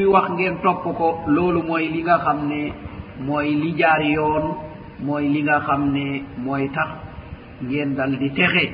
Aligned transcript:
muy 0.00 0.06
wax 0.12 0.30
ngeen 0.30 0.56
topp 0.62 0.84
ko 0.98 1.08
loolu 1.26 1.62
mooy 1.62 1.88
li 1.88 2.02
nga 2.02 2.18
xam 2.24 2.48
ne 2.48 2.72
mooy 3.26 3.48
li 3.62 3.70
jaar 3.78 4.00
yoon 4.02 4.44
mooy 5.06 5.28
li 5.28 5.42
nga 5.42 5.60
xam 5.66 5.92
ne 5.92 6.22
mooy 6.44 6.68
tax 6.74 6.88
ngeen 7.62 7.94
dal 7.96 8.16
di 8.18 8.28
texe. 8.30 8.64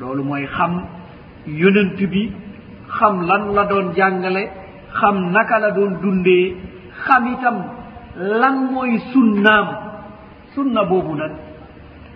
Loolu 0.00 0.22
mooy 0.24 0.46
xam 0.46 0.72
yonent 1.46 1.98
bi 2.12 2.30
xam 2.98 3.26
lan 3.28 3.54
la 3.54 3.64
doon 3.64 3.92
jàngale 3.96 4.44
xam 5.00 5.32
naka 5.32 5.58
la 5.58 5.70
doon 5.70 5.92
dundee 6.02 6.54
xam 7.06 7.26
itam 7.32 7.56
lan 8.16 8.56
mooy 8.72 8.98
sunnaam. 9.12 9.66
Sunna 10.54 10.84
boobu 10.84 11.14
nag 11.14 11.32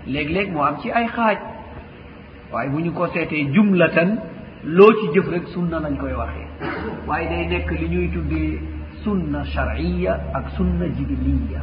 léeg-léeg 0.06 0.52
moo 0.52 0.62
am 0.62 0.76
ci 0.82 0.90
ay 0.90 1.06
xaaj. 1.08 1.36
Waaye 2.52 2.68
bu 2.70 2.78
ñu 2.80 2.92
ko 2.92 3.06
seetee 3.08 3.50
jumlatan 3.54 4.18
loo 4.66 4.92
ci 4.98 5.06
jëf 5.14 5.28
rek 5.30 5.46
sunna 5.54 5.78
lañ 5.80 5.96
koy 5.96 6.12
waxee 6.12 6.46
waaye 7.06 7.28
day 7.28 7.46
nekk 7.46 7.70
li 7.80 7.88
ñuy 7.88 8.08
tuddee 8.10 8.60
sunna 9.04 9.44
sharciya 9.44 10.12
ak 10.34 10.50
sunna 10.56 10.86
jibiliya. 10.88 11.60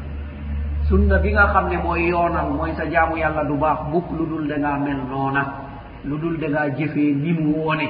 sunna 0.88 1.18
bi 1.20 1.32
nga 1.32 1.48
xam 1.54 1.68
ne 1.70 1.78
mooy 1.78 2.08
yoonal 2.10 2.50
mooy 2.54 2.72
sa 2.78 2.86
jaamu 2.90 3.18
yàlla 3.18 3.44
du 3.44 3.56
baax 3.58 3.80
bukk 3.92 4.06
lu 4.18 4.26
dul 4.26 4.48
da 4.48 4.58
ngaa 4.58 4.78
mel 4.80 5.02
noona 5.10 5.44
lu 6.06 6.18
dul 6.18 6.38
da 6.40 6.48
ngaa 6.50 6.70
jëfee 6.78 7.14
ni 7.14 7.34
mu 7.34 7.56
woone 7.58 7.88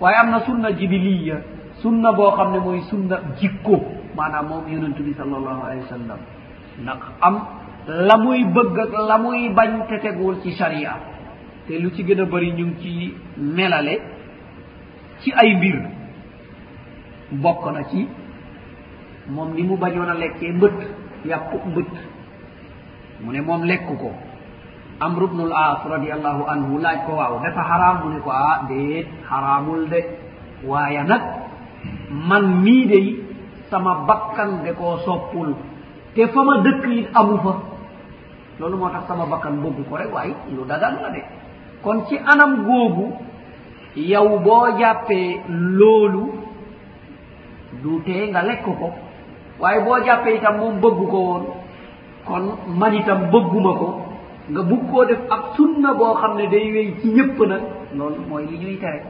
waaye 0.00 0.16
am 0.16 0.30
na 0.30 0.40
sunna 0.40 0.72
jibiliya 0.72 1.36
sunna 1.82 2.12
boo 2.12 2.30
xam 2.36 2.52
ne 2.52 2.58
mooy 2.58 2.80
sunna 2.90 3.16
jikko 3.40 3.80
maanaam 4.16 4.46
moom 4.48 4.64
yonentu 4.68 5.02
bi 5.02 5.14
sal 5.14 5.32
allahu 5.34 5.62
alehi 5.66 5.80
wa 5.82 5.88
sallam. 5.88 6.18
ndax 6.82 7.00
am 7.22 7.36
la 7.86 8.16
muy 8.18 8.44
bëgg 8.44 8.78
ak 8.78 8.92
la 9.08 9.16
muy 9.18 9.48
bañ 9.54 9.86
te 9.88 9.98
teguwul 10.00 10.36
ci 10.42 10.50
sharia. 10.52 10.96
te 11.66 11.78
lu 11.78 11.90
ci 11.92 12.04
gën 12.04 12.20
a 12.20 12.24
bëri 12.26 12.52
ñu 12.52 12.66
ngi 12.66 12.76
ci 12.82 13.14
melale 13.38 14.00
ci 15.20 15.32
ay 15.32 15.54
mbir. 15.56 15.76
Bokk 17.42 17.64
na 17.72 17.82
ci 17.90 18.08
moom 19.30 19.54
ni 19.54 19.62
mu 19.62 19.76
bañoon 19.76 20.08
a 20.10 20.14
lekkee 20.14 20.52
mbët 20.52 20.76
yàpp 21.24 21.52
mbët 21.66 21.90
mu 23.22 23.32
ne 23.32 23.40
moom 23.40 23.62
lekk 23.64 23.86
ko. 23.86 24.10
Amru 25.00 25.28
bnul 25.28 25.52
as 25.52 25.80
radiallahu 25.86 26.44
anhu 26.44 26.78
laaj 26.78 27.06
ko 27.06 27.12
waaw 27.16 27.40
dafa 27.42 27.62
xaraam? 27.62 27.96
Mu 28.04 28.08
ne 28.14 28.20
ko 28.20 28.30
ah 28.30 28.64
déet 28.68 29.06
xaraamul 29.28 29.88
de. 29.88 30.00
Waaye 30.66 31.02
nag 31.04 31.22
man 32.28 32.60
mii 32.62 32.86
dey 32.86 33.06
sama 33.70 34.04
bakkan 34.06 34.60
de 34.64 34.72
koo 34.74 34.98
soppul. 35.06 35.54
Te 36.14 36.26
fa 36.26 36.40
ma 36.44 36.60
dëkk 36.64 36.84
it 36.98 37.08
amu 37.14 37.36
fa. 37.38 37.52
Loolu 38.58 38.76
moo 38.76 38.90
tax 38.90 39.06
sama 39.08 39.24
bakkan 39.26 39.62
bëgg 39.62 39.88
ko 39.88 39.96
rek 39.96 40.12
waaye 40.12 40.34
lu 40.56 40.64
dagan 40.68 40.98
la 41.02 41.10
de. 41.10 41.22
Kon 41.82 42.04
ci 42.08 42.18
anam 42.18 42.64
googu 42.66 43.12
yow 43.96 44.38
boo 44.38 44.66
jàppee 44.78 45.40
loolu 45.50 46.24
du 47.82 48.00
tee 48.06 48.28
nga 48.30 48.42
lekk 48.42 48.64
ko 48.64 48.90
waaye 49.60 49.80
boo 49.84 49.98
jàppee 50.06 50.36
itam 50.36 50.56
moom 50.58 50.80
bëggu 50.80 51.06
ko 51.10 51.18
woon 51.28 51.44
kon 52.26 52.44
man 52.78 52.94
itam 52.94 53.30
bëgguma 53.32 53.72
ko 53.80 53.88
nga 54.50 54.62
bugg 54.62 54.90
koo 54.90 55.04
def 55.04 55.20
ab 55.30 55.42
sunna 55.56 55.94
boo 55.94 56.14
xam 56.20 56.36
ne 56.36 56.46
day 56.48 56.72
wéy 56.72 56.94
ci 57.00 57.08
ñëpp 57.08 57.38
nag 57.48 57.62
loolu 57.96 58.20
mooy 58.28 58.46
li 58.50 58.58
ñuy 58.58 58.76
tere. 58.78 59.00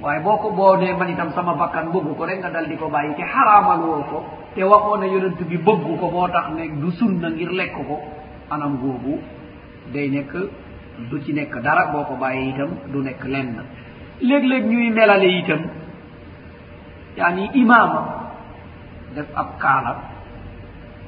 Waaye 0.00 0.20
boo 0.22 0.36
ko 0.38 0.50
boo 0.50 0.76
nee 0.76 0.94
man 0.94 1.10
itam 1.10 1.30
sama 1.34 1.54
bakkan 1.54 1.90
bëggu 1.92 2.14
ko 2.16 2.24
rek 2.24 2.38
nga 2.38 2.50
dal 2.50 2.68
di 2.68 2.76
ko 2.76 2.88
bàyyi 2.88 3.14
te 3.14 3.22
xaraamal 3.22 3.80
woo 3.80 4.02
ko 4.10 4.18
te 4.54 4.62
waxoo 4.62 4.96
ne 4.98 5.06
yonent 5.06 5.40
bi 5.48 5.56
bëggu 5.56 5.96
ko 6.00 6.06
moo 6.10 6.28
tax 6.28 6.46
ne 6.56 6.68
du 6.80 6.90
sunna 6.92 7.28
ngir 7.30 7.50
lekk 7.50 7.74
ko 7.88 7.98
anam 8.50 8.76
googu 8.82 9.18
day 9.92 10.08
nekk 10.10 10.32
du 11.10 11.18
ci 11.24 11.32
nekk 11.32 11.58
dara 11.62 11.86
boo 11.92 12.04
ko 12.04 12.14
bàyyee 12.20 12.48
itam 12.50 12.70
du 12.92 13.02
nekk 13.02 13.24
lenn. 13.24 13.56
léeg-léeg 14.20 14.64
ñuy 14.66 14.90
melale 14.90 15.28
itam 15.38 15.62
yaani 17.16 17.50
imaama 17.54 18.00
def 19.14 19.26
ab 19.34 19.58
kaala 19.58 19.96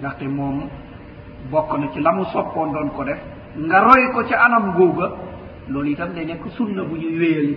ndaxte 0.01 0.25
moom 0.29 0.69
bokk 1.51 1.79
na 1.79 1.87
ci 1.93 2.01
la 2.01 2.13
mu 2.13 2.25
soppoon 2.33 2.73
doon 2.73 2.91
ko 2.97 3.05
def 3.05 3.19
nga 3.59 3.79
roy 3.81 4.03
ko 4.15 4.23
ca 4.29 4.37
anam 4.45 4.73
googa 4.77 5.07
loolu 5.69 5.91
itam 5.91 6.13
day 6.15 6.25
nekk 6.25 6.45
sunna 6.57 6.83
bu 6.85 6.97
ñuy 6.97 7.19
wéyali. 7.19 7.57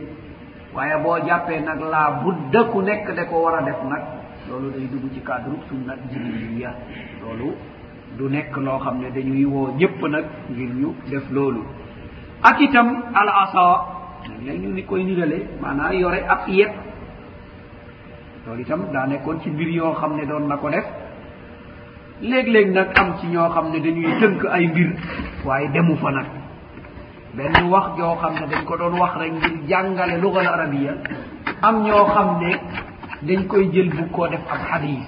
Waaye 0.74 0.98
boo 1.04 1.20
jàppee 1.28 1.60
nag 1.62 1.80
laa 1.82 2.12
budda 2.24 2.64
ku 2.72 2.82
nekk 2.82 3.14
da 3.16 3.26
ko 3.26 3.44
war 3.44 3.56
a 3.56 3.62
def 3.64 3.78
nag 3.90 4.02
loolu 4.50 4.72
day 4.72 4.88
dugg 4.92 5.14
ci 5.14 5.22
cadre 5.22 5.54
sunna 5.70 5.94
jibiliya 6.12 6.74
loolu 7.22 7.54
du 8.18 8.30
nekk 8.30 8.58
loo 8.58 8.80
xam 8.80 8.98
ne 9.02 9.10
dañuy 9.12 9.46
woo 9.46 9.68
ñëpp 9.78 10.02
nag 10.10 10.26
ngir 10.50 10.70
ñu 10.76 10.94
def 11.10 11.30
loolu. 11.32 11.64
Ak 12.42 12.60
itam 12.62 12.88
al 13.14 13.30
asa 13.30 13.66
léegi 14.46 14.60
ñu 14.68 14.74
ni 14.74 14.84
koy 14.86 15.04
nirale 15.04 15.38
maanaam 15.62 15.94
yore 15.94 16.20
ab 16.28 16.48
yet 16.48 16.72
loolu 18.46 18.62
itam 18.62 18.82
daa 18.94 19.06
nekkoon 19.08 19.40
ci 19.42 19.50
mbir 19.50 19.70
yoo 19.70 19.94
xam 19.94 20.16
ne 20.18 20.26
doon 20.26 20.48
na 20.48 20.58
ko 20.58 20.70
def. 20.70 20.86
Léeg-léeg 22.22 22.72
nag 22.72 22.88
am 23.00 23.14
ci 23.20 23.28
ñoo 23.28 23.50
xam 23.50 23.72
ne 23.72 23.80
dañuy 23.80 24.20
tënk 24.20 24.46
ay 24.52 24.68
mbir 24.68 24.90
waaye 25.46 25.68
demu 25.74 25.96
fa 25.96 26.12
nag. 26.12 26.26
Benn 27.34 27.70
wax 27.70 27.98
joo 27.98 28.16
xam 28.22 28.34
ne 28.34 28.48
dañ 28.52 28.64
ko 28.66 28.78
doon 28.78 29.00
wax 29.00 29.14
rek 29.20 29.32
ngir 29.34 29.68
jàngale 29.68 30.18
lugal 30.22 30.46
arabia 30.48 30.94
am 31.62 31.84
ñoo 31.84 32.06
xam 32.14 32.40
ne 32.42 32.52
dañ 33.22 33.48
koy 33.48 33.70
jël 33.74 33.90
bu 33.90 34.06
koo 34.12 34.28
def 34.28 34.42
ab 34.52 34.60
hadis 34.72 35.08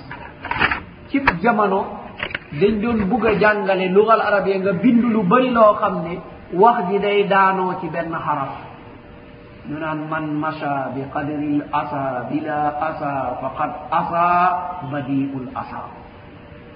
ci 1.09 1.19
jamono 1.41 1.85
dañ 2.59 2.79
doon 2.81 3.05
bugg 3.09 3.25
a 3.25 3.33
jàngale 3.39 3.89
lugal 3.89 4.21
arabia 4.21 4.57
nga 4.59 4.73
bind 4.73 5.03
lu 5.03 5.23
bëri 5.23 5.49
loo 5.51 5.73
xam 5.75 6.03
ne 6.03 6.17
wax 6.53 6.89
ji 6.89 6.99
day 6.99 7.27
daanoo 7.27 7.79
ci 7.81 7.87
benn 7.89 8.11
xaraf. 8.11 8.74
nonan 9.69 10.05
man 10.09 10.25
macha 10.37 10.93
bi 10.93 11.01
qadri 11.09 11.57
l 11.57 11.63
asa 11.73 12.29
bila 12.29 12.57
asa 12.89 13.11
faqad 13.41 13.71
asa 13.89 14.25
badi'ul 14.93 15.49
asa. 15.57 15.81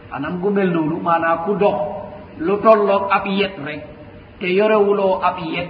Anam 0.10 0.42
gu 0.42 0.50
mel 0.50 0.70
noonu 0.74 0.98
maanaa 0.98 1.46
ku 1.46 1.54
dox 1.62 1.78
lu 2.42 2.58
tolloog 2.66 3.14
ab 3.14 3.26
yet 3.30 3.54
rek 3.62 3.82
te 4.42 4.48
yorewuloo 4.58 5.22
ab 5.22 5.38
yet 5.54 5.70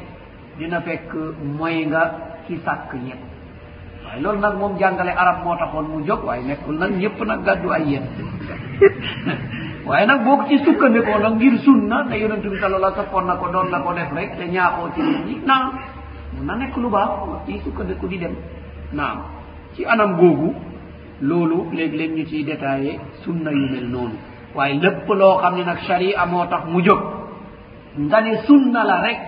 dina 0.58 0.80
fekk 0.80 1.12
moy 1.60 1.86
nga 1.92 2.04
ci 2.48 2.56
sàkk 2.66 2.92
yet. 3.08 3.20
Waaye 4.06 4.20
loolu 4.24 4.40
nag 4.40 4.56
moom 4.60 4.74
jàngale 4.80 5.12
arab 5.12 5.44
moo 5.44 5.56
taxoon 5.60 5.86
mu 5.92 5.98
jóg 6.08 6.24
waaye 6.24 6.44
nekkul 6.48 6.76
nag 6.80 6.92
ñëpp 7.02 7.20
nag 7.28 7.40
gàddu 7.46 7.70
ay 7.70 7.84
yet. 7.92 8.06
Waaye 9.88 10.06
nag 10.08 10.24
boo 10.24 10.44
ci 10.48 10.56
sukkandikoo 10.64 11.20
nag 11.20 11.36
ngir 11.36 11.56
sunna 11.66 12.04
ne 12.08 12.16
yonentu 12.22 12.50
bi 12.50 12.58
sallallah 12.62 12.96
sappoon 12.96 13.26
na 13.28 13.36
ko 13.36 13.48
doon 13.52 13.68
na 13.72 13.80
ko 13.84 13.92
def 13.94 14.12
rek 14.16 14.38
te 14.38 14.46
ñaaxoo 14.48 14.88
ci 14.96 15.02
nit 15.02 15.26
ñi 15.28 15.36
naa 15.46 15.66
mun 16.36 16.46
na 16.46 16.56
nekk 16.56 16.76
lu 16.78 16.90
baax 16.90 17.10
ci 17.46 17.60
sukkandiku 17.64 18.08
di 18.08 18.18
dem. 18.18 18.36
Naam. 18.94 19.18
Ci 19.76 19.86
anam 19.86 20.18
googu 20.18 20.54
loolu 21.22 21.70
léeg-léeg 21.74 22.12
ñu 22.16 22.26
ciy 22.26 22.44
détaillé 22.44 23.00
sunna 23.24 23.52
yu 23.52 23.66
mel 23.72 23.88
noonu. 23.90 24.16
Waaye 24.56 24.80
lépp 24.80 25.08
loo 25.08 25.38
xam 25.42 25.56
ne 25.58 25.64
nag 25.64 25.78
sharia 25.88 26.26
moo 26.26 26.46
tax 26.46 26.64
mu 26.68 26.82
jóg. 26.84 27.00
Nga 27.98 28.22
ne 28.22 28.36
sunna 28.48 28.84
la 28.84 29.02
rek 29.02 29.20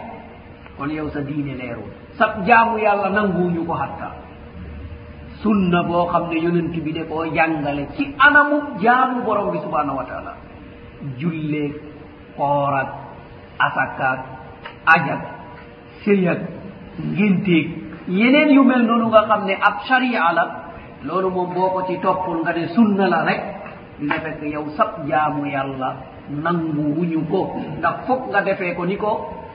kon 0.77 0.89
yow 0.89 1.09
sa 1.09 1.21
diine 1.21 1.53
leerul. 1.57 1.89
Sa 2.17 2.35
jaamu 2.47 2.77
yàlla 2.79 3.09
nanguuñu 3.09 3.65
ko 3.65 3.73
hatta. 3.73 4.11
Sunna 5.41 5.83
boo 5.83 6.05
xam 6.11 6.29
ne 6.29 6.37
yonent 6.39 6.73
bi 6.83 6.91
de 6.93 7.03
koo 7.09 7.25
jàngale 7.35 7.87
ci 7.95 8.15
anamu 8.19 8.79
jaamu 8.81 9.23
borom 9.25 9.51
bi 9.51 9.59
subhanahu 9.59 9.97
wa 9.97 10.03
taala. 10.05 10.33
Julleeg 11.17 11.73
koorat 12.37 12.89
asakaat 13.59 14.19
ajak 14.85 15.21
séyag 16.03 16.39
ngénteeg 16.99 17.67
yeneen 18.07 18.49
yu 18.55 18.63
mel 18.63 18.83
noonu 18.85 19.07
nga 19.07 19.21
xam 19.27 19.45
ne 19.45 19.53
ab 19.61 19.75
sharia 19.87 20.33
la 20.33 20.43
loolu 21.05 21.29
moom 21.29 21.53
boo 21.53 21.69
ko 21.73 21.81
ci 21.87 21.97
toppul 21.99 22.41
nga 22.43 22.53
ne 22.53 22.67
sunna 22.75 23.07
la 23.07 23.23
rek 23.25 23.41
dina 23.99 24.15
fekk 24.23 24.41
yow 24.53 24.65
sab 24.77 25.07
jaamu 25.07 25.45
yàlla 25.45 25.89
nangu 26.43 26.95
wuñu 26.97 27.21
ko. 27.31 27.55
Ndax 27.79 27.95
foog 28.07 28.21
nga 28.29 28.41
defee 28.41 28.73
ko 28.75 28.85
ni 28.85 28.97
ko 28.97 29.11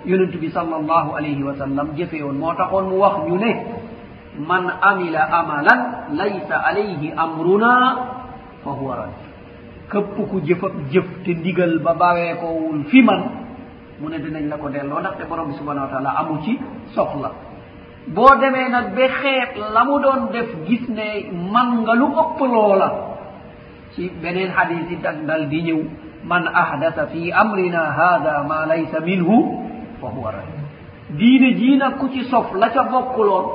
yonent 0.07 0.35
bi 0.41 0.49
sal 0.51 0.69
allahu 0.73 1.17
alayhi 1.17 1.43
wa 1.43 1.55
sallam 1.59 1.89
jëfee 1.97 2.23
woon. 2.23 2.39
Moo 2.39 2.55
taxoon 2.55 2.89
mu 2.91 2.97
wax 3.03 3.15
ñu 3.29 3.37
ne 3.39 3.53
man 4.49 4.65
amila 4.83 5.23
amalan 5.41 5.81
laysa 6.19 6.57
alayhi 6.69 7.13
amruna 7.17 7.73
fa 8.65 8.71
huwa 8.71 8.95
rad 8.97 9.13
képp 9.91 10.16
ku 10.31 10.37
jëf 10.47 10.63
ab 10.65 10.75
jëf 10.93 11.07
te 11.25 11.31
ndigal 11.34 11.78
ba 11.84 11.95
bawee 11.95 12.34
baweekoowul 12.34 12.84
fi 12.91 13.03
man 13.03 13.21
mu 14.01 14.09
ne 14.10 14.19
dinañ 14.19 14.48
la 14.48 14.57
ko 14.57 14.69
delloo 14.69 15.01
ndaxte 15.01 15.25
borom 15.28 15.48
bi 15.48 15.54
subhanahu 15.59 15.87
wa 15.87 15.93
taala 15.93 16.10
amu 16.21 16.43
ci 16.45 16.59
soxla. 16.95 17.31
boo 18.15 18.34
demee 18.41 18.69
nag 18.69 18.95
ba 18.95 19.07
xeet 19.21 19.53
la 19.75 19.84
mu 19.84 19.98
doon 20.01 20.31
def 20.33 20.51
gis 20.66 20.89
ne 20.89 21.31
man 21.53 21.83
nga 21.83 21.95
lu 21.95 22.07
ëpp 22.22 22.39
loola. 22.41 22.89
ci 23.95 24.10
beneen 24.22 24.51
xadis 24.57 24.91
yi 24.91 24.97
dag 25.03 25.25
dal 25.27 25.48
di 25.48 25.63
ñëw 25.63 25.81
man 26.25 26.45
ahdasa 26.63 27.07
fi 27.07 27.33
amrina 27.33 27.83
hada 27.98 28.43
ma 28.48 28.66
laysa 28.66 29.01
minhu 29.01 29.37
fa 30.01 30.07
huwa 30.15 30.31
ray 30.31 30.48
diine 31.19 31.54
jii 31.59 31.77
nag 31.77 31.97
ku 31.98 32.09
ci 32.13 32.22
sof 32.31 32.53
la 32.54 32.69
ca 32.71 32.83
bokkuloon 32.84 33.47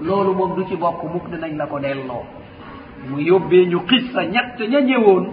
loolu 0.00 0.32
moom 0.34 0.54
du 0.56 0.64
ci 0.68 0.76
bokk 0.76 1.02
mukk 1.12 1.28
dinañ 1.30 1.56
la 1.56 1.66
ko 1.66 1.78
delloo. 1.78 2.24
mu 3.08 3.18
yóbbee 3.20 3.66
ñu 3.66 3.80
xissa 3.88 4.22
ñett 4.24 4.58
ña 4.70 4.80
ñëwoon 4.80 5.24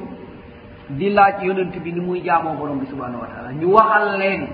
di 0.89 1.09
laaj 1.13 1.43
yonent 1.43 1.75
bi 1.83 1.91
ni 1.93 1.99
muy 2.01 2.21
jaamoo 2.23 2.55
borom 2.57 2.79
bi 2.79 2.85
subhanahu 2.87 3.21
wa 3.21 3.27
taala. 3.27 3.51
Ñu 3.53 3.67
waxal 3.73 4.17
leen 4.17 4.47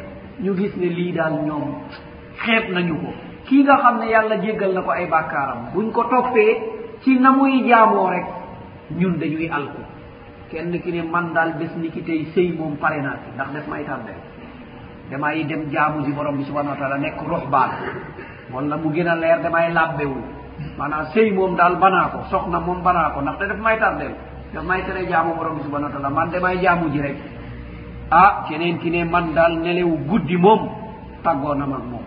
ñu 0.43 0.55
gis 0.57 0.75
ne 0.77 0.87
lii 0.87 1.11
daal 1.13 1.33
ñoom 1.45 1.65
xeeb 2.43 2.69
nañu 2.73 2.95
ko. 3.01 3.09
Kii 3.45 3.63
nga 3.63 3.77
xam 3.77 3.99
ne 3.99 4.05
yàlla 4.11 4.35
jéggal 4.43 4.73
na 4.73 4.81
ko 4.81 4.91
ay 4.91 5.07
bàkkaaram. 5.07 5.59
Buñ 5.73 5.91
ko 5.91 6.03
toppee 6.03 6.53
ci 7.03 7.19
na 7.19 7.31
muy 7.31 7.63
jaamoo 7.69 8.09
rek 8.09 8.25
ñun 8.99 9.17
dañuy 9.19 9.47
alku. 9.49 9.81
Kenn 10.51 10.71
ki 10.81 10.91
ne 10.91 11.01
man 11.03 11.33
daal 11.33 11.53
bés 11.59 11.71
ni 11.77 11.89
ki 11.89 12.01
tey 12.03 12.25
sëy 12.35 12.51
moom 12.57 12.75
pare 12.77 13.01
naa 13.01 13.17
ci 13.23 13.29
ndax 13.35 13.49
def 13.53 13.67
may 13.67 13.83
tardé. 13.85 14.13
Damay 15.09 15.43
dem 15.45 15.69
jaamu 15.71 16.03
si 16.05 16.11
borom 16.11 16.37
bi 16.37 16.43
subhanahu 16.43 16.73
wa 16.73 16.79
taala 16.79 16.97
nekk 16.97 17.21
rox 17.27 17.47
baan 17.49 17.69
wala 18.51 18.77
mu 18.77 18.89
gën 18.91 19.07
a 19.07 19.15
leer 19.15 19.39
damay 19.41 19.71
làbbewul. 19.71 20.21
Maanaam 20.77 21.05
sëy 21.13 21.31
moom 21.31 21.55
daal 21.55 21.75
banaa 21.77 22.09
ko 22.09 22.19
soxna 22.29 22.59
moom 22.59 22.83
banaa 22.83 23.11
ko 23.13 23.21
ndax 23.21 23.37
te 23.39 23.45
def 23.47 23.59
may 23.59 23.77
tardeel 23.79 24.13
te 24.55 24.61
may 24.63 24.81
tere 24.87 25.03
jaamu 25.11 25.35
borom 25.35 25.57
bi 25.57 25.63
subhanahu 25.67 25.91
wa 25.91 25.95
taala. 25.95 26.09
Man 26.09 26.29
de 26.31 26.39
may 26.39 26.55
jaamu 26.63 26.89
ji 26.93 26.99
rek. 27.05 27.17
Ah 28.09 28.45
keneen 28.47 28.79
ki 28.79 28.89
ne 28.89 29.03
man 29.03 29.33
daal 29.35 29.53
nelewu 29.65 29.97
guddi 30.09 30.37
moom 30.37 30.61
tàggoo 31.23 31.53
na 31.55 31.65
mag 31.65 31.83
moom. 31.91 32.05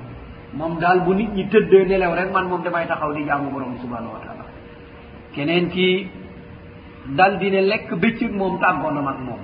Moom 0.59 0.79
daal 0.81 1.00
bu 1.05 1.12
nit 1.15 1.31
ñi 1.37 1.45
tëddee 1.53 1.85
nelew 1.91 2.15
rek 2.19 2.33
man 2.33 2.49
moom 2.49 2.62
damay 2.62 2.87
taxaw 2.87 3.12
di 3.12 3.25
jaamu 3.27 3.50
borom 3.50 3.73
bi 3.75 3.79
subhanahu 3.85 4.12
wa 4.17 4.21
taala. 4.25 4.45
Keneen 5.35 5.69
ki 5.69 5.89
dal 7.17 7.39
di 7.39 7.50
lekk 7.50 7.93
bëccëg 8.03 8.33
moom 8.41 8.59
tàggoo 8.61 8.91
na 8.93 9.00
mag 9.00 9.19
moom. 9.27 9.41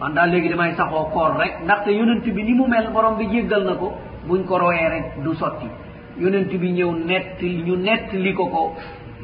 Man 0.00 0.12
daal 0.14 0.28
léegi 0.30 0.48
damay 0.48 0.74
saxoo 0.76 1.08
koor 1.14 1.38
rek 1.40 1.62
ndaxte 1.64 1.90
yonent 1.98 2.24
bi 2.36 2.42
ni 2.44 2.52
mu 2.52 2.66
mel 2.68 2.90
borom 2.92 3.16
bi 3.16 3.26
jéggal 3.32 3.64
na 3.64 3.74
ko 3.80 3.94
buñ 4.28 4.44
ko 4.44 4.58
royee 4.58 4.88
rek 4.94 5.06
du 5.24 5.34
sotti. 5.34 5.68
Yonent 6.18 6.50
bi 6.60 6.68
ñëw 6.72 6.90
nett 7.08 7.40
ñu 7.42 7.76
nett 7.76 8.12
li 8.12 8.32
ko 8.34 8.44
ko 8.54 8.62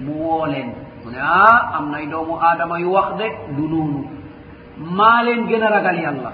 mu 0.04 0.12
woo 0.24 0.46
leen. 0.46 0.70
ne 1.12 1.18
a 1.20 1.76
am 1.76 1.90
nay 1.92 2.04
doomu 2.12 2.34
aadama 2.48 2.76
yu 2.80 2.88
wax 2.96 3.08
de 3.20 3.26
du 3.56 3.64
noonu. 3.72 4.00
Maa 4.98 5.22
leen 5.26 5.40
gën 5.48 5.62
a 5.62 5.68
ragal 5.76 5.96
yàlla. 6.04 6.30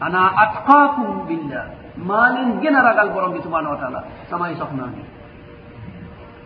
Ana 0.00 0.20
atqaakum 0.44 1.08
billah. 1.28 1.64
Maa 2.08 2.26
leen 2.34 2.50
gën 2.62 2.74
a 2.78 2.82
ragal 2.88 3.08
borom 3.14 3.32
bi 3.34 3.40
subhanahu 3.46 3.72
wa 3.74 3.80
taala 3.82 4.00
samay 4.30 4.54
soxnaa 4.60 4.88
ngi. 4.92 5.04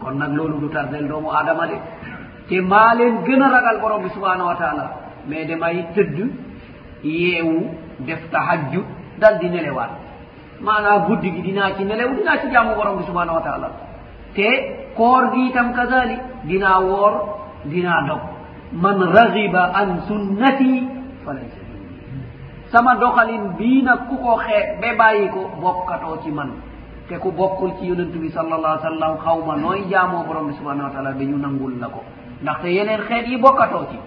Kon 0.00 0.14
nag 0.18 0.32
loolu 0.38 0.56
du 0.62 0.68
tardel 0.74 1.04
doomu 1.08 1.28
aadama 1.30 1.66
de. 1.70 1.76
Te 2.48 2.56
maa 2.72 2.94
leen 2.98 3.14
gën 3.26 3.42
a 3.42 3.48
ragal 3.56 3.76
borom 3.82 4.02
bi 4.04 4.08
subhanahu 4.16 4.46
wa 4.50 4.56
taala 4.62 4.84
mais 5.28 5.44
damay 5.48 5.76
tëdd 5.94 6.18
yeewu 7.04 7.58
def 8.06 8.22
tahajju 8.32 8.80
dal 9.20 9.34
di 9.40 9.48
nelewaat. 9.54 9.90
Maanaa 10.66 10.98
guddi 11.06 11.28
gi 11.34 11.40
dinaa 11.42 11.70
ci 11.76 11.84
nelew 11.84 12.08
dinaa 12.18 12.38
ci 12.40 12.46
jaamu 12.52 12.74
borom 12.78 12.96
bi 12.98 13.04
subhanahu 13.08 13.36
wa 13.38 13.42
taala 13.48 13.68
te 14.36 14.48
koor 14.96 15.22
gi 15.32 15.42
itam 15.48 15.68
kadalik 15.78 16.20
dinaa 16.48 16.80
woor 16.88 17.12
dinaa 17.64 18.06
dog. 18.08 18.20
Man 18.72 19.00
ragiba 19.00 19.72
an 19.74 20.04
sunnati 20.08 20.84
falaysa 21.24 21.60
minni 21.72 22.22
sama 22.70 22.96
doxalin 23.00 23.56
bii 23.56 23.82
nag 23.82 24.08
ku 24.08 24.16
ko 24.20 24.36
xee 24.44 24.76
ba 24.80 24.88
bàyyi 24.98 25.28
ko 25.32 25.40
bokkatoo 25.60 26.20
ci 26.22 26.30
man. 26.30 26.50
Te 27.08 27.16
ku 27.18 27.32
bokkul 27.32 27.72
ci 27.80 27.86
yonent 27.88 28.12
bi 28.12 28.28
sal 28.30 28.44
sallallah 28.44 28.80
sallam 28.82 29.16
xaw 29.24 29.38
ma 29.46 29.56
nooy 29.56 29.88
jaamoo 29.88 30.24
borom 30.28 30.48
bi 30.48 30.54
subhanau 30.54 30.84
wa 30.88 30.92
taala 30.92 31.12
bi 31.12 31.24
ñu 31.26 31.36
nangul 31.38 31.78
la 31.80 31.88
ko. 31.88 32.04
Ndaxte 32.42 32.68
yeneen 32.68 33.00
xeet 33.08 33.26
yi 33.28 33.36
bokkatoo 33.38 33.86
ci. 33.90 33.98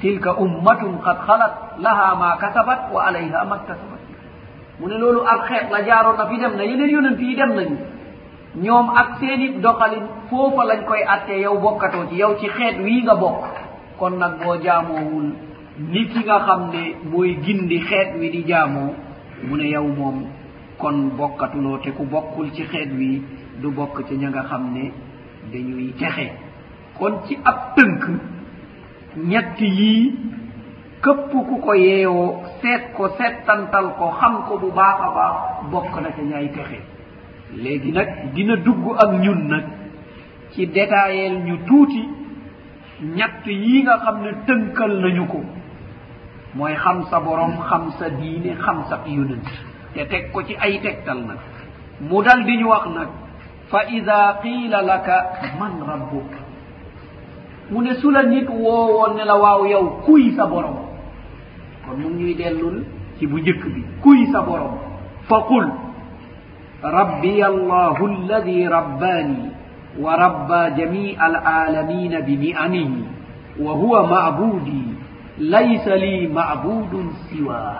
Tilka 0.00 0.34
ummatun 0.34 0.98
qad 1.04 1.18
xalat 1.26 1.54
laha 1.78 2.14
ma 2.16 2.36
kasabat 2.36 2.90
wa 2.92 3.06
alayha 3.06 3.44
ma 3.44 3.56
ktasabat 3.58 3.98
mu 4.80 4.86
ne 4.88 4.94
loolu 4.98 5.20
ab 5.26 5.40
xeet 5.48 5.70
la 5.70 5.82
jaaroon 5.86 6.16
na 6.18 6.26
fi 6.26 6.36
dem 6.38 6.56
na 6.56 6.62
yeneen 6.64 6.90
yonent 6.90 7.18
yi 7.20 7.34
dem 7.36 7.54
nañu. 7.54 7.76
ñoom 8.62 8.86
ak 9.00 9.08
seeni 9.20 9.48
doxalin 9.62 10.06
foofa 10.30 10.64
lañ 10.64 10.84
koy 10.88 11.02
attee 11.14 11.40
yow 11.42 11.58
bokkatoo 11.60 12.06
ci 12.10 12.16
yow 12.16 12.34
ci 12.40 12.48
xeet 12.48 12.76
wii 12.84 13.02
nga 13.02 13.14
bokk. 13.14 13.42
kon 13.98 14.10
nag 14.18 14.32
boo 14.44 14.56
jaamoowul 14.64 15.28
ni 15.92 16.06
ki 16.08 16.20
nga 16.24 16.38
xam 16.46 16.70
ne 16.72 16.82
mooy 17.10 17.36
gindi 17.44 17.78
xeet 17.80 18.08
wi 18.20 18.30
di 18.30 18.42
jaamoo 18.48 18.94
mu 19.46 19.56
ne 19.56 19.66
yow 19.74 19.86
moom 19.98 20.24
kon 20.78 21.10
bokkatuloo 21.18 21.78
te 21.78 21.90
ku 21.90 22.04
bokkul 22.04 22.50
ci 22.52 22.62
xeet 22.64 22.90
wi 22.98 23.22
du 23.60 23.70
bokk 23.70 24.06
ci 24.08 24.14
ña 24.16 24.28
nga 24.30 24.42
xam 24.48 24.72
ne 24.74 24.92
dañuy 25.52 25.92
texe. 25.98 26.28
kon 26.98 27.12
ci 27.26 27.38
ab 27.44 27.74
tënk 27.76 28.02
ñett 29.30 29.60
yii 29.60 30.14
këpp 31.02 31.30
ku 31.48 31.56
ko 31.64 31.72
yeewoo 31.74 32.42
seet 32.60 32.92
ko 32.96 33.08
seettantal 33.18 33.94
ko 33.98 34.10
xam 34.20 34.34
ko 34.48 34.58
bu 34.58 34.70
baax 34.72 34.98
a 35.06 35.08
baax 35.16 35.36
bokk 35.70 35.94
na 36.02 36.10
ca 36.10 36.22
ñay 36.22 36.48
texe. 36.50 36.80
léegi 37.56 37.92
nag 37.92 38.32
dina 38.34 38.56
dugg 38.56 38.84
ak 38.98 39.10
ñun 39.20 39.48
nag 39.48 39.64
ci 40.52 40.66
détaillel 40.66 41.38
ñu 41.44 41.56
tuuti 41.66 42.02
ñett 43.16 43.46
yii 43.46 43.82
nga 43.82 43.98
xam 43.98 44.22
ne 44.22 44.30
tënkal 44.46 45.00
nañu 45.00 45.26
ko. 45.26 45.40
Mooy 46.54 46.74
xam 46.74 47.04
sa 47.10 47.20
borom 47.20 47.52
xam 47.70 47.90
sa 47.98 48.08
diine 48.08 48.56
xam 48.64 48.82
sa 48.88 49.00
yonent. 49.06 49.46
Te 49.94 50.04
teg 50.06 50.32
ko 50.32 50.42
ci 50.42 50.54
ay 50.58 50.80
tegtal 50.82 51.18
nag. 51.26 51.38
Mu 52.00 52.22
dal 52.22 52.44
di 52.44 52.56
ñu 52.56 52.68
wax 52.68 52.86
nag 52.94 53.08
fa 53.70 53.84
ida 53.90 54.38
qiila 54.42 54.82
laka 54.82 55.16
man 55.58 55.80
rabbuk? 55.86 56.30
Mu 57.70 57.82
ne 57.82 57.94
su 57.94 58.10
la 58.10 58.22
nit 58.24 58.48
woowoon 58.48 59.14
ne 59.16 59.24
la 59.24 59.36
waaw 59.36 59.66
yow 59.66 60.00
kuy 60.04 60.32
sa 60.36 60.46
borom 60.46 60.76
kon 61.86 61.96
mu 62.00 62.08
ngi 62.08 62.24
ñuy 62.24 62.34
dellul 62.34 62.84
ci 63.18 63.26
bu 63.26 63.38
njëkk 63.40 63.64
bi. 63.74 63.82
Kuy 64.02 64.26
sa 64.32 64.40
borom 64.42 64.74
fa 65.28 65.36
qul. 65.48 65.66
ربي 66.84 67.46
الله 67.46 67.96
الذي 68.06 68.60
رباني 68.68 69.42
وربى 69.98 70.62
جميع 70.78 71.16
العالمين 71.26 72.12
بنعمه 72.20 72.90
وهو 73.60 73.92
معبودي 74.06 74.84
ليس 75.38 75.86
لي 75.88 76.26
معبود 76.30 76.92
سواه 77.30 77.78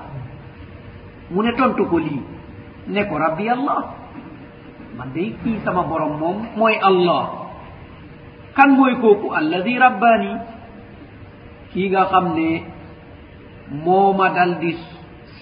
mune 1.29 1.53
toon 1.61 1.77
to 1.77 1.85
ko 1.93 2.01
lii 2.01 2.25
ne 2.89 3.05
ko 3.05 3.21
rabbi 3.21 3.53
allah. 3.53 3.93
Man 4.97 5.13
day 5.13 5.37
kii 5.45 5.61
sama 5.61 5.85
borom 5.85 6.17
moom 6.17 6.39
mooy 6.57 6.73
allah. 6.81 7.53
Kan 8.57 8.73
mooy 8.81 8.97
kooku? 8.97 9.29
Alladi 9.37 9.77
rabbani. 9.77 10.33
Kii 11.77 11.93
nga 11.93 12.09
xam 12.09 12.33
ne 12.33 12.51
mooma 13.85 14.33
dal 14.33 14.57
di 14.57 14.73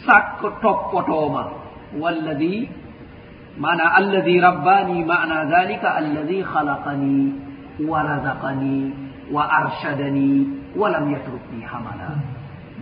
sàkk 0.03 0.43
toppatooma 0.59 1.43
walladi 2.03 2.67
معنى 3.61 3.99
الذي 3.99 4.41
رباني 4.41 5.05
معنى 5.05 5.39
ذلك 5.55 5.85
الذي 5.99 6.45
خلقني 6.45 7.33
ورزقني 7.81 8.91
وأرشدني 9.33 10.47
ولم 10.77 11.05
يتركني 11.13 11.67
حملا 11.67 12.11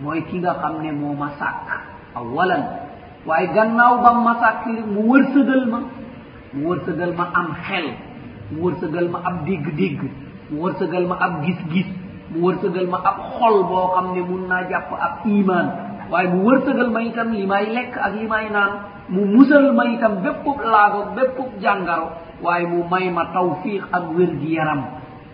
مويتيغا 0.03 0.51
قمني 0.51 0.91
مو 0.91 1.15
sàkk 1.39 1.67
awalan. 2.15 2.63
Waaye 3.25 3.47
gannaaw 3.55 4.03
bam 4.03 4.17
ma 4.23 4.33
masak 4.35 4.67
mu 4.93 5.01
wërsëgal 5.11 5.63
ma. 5.71 5.79
Mu 6.53 6.61
wërsëgal 6.69 7.11
ma 7.17 7.25
am 7.39 7.49
xel 7.67 7.87
mu 8.51 8.57
wërsëgal 8.67 9.07
ma 9.13 9.19
ab 9.29 9.35
dégg-dégg 9.47 10.01
mu 10.51 10.57
wërsëgal 10.63 11.05
ma 11.09 11.15
ab 11.25 11.33
gis-gis 11.45 11.89
mu 12.31 12.37
wërsëgal 12.45 12.87
ma 12.93 12.99
ab 13.09 13.17
xol 13.35 13.55
boo 13.69 13.87
xam 13.95 14.07
ne 14.15 14.21
mun 14.29 14.43
naa 14.51 14.63
jàpp 14.69 14.91
ab 15.07 15.13
iman 15.25 15.67
waaye 16.11 16.27
mu 16.33 16.39
wërsëgal 16.47 16.89
ma 16.95 17.01
itam 17.01 17.29
li 17.33 17.45
may 17.51 17.65
lekk 17.75 17.93
ak 17.97 18.11
li 18.19 18.27
may 18.27 18.45
naan. 18.51 18.94
mu 19.09 19.25
musal 19.25 19.73
ma 19.73 19.85
itam 19.85 20.21
béppub 20.23 20.57
laago 20.61 21.13
béppub 21.15 21.49
jàngaro 21.61 22.07
waaye 22.41 22.65
mu 22.67 22.83
may 22.91 23.09
ma 23.11 23.25
tawfiq 23.33 23.83
ak 23.91 24.03
wér 24.17 24.31
gi 24.41 24.53
yaram. 24.55 24.81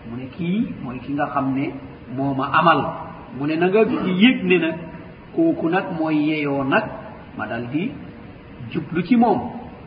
Mu 0.10 0.18
ne 0.18 0.26
kii 0.36 0.74
mooy 0.84 1.00
ki 1.00 1.14
nga 1.14 1.28
xam 1.34 1.54
ne 1.56 1.72
moo 2.16 2.34
ma 2.34 2.46
amal. 2.60 2.80
Mu 3.38 3.46
ne 3.48 3.56
na 3.56 3.68
nga 3.70 3.82
yëg 4.24 4.44
ne 4.44 4.58
nag 4.60 4.76
kooku 5.36 5.70
nag 5.70 5.86
mooy 6.00 6.16
yeyoo 6.30 6.64
nag 6.64 6.84
ma 7.38 7.46
dal 7.48 7.68
di 7.72 7.92
jublu 8.72 9.02
ci 9.04 9.16
moom. 9.16 9.40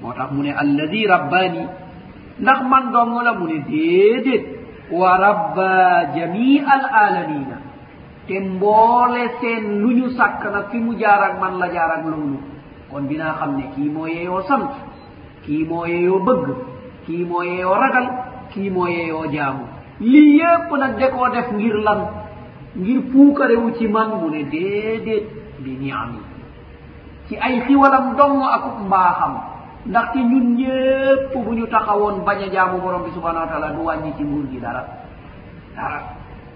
Moo 0.02 0.12
tax 0.12 0.30
mu 0.32 0.42
ne 0.42 0.52
alladi 0.52 1.06
rabbaani 1.06 1.62
ndax 2.40 2.60
man 2.70 2.92
dong 2.92 3.22
la? 3.22 3.32
Mu 3.34 3.46
ne 3.46 3.58
déedéet. 3.68 4.44
Wa 4.90 5.16
rabba 5.16 6.12
jamii 6.14 6.60
al 6.60 6.84
alamina 6.92 7.56
te 8.26 8.40
mboole 8.40 9.22
seen 9.40 9.80
lu 9.80 9.92
ñu 9.96 10.08
sàkk 10.16 10.42
nag 10.52 10.70
fi 10.70 10.78
mu 10.78 10.92
jaar 10.98 11.20
ak 11.22 11.40
man 11.40 11.58
la 11.58 11.68
jaar 11.72 11.90
ak 11.98 12.04
loolu 12.04 12.38
kon 12.94 13.10
dinaa 13.10 13.34
xam 13.42 13.56
ne 13.58 13.64
kii 13.74 13.90
moo 13.90 14.06
yeeyoo 14.06 14.42
sant 14.48 14.70
kii 15.44 15.64
moo 15.66 15.82
yeeyoo 15.86 16.20
bëgg 16.26 16.46
kii 17.06 17.24
moo 17.26 17.42
yeeyoo 17.42 17.74
ragal 17.82 18.06
kii 18.54 18.70
moo 18.70 18.86
yeeyoo 18.86 19.26
jaamu. 19.34 19.64
Lii 20.00 20.38
yépp 20.38 20.70
nag 20.78 20.92
de 20.98 21.06
koo 21.10 21.28
def 21.34 21.50
ngir 21.52 21.74
lan? 21.86 22.00
Ngir 22.78 23.00
puukarewu 23.10 23.74
ci 23.78 23.88
man 23.88 24.08
mu 24.20 24.30
ne 24.30 24.42
déedéet 24.44 25.26
bi 25.58 25.70
niami. 25.80 26.18
Ci 27.28 27.36
ay 27.36 27.60
xiwalam 27.66 28.14
dong 28.16 28.42
akub 28.56 28.86
mbaaxam. 28.86 29.34
Ndax 29.86 30.06
ci 30.12 30.18
ñun 30.24 30.46
ñépp 30.58 31.34
bu 31.34 31.50
ñu 31.52 31.66
taxawoon 31.66 32.22
bañ 32.24 32.38
a 32.46 32.48
jaamu 32.52 32.78
borom 32.80 33.02
bi 33.02 33.10
subhanau 33.10 33.40
wa 33.42 33.46
taala 33.48 33.68
du 33.72 33.80
wàññi 33.84 34.12
ci 34.16 34.22
nguur 34.24 34.46
gi 34.50 34.60
dara. 34.60 34.82
Dara. 35.76 36.00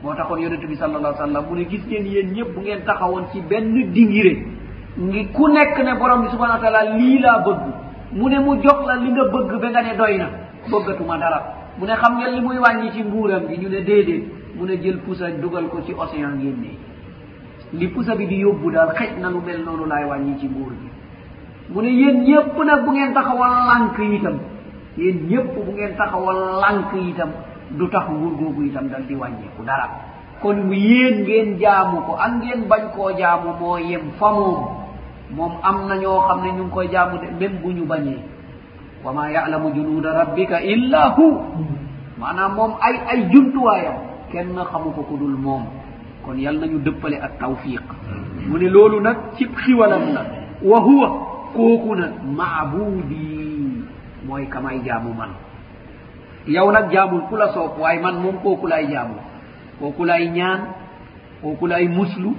Moo 0.03 0.15
taxoon 0.15 0.39
yonente 0.41 0.67
bi 0.67 0.77
sal 0.77 0.95
allah 0.95 1.15
sallam 1.17 1.45
mu 1.49 1.55
ne 1.57 1.65
gis 1.69 1.83
ngeen 1.87 2.07
yéen 2.07 2.33
ñépp 2.33 2.55
bu 2.55 2.61
ngeen 2.61 2.85
taxawoon 2.85 3.25
ci 3.33 3.41
benn 3.43 3.93
dingire. 3.93 4.58
ngi 4.99 5.29
ku 5.33 5.47
nekk 5.49 5.79
ne 5.85 5.95
borom 5.99 6.23
bi 6.23 6.29
subhana 6.31 6.55
wa 6.55 6.61
taala 6.61 6.97
lii 6.97 7.19
laa 7.19 7.39
bëgg. 7.45 7.63
Mu 8.13 8.29
ne 8.29 8.39
mu 8.39 8.57
jox 8.63 8.87
la 8.87 8.97
li 8.97 9.11
nga 9.13 9.25
bëgg 9.25 9.61
ba 9.61 9.69
nga 9.71 9.83
ne 9.83 9.97
doy 9.97 10.17
na. 10.19 10.27
Bëggatuma 10.71 11.19
dara. 11.19 11.41
Mu 11.79 11.87
ne 11.87 11.95
xam 11.95 12.17
ngeen 12.19 12.35
li 12.35 12.41
muy 12.41 12.59
wàññi 12.59 12.91
ci 12.93 13.03
nguuram 13.03 13.47
gi 13.49 13.57
ñu 13.59 13.69
ne 13.69 13.81
déedéet. 13.83 14.25
Mu 14.57 14.65
ne 14.67 14.77
jël 14.83 14.99
pusa 14.99 15.31
dugal 15.31 15.69
ko 15.69 15.81
ci 15.87 15.93
océan 15.93 16.39
génne 16.41 16.73
li 17.73 17.87
pusa 17.89 18.15
bi 18.17 18.27
di 18.27 18.37
yóbbu 18.41 18.71
daal 18.71 18.89
xej 18.95 19.19
na 19.21 19.29
lu 19.29 19.41
mel 19.45 19.63
noonu 19.63 19.85
laay 19.87 20.05
wàññi 20.07 20.39
ci 20.41 20.47
nguur 20.49 20.73
gi. 20.73 20.89
Mu 21.73 21.83
ne 21.83 21.89
yéen 21.91 22.23
ñépp 22.25 22.57
nag 22.65 22.85
bu 22.85 22.91
ngeen 22.93 23.13
taxawal 23.13 23.53
lànk 23.69 23.99
itam 23.99 24.39
yéen 24.97 25.29
ñépp 25.29 25.55
bu 25.55 25.73
ngeen 25.73 25.95
taxawal 25.97 26.61
lànk 26.61 26.93
itam 27.09 27.29
du 27.71 27.87
tax 27.89 28.09
nguur 28.09 28.33
googu 28.39 28.63
itam 28.65 28.89
dal 28.89 29.05
di 29.07 29.15
wàññeeku 29.15 29.63
dara. 29.67 29.89
Kon 30.41 30.55
mu 30.67 30.73
yéen 30.75 31.23
ngeen 31.23 31.59
jaamu 31.61 32.01
ko 32.07 32.17
ak 32.17 32.33
ngeen 32.41 32.67
bañ 32.69 32.91
koo 32.97 33.13
jaamu 33.17 33.53
moo 33.61 33.77
yem 33.79 34.11
fa 34.19 34.33
moom. 34.33 34.88
moom 35.37 35.53
am 35.63 35.89
na 35.89 35.97
ñoo 35.97 36.21
xam 36.29 36.39
ne 36.45 36.51
ñu 36.53 36.63
ngi 36.65 36.71
koy 36.75 36.89
jaamu 36.93 37.19
de 37.19 37.27
même 37.41 37.59
bu 37.63 37.73
ñu 37.73 37.85
bañee. 37.87 38.19
wa 39.05 39.13
ma 39.13 39.31
yalamu 39.31 39.75
junuda 39.75 40.13
rabbika 40.13 40.63
illa 40.63 41.15
hu. 41.17 41.27
maanaam 42.19 42.55
moom 42.55 42.73
ay 42.81 42.95
ay 43.11 43.21
jumtuwaayam 43.33 43.95
kenn 44.33 44.57
xamu 44.73 44.91
ko 44.93 45.03
ku 45.03 45.17
dul 45.17 45.37
moom. 45.37 45.65
kon 46.25 46.37
yal 46.39 46.57
nañu 46.59 46.79
dëppale 46.79 47.17
ak 47.21 47.39
tawfiq 47.39 47.83
mu 48.49 48.59
ne 48.59 48.69
loolu 48.69 49.01
nag 49.01 49.17
cib 49.37 49.51
xiwalam 49.57 50.13
la. 50.15 50.23
wa 50.63 50.79
huwa 50.81 51.09
kooku 51.55 51.95
nag 51.95 52.13
maabudi 52.25 53.85
mooy 54.27 54.47
kamay 54.49 54.81
jaamu 54.85 55.15
man. 55.15 55.31
yow 56.47 56.71
nag 56.73 56.91
jaamul 56.93 57.23
ku 57.29 57.37
la 57.37 57.49
soob 57.53 57.79
waaye 57.79 58.01
man 58.01 58.17
moom 58.23 58.37
kooku 58.43 58.67
laay 58.67 58.87
jaamu. 58.89 59.15
kooku 59.79 60.05
laay 60.05 60.29
ñaan 60.31 60.61
kooku 61.43 61.67
laay 61.67 61.89
muslu 61.89 62.35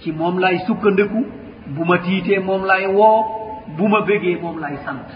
ci 0.00 0.12
moom 0.12 0.38
laay 0.38 0.58
sukkandiku 0.66 1.24
bu 1.66 1.84
ma 1.84 1.96
tiitee 1.98 2.38
moom 2.38 2.62
lay 2.70 2.86
woo 2.86 3.24
bu 3.76 3.88
ma 3.88 4.00
bégee 4.08 4.38
moom 4.42 4.58
lay 4.60 4.76
sant. 4.84 5.08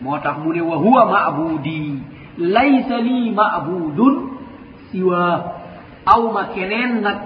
Moo 0.00 0.18
tax 0.18 0.36
mu 0.44 0.52
ne 0.52 0.60
wa 0.60 0.76
huwa 0.76 1.02
maabudi 1.12 1.98
laysa 2.38 2.96
lii 3.06 3.30
maabudun 3.38 4.14
siwa. 4.90 5.54
Awma 6.06 6.42
keneen 6.54 7.00
nag 7.02 7.18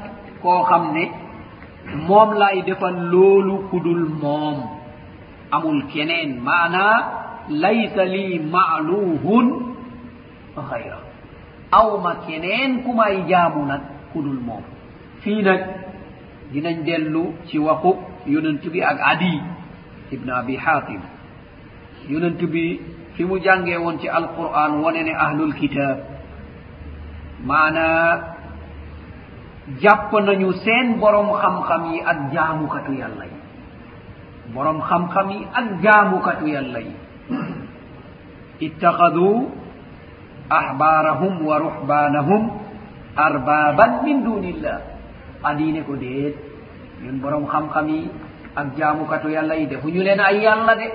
koo 0.42 0.62
xam 0.68 0.84
ne 0.94 1.04
moom 2.08 2.30
lay 2.42 2.62
defal 2.66 2.96
loolu 3.12 3.54
kudul 3.70 4.04
moom. 4.22 4.58
Amul 5.50 5.82
keneen 5.92 6.40
maanaa 6.46 6.96
laysa 7.48 8.04
lii 8.04 8.38
maaluhun 8.54 9.46
gayra 10.70 10.98
awma 11.72 12.12
keneen 12.26 12.82
ku 12.84 12.92
may 12.92 13.24
jaamu 13.30 13.66
nag 13.66 13.80
kudul 14.12 14.40
moom. 14.46 14.62
Fii 15.22 15.42
nag 15.42 15.60
dinañ 16.52 16.84
dellu 16.86 17.24
ci 17.48 17.58
waxu 17.58 17.92
yonent 18.26 18.62
bi 18.72 18.80
ak 18.82 18.98
adi 19.00 19.34
ibne 20.12 20.30
abi 20.32 20.56
hatim. 20.56 21.00
Yonent 22.08 22.40
bi 22.52 22.80
fi 23.14 23.24
mu 23.24 23.38
jàngee 23.38 23.76
woon 23.78 23.98
ci 23.98 24.08
alquran 24.08 24.80
wone 24.82 25.02
ne 25.02 25.12
ahlul 25.14 25.52
kitab 25.54 25.98
maana 27.44 27.86
jàpp 29.80 30.12
nañu 30.12 30.52
seen 30.64 30.98
borom 31.00 31.28
xam-xam 31.40 31.82
yi 31.92 32.00
ak 32.00 32.18
jaamukatu 32.32 32.92
yàlla 32.92 33.24
yi. 33.24 33.38
Borom 34.54 34.80
xam-xam 34.80 35.28
yi 35.30 35.46
ak 35.54 35.66
jaamukatu 35.82 36.46
yàlla 36.46 36.80
yi. 36.80 36.94
Ittaxadu 38.60 39.50
ahbarahum 40.50 41.34
wa 41.46 41.56
ruhbanahum 41.58 42.42
arbaban 43.16 44.04
min 44.04 44.24
dunillah 44.24 44.78
adine 45.42 45.82
ko 45.86 45.96
déet. 45.96 46.51
ñun 47.02 47.20
borom 47.22 47.46
xam-xam 47.46 47.88
yi 47.88 48.10
ak 48.54 48.66
jaamukatu 48.78 49.28
yàlla 49.28 49.54
yi 49.56 49.66
defuñu 49.66 50.02
leen 50.02 50.20
ay 50.20 50.40
yàlla 50.42 50.74
de. 50.76 50.86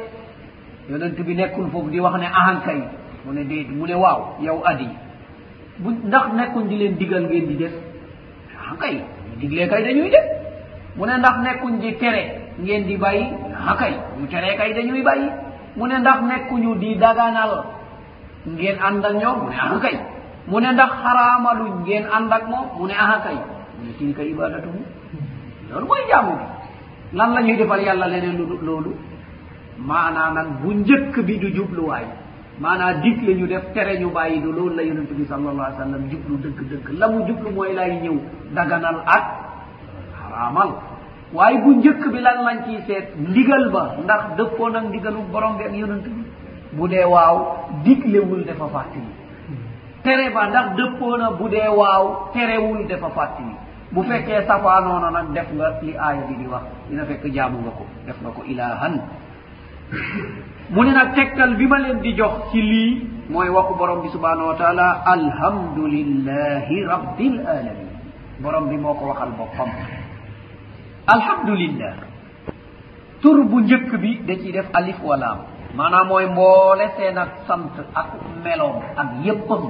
Yonent 0.90 1.20
bi 1.26 1.34
nekkul 1.36 1.70
foofu 1.72 1.90
di 1.90 2.00
wax 2.00 2.16
ne 2.20 2.26
ahankay 2.28 2.80
mu 3.26 3.34
ne 3.34 3.44
déet 3.44 3.68
mu 3.70 3.86
ne 3.86 3.94
waaw 3.94 4.36
yow 4.40 4.62
adi 4.66 4.88
bu 5.80 5.92
ndax 5.92 6.26
nekkuñ 6.34 6.68
di 6.70 6.76
leen 6.78 6.96
digal 6.98 7.24
ngeen 7.24 7.48
di 7.48 7.56
def? 7.56 7.74
Ahankay 8.62 9.02
diglee 9.40 9.68
kay 9.68 9.84
dañuy 9.84 10.10
def. 10.10 10.26
Mu 10.96 11.06
ne 11.06 11.18
ndax 11.18 11.36
nekkuñ 11.44 11.80
di 11.80 11.94
tere 11.98 12.24
ngeen 12.60 12.86
di 12.88 12.96
bàyyi? 12.98 13.26
Ahankay 13.60 13.94
ñu 14.20 14.28
teree 14.28 14.56
kay 14.58 14.74
dañuy 14.74 15.02
bàyyi. 15.04 15.28
Mu 15.76 15.88
ne 15.88 16.00
ndax 16.00 16.20
nekkuñu 16.30 16.76
di 16.80 16.96
daganal 16.96 17.66
ngeen 18.48 18.78
ànd 18.80 19.06
ak 19.06 19.14
ñoom? 19.22 19.38
Mu 19.44 19.50
ne 19.50 19.56
ahankay 19.60 19.96
mu 20.48 20.60
ne 20.60 20.72
ndax 20.74 20.92
xaraamaluñ 21.04 21.74
ngeen 21.86 22.06
ànd 22.16 22.32
ak 22.32 22.44
moom? 22.48 22.66
Mu 22.80 22.88
ne 22.88 22.94
ahankay 22.94 23.36
mu 23.78 23.86
ne 23.86 23.92
tilka 24.00 24.24
ibadatuhu 24.24 24.80
loolu 25.72 25.86
mooy 25.88 26.04
jaamu 26.10 26.32
bi. 26.40 26.46
Lan 27.18 27.34
la 27.34 27.42
ñuy 27.42 27.56
defal 27.58 27.82
yàlla 27.84 28.08
leneen 28.08 28.38
lu 28.38 28.58
loolu? 28.62 28.92
Maanaa 29.80 30.32
nag 30.34 30.48
bu 30.62 30.74
njëkk 30.74 31.20
bi 31.26 31.38
du 31.40 31.48
jubluwaay. 31.56 32.06
Maanaa 32.60 32.94
dig 33.02 33.22
la 33.28 33.34
ñu 33.36 33.48
def 33.48 33.72
tere 33.74 34.00
ñu 34.00 34.10
bàyyi 34.10 34.42
du 34.42 34.52
loolu 34.52 34.76
la 34.76 34.84
yonente 34.84 35.14
bi 35.14 35.26
sallallahu 35.26 35.62
alih 35.68 35.78
sallam 35.78 36.10
jublu 36.10 36.38
dëgg-dëgg. 36.44 36.98
La 37.00 37.08
mu 37.08 37.26
jublu 37.28 37.50
mooy 37.52 37.74
lay 37.74 38.00
ñëw 38.02 38.18
daganal 38.54 39.04
ak 39.06 39.24
xaraamal. 40.18 40.70
Waaye 41.34 41.58
bu 41.62 41.74
njëkk 41.76 42.04
bi 42.12 42.20
lan 42.20 42.38
lañ 42.46 42.58
ciy 42.66 42.80
seet? 42.88 43.06
Ndigal 43.20 43.70
ba. 43.72 43.96
Ndax 44.04 44.22
dëppoo 44.38 44.70
nag 44.70 44.86
ndigalu 44.90 45.20
borom 45.32 45.58
bi 45.58 45.64
ak 45.64 45.74
yonente 45.76 46.10
bi. 46.10 46.24
Bu 46.72 46.88
dee 46.88 47.06
waaw 47.06 47.38
diglewul 47.84 48.44
dafa 48.46 48.68
fàttali. 48.68 49.12
Tere 50.04 50.30
ba 50.34 50.48
ndax 50.50 50.76
dëppoo 50.78 51.18
na 51.18 51.32
bu 51.32 51.48
dee 51.50 51.68
waaw 51.68 52.30
terewul 52.34 52.88
dafa 52.88 53.10
fàttali. 53.10 53.54
bu 53.92 54.04
fekkee 54.04 54.42
safaa 54.48 54.80
noonu 54.82 55.10
nag 55.12 55.28
def 55.34 55.48
nga 55.58 55.68
li 55.82 55.94
aaya 55.98 56.22
bi 56.28 56.36
di 56.42 56.46
wax 56.48 56.64
dina 56.90 57.06
fekk 57.06 57.24
jaamu 57.36 57.58
nga 57.64 57.72
ko 57.78 57.84
def 58.06 58.18
nga 58.22 58.32
ko 58.36 58.42
ilahan 58.52 58.94
mu 60.74 60.84
ne 60.84 60.92
nag 60.92 61.16
tegtal 61.16 61.56
bi 61.56 61.66
ma 61.68 61.78
leen 61.80 62.00
di 62.02 62.12
jox 62.20 62.52
ci 62.52 62.62
lii 62.62 62.92
mooy 63.30 63.50
waxu 63.50 63.74
borom 63.80 64.02
bi 64.04 64.10
subhanahu 64.16 64.48
wa 64.52 64.56
taala 64.56 64.88
alhamdulillahi 65.16 66.76
rabbil 66.84 67.38
alamin 67.48 67.90
borom 68.44 68.70
bi 68.70 68.78
moo 68.78 68.94
ko 68.94 69.06
waxal 69.12 69.32
boppam. 69.38 69.70
Alhamdulillah. 71.08 71.94
Tur 73.22 73.38
bu 73.50 73.60
njëkk 73.62 73.92
bi 74.02 74.12
da 74.28 74.34
ciy 74.36 74.52
def 74.52 74.68
alif 74.74 75.00
walaam 75.04 75.40
maanaam 75.76 76.08
mooy 76.08 76.26
mboole 76.28 76.86
seen 76.98 77.18
ak 77.18 77.32
sant 77.48 77.74
ak 77.96 78.10
meloom 78.44 78.78
ak 78.96 79.10
yéppam. 79.26 79.64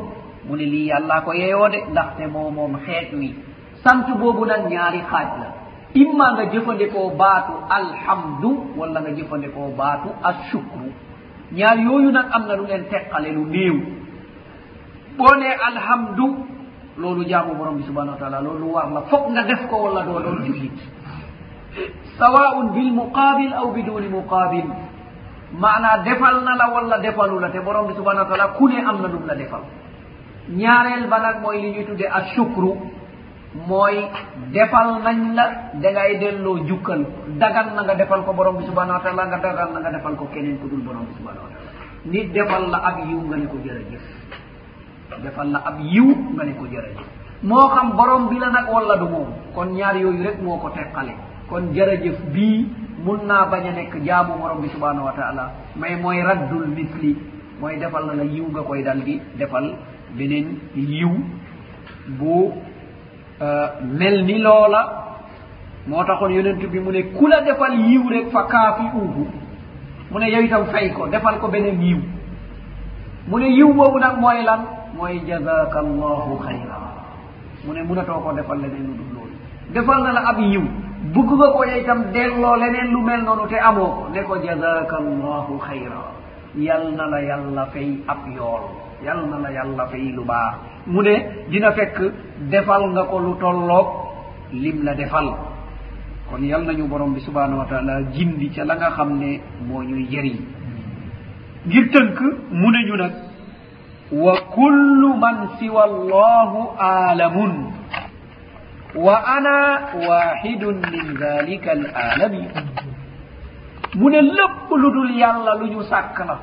Mu 0.47 0.55
ne 0.55 0.65
lii 0.65 0.87
yàllaa 0.89 1.21
ko 1.21 1.31
yeyoo 1.33 1.69
de 1.69 1.79
ndaxte 1.91 2.27
moo 2.27 2.49
moom 2.51 2.75
xeet 2.85 3.13
wi. 3.13 3.35
sant 3.83 4.07
boobu 4.19 4.45
nag 4.45 4.67
ñaari 4.69 5.01
xaaj 5.11 5.29
la. 5.41 5.47
Imma 5.93 6.31
nga 6.33 6.45
jëfandikoo 6.51 7.09
baatu 7.17 7.53
alhamdu 7.69 8.51
wala 8.77 9.01
nga 9.01 9.11
jëfandikoo 9.11 9.71
baatu 9.77 10.09
ashukru. 10.23 10.91
Ñaar 11.53 11.77
yooyu 11.79 12.11
nag 12.11 12.27
am 12.31 12.45
na 12.47 12.55
lu 12.55 12.65
leen 12.67 12.83
teqale 12.91 13.31
lu 13.31 13.45
néew. 13.45 13.75
Boo 15.17 15.35
nee 15.39 15.55
alhamdu 15.69 16.45
loolu 16.97 17.23
jaamu 17.25 17.55
borom 17.55 17.77
bi 17.77 17.83
subhanau 17.83 18.13
wa 18.13 18.19
taala 18.19 18.41
loolu 18.41 18.67
war 18.73 18.89
la. 18.91 19.01
Foog 19.09 19.31
nga 19.31 19.43
def 19.43 19.67
ko 19.69 19.75
wala 19.83 20.03
doo 20.03 20.19
doon 20.19 20.43
jullit. 20.45 20.77
Sawaun 22.19 22.73
bilmuqabil 22.73 23.53
aw 23.53 23.71
biduni 23.71 24.09
muqabil 24.09 24.65
maanaa 25.53 26.03
defal 26.03 26.43
na 26.43 26.55
la 26.55 26.67
wala 26.73 26.97
defalu 26.99 27.39
la 27.39 27.49
te 27.49 27.59
borom 27.59 27.87
bi 27.87 27.93
subhanau 27.93 28.23
wa 28.23 28.29
taala 28.29 28.47
ku 28.57 28.67
ne 28.67 28.79
am 28.81 29.01
na 29.01 29.07
lum 29.07 29.25
la 29.25 29.35
defal. 29.35 29.61
Ñaareel 30.49 31.07
ba 31.07 31.19
nag 31.19 31.41
mooy 31.41 31.61
li 31.61 31.71
ñuy 31.71 31.85
tudde 31.85 32.05
ashukru. 32.11 32.75
mooy 33.67 33.97
defal 34.53 35.01
nañ 35.03 35.33
la 35.35 35.45
dangay 35.81 36.17
delloo 36.19 36.65
jukkal 36.67 37.01
dagan 37.41 37.73
na 37.75 37.81
nga 37.83 37.95
defal 37.95 38.21
ko 38.25 38.33
borom 38.33 38.57
bi 38.57 38.65
subhanahu 38.69 38.97
wa 38.97 39.03
taala 39.03 39.23
nga 39.27 39.37
dagan 39.41 39.73
na 39.73 39.79
nga 39.81 39.91
defal 39.97 40.13
ko 40.15 40.25
keneen 40.33 40.59
ku 40.61 40.67
dul 40.69 40.81
borom 40.85 41.05
bi 41.09 41.13
subhanahu 41.17 41.45
wa 41.45 41.51
taala 41.51 41.69
nit 42.05 42.31
defal 42.33 42.69
la 42.69 42.77
ab 42.89 42.97
yiw 43.09 43.19
nga 43.27 43.35
ne 43.37 43.45
ko 43.47 43.57
jërëjëf. 43.65 44.03
Defal 45.23 45.47
la 45.51 45.59
ab 45.65 45.77
yiw 45.81 46.07
nga 46.35 46.43
ne 46.45 46.53
ko 46.53 46.65
jërëjëf. 46.69 47.07
Moo 47.43 47.67
xam 47.73 47.89
borom 47.97 48.29
bi 48.29 48.37
la 48.39 48.49
nag 48.49 48.67
wala 48.69 48.97
du 48.97 49.07
moom 49.09 49.29
kon 49.55 49.73
ñaar 49.73 49.95
yooyu 49.97 50.23
rek 50.23 50.41
moo 50.41 50.57
ko 50.57 50.69
teqale. 50.69 51.13
Kon 51.49 51.73
jërëjëf 51.73 52.19
bii 52.33 52.67
mun 53.03 53.25
naa 53.25 53.45
bañ 53.45 53.67
a 53.67 53.71
nekk 53.71 53.93
jaamu 54.05 54.37
borom 54.41 54.61
bi 54.61 54.69
subhanahu 54.69 55.05
wa 55.05 55.13
taala 55.13 55.51
mais 55.75 55.95
mooy 56.01 56.21
raddul 56.21 56.67
misli 56.67 57.17
mooy 57.59 57.77
defal 57.77 58.05
na 58.05 58.13
la 58.13 58.23
yiw 58.23 58.45
nga 58.51 58.61
koy 58.61 58.83
dal 58.83 59.03
di 59.03 59.19
defal 59.37 59.75
beneen 60.17 60.59
yiw 60.75 61.11
bu 62.19 62.51
Eh, 63.39 63.67
mel 63.85 64.23
ni 64.25 64.39
loola 64.41 64.81
moo 65.85 66.03
taxoon 66.03 66.33
yonentu 66.33 66.67
bi 66.69 66.79
mu 66.79 66.91
ne 66.91 67.03
ku 67.13 67.27
la 67.27 67.41
defal 67.41 67.73
yiw 67.77 68.09
rek 68.09 68.31
fa 68.33 68.47
kaafi 68.49 68.85
uuhu 68.97 69.27
mu 70.09 70.17
ne 70.19 70.25
yow 70.33 70.41
itam 70.41 70.65
fay 70.73 70.89
ko 70.89 71.05
defal 71.07 71.37
ko 71.37 71.47
beneen 71.47 71.79
yiw 71.81 71.99
mu 73.27 73.37
ne 73.37 73.47
yiw 73.53 73.73
boobu 73.73 73.99
nag 73.99 74.17
mooy 74.19 74.41
lan? 74.43 74.61
Mooy 74.97 75.21
jazaka 75.27 75.79
allahu 75.85 76.39
xayra 76.41 76.79
mu 77.63 77.73
ne 77.73 77.83
munatoo 77.83 78.19
ko 78.25 78.31
defal 78.33 78.57
leneen 78.57 78.87
lu 78.87 78.93
dul 78.97 79.09
loolu. 79.13 79.35
Defal 79.69 80.01
na 80.01 80.11
la 80.13 80.21
ab 80.33 80.39
yiw 80.39 80.63
bugg 81.13 81.29
nga 81.37 81.47
ko 81.53 81.63
yow 81.63 81.77
itam 81.77 82.09
delloo 82.11 82.55
leneen 82.57 82.89
lu 82.89 83.01
mel 83.05 83.21
noonu 83.21 83.45
te 83.47 83.59
amoo 83.61 83.85
ko 84.01 84.07
ne 84.13 84.21
ko 84.23 84.37
jazaka 84.41 84.97
allahu 84.97 85.59
xayra 85.61 86.01
yal 86.57 86.89
na 86.97 87.05
la 87.05 87.21
yàlla 87.21 87.65
fay 87.69 88.01
ab 88.07 88.17
yool. 88.35 88.65
yal 89.03 89.27
na 89.29 89.37
la 89.39 89.49
yàlla 89.51 89.87
fay 89.87 90.11
lu 90.11 90.23
baax. 90.25 90.55
Mu 90.87 91.01
ne 91.01 91.15
dina 91.49 91.71
fekk 91.71 91.97
defal 92.49 92.89
nga 92.91 93.03
ko 93.05 93.19
lu 93.19 93.35
tolloog 93.39 93.87
lim 94.53 94.83
la 94.83 94.93
defal. 94.95 95.27
Kon 96.29 96.41
yal 96.43 96.63
nañu 96.65 96.87
borom 96.87 97.13
bi 97.13 97.19
subhanahu 97.21 97.59
wa 97.59 97.65
taala 97.65 98.01
jindi 98.13 98.49
ca 98.49 98.63
la 98.65 98.75
nga 98.75 98.89
xam 98.91 99.17
ne 99.19 99.39
moo 99.67 99.83
ñuy 99.83 100.07
jëriñ. 100.09 100.37
Ngir 101.67 101.89
tënk 101.91 102.19
mu 102.51 102.71
ne 102.71 102.79
ñu 102.87 102.95
nag 102.97 103.13
wa 104.11 104.33
kullu 104.55 105.13
man 105.17 105.49
siwa 105.59 105.83
allahu 105.83 106.59
aalamun. 106.79 107.71
Wa 108.95 109.15
ana 109.35 109.79
waxidun 110.07 110.81
min 110.91 111.13
dalika 111.19 111.71
al 111.71 111.85
aalami 111.93 112.47
mu 113.95 114.09
ne 114.09 114.21
lépp 114.21 114.69
lu 114.71 114.91
dul 114.91 115.11
yàlla 115.11 115.55
lu 115.59 115.67
ñu 115.73 115.81
sàkk 115.83 116.17
la. 116.27 116.39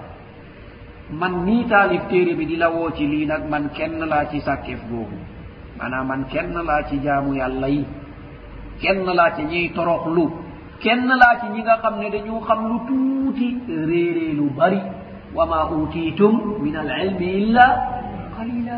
man 1.11 1.44
nii 1.44 1.64
taalif 1.70 2.02
téere 2.11 2.34
bi 2.34 2.46
di 2.46 2.56
la 2.56 2.68
woo 2.70 2.90
ci 2.96 3.06
lii 3.06 3.26
nag 3.26 3.42
man 3.50 3.68
kenn 3.76 3.99
laa 4.12 4.25
ci 4.30 4.40
sàkkeef 4.40 4.80
googu. 4.90 5.16
Maanaam 5.78 6.06
man 6.08 6.25
kenn 6.32 6.52
laa 6.68 6.82
ci 6.88 6.99
jaamu 7.04 7.34
yàlla 7.34 7.68
yi. 7.68 7.84
Kenn 8.80 9.04
laa 9.18 9.30
ci 9.37 9.42
ñiy 9.44 9.68
toroxlu. 9.75 10.25
Kenn 10.82 11.06
laa 11.06 11.34
ci 11.40 11.46
ñi 11.54 11.62
nga 11.62 11.76
xam 11.82 11.94
ne 12.00 12.11
dañu 12.11 12.40
xam 12.46 12.61
lu 12.68 12.76
tuuti 12.88 13.49
réeree 13.68 14.32
lu 14.38 14.50
bari. 14.56 14.80
Wa 15.34 15.46
ma 15.46 15.58
utiitum 15.70 16.34
min 16.62 16.76
al 16.76 16.90
ilmi 17.04 17.26
illa 17.40 17.66
qalila 18.37 18.76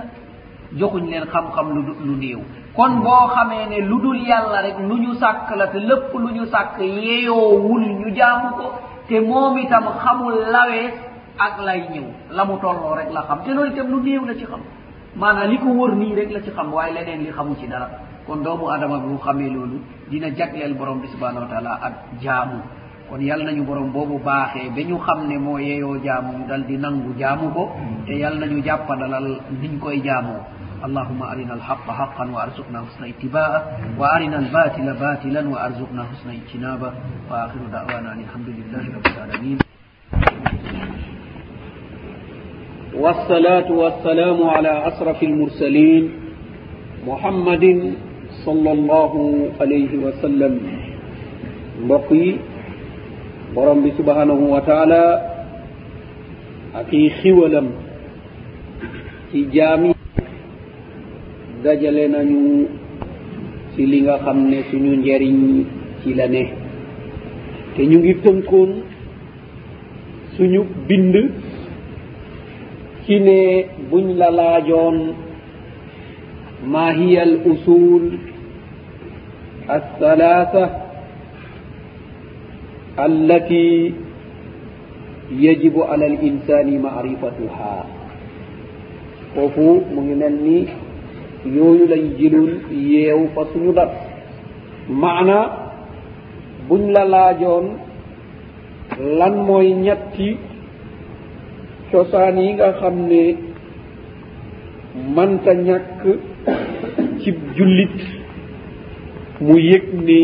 joxuñ 0.79 1.05
leen 1.11 1.25
xam-xam 1.33 1.67
lu 1.75 1.81
lu 2.07 2.15
néew. 2.17 2.41
Kon 2.77 2.93
boo 3.05 3.27
xamee 3.35 3.67
ne 3.71 3.79
lu 3.89 4.01
dul 4.03 4.19
yàlla 4.29 4.63
rek 4.63 4.79
lu 4.89 4.97
ñu 4.99 5.15
sàkk 5.15 5.49
la 5.57 5.67
te 5.69 5.79
lépp 5.79 6.13
lu 6.15 6.29
ñu 6.37 6.45
sàkk 6.47 6.79
yeyoowul 6.81 7.85
ñu 8.01 8.15
jaamu 8.17 8.49
ko 8.59 8.67
te 9.09 9.21
moom 9.21 9.57
itam 9.59 9.85
xamul 10.03 10.35
lawee 10.53 10.91
ak 11.38 11.56
lay 11.66 11.82
ñëw 11.94 12.06
la 12.32 12.44
mu 12.46 12.58
tolloo 12.62 12.96
rek 12.96 13.10
la 13.12 13.22
xam 13.28 13.40
te 13.44 13.52
loolu 13.54 13.72
itam 13.72 13.88
lu 13.92 14.00
néew 14.02 14.26
la 14.26 14.34
ci 14.36 14.46
xam 14.46 14.62
maanaam 15.16 15.50
li 15.52 15.58
ko 15.58 15.70
wër 15.80 15.96
nii 15.96 16.16
rek 16.16 16.30
la 16.32 16.40
ci 16.42 16.52
xam 16.52 16.68
waaye 16.74 16.94
leneen 16.94 17.22
li 17.26 17.32
xamu 17.32 17.56
ci 17.60 17.68
dara 17.68 17.88
kon 18.26 18.44
doomu 18.44 18.70
adama 18.70 18.98
bi 19.00 19.08
bu 19.08 19.18
xamee 19.18 19.50
loolu 19.50 19.78
dina 20.10 20.30
jagleel 20.38 20.74
borom 20.76 21.00
bi 21.02 21.08
subhanahu 21.08 21.44
wa 21.46 21.50
taala 21.52 21.72
ak 21.88 21.94
jaamu 22.22 22.60
kon 23.10 23.20
yal 23.22 23.42
nañu 23.44 23.64
borom 23.64 23.92
boobu 23.92 24.20
baaxee 24.24 24.70
ba 24.76 24.82
ñu 24.84 24.98
xam 25.06 25.28
ne 25.28 25.38
moo 25.38 25.58
yeyoo 25.58 25.98
jaamu 26.04 26.38
ñu 26.38 26.46
dal 26.48 26.64
di 26.66 26.78
nangu 26.78 27.14
jaamu 27.20 27.50
ko 27.54 27.72
te 28.06 28.14
yal 28.14 28.38
nañu 28.40 28.62
jàppandalal 28.64 29.28
niñ 29.62 29.80
koy 29.80 30.02
jaamoo 30.04 30.42
اللهم 30.82 31.22
أرنا 31.24 31.54
الحق 31.54 31.86
حقا 31.92 32.26
وأرزقنا 32.34 32.80
حسن 32.90 33.04
اتباعه 33.14 33.62
وأرنا 34.02 34.38
الباطل 34.44 34.88
باطلا 34.98 35.42
وأرزقنا 35.50 36.02
حسن 36.10 36.30
اجتنابه 36.30 36.92
وآخر 37.30 37.62
دعوانا 37.74 38.10
أن 38.14 38.20
الحمد 38.26 38.50
لله 38.58 38.84
رب 38.98 39.06
العالمين 39.14 39.58
والصلاة 43.01 43.69
والسلام 43.73 44.39
على 44.49 44.73
أشرف 44.89 45.23
المرسلين 45.23 46.05
محمد 47.07 47.65
صلى 48.45 48.71
الله 48.73 49.13
عليه 49.61 49.93
وسلم. 50.05 50.53
بقي 51.89 52.27
برم 53.57 53.85
سبحانه 53.99 54.41
وتعالى 54.55 55.05
أكي 56.75 57.03
خولم 57.23 57.67
في 59.33 59.39
جامع 59.53 59.93
دجلنا 61.65 62.21
نيو 62.25 62.65
ci 63.77 63.85
li 63.85 64.01
nga 64.09 64.17
xam 64.25 64.49
ne 64.49 64.65
suñu 64.73 64.93
njariñ 65.05 65.37
ci 66.01 66.15
la 66.17 66.27
ne 66.33 66.45
te 67.77 67.83
ñu 67.85 67.99
ngi 68.01 68.15
tënkoon 68.25 68.71
suñu 70.37 70.61
bind 70.89 71.15
sine 73.07 73.39
buñ 73.91 74.07
la 74.21 74.29
laajoon 74.39 74.97
ma 76.73 76.85
hiya 76.99 77.23
al 77.23 77.35
usul 77.53 78.05
althalatha 79.77 80.65
allati 83.07 83.95
yajibu 85.45 85.81
ala 85.93 86.05
al 86.13 86.19
insani 86.31 86.79
foofu 89.35 89.69
mu 89.93 90.01
ngi 90.05 90.15
mel 90.23 90.37
ni 90.47 90.59
yooyu 91.57 91.85
lañ 91.93 92.05
jëlul 92.19 92.53
yeew 92.91 93.21
fa 93.35 93.43
suñu 93.53 93.73
dat 93.79 93.93
maana 95.03 95.39
buñ 96.69 96.83
la 96.95 97.03
laajoon 97.15 97.67
lan 99.19 99.35
mooy 99.47 99.69
ñetti 99.85 100.29
cosaan 101.91 102.37
yi 102.39 102.53
nga 102.55 102.69
xam 102.81 102.97
ne 103.11 103.23
manta 105.15 105.53
ñàkk 105.67 106.03
ci 107.21 107.31
jullit 107.57 107.97
mu 109.45 109.55
yëg 109.71 109.85
ni 110.07 110.21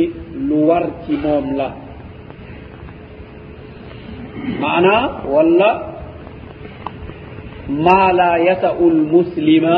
lu 0.49 0.57
war 0.69 0.85
ci 1.05 1.13
moom 1.23 1.47
la. 1.59 1.69
Maana 4.61 4.95
wala 5.33 5.71
maa 7.85 8.09
laa 8.19 8.37
yasau 8.47 8.91
lmuslima 8.99 9.75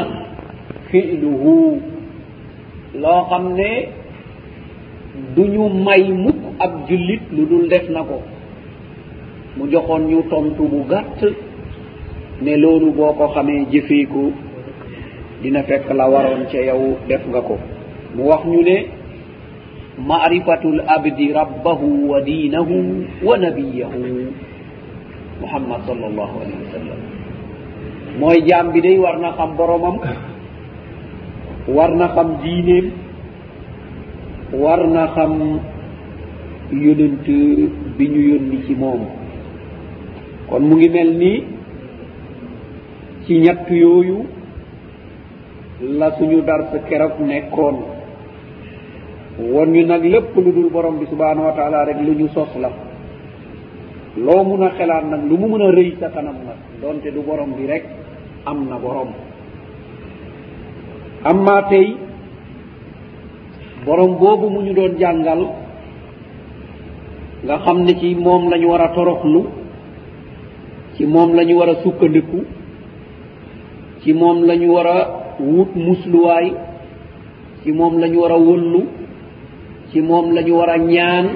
filuhu 0.89 1.57
loo 3.03 3.21
xam 3.29 3.45
ne 3.59 3.71
du 5.35 5.43
ñu 5.53 5.65
may 5.85 6.03
mukk 6.25 6.41
ab 6.65 6.73
jullit 6.89 7.23
lu 7.35 7.43
dul 7.51 7.69
def 7.69 7.87
na 7.91 8.03
ko. 8.09 8.19
Mu 9.57 9.63
joxoon 9.73 10.03
ñu 10.11 10.23
tontu 10.31 10.63
bu 10.73 10.79
gàtt 10.91 11.21
ne 12.43 12.57
loolu 12.57 12.93
boo 12.93 13.13
ko 13.15 13.29
xamee 13.35 13.67
jëfeeku 13.73 14.33
dina 15.43 15.63
fekk 15.63 15.91
la 15.95 16.09
waroon 16.09 16.47
ca 16.51 16.59
yow 16.59 16.97
def 17.09 17.23
nga 17.29 17.41
ko. 17.41 17.59
Mu 18.15 18.23
wax 18.29 18.43
ñu 18.47 18.63
ne 18.63 18.77
maarifatu 19.99 20.73
l 20.73 20.81
abdi 20.87 21.33
rabbahu 21.33 22.09
wa 22.11 22.21
diinahu 22.21 23.05
wa 23.23 23.37
nabiyahu 23.39 24.03
muhammad 25.41 25.81
sal 25.87 26.01
allahu 26.05 26.35
alehi 26.43 26.59
wa 26.65 26.71
sallam. 26.73 27.01
Mooy 28.19 28.43
jaam 28.47 28.73
bi 28.73 28.81
day 28.81 28.99
war 28.99 29.19
na 29.19 29.33
xam 29.37 29.55
boromam 29.57 29.97
war 31.69 31.91
na 31.95 32.09
xam 32.15 32.29
diineem 32.43 32.87
war 34.53 34.83
na 34.87 35.07
xam 35.15 35.33
yonent 36.73 37.27
bi 37.99 38.05
ñu 38.09 38.21
yónni 38.35 38.59
ci 38.67 38.75
moom. 38.75 39.03
Kon 40.49 40.63
mu 40.69 40.77
ngi 40.77 40.89
mel 40.89 41.11
ni 41.19 41.33
ci 43.27 43.39
ñett 43.41 43.69
yooyu 43.71 44.27
la 45.99 46.11
suñu 46.17 46.41
dars 46.43 46.71
keroog 46.89 47.19
nekkoon. 47.21 47.77
Won 49.39 49.67
ñu 49.73 49.85
nag 49.87 50.05
lépp 50.05 50.35
lu 50.37 50.53
dul 50.53 50.71
borom 50.71 50.99
bi 50.99 51.07
subhanahu 51.07 51.47
wa 51.47 51.53
taala 51.53 51.85
rek 51.85 51.99
lu 52.07 52.15
ñu 52.15 52.29
sos 52.29 52.55
la. 52.61 52.71
Loo 54.17 54.45
mun 54.45 54.63
a 54.63 54.71
xelaat 54.77 55.05
nag 55.11 55.23
lu 55.29 55.37
mu 55.37 55.47
mun 55.49 55.63
a 55.63 55.71
rëy 55.73 55.97
sa 55.99 56.09
kanam 56.11 56.37
nag 56.47 56.57
donte 56.81 57.11
du 57.13 57.21
borom 57.23 57.53
bi 57.57 57.67
rek 57.67 57.85
am 58.47 58.69
na 58.69 58.77
borom. 58.79 59.09
Amma 61.25 61.63
tey 61.69 61.97
borom 63.85 64.17
boobu 64.19 64.49
mu 64.51 64.61
ñu 64.63 64.73
doon 64.75 64.97
jàngal 64.99 65.43
nga 67.45 67.59
xam 67.65 67.79
ne 67.85 67.93
ci 67.99 68.15
moom 68.15 68.49
la 68.51 68.57
ñu 68.59 68.69
war 68.69 68.81
a 68.83 68.89
toroxlu 68.95 69.45
ci 70.95 71.07
moom 71.07 71.35
la 71.35 71.43
ñu 71.45 71.57
war 71.59 71.69
a 71.71 71.75
sukkandiku 71.83 72.39
ci 74.05 74.13
moom 74.13 74.45
la 74.45 74.55
ñu 74.57 74.69
war 74.73 74.87
a 74.87 74.99
wut 75.41 75.71
musluwaay 75.75 76.53
ci 77.63 77.73
moom 77.73 77.99
la 77.99 78.07
ñu 78.09 78.19
war 78.21 78.33
a 78.33 78.39
wëllu 78.39 78.83
ci 79.91 80.01
moom 80.01 80.33
la 80.35 80.43
ñu 80.43 80.55
war 80.57 80.71
a 80.71 80.79
ñaan 80.79 81.27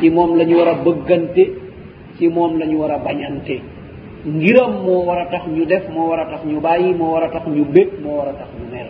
ci 0.00 0.10
moom 0.10 0.36
la 0.36 0.44
ñu 0.44 0.56
war 0.56 0.68
a 0.68 0.74
bëggante 0.84 1.44
ci 2.16 2.28
moom 2.28 2.58
la 2.58 2.66
ñu 2.66 2.78
war 2.80 2.90
a 2.92 2.98
bañante. 2.98 3.60
Ngiram 4.26 4.72
moo 4.84 5.04
war 5.06 5.18
a 5.18 5.26
tax 5.30 5.44
ñu 5.54 5.64
def 5.66 5.84
moo 5.94 6.08
war 6.10 6.20
a 6.20 6.26
tax 6.30 6.44
ñu 6.44 6.60
bàyyi 6.60 6.94
moo 6.94 7.12
war 7.12 7.24
a 7.24 7.28
tax 7.28 7.46
ñu 7.46 7.64
bég 7.64 7.88
moo 8.02 8.16
war 8.18 8.28
a 8.28 8.32
tax 8.32 8.48
ñu 8.58 8.66
mer. 8.72 8.88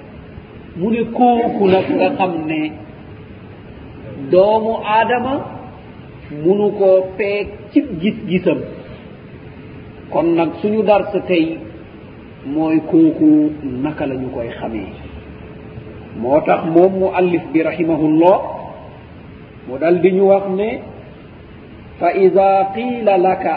Mu 0.77 0.91
ne 0.91 1.03
kooku 1.17 1.67
nag 1.69 1.87
nga 1.97 2.09
xam 2.17 2.33
ne 2.47 2.61
doomu 4.31 4.73
aadama 4.85 5.35
munu 6.45 6.71
koo 6.79 7.01
peeg 7.19 7.49
ci 7.73 7.81
gis-gisam. 8.01 8.59
Kon 10.11 10.35
nag 10.35 10.51
suñu 10.63 10.83
darsa 10.83 11.21
tey 11.27 11.59
mooy 12.55 12.81
kooku 12.91 13.31
naka 13.83 14.07
la 14.07 14.15
ñu 14.15 14.29
koy 14.35 14.49
xamee. 14.59 14.93
moo 16.21 16.41
tax 16.47 16.61
moom 16.75 16.93
mu 17.01 17.07
allif 17.19 17.43
bi 17.53 17.63
rahimahullah 17.63 18.37
mu 19.69 19.79
dal 19.79 20.01
di 20.01 20.11
ñu 20.13 20.25
wax 20.33 20.45
ne 20.59 20.69
fa 21.99 22.09
ida 22.15 22.71
qiila 22.75 23.19
laka 23.19 23.55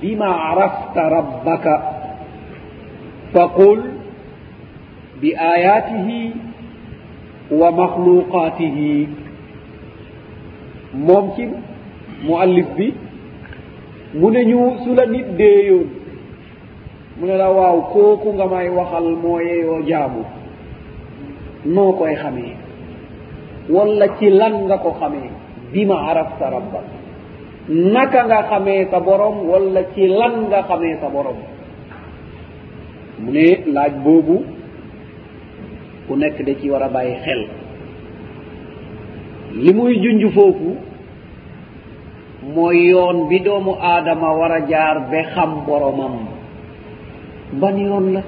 bima 0.00 0.30
arafta 0.50 1.02
rabbaka 1.08 1.74
faqul 3.32 3.80
bi 5.20 5.34
ayatihi 5.34 6.20
wa 7.50 7.68
maxluqatihi. 7.72 9.08
Moom 10.94 11.24
ci 11.36 11.44
mu 12.24 12.34
allif 12.38 12.66
bi 12.76 12.94
mu 14.14 14.30
ne 14.30 14.44
ñu 14.44 14.60
su 14.84 14.94
la 14.94 15.06
nit 15.06 15.26
deeyoon 15.36 15.86
mu 17.18 17.26
ne 17.26 17.36
la 17.36 17.48
waaw 17.50 17.78
kooku 17.92 18.28
nga 18.34 18.46
may 18.46 18.68
waxal 18.70 19.06
moo 19.22 19.40
yeyoo 19.40 19.82
jaamu. 19.88 20.22
Noo 21.66 21.92
koy 21.98 22.14
xamee? 22.14 22.54
Wala 23.68 24.06
ci 24.18 24.30
lan 24.30 24.54
nga 24.66 24.78
ko 24.78 24.90
xamee? 25.00 25.30
Bima 25.72 25.96
arafta 26.10 26.50
rabbak. 26.50 26.86
Naka 27.68 28.20
nga 28.30 28.40
xamee 28.50 28.86
sa 28.90 29.00
borom 29.00 29.36
wala 29.50 29.82
ci 29.94 30.06
lan 30.08 30.46
nga 30.48 30.62
xamee 30.68 30.96
sa 31.00 31.08
borom? 31.10 31.38
Mu 33.18 33.30
ne 33.32 33.46
laaj 33.74 33.92
boobu 34.04 34.36
ku 36.06 36.16
nekk 36.16 36.38
da 36.46 36.52
ci 36.60 36.70
war 36.70 36.82
a 36.82 36.88
bàyyi 36.88 37.16
xel. 37.24 37.42
Li 39.58 39.72
muy 39.74 39.94
junj 40.02 40.22
foofu 40.34 40.70
mooy 42.54 42.78
yoon 42.94 43.26
bi 43.28 43.40
doomu 43.42 43.74
aadama 43.80 44.30
war 44.38 44.52
a 44.52 44.60
jaar 44.70 44.96
ba 45.10 45.20
xam 45.34 45.64
boromam. 45.66 46.37
ban 47.52 47.76
yoon 47.78 48.12
la. 48.14 48.22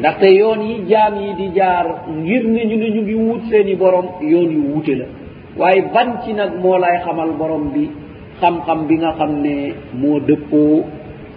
Ndaxte 0.00 0.28
yoon 0.40 0.60
yi 0.62 0.74
jaam 0.88 1.14
yi 1.20 1.34
di 1.34 1.46
jaar 1.54 1.86
ngir 2.08 2.44
ni 2.46 2.64
ñu 2.66 2.76
ne 2.76 2.88
ñu 2.90 3.02
ngi 3.02 3.14
wut 3.14 3.42
seeni 3.50 3.74
borom 3.76 4.06
yoon 4.20 4.50
yu 4.50 4.62
wute 4.74 4.94
la. 5.00 5.04
Waaye 5.58 5.82
ban 5.92 6.20
ci 6.24 6.32
nag 6.32 6.52
moo 6.62 6.78
lay 6.78 6.98
xamal 7.04 7.30
borom 7.38 7.70
bi 7.74 7.90
xam-xam 8.40 8.86
bi 8.86 8.96
nga 8.96 9.12
xam 9.18 9.32
ne 9.42 9.74
moo 9.94 10.18
dëppoo 10.20 10.84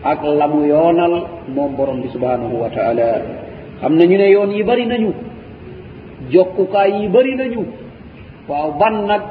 ak 0.04 0.20
la 0.24 0.48
mu 0.48 0.66
yoonal 0.66 1.14
moom 1.56 1.76
borom 1.76 2.02
bi 2.02 2.08
subhanahu 2.10 2.56
wa 2.62 2.70
taala. 2.70 3.22
Xam 3.82 3.96
nañu 3.98 4.18
ne 4.18 4.28
yoon 4.32 4.52
yi 4.52 4.64
bëri 4.64 4.86
nañu 4.86 5.12
jokkukaay 6.32 6.92
yi 7.02 7.08
bëri 7.10 7.36
nañu. 7.36 7.66
Waaw 8.48 8.72
ban 8.80 8.96
nag 9.08 9.22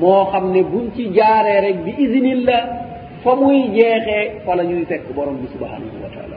moo 0.00 0.24
xam 0.32 0.52
ne 0.52 0.62
buñ 0.62 0.86
ci 0.96 1.10
jaaree 1.14 1.60
rek 1.60 1.76
bi 1.84 1.90
isinillah 2.04 2.62
fa 3.22 3.34
muy 3.34 3.70
jeexee 3.74 4.40
fa 4.44 4.54
la 4.56 4.64
ñuy 4.64 4.84
fekk 4.84 5.12
borom 5.14 5.36
bi 5.40 5.46
subhanahu 5.52 5.96
wa 6.02 6.08
taala. 6.14 6.36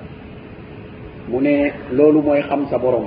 Mu 1.30 1.42
ne 1.42 1.72
loolu 1.92 2.22
mooy 2.22 2.42
xam 2.42 2.66
sa 2.70 2.78
borom. 2.78 3.06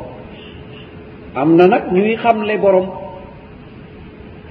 Am 1.35 1.57
na 1.57 1.67
nag 1.67 1.93
ñuy 1.93 2.17
xamle 2.17 2.57
borom. 2.59 2.87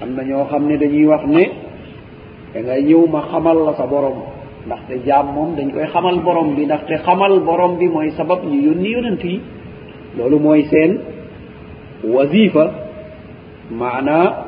Am 0.01 0.15
na 0.15 0.23
ñoo 0.23 0.45
xam 0.49 0.67
ne 0.67 0.77
dañuy 0.77 1.05
wax 1.05 1.23
ne 1.27 1.43
da 2.53 2.59
ngay 2.61 2.83
ñëw 2.83 3.07
ma 3.07 3.21
xamal 3.31 3.57
la 3.65 3.73
sa 3.73 3.85
borom. 3.87 4.17
Ndaxte 4.65 4.93
jaam 5.05 5.27
moom 5.33 5.55
dañ 5.55 5.71
koy 5.71 5.87
xamal 5.93 6.19
borom 6.19 6.55
bi 6.55 6.65
ndaxte 6.65 6.95
xamal 7.05 7.39
borom 7.39 7.77
bi 7.77 7.87
mooy 7.87 8.11
sabab 8.11 8.43
ñu 8.45 8.61
yónni 8.67 8.89
yonent 8.91 9.23
yi. 9.23 9.41
Loolu 10.17 10.39
mooy 10.39 10.63
seen 10.71 10.99
wasifa 12.03 12.71
maanaa 13.71 14.45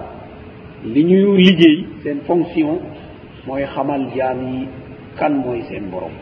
li 0.84 1.04
ñuy 1.04 1.38
liggéey 1.44 1.86
seen 2.04 2.20
fonction 2.28 2.80
mooy 3.48 3.64
xamal 3.74 4.04
jaam 4.16 4.40
yi 4.52 4.68
kan 5.20 5.34
mooy 5.44 5.62
seen 5.70 5.86
borom. 5.92 6.16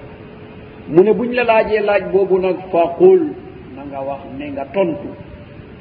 mu 0.88 1.01
ne 1.03 1.12
buñ 1.17 1.29
la 1.38 1.43
laajee 1.43 1.81
laaj 1.81 2.03
boobu 2.13 2.38
nag 2.39 2.57
fa 2.71 2.83
qul 2.99 3.21
na 3.75 3.81
nga 3.89 3.99
wax 4.07 4.21
ne 4.38 4.45
nga 4.51 4.65
tontu. 4.73 5.09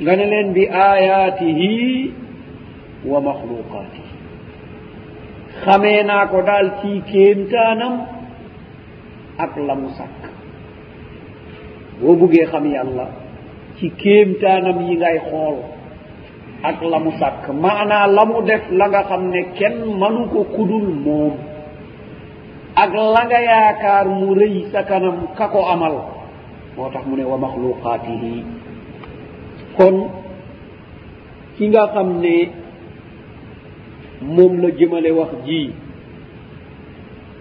nga 0.03 0.13
ne 0.17 0.25
leen 0.33 0.49
bi 0.57 0.63
ayaatihi 0.69 1.73
wa 3.11 3.19
maxluqaatihi 3.27 4.13
xamee 5.65 6.03
naa 6.09 6.27
ko 6.33 6.39
daal 6.49 6.69
ci 6.81 6.91
kéemtaanam 7.11 7.95
ak 9.45 9.53
la 9.67 9.75
mu 9.75 9.89
sàkk. 9.99 10.23
boo 12.01 12.15
buggee 12.21 12.47
xam 12.51 12.65
yàlla 12.75 13.07
ci 13.77 13.87
kéemtaanam 14.03 14.79
yi 14.89 14.95
ngay 14.97 15.19
xool 15.29 15.57
ak 16.63 16.79
la 16.83 16.99
mu 16.99 17.11
sàkk. 17.19 17.45
Maanaa 17.63 18.07
la 18.07 18.23
mu 18.25 18.43
def 18.47 18.65
la 18.71 18.87
nga 18.89 19.03
xam 19.09 19.23
ne 19.31 19.41
kenn 19.59 19.77
manu 20.01 20.29
ko 20.33 20.45
kudul 20.55 20.87
moom. 21.05 21.35
Ak 22.75 22.91
la 22.95 23.23
nga 23.27 23.41
yaakaar 23.51 24.07
mu 24.09 24.35
rëy 24.35 24.71
sa 24.73 24.83
kanam 24.83 25.17
ka 25.37 25.49
ko 25.49 25.61
amal. 25.75 25.95
Moo 26.77 26.89
tax 26.93 27.05
mu 27.07 27.17
ne 27.17 27.25
wa 27.25 27.37
maxluqaatihi 27.37 28.35
kon 29.77 29.97
ki 31.57 31.65
nga 31.69 31.85
xam 31.93 32.09
ne 32.21 32.37
moom 34.35 34.53
la 34.63 34.69
jëmale 34.79 35.11
wax 35.19 35.33
ji 35.47 35.73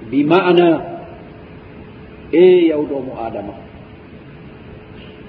bi 0.09 0.23
maana 0.23 0.67
e 2.31 2.43
yow 2.71 2.83
doomu 2.89 3.11
aadama. 3.23 3.53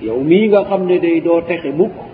Yow 0.03 0.19
mii 0.29 0.49
nga 0.49 0.65
xam 0.69 0.83
ne 0.87 0.97
day 0.99 1.21
doo 1.21 1.41
texe 1.47 1.71
mukk. 1.77 2.12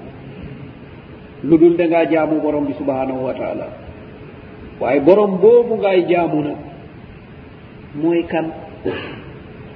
lu 1.45 1.55
dul 1.59 1.77
dangaa 1.77 2.05
jaamu 2.11 2.41
borom 2.41 2.67
bi 2.67 2.75
subhanahu 2.75 3.25
wa 3.25 3.35
taala. 3.35 3.67
Waaye 4.81 5.01
borom 5.01 5.39
boobu 5.39 5.77
ngay 5.79 6.07
jaamu 6.11 6.39
nag 6.43 6.59
mooy 7.95 8.23
kan? 8.27 8.47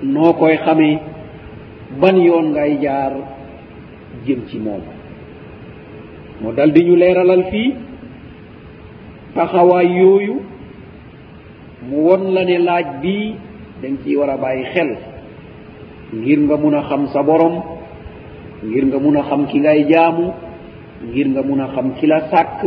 Noo 0.03 0.33
koy 0.35 0.57
xamee? 0.59 0.99
Ban 2.01 2.17
yoon 2.19 2.51
ngay 2.53 2.79
jaar 2.83 3.13
jëm 4.27 4.41
ci 4.51 4.59
moom? 4.59 4.83
Moo 6.41 6.53
dal 6.53 6.73
di 6.73 6.83
ñu 6.85 6.97
leeralal 6.97 7.45
fii 7.51 7.75
taxawaay 9.35 9.87
yooyu 10.01 10.37
mu 11.89 11.97
won 12.07 12.33
la 12.35 12.45
ne 12.45 12.59
laaj 12.59 12.87
bii 13.03 13.35
dañ 13.83 13.95
ciy 14.05 14.17
war 14.17 14.31
a 14.31 14.37
bàyyi 14.37 14.65
xel. 14.75 14.91
Ngir 16.13 16.39
nga 16.47 16.57
mun 16.57 16.75
a 16.75 16.83
xam 16.89 17.07
sa 17.13 17.23
borom 17.23 17.63
ngir 18.65 18.85
nga 18.87 18.99
mun 18.99 19.17
a 19.17 19.23
xam 19.23 19.47
ki 19.47 19.59
ngay 19.61 19.85
jaamu 19.91 20.33
ngir 21.09 21.27
nga 21.29 21.43
mun 21.43 21.61
a 21.61 21.67
xam 21.75 21.95
ki 21.99 22.07
la 22.07 22.21
sàkk 22.31 22.61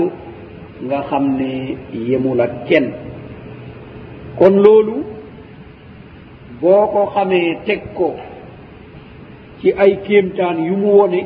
nga 0.87 0.99
xam 1.09 1.25
ne 1.37 1.77
yemul 2.07 2.39
ak 2.41 2.53
kenn. 2.67 2.87
Kon 4.37 4.55
loolu 4.63 4.95
boo 6.61 6.87
ko 6.93 7.05
xamee 7.13 7.57
teg 7.65 7.81
ko 7.97 8.15
ci 9.59 9.71
ay 9.77 9.99
kéemtaan 10.05 10.57
yu 10.67 10.75
mu 10.77 10.89
wone 10.97 11.21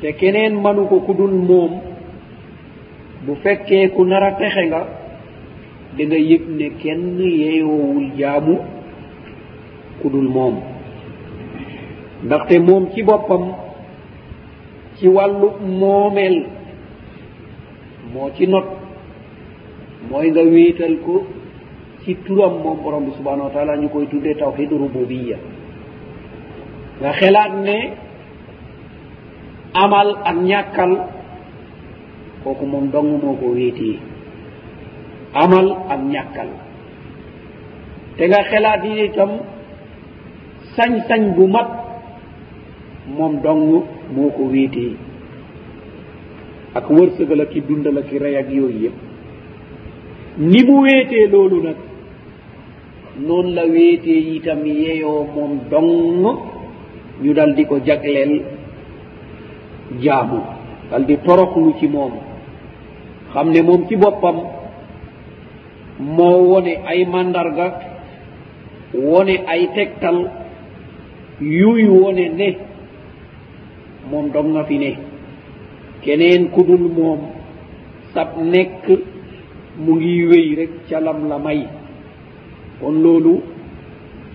te 0.00 0.12
keneen 0.12 0.54
manu 0.62 0.86
ko 0.86 1.00
ku 1.06 1.12
dul 1.14 1.32
moom 1.48 1.72
bu 3.26 3.34
fekkee 3.42 3.88
ku 3.94 4.04
nar 4.04 4.22
a 4.22 4.30
texe 4.38 4.62
nga 4.68 4.82
da 5.96 6.02
nga 6.04 6.16
yëg 6.30 6.42
ne 6.58 6.66
kenn 6.82 7.18
yeeyoowul 7.18 8.08
jaamu 8.18 8.56
ku 10.00 10.08
dul 10.10 10.28
moom. 10.28 10.56
Ndaxte 12.24 12.58
moom 12.60 12.84
ci 12.94 13.02
boppam 13.02 13.44
ci 14.98 15.08
wàllu 15.08 15.48
moomeel. 15.80 16.36
Moo 18.12 18.30
ci 18.36 18.46
not. 18.46 18.64
Mooy 20.10 20.30
nga 20.30 20.42
wéetal 20.42 20.94
ko 21.04 21.26
ci 22.04 22.14
turam 22.24 22.62
moom 22.62 22.78
borom 22.82 23.04
bi 23.04 23.12
subhanahu 23.18 23.48
wa 23.48 23.54
taala 23.54 23.76
ñu 23.76 23.88
koy 23.88 24.06
tuddee 24.06 24.34
tawxid 24.38 24.70
rububiya 24.70 25.36
nga 27.00 27.10
xelaat 27.18 27.52
ne 27.66 27.78
amal 29.74 30.08
ak 30.24 30.36
ñàkkal 30.48 30.92
kooku 32.44 32.64
moom 32.66 32.90
dong 32.94 33.18
moo 33.22 33.34
ko 33.40 33.46
wéetee. 33.56 33.98
Amal 35.34 35.66
ak 35.92 36.00
ñàkkal. 36.12 36.48
Te 38.16 38.24
nga 38.28 38.40
xelaat 38.50 38.84
yi 38.84 39.04
itam 39.04 39.30
sañ-sañ 40.76 41.34
bu 41.36 41.44
mat 41.48 41.68
moom 43.16 43.40
dong 43.42 43.82
moo 44.14 44.30
ko 44.36 44.42
wéetee. 44.52 44.96
Ak 46.74 46.90
wërsëgal 46.90 47.40
ak 47.40 47.50
ki 47.50 47.60
dundal 47.68 47.98
ak 47.98 48.08
ki 48.10 48.18
rey 48.18 48.36
ak 48.36 48.48
yooyu 48.50 48.78
yëpp. 48.84 48.96
Ni 50.38 50.60
mu 50.64 50.82
wéetee 50.82 51.26
loolu 51.32 51.62
nag 51.62 51.76
noonu 53.26 53.54
la 53.54 53.64
wéetee 53.66 54.34
itam 54.36 54.64
yeyoo 54.66 55.26
moom 55.34 55.52
dong 55.70 56.36
ñu 57.22 57.32
dal 57.34 57.54
di 57.54 57.64
ko 57.64 57.78
jagleel 57.86 58.42
jaamu. 60.02 60.40
Dal 60.90 61.04
di 61.06 61.16
toroxlu 61.24 61.74
ci 61.78 61.86
moom. 61.88 62.12
Xam 63.32 63.50
ne 63.50 63.62
moom 63.62 63.86
ci 63.88 63.96
boppam 63.96 64.36
moo 65.98 66.38
wone 66.52 66.76
ay 66.86 67.04
màndarga 67.06 67.66
wone 68.94 69.34
ay 69.46 69.68
tegtal 69.74 70.18
yuy 71.40 71.88
wone 71.88 72.28
ne 72.36 72.48
moom 74.10 74.30
dong 74.32 74.52
nga 74.54 74.64
fi 74.64 74.78
ne. 74.78 74.92
Keneen 76.02 76.50
ku 76.50 76.62
dul 76.62 76.88
moom 76.96 77.20
sab 78.14 78.36
nekk 78.42 78.84
mu 79.78 79.92
ngi 79.96 80.26
wéy 80.30 80.54
rek 80.58 80.70
ca 80.88 81.00
lam 81.00 81.28
la 81.28 81.38
may. 81.38 81.66
Kon 82.80 83.02
loolu 83.02 83.42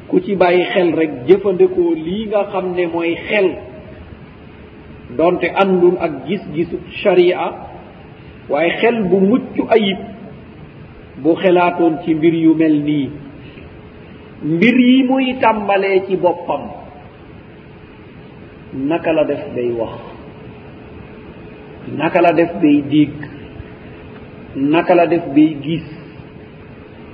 ku 0.07 0.19
ci 0.19 0.35
bàyyi 0.35 0.63
xel 0.73 0.89
rek 0.95 1.11
jëfandikoo 1.27 1.93
lii 2.05 2.27
nga 2.27 2.43
xam 2.51 2.73
ne 2.75 2.85
mooy 2.87 3.15
xel. 3.27 3.47
Donte 5.17 5.47
àndul 5.63 5.95
ak 5.99 6.11
gis-gisu 6.27 6.77
sharia 7.01 7.51
waaye 8.49 8.71
xel 8.81 9.03
bu 9.09 9.17
mucc 9.19 9.55
ayib 9.69 9.99
bu 11.23 11.35
xelaatoon 11.35 11.93
ci 12.03 12.13
mbir 12.15 12.33
yu 12.33 12.53
mel 12.55 12.77
nii. 12.83 13.09
Mbir 14.43 14.75
yi 14.79 15.03
muy 15.03 15.35
tàmbalee 15.41 16.01
ci 16.07 16.15
boppam. 16.17 16.80
naka 18.73 19.11
la 19.13 19.23
def 19.25 19.43
day 19.55 19.71
wax? 19.71 19.93
Naka 21.97 22.21
la 22.21 22.31
def 22.33 22.51
day 22.61 22.81
dégg? 22.89 23.13
Naka 24.55 24.95
la 24.95 25.07
def 25.07 25.25
day 25.35 25.57
gis? 25.61 25.83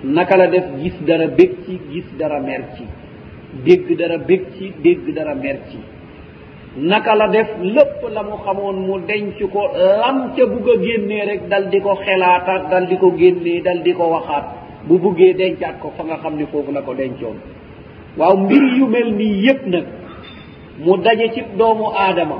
Naka 0.03 0.37
la 0.37 0.47
def 0.47 0.65
gis 0.81 0.93
dara 1.05 1.27
bég 1.27 1.51
ci 1.65 1.79
gis 1.91 2.05
dara 2.19 2.39
mer 2.39 2.61
ci? 2.77 2.83
Dégg 3.65 3.95
dara 3.97 4.17
bég 4.17 4.41
ci 4.57 4.73
dégg 4.83 5.13
dara 5.15 5.35
mer 5.35 5.57
ci? 5.71 5.77
Naka 6.77 7.15
la 7.15 7.27
def 7.29 7.47
lépp 7.61 8.01
la 8.13 8.21
mu 8.23 8.37
xamoon 8.43 8.75
mu 8.85 8.99
denc 9.07 9.39
ko 9.51 9.61
lam 10.01 10.33
ca 10.35 10.45
bugg 10.45 10.67
a 10.69 10.81
génnee 10.83 11.25
rek 11.25 11.47
dal 11.49 11.69
di 11.69 11.79
ko 11.81 11.95
xelaataat 11.95 12.69
dal 12.69 12.87
di 12.87 12.97
ko 12.97 13.11
génnee 13.17 13.61
dal 13.61 13.81
di 13.81 13.93
ko 13.93 14.09
waxaat. 14.11 14.45
Bu 14.87 14.99
buggee 14.99 15.33
dencaat 15.33 15.79
ko 15.81 15.91
fa 15.97 16.03
nga 16.03 16.17
xam 16.17 16.35
ne 16.37 16.45
foofu 16.45 16.71
la 16.71 16.81
ko 16.81 16.93
dencoon. 16.93 17.37
Waaw 18.17 18.37
mbir 18.37 18.63
yu 18.77 18.85
mel 18.87 19.13
nii 19.15 19.41
yépp 19.45 19.65
nag 19.67 19.85
mu 20.79 20.97
daje 20.97 21.31
ci 21.33 21.41
doomu 21.57 21.85
aadama. 21.95 22.37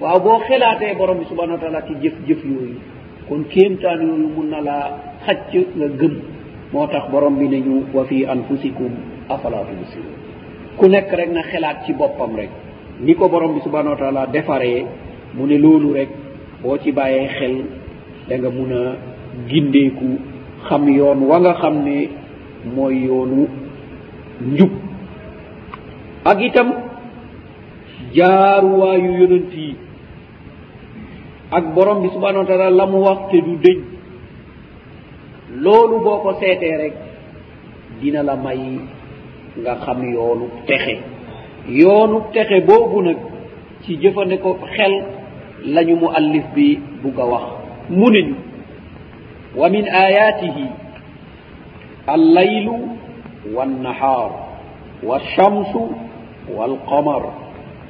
Waaw 0.00 0.20
boo 0.20 0.38
xelaatee 0.48 0.94
borom 0.96 1.18
bi 1.18 1.24
subhanahu 1.30 1.56
wa 1.56 1.60
taala 1.62 1.82
ci 1.86 1.94
jëf 2.02 2.14
jëf 2.26 2.44
yooyu 2.44 2.78
kon 3.28 3.44
kéemtaan 3.48 4.00
yooyu 4.02 4.28
mun 4.36 4.48
na 4.50 4.60
laa 4.60 4.86
xacc 5.26 5.52
nga 5.76 5.88
gëm. 5.88 6.14
Moo 6.72 6.86
tax 6.86 7.10
borom 7.10 7.36
bi 7.38 7.48
ne 7.48 7.58
ñu 7.60 7.84
wa 7.94 8.04
fi 8.04 8.26
anfusikum 8.26 8.92
afala 9.28 9.58
tubsirun 9.68 10.14
ku 10.76 10.88
nekk 10.88 11.12
rek 11.12 11.30
na 11.30 11.42
xelaat 11.42 11.84
ci 11.86 11.92
boppam 11.92 12.34
rek. 12.36 12.50
Ni 13.00 13.14
ko 13.14 13.28
borom 13.28 13.54
bi 13.54 13.60
subhanau 13.60 13.90
wa 13.92 13.96
taala 13.98 14.26
defaree 14.26 14.84
mu 15.34 15.46
ne 15.46 15.58
loolu 15.58 15.92
rek 15.94 16.08
boo 16.62 16.76
ci 16.78 16.92
bàyyee 16.92 17.28
xel 17.38 17.56
da 18.28 18.36
nga 18.38 18.50
mun 18.50 18.72
a 18.72 18.96
gindeeku 19.48 20.18
xam 20.68 20.88
yoon 20.88 21.20
wa 21.28 21.38
nga 21.40 21.54
xam 21.54 21.82
ne 21.84 22.08
mooy 22.74 23.04
yoonu 23.06 23.46
njub. 24.42 24.70
Ak 26.24 26.40
itam 26.40 26.72
jaaruwaayu 28.14 29.10
yonent 29.20 29.52
yi 29.54 29.76
ak 31.50 31.64
borom 31.74 32.02
bi 32.02 32.08
subhanau 32.14 32.42
wa 32.42 32.46
taala 32.48 32.70
la 32.70 32.86
mu 32.86 32.98
wax 33.06 33.18
te 33.30 33.38
du 33.40 33.56
dëñ 33.64 33.78
loolu 35.62 36.00
boo 36.04 36.18
ko 36.22 36.30
seetee 36.40 36.76
rek 36.82 36.94
dina 38.00 38.22
la 38.22 38.36
may 38.36 38.60
nga 39.62 39.74
xam 39.84 40.02
yoonu 40.14 40.46
texe. 40.66 40.96
Yoonu 41.68 42.20
texe 42.34 42.60
boobu 42.66 43.02
nag 43.02 43.16
ci 43.82 43.96
jëfande 44.02 44.36
ko 44.42 44.58
xel 44.76 44.94
lañu 45.74 45.96
mu 45.96 46.08
allif 46.14 46.44
bi 46.54 46.78
bugg 47.02 47.18
a 47.20 47.24
wax. 47.26 47.44
Mu 47.90 48.10
ne 48.10 48.20
ñu 48.22 48.34
wa 49.56 49.68
min 49.70 49.86
ayatihi 49.86 50.66
allaylu 52.06 52.74
wannahaar 53.54 54.30
walchamsu 55.02 55.82
walqamar 56.56 57.22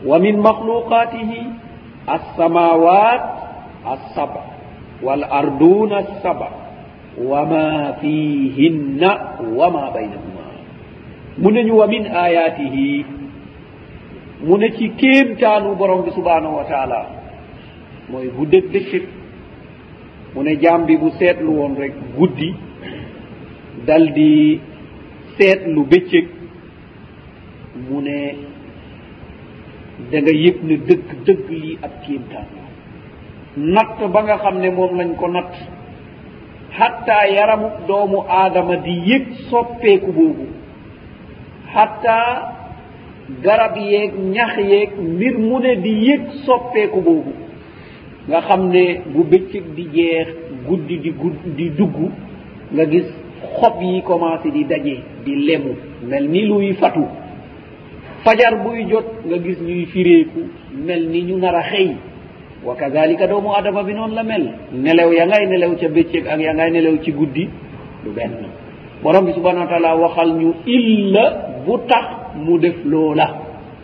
wa 0.04 0.18
min 0.18 0.36
makhluqatihi 0.40 1.40
alsamawat 2.06 3.22
alsaba 3.84 4.42
walarduna 5.02 5.96
alsaba 6.04 6.48
wama 7.30 7.94
fihinna 8.00 9.10
wama 9.56 9.90
baynahuma. 9.94 10.44
Mu 11.38 11.50
neñu 11.50 11.76
wa 11.80 11.86
min 11.86 12.06
ayatihi 12.06 13.04
mu 14.46 14.56
ne 14.58 14.68
ci 14.76 14.88
kéemtaanu 15.00 15.74
borom 15.76 16.04
bi 16.04 16.10
subhanahu 16.10 16.56
wa 16.56 16.64
taala 16.64 17.00
mooy 18.10 18.28
guddeg 18.36 18.64
bëccëg 18.72 19.04
mu 20.34 20.42
ne 20.42 20.52
jaam 20.62 20.84
bi 20.86 20.96
bu 20.96 21.10
seetlu 21.18 21.50
woon 21.58 21.74
rek 21.78 21.94
guddi 22.18 22.50
dal 23.86 24.12
di 24.12 24.60
seetlu 25.38 25.84
bëccëg 25.90 26.26
mu 27.88 28.00
ne 28.02 28.18
da 30.14 30.20
nga 30.22 30.30
yëg 30.44 30.58
ne 30.62 30.76
dëgg 30.88 31.08
dëgg 31.26 31.46
lii 31.50 31.78
ab 31.82 31.92
kéemtaan 32.06 32.46
natt 33.56 33.98
ba 34.12 34.20
nga 34.22 34.36
xam 34.42 34.56
ne 34.60 34.70
moom 34.70 34.92
lañ 34.98 35.10
ko 35.16 35.26
natt. 35.28 35.54
Hatta 36.78 37.26
yaramu 37.36 37.68
doomu 37.88 38.18
aadama 38.28 38.76
di 38.76 38.94
yëg 39.10 39.24
soppeeku 39.50 40.12
boobu. 40.12 40.46
Hatta 41.74 42.18
garab 43.42 43.76
yeeg 43.76 44.12
ñax 44.34 44.52
yeeg 44.70 44.90
mbir 44.98 45.38
mu 45.38 45.58
ne 45.60 45.76
di 45.82 45.92
yëg 46.08 46.22
soppeeku 46.46 47.00
boobu. 47.00 47.32
Nga 48.28 48.40
xam 48.46 48.62
ne 48.70 48.84
bu 49.12 49.22
bëccëg 49.30 49.64
di 49.76 49.84
jeex 49.94 50.28
guddi 50.66 50.96
di 50.98 51.10
gudd 51.10 51.38
di 51.56 51.70
dugg 51.78 51.96
nga 52.74 52.84
gis 52.90 53.08
xob 53.58 53.82
yi 53.82 54.02
commencé 54.02 54.50
di 54.50 54.64
daje 54.64 54.96
di 55.24 55.34
lemu. 55.46 55.72
Mel 56.08 56.28
ni 56.28 56.42
luy 56.46 56.72
fatu. 56.74 57.04
fajar 58.24 58.54
buy 58.64 58.84
jot 58.90 59.06
nga 59.26 59.36
gis 59.38 59.58
ñuy 59.60 59.86
fireeku 59.92 60.40
mel 60.86 61.08
ni 61.08 61.22
ñu 61.22 61.36
nar 61.38 61.54
a 61.54 61.62
xëy. 61.62 61.90
Wa 62.64 62.74
kadalika 62.76 63.26
doomu 63.26 63.52
adama 63.54 63.82
bi 63.82 63.92
noonu 63.94 64.14
la 64.14 64.22
mel. 64.22 64.44
Nelew 64.72 65.12
ya 65.12 65.26
ngay 65.26 65.46
nelew 65.46 65.76
ca 65.76 65.88
bëccëg 65.88 66.26
ak 66.26 66.40
ya 66.40 66.54
ngay 66.54 66.70
nelew 66.70 66.98
ci 67.04 67.12
guddi 67.12 67.48
du 68.04 68.10
benn. 68.10 68.48
Borom 69.02 69.26
bi 69.26 69.32
subhanau 69.32 69.60
wa 69.64 69.66
taala 69.68 69.96
waxal 69.96 70.32
ñu 70.40 70.54
illa 70.66 71.24
bu 71.66 71.78
tax 71.86 72.06
mu 72.36 72.58
def 72.58 72.76
loola. 72.84 73.26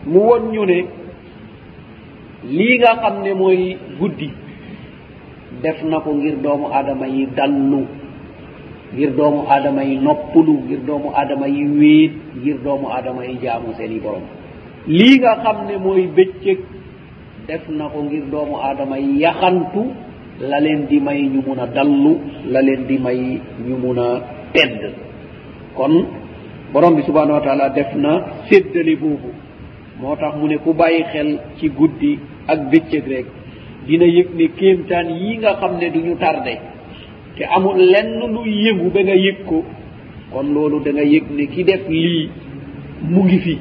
Mu 0.07 0.19
won 0.21 0.51
ñu 0.53 0.65
ne 0.65 0.85
lii 2.49 2.79
nga 2.79 2.97
xam 3.03 3.23
ne 3.23 3.35
mooy 3.35 3.77
guddi 4.01 4.31
def 5.63 5.83
na 5.85 6.01
ko 6.01 6.15
ngir 6.15 6.37
doomu 6.41 6.69
adama 6.73 7.07
yi 7.07 7.27
dallu. 7.37 7.85
ngir 8.95 9.11
doomu 9.17 9.47
aadama 9.49 9.83
yi 9.85 9.97
noppulu 9.99 10.55
ngir 10.67 10.81
doomu 10.87 11.11
aadama 11.15 11.47
yi 11.49 11.65
wéet 11.79 12.13
ngir 12.43 12.59
doomu 12.65 12.87
aadama 12.91 13.25
yi 13.25 13.39
jaamu 13.43 13.75
seen 13.79 13.93
i 13.93 14.01
borom. 14.01 14.23
Lii 14.87 15.19
nga 15.21 15.33
xam 15.43 15.57
ne 15.69 15.77
mooy 15.79 16.07
bëccëg 16.17 16.59
def 17.47 17.69
na 17.69 17.89
ko 17.89 18.03
ngir 18.03 18.25
doomu 18.33 18.57
aadama 18.59 18.99
yi 18.99 19.21
yaxantu 19.23 19.83
la 20.41 20.59
leen 20.61 20.87
di 20.89 20.99
may 21.01 21.23
ñu 21.23 21.41
mun 21.47 21.59
a 21.61 21.67
dallu 21.67 22.13
la 22.53 22.61
leen 22.63 22.87
di 22.89 22.99
may 22.99 23.41
ñu 23.67 23.77
mun 23.77 23.99
a 23.99 24.09
tedd. 24.53 24.81
Kon 25.77 25.95
borom 26.73 26.95
bi 26.97 27.03
subhanahu 27.03 27.39
wa 27.39 27.45
taala 27.47 27.69
def 27.71 27.95
na 27.95 28.13
séddale 28.49 28.97
boobu. 28.97 29.31
Moo 30.01 30.17
tax 30.17 30.35
mu 30.37 30.47
ne 30.49 30.57
ku 30.59 30.73
bàyyi 30.75 31.05
xel 31.13 31.39
ci 31.59 31.69
guddi 31.69 32.19
ak 32.49 32.59
bëccëg 32.71 33.05
rek 33.07 33.27
dina 33.87 34.05
yëg 34.07 34.29
ne 34.35 34.47
kéemtaan 34.59 35.09
yi 35.21 35.37
nga 35.39 35.55
xam 35.61 35.79
ne 35.79 35.91
du 35.91 36.01
ñu 36.01 36.17
tardé. 36.17 36.59
te 37.37 37.45
amul 37.45 37.79
lenn 37.93 38.19
lu 38.35 38.45
yëngu 38.47 38.91
ba 38.91 39.01
nga 39.03 39.15
yëg 39.15 39.45
ko. 39.47 39.65
Kon 40.33 40.53
loolu 40.55 40.81
da 40.85 40.93
nga 40.93 41.03
yëg 41.03 41.25
ne 41.31 41.47
ki 41.47 41.65
def 41.65 41.89
lii 41.89 42.31
mu 43.03 43.23
ngi 43.25 43.39
fi. 43.39 43.59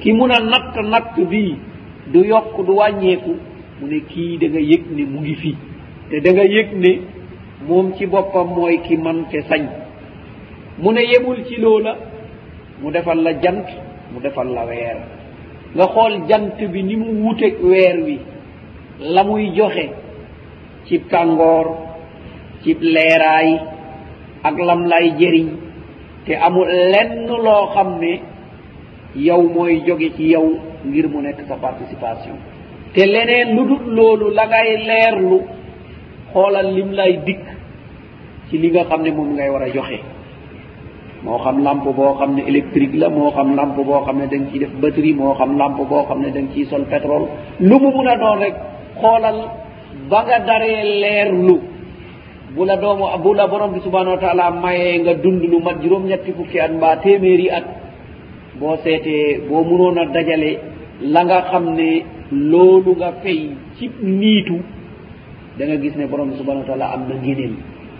Ki 0.00 0.12
mun 0.12 0.30
a 0.30 0.38
natt 0.40 0.74
natt 0.82 1.14
bii 1.30 1.54
du 2.12 2.20
yokk 2.24 2.56
du 2.66 2.72
wàññeeku 2.74 3.34
mu 3.80 3.86
ne 3.88 4.00
kii 4.00 4.38
da 4.38 4.46
nga 4.48 4.60
yëg 4.60 4.82
ne 4.94 5.04
mu 5.04 5.20
ngi 5.20 5.34
fi. 5.34 5.54
Te 6.10 6.20
da 6.20 6.30
nga 6.32 6.44
yëg 6.44 6.68
ne 6.74 6.92
moom 7.66 7.94
ci 7.96 8.06
boppam 8.06 8.48
mooy 8.54 8.80
ki 8.82 8.96
man 8.96 9.24
te 9.30 9.40
sañ. 9.48 9.66
Mu 10.78 10.92
ne 10.92 11.00
yemul 11.00 11.44
ci 11.46 11.56
loola 11.60 11.96
mu 12.82 12.90
defal 12.90 13.22
la 13.22 13.32
jant 13.40 13.66
mu 14.12 14.20
defal 14.20 14.48
la 14.52 14.64
weer. 14.66 14.96
Nga 15.74 15.86
xool 15.88 16.14
jant 16.28 16.56
bi 16.72 16.82
ni 16.82 16.96
mu 16.96 17.22
wuteeg 17.24 17.56
weer 17.62 17.96
wi 18.04 18.18
la 19.00 19.24
muy 19.24 19.50
joxe 19.56 19.88
ci 20.86 21.00
tàngoor 21.10 21.66
ci 22.66 22.74
leeraay 22.80 23.48
ak 24.42 24.56
lam 24.58 24.80
lay 24.90 25.14
jëriñ 25.18 25.48
te 26.26 26.34
amul 26.34 26.66
lenn 26.92 27.26
loo 27.30 27.66
xam 27.74 27.98
ne 28.02 28.12
yow 29.14 29.42
mooy 29.54 29.82
jóge 29.86 30.10
ci 30.16 30.24
yow 30.34 30.46
ngir 30.84 31.06
mu 31.08 31.20
nekk 31.22 31.38
sa 31.48 31.54
participation. 31.56 32.34
te 32.92 33.06
leneen 33.06 33.54
lu 33.56 33.62
dut 33.70 33.84
loolu 33.96 34.30
la 34.34 34.44
ngay 34.46 34.70
leerlu 34.88 35.38
xoolal 36.32 36.68
lim 36.74 36.90
lay 36.98 37.12
dikk 37.26 37.44
ci 38.50 38.58
li 38.58 38.68
nga 38.70 38.84
xam 38.84 39.02
ne 39.02 39.10
moom 39.10 39.34
ngay 39.34 39.50
war 39.50 39.62
a 39.62 39.68
joxe. 39.74 39.98
Moo 41.22 41.38
xam 41.38 41.62
lamp 41.64 41.84
boo 41.84 42.14
xam 42.18 42.34
ne 42.34 42.42
électrique 42.50 42.94
la 42.94 43.08
moo 43.08 43.30
xam 43.30 43.56
lamp 43.56 43.76
boo 43.76 44.02
xam 44.06 44.18
ne 44.18 44.26
dañ 44.26 44.42
ciy 44.50 44.58
def 44.58 44.70
batterie 44.82 45.14
moo 45.14 45.34
xam 45.38 45.56
lamp 45.58 45.76
boo 45.88 46.04
xam 46.08 46.20
ne 46.22 46.30
dañ 46.30 46.46
ciy 46.54 46.64
sol 46.66 46.84
pétrole. 46.90 47.26
lu 47.60 47.78
mu 47.78 47.90
mun 47.96 48.06
a 48.08 48.16
doon 48.16 48.38
rek 48.42 48.54
xoolal 49.00 49.38
ba 50.10 50.20
nga 50.26 50.38
daree 50.46 50.82
leerlu 51.02 51.56
bula 52.54 52.76
domo 52.76 53.06
bula 53.22 53.46
borom 53.48 53.72
bi 53.74 53.80
subhanahu 53.80 54.14
wa 54.16 54.20
taala 54.20 54.50
maye 54.50 54.98
nga 55.02 55.14
dundulu 55.14 55.58
mat 55.60 55.82
juróom 55.82 56.06
ñetti 56.06 56.32
fukki 56.32 56.60
at 56.60 56.70
mbaa 56.72 56.96
téeméeri 56.96 57.50
at. 57.50 57.64
Boo 58.60 58.76
seetee 58.84 59.40
boo 59.48 59.64
munoon 59.64 59.98
a 59.98 60.04
dajale 60.06 60.58
la 61.02 61.24
nga 61.24 61.42
xam 61.50 61.74
ne 61.74 62.02
loolu 62.30 62.96
nga 62.96 63.12
fay 63.22 63.50
ci 63.76 63.90
niitu 64.02 64.56
da 65.58 65.66
nga 65.66 65.76
gis 65.76 65.94
ne 65.96 66.06
borom 66.06 66.30
bi 66.30 66.36
subhanahu 66.36 66.62
wa 66.64 66.68
taala 66.70 66.86
am 66.94 67.02
na 67.08 67.14
ngéneel 67.16 67.54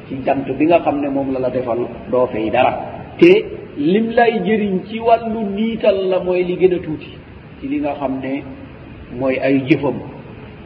ci 0.09 0.14
jant 0.24 0.46
bi 0.59 0.64
nga 0.66 0.78
xam 0.80 1.00
ne 1.00 1.09
moom 1.09 1.32
la 1.32 1.38
la 1.40 1.50
defal 1.50 1.78
doo 2.11 2.26
fay 2.26 2.50
dara. 2.50 2.72
Te 3.18 3.32
lim 3.76 4.11
lay 4.16 4.40
jëriñ 4.46 4.85
ci 4.88 4.98
wàllu 5.00 5.40
niital 5.56 6.09
la 6.09 6.20
mooy 6.20 6.44
li 6.44 6.56
gën 6.56 6.74
a 6.74 6.78
tuuti 6.78 7.11
ci 7.61 7.68
li 7.68 7.78
nga 7.80 7.92
xam 7.98 8.20
ne 8.22 8.42
mooy 9.18 9.37
ay 9.38 9.61
jëfam. 9.68 9.96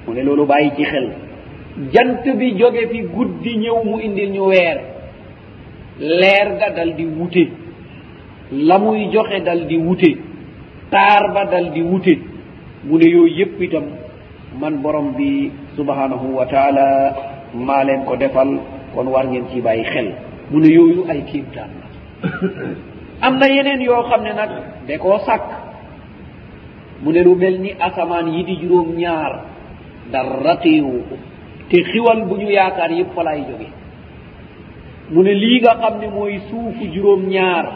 Mu 0.07 0.14
ne 0.14 0.23
loolu 0.23 0.47
bàyyi 0.47 0.71
ci 0.77 0.85
xel. 0.85 1.09
jant 1.93 2.25
bi 2.38 2.55
jóge 2.59 2.83
fi 2.90 3.01
guddi 3.14 3.57
ñëw 3.59 3.79
mu 3.85 3.99
indil 4.01 4.31
ñu 4.33 4.45
weer. 4.49 4.79
Leer 6.01 6.57
ga 6.59 6.71
dal 6.77 6.95
di 6.97 7.05
wute. 7.05 7.45
La 8.53 8.79
muy 8.79 9.09
joxe 9.12 9.40
dal 9.45 9.66
di 9.66 9.77
wute. 9.77 10.11
Taar 10.90 11.33
ba 11.35 11.45
dal 11.45 11.73
di 11.73 11.83
wute. 11.83 12.14
Mu 12.85 12.99
ne 12.99 13.05
yooyu 13.09 13.37
yépp 13.38 13.61
itam 13.62 13.85
man 14.61 14.81
borom 14.83 15.14
bi 15.16 15.51
subhanahu 15.77 16.35
wa 16.37 16.47
taala 16.47 17.14
maa 17.55 17.85
leen 17.85 18.05
ko 18.05 18.16
defal 18.16 18.49
kon 18.95 19.07
war 19.09 19.27
ngeen 19.27 19.49
ci 19.53 19.61
bàyyi 19.61 19.85
xel. 19.85 20.09
Mu 20.51 20.59
ne 20.61 20.69
yooyu 20.69 21.05
ay 21.09 21.23
kiimtaan 21.25 21.71
la. 21.81 21.87
Am 23.27 23.38
na 23.38 23.47
yeneen 23.49 23.81
yoo 23.83 24.03
xam 24.09 24.23
ne 24.23 24.33
nag 24.33 24.51
da 24.87 24.99
koo 24.99 25.19
sàkk. 25.27 25.49
Mu 27.03 27.12
ne 27.12 27.23
lu 27.23 27.35
mel 27.37 27.61
ni 27.61 27.73
asamaan 27.79 28.29
yi 28.33 28.45
di 28.45 28.57
juróom 28.61 28.97
ñaar 28.97 29.33
dara 30.12 30.57
téewu 30.57 31.03
ko. 31.09 31.16
te 31.71 31.83
xiwal 31.91 32.25
bu 32.29 32.37
ñu 32.37 32.51
yaakaar 32.51 32.91
yëpp 32.93 33.15
fa 33.15 33.23
laay 33.23 33.41
jóge. 33.49 33.69
mu 35.11 35.23
ne 35.23 35.33
lii 35.35 35.61
nga 35.61 35.75
xam 35.81 35.99
ne 36.01 36.07
mooy 36.09 36.41
suufu 36.51 36.85
juróom 36.95 37.23
ñaar 37.29 37.67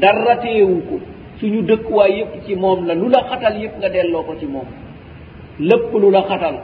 dara 0.00 0.36
teewu 0.36 0.80
ko 0.88 1.00
suñu 1.40 1.62
dëkkuwaay 1.62 2.12
yëpp 2.18 2.32
ci 2.46 2.54
moom 2.56 2.86
la 2.86 2.94
lu 2.94 3.08
la 3.08 3.22
xatal 3.28 3.56
yëpp 3.62 3.78
nga 3.78 3.88
delloo 3.88 4.22
ko 4.22 4.34
ci 4.40 4.46
moom. 4.46 4.66
lépp 5.60 5.92
lu 5.92 6.10
la 6.10 6.22
xatal 6.22 6.56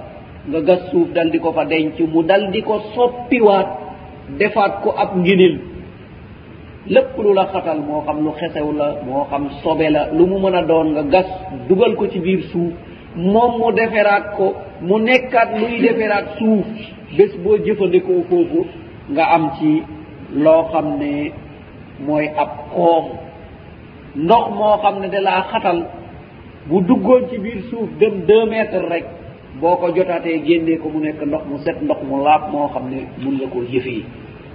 nga 0.48 0.60
gas 0.60 0.80
suuf 0.90 1.08
dal 1.14 1.30
di 1.30 1.38
ko 1.38 1.52
fa 1.52 1.64
denc 1.64 1.98
mu 2.00 2.22
dal 2.22 2.50
di 2.50 2.60
ko 2.62 2.80
soppiwaat 2.94 3.68
defaat 4.38 4.82
ko 4.82 4.90
ab 4.96 5.16
nginil 5.16 5.58
lépp 6.86 7.16
lu 7.18 7.32
la 7.34 7.46
xatal 7.52 7.80
moo 7.80 8.02
xam 8.06 8.18
lu 8.24 8.30
xesew 8.38 8.72
la 8.72 8.96
moo 9.06 9.24
xam 9.30 9.48
sobe 9.62 9.88
la 9.90 10.08
lu 10.12 10.26
mu 10.26 10.38
mën 10.38 10.54
a 10.54 10.62
doon 10.62 10.88
nga 10.92 11.02
gas 11.02 11.26
dugal 11.68 11.94
ko 11.96 12.06
ci 12.08 12.18
biir 12.20 12.42
suuf 12.52 12.72
moom 13.16 13.58
mu 13.58 13.72
deferaat 13.72 14.36
ko 14.36 14.54
mu 14.82 14.98
nekkaat 14.98 15.58
luy 15.60 15.80
deferaat 15.80 16.38
suuf 16.38 16.66
bés 17.16 17.32
boo 17.42 17.56
jëfandikoo 17.58 18.24
foofu 18.28 18.66
nga 19.10 19.24
am 19.34 19.50
ci 19.58 19.82
loo 20.34 20.62
xam 20.72 20.98
ne 20.98 21.32
mooy 22.06 22.26
ab 22.36 22.50
koom. 22.74 23.04
Ndox 24.16 24.44
moo 24.50 24.76
xam 24.82 25.00
ne 25.00 25.08
da 25.08 25.20
laa 25.20 25.42
xatal 25.50 25.84
bu 26.66 26.80
duggoon 26.80 27.28
ci 27.30 27.38
biir 27.38 27.62
suuf 27.70 27.88
dem 27.98 28.24
deux 28.26 28.46
mètres 28.46 28.82
rek 28.90 29.04
boo 29.60 29.76
ko 29.76 29.88
jotaatee 29.94 30.42
génnee 30.44 30.78
ko 30.78 30.88
mu 30.88 31.00
nekk 31.00 31.22
ndox 31.26 31.42
mu 31.50 31.58
set 31.58 31.82
ndox 31.82 31.98
mu 32.08 32.22
laab 32.24 32.50
moo 32.52 32.68
xam 32.68 32.88
ne 32.90 33.06
mun 33.22 33.34
nga 33.36 33.46
koo 33.46 33.62
jëfee. 33.72 34.02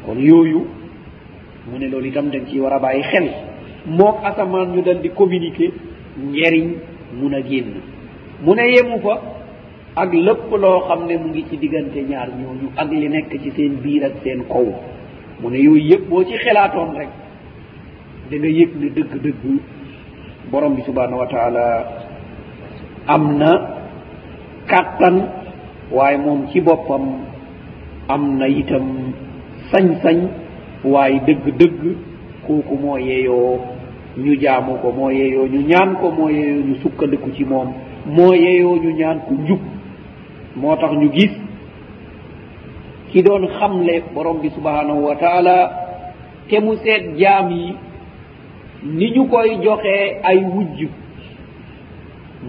Kon 0.06 0.18
yooyu 0.20 0.66
mu 1.72 1.78
ne 1.80 1.88
loolu 1.88 2.08
itam 2.08 2.30
dañ 2.30 2.46
ciy 2.48 2.60
war 2.60 2.74
a 2.74 2.80
bàyyi 2.80 3.04
xel. 3.04 3.30
Moog 3.88 4.16
asamaan 4.24 4.74
ñu 4.76 4.82
dal 4.82 5.00
di 5.02 5.10
communiquer 5.10 5.72
njariñ 6.18 6.68
mun 7.14 7.34
a 7.34 7.42
génn. 7.42 7.74
Mu 8.44 8.54
ne 8.56 8.62
yemu 8.72 9.00
fa 9.02 9.22
ak 9.96 10.14
lépp 10.14 10.52
loo 10.52 10.80
xam 10.88 11.06
ne 11.08 11.18
mu 11.18 11.30
ngi 11.30 11.46
ci 11.50 11.58
diggante 11.58 11.98
ñaar 12.10 12.30
ñooñu 12.30 12.70
ak 12.78 12.90
li 12.92 13.08
nekk 13.10 13.32
ci 13.44 13.52
seen 13.56 13.76
biir 13.84 14.04
ak 14.06 14.14
seen 14.24 14.44
kaw. 14.48 14.66
mu 15.42 15.50
ne 15.50 15.58
yooyu 15.58 15.90
yëpp 15.92 16.10
boo 16.10 16.24
ci 16.24 16.36
xelaatoon 16.38 16.96
rek 16.98 17.10
da 18.30 18.38
nga 18.38 18.48
yëg 18.48 18.72
ne 18.80 18.88
dëgg-dëgg 18.96 19.44
borom 20.52 20.76
bi 20.76 20.82
subhanahu 20.82 21.20
wa 21.20 21.28
taala 21.28 21.66
am 23.08 23.38
na 23.38 23.52
kàttan 24.68 25.16
waaye 25.92 26.18
moom 26.18 26.48
ci 26.52 26.62
boppam 26.62 27.06
am 28.08 28.38
na 28.38 28.48
itam 28.48 29.14
sañ-sañ 29.72 30.28
waaye 30.84 31.20
dëgg-dëgg 31.28 31.82
kooku 32.46 32.76
moo 32.76 32.98
yeeyoo 32.98 33.60
ñu 34.18 34.36
jaamu 34.42 34.76
ko 34.82 34.92
moo 34.92 35.10
yeeyoo 35.12 35.48
ñu 35.48 35.62
ñaan 35.68 35.96
ko 36.02 36.12
moo 36.12 36.30
yeeyoo 36.30 36.64
ñu 36.68 36.76
sukkandiku 36.84 37.32
ci 37.36 37.44
moom 37.46 37.74
moo 38.06 38.34
yeeyoo 38.34 38.76
ñu 38.78 38.92
ñaan 38.92 39.20
ko 39.28 39.34
njub. 39.34 39.60
moo 40.62 40.76
tax 40.76 40.92
ñu 41.02 41.10
gis 41.18 41.34
ki 43.12 43.20
doon 43.24 43.48
xamle 43.58 43.96
borom 44.14 44.38
bi 44.42 44.50
subhanahu 44.50 45.02
wa 45.08 45.16
taala 45.16 45.58
te 46.50 46.60
mu 46.60 46.76
seet 46.84 47.04
jaam 47.20 47.52
yi 47.52 47.74
ni 48.98 49.08
ñu 49.16 49.24
koy 49.32 49.50
joxee 49.64 50.20
ay 50.24 50.38
wujj. 50.54 50.80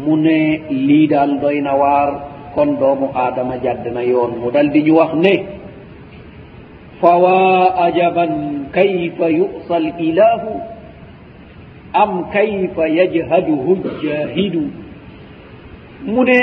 mu 0.04 0.16
ne 0.16 0.38
lii 0.86 1.06
daal 1.12 1.32
doy 1.42 1.60
na 1.60 1.72
waar 1.74 2.08
kon 2.54 2.70
doomu 2.80 3.08
aadama 3.14 3.56
jàdd 3.64 3.84
na 3.94 4.02
yoon. 4.02 4.32
mu 4.40 4.50
dal 4.54 4.68
di 4.70 4.80
ñu 4.82 4.94
wax 5.00 5.12
ne 5.24 5.34
fawa 7.00 7.36
ajaban 7.86 8.32
kayfa 8.72 9.26
yusa 9.38 9.76
l 9.80 9.86
ilahu 9.98 10.52
am 11.92 12.12
kayfa 12.34 12.84
yajhaduhu 12.98 13.72
ljahidu 14.02 14.64
mu 16.06 16.22
ne 16.28 16.40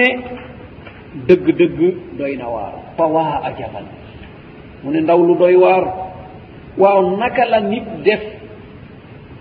dëgg 1.28 1.46
dëgg 1.58 1.80
doy 2.18 2.36
na 2.38 2.48
waar. 2.50 2.74
Fawaa 2.98 3.42
a 3.44 3.50
jaman 3.58 3.86
mu 4.84 4.92
ne 4.92 5.00
ndaw 5.02 5.20
lu 5.26 5.36
doy 5.38 5.56
waar. 5.56 5.84
Waaw 6.78 7.18
naka 7.18 7.46
la 7.46 7.60
nit 7.62 7.84
def 8.04 8.22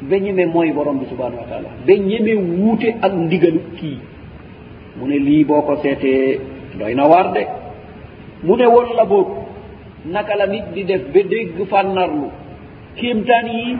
ba 0.08 0.16
ñeme 0.18 0.46
mooy 0.46 0.72
borom 0.72 0.98
bi 0.98 1.06
subhanahu 1.06 1.36
wa 1.40 1.46
taala? 1.48 1.68
Ba 1.86 1.92
ñeme 1.94 2.34
wuute 2.34 2.88
ak 3.02 3.12
ndigalu 3.12 3.60
kii. 3.76 3.98
Mu 4.96 5.06
ne 5.08 5.18
lii 5.18 5.44
boo 5.44 5.62
ko 5.62 5.76
seetee 5.82 6.40
doy 6.78 6.94
na 6.94 7.06
waar 7.06 7.32
de. 7.32 7.42
Mu 8.42 8.56
ne 8.56 8.66
won 8.66 8.88
la 8.96 9.04
boog 9.04 9.28
naka 10.06 10.36
la 10.36 10.46
nit 10.46 10.64
di 10.74 10.84
def 10.84 11.02
ba 11.12 11.20
dégg 11.22 11.58
fànnarlu? 11.68 12.28
Kéemtaan 12.96 13.46
yi 13.46 13.76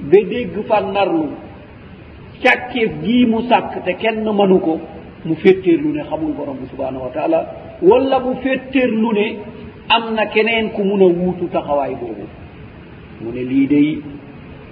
ba 0.00 0.18
dégg 0.30 0.54
fànnarlu. 0.68 1.26
Càkkeef 2.42 2.90
gii 3.02 3.26
mu 3.26 3.40
sàkk 3.48 3.84
te 3.84 3.92
kenn 3.96 4.24
mënu 4.24 4.60
ko. 4.60 4.78
mu 5.26 5.34
fetterlude 5.42 6.02
xamul 6.08 6.32
borom 6.38 6.56
bi 6.60 6.66
subhanahu 6.72 7.02
wa 7.06 7.10
taala 7.16 7.40
wala 7.82 8.18
mu 8.20 8.34
fetterlude 8.42 9.26
am 9.88 10.14
na 10.14 10.26
keneen 10.26 10.70
ku 10.74 10.82
mun 10.84 11.02
a 11.02 11.06
wuutu 11.06 11.46
taxawaay 11.52 11.94
boobu. 12.00 12.24
Mu 13.22 13.30
ne 13.32 13.42
lii 13.50 13.66
day 13.66 13.98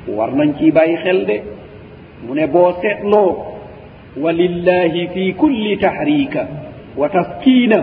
war 0.09 0.31
nañ 0.35 0.53
ciy 0.59 0.71
bàyyi 0.73 0.97
xel 1.05 1.25
de. 1.27 1.37
Mu 2.27 2.35
ne 2.35 2.47
boo 2.47 2.73
seetloo 2.81 3.31
wa 4.17 4.33
lillahi 4.33 5.09
fi 5.14 5.35
kulli 5.35 5.77
tahrika 5.79 6.47
wa 6.97 7.09
taskiina 7.09 7.79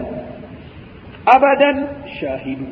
abadan 1.25 1.77
shahidu 2.19 2.67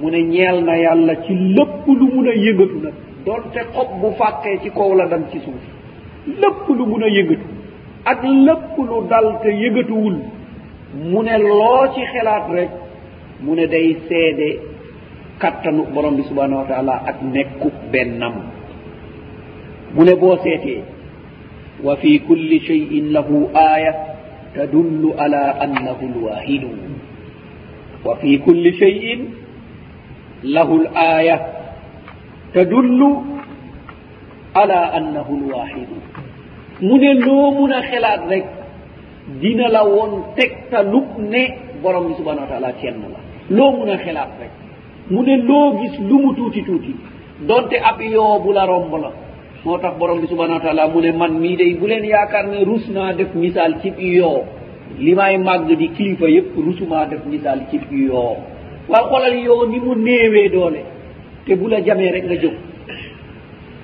mu 0.00 0.10
ne 0.10 0.20
ñeel 0.22 0.64
na 0.64 0.74
yàlla 0.76 1.14
ci 1.26 1.34
lépp 1.56 1.86
lu 1.86 2.06
mun 2.14 2.26
a 2.28 2.34
yëngatu 2.34 2.78
nag 2.84 2.94
donte 3.26 3.60
xob 3.74 3.88
bu 4.00 4.08
fàkkee 4.18 4.58
ci 4.62 4.70
kaw 4.70 4.94
la 4.94 5.06
dam 5.06 5.24
ci 5.30 5.38
suuf 5.40 5.62
lépp 6.26 6.68
lu 6.68 6.86
mun 6.86 7.02
a 7.02 7.08
yëngatu. 7.08 7.51
ak 8.04 8.20
lépp 8.22 8.76
lu 8.78 9.06
dal 9.10 9.38
te 9.42 9.50
yëgatuwul. 9.62 10.16
Mu 11.10 11.22
ne 11.22 11.36
loo 11.38 11.86
ci 11.94 12.02
xelaat 12.12 12.46
rek 12.50 12.70
mu 13.42 13.54
ne 13.54 13.66
day 13.66 13.96
seede 14.08 14.48
kattanu 15.38 15.86
borom 15.94 16.16
bi 16.16 16.22
subhanahu 16.28 16.62
wa 16.62 16.68
taala 16.68 16.94
ak 17.06 17.22
nekku 17.22 17.70
bennam. 17.92 18.34
Mu 19.94 20.04
ne 20.04 20.14
boo 20.14 20.36
seetee 20.44 20.82
wa 21.82 21.96
fi 21.96 22.20
kulli 22.20 22.60
cheyin 22.60 23.12
lahu 23.12 23.48
aya 23.54 23.92
tadullu 24.54 25.14
ala 25.18 25.56
annahu 25.64 26.04
lwahidu 26.14 26.70
wa 28.04 28.16
fi 28.20 28.38
kulli 28.38 28.72
cheyin 28.78 29.20
lahu 30.42 30.82
l 30.82 30.86
aya 30.94 31.36
tadullu 32.54 33.22
ala 34.54 34.92
annahu 34.98 35.32
lwahidu 35.48 35.96
mu 36.82 36.96
ne 36.98 37.10
loo 37.24 37.50
mun 37.56 37.72
a 37.72 37.80
xelaat 37.90 38.22
rek 38.30 38.44
dina 39.40 39.68
la 39.68 39.82
woon 39.84 40.12
tegtalub 40.36 41.06
ne 41.18 41.42
borom 41.82 42.06
bi 42.08 42.14
subhanau 42.18 42.42
wa 42.44 42.48
taala 42.52 42.72
kenn 42.80 43.00
la. 43.12 43.18
Loo 43.56 43.70
mun 43.78 43.88
a 43.88 43.96
xelaat 44.04 44.30
rek. 44.40 44.50
Mu 45.10 45.22
ne 45.22 45.36
loo 45.48 45.78
gis 45.80 45.94
lu 46.08 46.16
mu 46.22 46.34
tuuti 46.34 46.62
tuuti 46.64 46.94
donte 47.48 47.76
ab 47.90 48.00
yoobu 48.00 48.52
la 48.52 48.64
romb 48.66 48.92
la. 49.02 49.10
Moo 49.64 49.78
tax 49.78 49.94
borom 49.98 50.20
bi 50.20 50.26
subhanau 50.26 50.54
wa 50.58 50.60
taala 50.60 50.88
mu 50.88 51.00
ne 51.00 51.12
man 51.12 51.32
mii 51.42 51.56
day 51.56 51.74
bu 51.74 51.86
leen 51.86 52.04
yaakaar 52.04 52.46
ne 52.48 52.64
rus 52.64 52.88
naa 52.90 53.12
def 53.12 53.34
misaal 53.34 53.72
cib 53.82 53.98
yoo 53.98 54.42
li 54.98 55.14
may 55.14 55.38
màgg 55.38 55.68
di 55.78 55.88
kilifa 55.96 56.26
yëpp 56.28 56.56
rusumaa 56.66 57.06
def 57.06 57.24
misaal 57.26 57.60
cib 57.70 57.82
yoo. 57.92 58.36
Waaw 58.88 59.04
xoolal 59.10 59.36
yoo 59.46 59.66
ni 59.66 59.78
mu 59.80 59.94
néewee 59.94 60.48
doole 60.50 60.82
te 61.46 61.54
bu 61.56 61.68
la 61.68 61.80
jamee 61.80 62.10
rek 62.12 62.24
nga 62.24 62.36
jóg. 62.42 62.54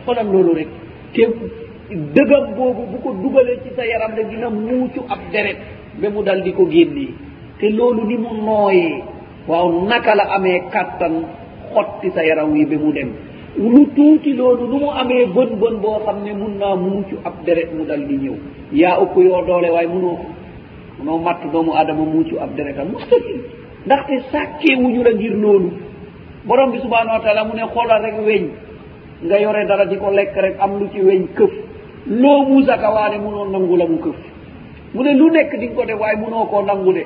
Xoolal 0.04 0.26
loolu 0.32 0.52
rek 0.54 0.68
te 1.14 1.22
dëgam 1.90 2.54
boobu 2.56 2.82
bu 2.92 2.96
ko 3.02 3.10
dugalee 3.22 3.58
ci 3.64 3.70
sa 3.76 3.84
yaram 3.86 4.12
rek 4.16 4.28
dina 4.28 4.50
muucu 4.50 5.00
ab 5.08 5.18
deret 5.32 5.56
ba 6.00 6.08
mu 6.10 6.22
dal 6.22 6.42
di 6.42 6.52
ko 6.52 6.66
génni 6.68 7.14
te 7.58 7.70
loolu 7.70 8.04
ni 8.06 8.16
mu 8.16 8.28
nooyee 8.44 9.02
waaw 9.48 9.86
naka 9.88 10.14
la 10.14 10.24
amee 10.36 10.60
kàttan 10.70 11.24
xotti 11.72 12.10
sa 12.14 12.22
yaram 12.24 12.52
wi 12.52 12.64
ba 12.66 12.76
mu 12.76 12.92
dem. 12.92 13.10
lu 13.56 13.86
tuuti 13.96 14.32
loolu 14.34 14.66
nu 14.68 14.78
mu 14.84 14.90
amee 14.90 15.26
bon 15.26 15.56
bon 15.56 15.80
boo 15.80 15.98
xam 16.04 16.22
ne 16.24 16.32
mun 16.32 16.58
naa 16.58 16.76
muucu 16.76 17.16
ab 17.24 17.34
deret 17.44 17.72
mu 17.74 17.84
dal 17.84 18.04
di 18.06 18.16
ñëw. 18.16 18.34
yaa 18.72 19.00
ëpp 19.02 19.16
yoo 19.16 19.42
doole 19.46 19.70
waaye 19.70 19.88
munoo 19.88 20.16
ko. 20.16 20.26
munoo 20.98 21.18
matt 21.18 21.40
doomu 21.52 21.72
aadama 21.72 22.04
muucu 22.04 22.36
ab 22.38 22.54
deretam. 22.56 22.88
mustahil 22.92 23.40
ndaxte 23.86 24.14
sàkkeewuñu 24.32 25.02
la 25.02 25.12
ngir 25.14 25.34
loolu. 25.34 25.70
Borom 26.44 26.70
bi 26.72 26.78
subhanahu 26.78 27.16
wa 27.16 27.20
taala 27.24 27.44
mu 27.44 27.54
ne 27.56 27.64
xoolal 27.72 28.02
rek 28.02 28.16
weñ. 28.26 28.44
nga 29.24 29.36
yore 29.40 29.66
dara 29.66 29.84
di 29.86 29.96
ko 29.96 30.10
lekk 30.10 30.36
rek 30.36 30.56
am 30.60 30.78
lu 30.78 30.86
ci 30.92 31.00
weñ 31.00 31.26
këf. 31.34 31.52
loo 32.08 32.44
muusaka 32.48 32.90
waane 32.90 33.18
munoo 33.18 33.46
nangu 33.50 33.76
la 33.76 33.86
mu 33.86 33.98
këf 33.98 34.16
mu 34.94 35.02
ne 35.02 35.12
lu 35.14 35.30
nekk 35.30 35.56
di 35.58 35.66
nga 35.68 35.74
ko 35.76 35.84
def 35.84 35.98
waaye 36.00 36.16
munoo 36.16 36.46
koo 36.46 36.62
nangu 36.62 36.92
de 36.92 37.04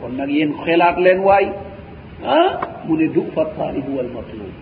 kon 0.00 0.12
nag 0.16 0.30
yéen 0.30 0.52
xelaat 0.64 0.96
leen 0.98 1.20
waay 1.20 1.46
ah? 2.24 2.50
Mu 2.86 2.96
ne 2.96 3.06
du 3.08 3.22
fa 3.34 3.44
taalibu 3.56 3.96
wal 3.96 4.06
matlub 4.14 4.52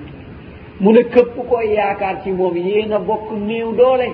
mu 0.81 0.93
ne 0.93 1.03
këpp 1.05 1.37
koy 1.49 1.67
yaakaar 1.75 2.23
ci 2.23 2.31
moom 2.33 2.57
yéen 2.57 2.93
a 2.93 2.99
bokk 2.99 3.31
néew 3.33 3.73
doole. 3.77 4.09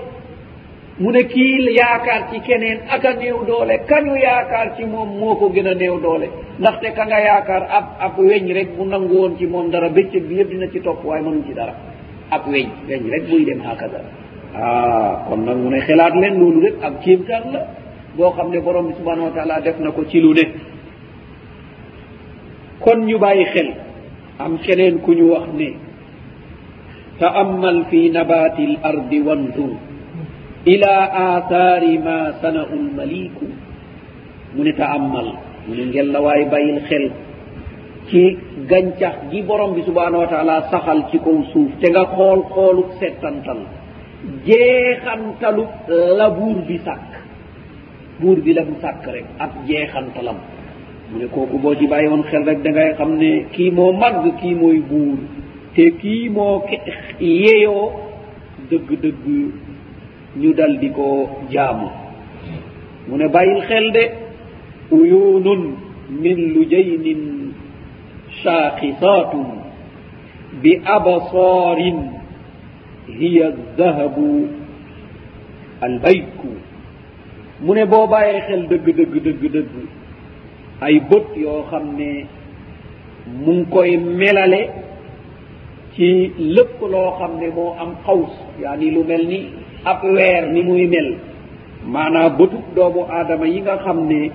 Mu 0.98 1.11
ne 1.11 1.22
kii 1.24 1.72
yaakaar 1.78 2.28
ci 2.30 2.40
keneen 2.40 2.80
aka 2.90 3.14
néew 3.14 3.44
doole. 3.47 3.74
Kañu 3.88 4.14
yaakaar 4.16 4.76
ci 4.76 4.84
moom 4.84 5.09
moo 5.18 5.36
ko 5.36 5.49
gën 5.49 5.66
a 5.68 5.74
néew 5.74 6.01
doole. 6.01 6.28
Ndaxte 6.59 6.92
ka 6.97 7.05
nga 7.07 7.18
yaakaar 7.20 7.62
ab 7.70 7.86
ab 8.01 8.18
weñ 8.18 8.53
rek 8.53 8.76
bu 8.76 8.84
nangu 8.84 9.14
woon 9.14 9.36
ci 9.38 9.47
moom 9.47 9.70
dara 9.70 9.88
bëccëg 9.88 10.24
bi 10.28 10.34
yëpp 10.38 10.51
dina 10.51 10.66
ci 10.72 10.80
topp 10.80 11.05
waaye 11.05 11.22
mënuñ 11.22 11.44
ci 11.47 11.55
dara. 11.55 11.74
Ab 12.30 12.42
weñ 12.47 12.68
weñ 12.88 13.11
rek 13.11 13.24
buy 13.30 13.44
dem 13.44 13.61
hakadara 13.61 14.19
ah 14.55 15.24
kon 15.28 15.40
nag 15.46 15.57
mu 15.62 15.68
ne 15.70 15.80
xelaat 15.86 16.14
leen 16.20 16.34
loolu 16.40 16.61
rek 16.64 16.76
ak 16.86 16.94
kéemtaan 17.03 17.44
la 17.53 17.61
boo 18.16 18.30
xam 18.36 18.48
ne 18.51 18.59
borom 18.61 18.86
bi 18.88 18.94
subhanahu 18.98 19.26
wa 19.28 19.34
taala 19.36 19.61
def 19.64 19.78
na 19.78 19.90
ko 19.90 20.03
ci 20.11 20.18
lu 20.20 20.32
ne. 20.34 20.44
Kon 22.82 22.98
ñu 23.07 23.16
bàyyi 23.18 23.44
xel 23.53 23.68
am 24.38 24.53
keneen 24.64 24.98
ku 25.05 25.11
ñu 25.12 25.26
wax 25.32 25.46
ne 25.59 25.68
taammal 27.20 27.78
fi 27.90 28.11
nabati 28.11 28.64
l 28.72 28.76
ardi 28.90 29.18
wandur 29.26 29.72
ila 30.72 30.94
athari 31.36 31.94
ma 32.07 32.18
sanau 32.40 32.66
lmaliku 32.84 33.46
mu 34.55 34.61
ne 34.64 34.72
taammal 34.80 35.28
mu 35.66 35.72
ne 35.76 35.84
ngel 35.90 36.09
la 36.12 36.20
waay 36.24 36.42
bàyyil 36.53 36.80
xel 36.88 37.07
ci 38.09 38.22
gàncax 38.70 39.16
gi 39.30 39.40
borom 39.48 39.70
bi 39.76 39.82
subhanahu 39.88 40.22
wa 40.24 40.28
taala 40.32 40.57
saxal 40.70 41.01
ci 41.11 41.18
kaw 41.24 41.36
suuf 41.53 41.70
te 41.80 41.86
nga 41.90 42.05
xool 42.14 42.40
xoolu 42.55 42.82
settantal. 42.98 43.61
jeexantalu 44.46 45.64
labuur 46.18 46.58
bi 46.68 46.76
sàkk. 46.86 47.10
Buur 48.20 48.38
bi 48.44 48.52
la 48.52 48.62
mu 48.64 48.74
sàkk 48.82 49.04
rek 49.14 49.24
ak 49.38 49.50
jeexantalam. 49.68 50.36
Mu 51.10 51.18
ne 51.18 51.26
kooku 51.34 51.58
boo 51.58 51.74
ci 51.74 51.86
bàyyi 51.86 52.08
woon 52.08 52.22
xel 52.30 52.44
rek 52.48 52.62
da 52.64 52.70
ngay 52.70 52.94
xam 52.98 53.10
ne 53.18 53.30
kii 53.52 53.70
moo 53.70 53.92
màgg 53.92 54.24
kii 54.40 54.54
mooy 54.54 54.78
buur. 54.90 55.18
Te 55.74 55.84
kii 56.00 56.28
moo 56.28 56.62
yeyoo 57.20 57.92
dëgg-dëgg 58.70 59.26
ñu 60.40 60.52
dal 60.58 60.78
di 60.80 60.88
ko 60.90 61.06
jaamu. 61.50 61.88
Mu 63.08 63.16
ne 63.16 63.26
bàyyil 63.28 63.60
xel 63.68 63.86
de 63.96 64.04
uyunun 64.90 65.62
min 66.22 66.38
lujaynin 66.54 67.22
shaakisatun 68.42 69.46
bi 70.62 70.72
absaarin 70.96 71.98
hiya 73.18 73.48
dahabu 73.76 74.48
albayku. 75.80 76.50
Mu 77.61 77.74
ne 77.74 77.84
boo 77.86 78.06
bàyyee 78.06 78.40
xel 78.48 78.62
dëgg 78.70 78.86
dëgg 78.96 79.14
dëgg 79.24 79.42
dëgg. 79.54 79.72
Ay 80.80 81.00
bët 81.11 81.26
yoo 81.36 81.62
xam 81.70 81.96
ne 81.98 82.24
mu 83.44 83.52
ngi 83.52 83.64
koy 83.70 83.96
melale 83.96 84.61
ci 85.94 86.32
lépp 86.38 86.80
loo 86.80 87.11
xam 87.18 87.32
ne 87.40 87.48
moo 87.56 87.74
am 87.78 87.94
xaws. 88.06 88.32
Yaani 88.62 88.90
lu 88.90 89.04
mel 89.04 89.26
ni 89.26 89.40
ab 89.84 90.02
weer 90.04 90.46
ni 90.52 90.62
muy 90.62 90.86
mel. 90.86 91.16
Maanaam 91.86 92.36
bëtub 92.38 92.64
doomu 92.76 93.04
aadama 93.08 93.46
yi 93.46 93.61
nga 93.61 93.76
xam 93.84 94.06
ne 94.08 94.30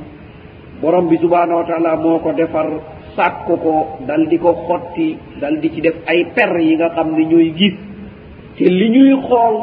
borom 0.81 1.07
bi 1.09 1.17
subhanahu 1.17 1.57
wa 1.61 1.65
taala 1.65 1.95
moo 1.95 2.19
ko 2.19 2.31
defar 2.33 2.67
sàkk 3.15 3.45
ko 3.47 3.97
dal 4.07 4.27
di 4.27 4.37
ko 4.37 4.53
xotti 4.67 5.17
dal 5.41 5.59
di 5.61 5.69
ci 5.73 5.81
def 5.81 5.95
ay 6.05 6.25
per 6.35 6.57
yi 6.59 6.75
nga 6.75 6.89
xam 6.95 7.15
ne 7.15 7.23
ñooy 7.25 7.53
gis. 7.57 7.73
te 8.57 8.65
li 8.79 8.87
ñuy 8.89 9.11
xool 9.27 9.55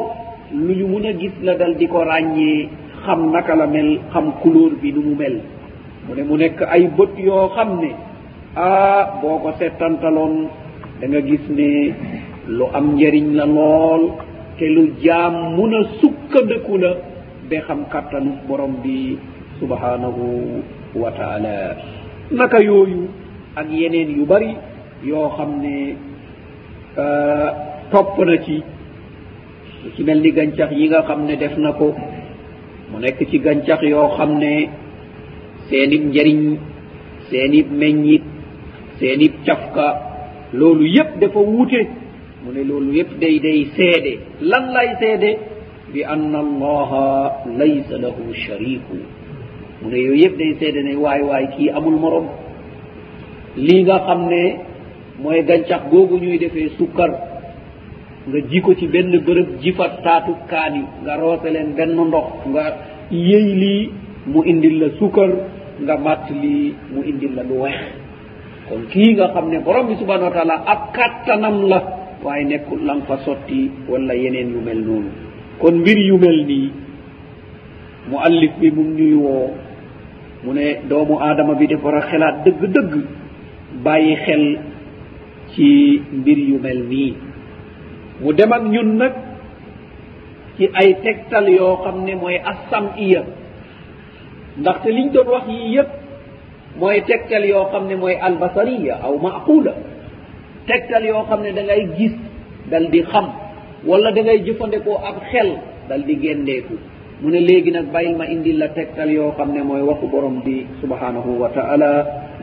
lu 0.65 0.73
ñu 0.79 0.85
mun 0.87 1.05
a 1.09 1.13
gis 1.19 1.33
la 1.45 1.53
dal 1.59 1.73
di 1.79 1.87
ko 1.87 1.99
ràññee 2.03 2.67
xam 3.05 3.31
naka 3.33 3.55
la 3.55 3.65
mel 3.67 3.89
xam 4.13 4.25
couleur 4.41 4.71
bi 4.81 4.91
nu 4.93 5.01
mu 5.07 5.15
mel. 5.15 5.35
Mu 6.07 6.11
ne 6.15 6.23
mu 6.23 6.35
nekk 6.37 6.59
ay 6.73 6.83
bët 6.97 7.11
yoo 7.27 7.49
xam 7.55 7.69
ne 7.81 7.91
ah 8.55 9.03
boo 9.21 9.37
ko 9.43 9.49
settantaloon 9.59 10.35
da 10.99 11.05
nga 11.07 11.21
gis 11.27 11.45
ne 11.57 11.69
lu 12.57 12.65
am 12.77 12.85
njëriñ 12.95 13.27
la 13.39 13.45
lool 13.55 14.03
te 14.57 14.65
lu 14.75 14.83
jaam 15.03 15.33
mun 15.55 15.73
a 15.79 15.81
sukkandiku 15.99 16.75
la 16.83 16.91
ba 17.49 17.57
xam 17.67 17.81
kattanu 17.91 18.31
borom 18.47 18.73
bi 18.83 19.17
subhanahu 19.59 20.23
wa 21.01 21.09
taala. 21.17 21.57
Naka 22.31 22.59
yooyu 22.69 23.01
ak 23.55 23.67
yeneen 23.71 24.09
yu 24.17 24.25
bari 24.25 24.51
yoo 25.09 25.29
xam 25.37 25.51
ne 25.63 25.75
ah, 27.03 27.49
topp 27.91 28.17
na 28.27 28.35
ci 28.45 28.63
lu 29.83 29.89
ci 29.95 30.03
mel 30.03 30.19
ni 30.21 30.31
gàncax 30.31 30.71
yi 30.71 30.87
nga 30.87 31.01
xam 31.07 31.25
ne 31.25 31.35
def 31.35 31.57
na 31.57 31.71
ko 31.73 31.87
mu 32.91 32.97
nekk 32.99 33.19
ci 33.29 33.37
gàncax 33.39 33.81
yoo 33.83 34.07
xam 34.17 34.37
ne 34.39 34.69
seenib 35.69 36.03
njëriñ 36.09 36.41
seenib 37.29 37.67
meññit 37.71 38.23
seenib 38.99 39.33
cafka 39.45 39.87
loolu 40.53 40.85
yépp 40.87 41.19
dafa 41.19 41.39
wuute. 41.39 41.81
Mu 42.43 42.51
ne 42.53 42.63
loolu 42.63 42.91
yépp 42.93 43.11
day 43.19 43.39
day 43.39 43.65
seede. 43.75 44.13
Lan 44.41 44.65
lay 44.75 44.89
seede? 44.99 45.31
Bi 45.93 46.03
ann 46.03 46.33
allaha 46.35 47.05
laysa 47.57 47.97
lahu 47.97 48.33
shariku 48.33 48.97
mu 49.81 49.89
ne 49.89 49.97
yooyu 49.97 50.21
yépp 50.23 50.37
day 50.37 50.51
seede 50.59 50.81
ne 50.83 50.95
waay 50.95 51.21
waay 51.21 51.45
kii 51.57 51.69
amul 51.69 51.97
morom 51.99 52.27
lii 53.57 53.83
nga 53.83 53.97
xam 54.05 54.21
ne 54.29 54.43
mooy 55.21 55.43
gàncax 55.43 55.81
googu 55.91 56.17
ñuy 56.19 56.37
defee 56.39 56.69
sukkar 56.77 57.11
nga 58.27 58.39
ji 58.49 58.59
ko 58.61 58.71
ci 58.75 58.87
benn 58.87 59.11
bërëb 59.25 59.59
jifat 59.61 59.99
taatu 60.03 60.31
kaani 60.49 60.81
nga 61.03 61.15
roose 61.19 61.47
leen 61.51 61.75
benn 61.75 61.91
ndox 62.07 62.27
nga 62.51 62.63
yëy 63.11 63.47
lii 63.61 63.89
mu 64.31 64.39
indil 64.45 64.79
la 64.79 64.87
sukkar 64.99 65.31
nga 65.83 65.95
matt 65.97 66.29
lii 66.31 66.73
mu 66.93 67.01
indil 67.03 67.35
la 67.35 67.43
lu 67.43 67.59
weex. 67.63 67.79
Kon 68.69 68.87
kii 68.91 69.13
nga 69.15 69.27
xam 69.33 69.49
ne 69.51 69.59
borom 69.59 69.87
bi 69.87 69.95
subhanau 69.99 70.29
wa 70.31 70.35
taala 70.37 70.55
ab 70.65 70.81
kattanam 70.95 71.67
la 71.67 71.79
waaye 72.23 72.45
nekkul 72.45 72.79
lan 72.87 73.01
fa 73.07 73.17
sotti 73.25 73.69
wala 73.89 74.13
yeneen 74.15 74.53
yu 74.55 74.61
mel 74.63 74.79
noonu. 74.79 75.09
Kon 75.59 75.75
mbir 75.83 75.97
yu 76.07 76.17
mel 76.17 76.39
nii 76.47 76.69
mu 78.09 78.15
allif 78.23 78.51
bi 78.59 78.71
mu 78.71 78.83
ñuy 78.95 79.13
woo 79.19 79.51
mu 80.43 80.53
ne 80.53 80.79
doomu 80.89 81.19
aadama 81.19 81.55
bi 81.55 81.67
dafa 81.67 81.83
war 81.83 81.95
a 81.99 82.01
xelaat 82.07 82.35
dëgg-dëgg 82.45 82.93
bàyyi 83.83 84.15
xel 84.15 84.45
ci 85.51 86.01
mbir 86.13 86.37
yu 86.39 86.59
mel 86.59 86.83
nii. 86.87 87.13
mu 88.21 88.31
dem 88.33 88.51
ak 88.53 88.63
ñun 88.63 88.89
nag 88.97 89.13
ci 90.57 90.69
ay 90.73 90.89
tegtal 91.03 91.49
yoo 91.49 91.75
xam 91.83 92.05
ne 92.05 92.13
mooy 92.15 92.37
assam 92.37 92.85
iya 92.97 93.23
ndaxte 94.57 94.89
liñ 94.91 95.07
doon 95.13 95.27
wax 95.33 95.45
yii 95.49 95.73
yépp 95.75 95.89
mooy 96.79 97.01
tegtal 97.09 97.45
yoo 97.45 97.65
xam 97.71 97.87
ne 97.87 97.95
mooy 97.95 98.15
albasariya 98.15 98.95
aw 99.03 99.13
maqula 99.17 99.73
tegtal 100.67 101.03
yoo 101.05 101.23
xam 101.29 101.41
ne 101.43 101.51
da 101.53 101.61
ngay 101.63 101.87
gis 101.97 102.13
dal 102.71 102.85
di 102.93 103.01
xam 103.11 103.25
wala 103.85 104.11
da 104.11 104.21
ngay 104.21 104.39
jëfandikoo 104.45 104.97
ab 105.09 105.15
xel 105.31 105.49
dal 105.89 106.01
di 106.05 106.15
géndeeku 106.21 106.75
mu 107.21 107.29
ne 107.31 107.39
léegi 107.39 107.71
nag 107.71 107.87
bàyyil 107.91 108.15
ma 108.17 108.25
indil 108.25 108.57
la 108.61 108.67
tegtal 108.69 109.09
yoo 109.11 109.31
xam 109.37 109.53
ne 109.53 109.61
mooy 109.63 109.81
waxu 109.81 110.07
borom 110.07 110.41
bi 110.45 110.65
subhanahu 110.81 111.39
wa 111.41 111.49
taala 111.49 111.89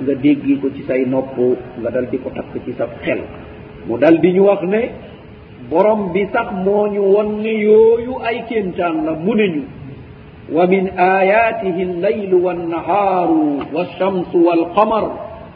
nga 0.02 0.14
déggi 0.14 0.58
ko 0.60 0.68
ci 0.74 0.82
say 0.88 1.04
nopp 1.06 1.36
nga 1.80 1.90
dal 1.90 2.06
di 2.10 2.18
ko 2.18 2.30
takk 2.34 2.52
ci 2.64 2.72
sa 2.78 2.86
xel. 3.04 3.20
Mu 3.86 3.96
dal 3.98 4.18
di 4.20 4.32
ñu 4.32 4.44
wax 4.44 4.62
ne 4.64 4.80
borom 5.70 6.12
bi 6.12 6.26
sax 6.32 6.48
moo 6.64 6.86
ñu 6.88 7.02
won 7.14 7.28
ne 7.42 7.52
yooyu 7.66 8.14
ay 8.28 8.44
kéntaan 8.48 9.04
la 9.06 9.12
mu 9.14 9.34
ne 9.34 9.46
ñu 9.54 9.62
wa 10.52 10.66
min 10.66 10.90
ayatihi 10.98 11.82
allaylu 11.82 12.36
wannahaaru 12.44 13.62
walchamsu 13.74 14.36
walqamar 14.46 15.04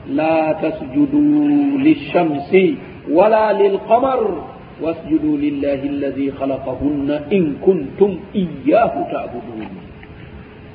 la 0.09 0.55
tasjudu 0.63 1.19
lilchamsi 1.85 2.79
wala 3.11 3.53
lilqamar 3.53 4.21
wasjudu 4.83 5.37
lillahi 5.37 5.89
alladi 5.89 6.31
xalaqahunna 6.39 7.17
in 7.31 7.57
kuntum 7.65 8.13
iyahu 8.35 9.01
taabudun 9.11 9.67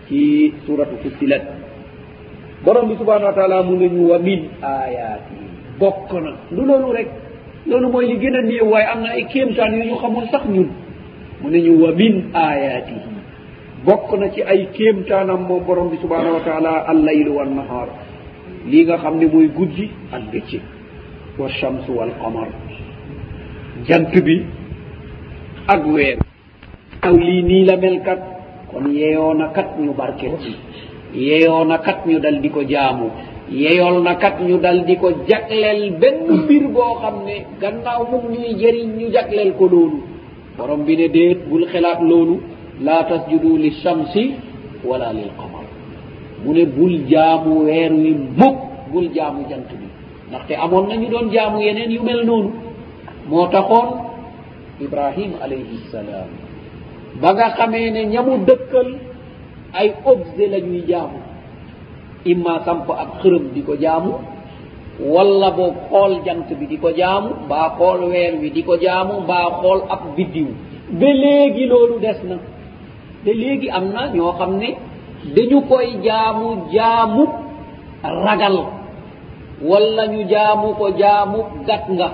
ci 0.08 0.54
suratu 0.66 0.96
fussilat 1.04 1.44
borom 2.66 2.90
bi 2.90 2.96
subhanau 3.00 3.28
wa 3.32 3.36
taala 3.40 3.64
mu 3.64 3.76
ne 3.80 3.88
ñu 3.88 4.04
wa 4.12 4.20
min 4.20 4.50
ayatihi 4.62 5.48
bokk 5.80 6.12
na 6.24 6.32
lu 6.52 6.66
loolu 6.68 6.92
rek 6.92 7.08
loolu 7.68 7.90
mooy 7.92 8.06
li 8.08 8.18
gën 8.18 8.36
a 8.36 8.42
néew 8.42 8.66
waaye 8.70 8.88
am 8.88 9.02
na 9.04 9.10
ay 9.12 9.26
kéemtaan 9.26 9.74
yu 9.78 9.84
ñu 9.90 9.96
xamul 9.98 10.26
sax 10.32 10.46
ñun. 10.48 10.70
Mu 11.42 11.50
ne 11.50 11.58
ñu 11.62 11.82
wa 11.84 11.92
min 11.92 12.30
ayaatihi 12.34 13.10
bokk 13.86 14.20
na 14.20 14.30
ci 14.30 14.42
ay 14.44 14.68
kéemtaanam 14.74 15.42
moom 15.48 15.64
borom 15.66 15.90
bi 15.90 15.98
subhanahu 16.02 16.34
wa 16.34 16.42
taala 16.42 16.72
allaylu 16.88 17.32
wannahaar. 17.36 17.88
Lii 18.68 18.84
nga 18.86 18.98
xam 18.98 19.18
ne 19.20 19.26
mooy 19.28 19.48
guddi 19.48 19.90
ak 20.12 20.22
bëccëg. 20.32 20.62
Wa 21.38 21.48
chamsu 21.50 21.92
wal 21.96 22.12
qamar. 22.22 22.48
Jant 23.88 24.12
bi 24.26 24.46
ak 25.68 25.86
weer. 25.88 26.18
Aw 27.02 27.16
lii 27.16 27.42
nii 27.44 27.66
la 27.66 27.78
mel 27.78 28.02
kat. 28.04 28.20
Kon 28.72 28.92
yeyoo 28.94 29.34
na 29.34 29.48
kat 29.56 29.80
ñu 29.80 29.94
barket 29.94 30.32
ci. 30.42 30.56
Yeyoo 31.14 31.64
na 31.66 31.78
kat 31.78 32.06
ñu 32.06 32.20
dal 32.20 32.42
di 32.42 32.50
ko 32.50 32.62
jaamu. 32.68 33.10
yeyol 33.52 34.02
na 34.04 34.16
kat 34.16 34.40
ñu 34.42 34.58
dal 34.60 34.86
di 34.86 34.96
ko 34.98 35.10
jagleel 35.28 35.92
benn 36.02 36.28
mbir 36.44 36.68
boo 36.70 36.94
xam 37.02 37.26
ne 37.26 37.46
gannaaw 37.62 38.02
mum 38.12 38.24
ñuy 38.32 38.54
jëriñ 38.62 38.90
ñu 38.98 39.08
jagleel 39.12 39.54
ko 39.58 39.66
loolu. 39.68 40.00
Borom 40.58 40.84
bi 40.86 40.96
ne 40.98 41.08
déet 41.10 41.40
bul 41.50 41.66
xelaat 41.72 42.00
loolu. 42.02 42.40
Laa 42.82 43.04
tasjudu 43.04 43.58
li 43.58 43.72
shamsi 43.82 44.24
wala 44.86 45.12
lil 45.14 45.32
qamar. 45.38 45.66
Mu 46.46 46.54
ne 46.54 46.66
bul 46.66 46.94
jaamu 47.10 47.66
weer 47.66 47.92
wi 47.94 48.12
mukk 48.38 48.58
bul 48.92 49.08
jaamu 49.16 49.42
jant 49.50 49.68
bi. 49.80 49.88
Ndaxte 50.30 50.54
amoon 50.56 50.88
na 50.88 50.96
ñu 50.96 51.08
doon 51.10 51.28
jaamu 51.32 51.60
yeneen 51.62 51.92
yu 51.92 52.02
mel 52.04 52.24
noonu. 52.26 52.52
Moo 53.30 53.48
taxoon 53.48 53.88
ibrahim 54.82 55.32
alayhi 55.44 55.78
salaam. 55.92 56.30
Ba 57.22 57.34
nga 57.34 57.50
xamee 57.58 57.92
ne 57.92 58.02
ñamu 58.14 58.46
dëkkal 58.48 58.90
ay 59.74 59.94
objet 60.06 60.48
la 60.48 60.60
ñuy 60.60 60.84
jaamu. 60.88 61.19
imma 62.26 62.62
samp 62.66 62.90
ak 62.90 63.10
xërëm 63.22 63.46
di 63.54 63.62
ko 63.64 63.74
jaamu 63.80 64.14
walla 65.14 65.52
boo 65.52 65.72
xool 65.90 66.14
jant 66.26 66.48
bi 66.60 66.66
di 66.68 66.78
ko 66.78 66.90
jaamu 66.92 67.30
mbaa 67.46 67.68
xool 67.78 68.00
weer 68.12 68.34
wi 68.42 68.50
di 68.52 68.62
ko 68.64 68.76
jaamu 68.78 69.22
mbaa 69.24 69.48
xool 69.62 69.80
ab 69.90 70.02
biddiw. 70.16 70.48
Ba 71.00 71.08
léegi 71.22 71.66
loolu 71.68 72.00
des 72.00 72.20
na. 72.30 72.36
Te 73.24 73.32
léegi 73.34 73.70
am 73.70 73.86
na 73.94 74.02
ñoo 74.14 74.34
xam 74.38 74.58
ne 74.58 74.70
dañu 75.36 75.62
koy 75.70 75.88
jaamu 76.04 76.48
jaamu 76.74 77.24
ragal 78.26 78.58
walla 79.70 80.08
ñu 80.08 80.22
jaamu 80.30 80.68
ko 80.80 80.86
jaamu 80.98 81.40
gat 81.68 81.86
nga. 81.90 82.10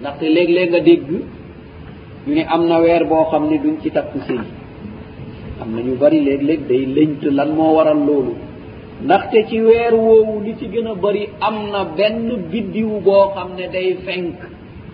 Ndaxte 0.00 0.26
léeg-léeg 0.34 0.70
nga 0.70 0.80
dégg 0.80 1.08
ñu 2.26 2.34
ne 2.34 2.42
am 2.48 2.62
na 2.66 2.78
weer 2.80 3.04
boo 3.04 3.24
xam 3.30 3.44
ne 3.50 3.56
duñ 3.58 3.76
ci 3.82 3.90
takk 3.90 4.12
sëy 4.26 4.40
am 5.60 5.68
na 5.74 5.80
ñu 5.82 5.94
bari 6.00 6.20
léeg-léeg 6.26 6.60
day 6.68 6.86
lëñt 6.96 7.22
lan 7.36 7.50
moo 7.56 7.74
waral 7.76 8.00
loolu. 8.06 8.34
ndaxte 9.04 9.38
ci 9.48 9.56
weer 9.60 9.94
woowu 9.94 10.40
li 10.44 10.52
ci 10.58 10.66
gën 10.72 10.86
a 10.86 10.94
bëri 10.94 11.28
am 11.40 11.56
na 11.72 11.80
benn 11.96 12.28
biddiw 12.50 12.90
boo 13.04 13.24
xam 13.34 13.48
ne 13.58 13.66
day 13.74 13.96
fenk. 14.04 14.34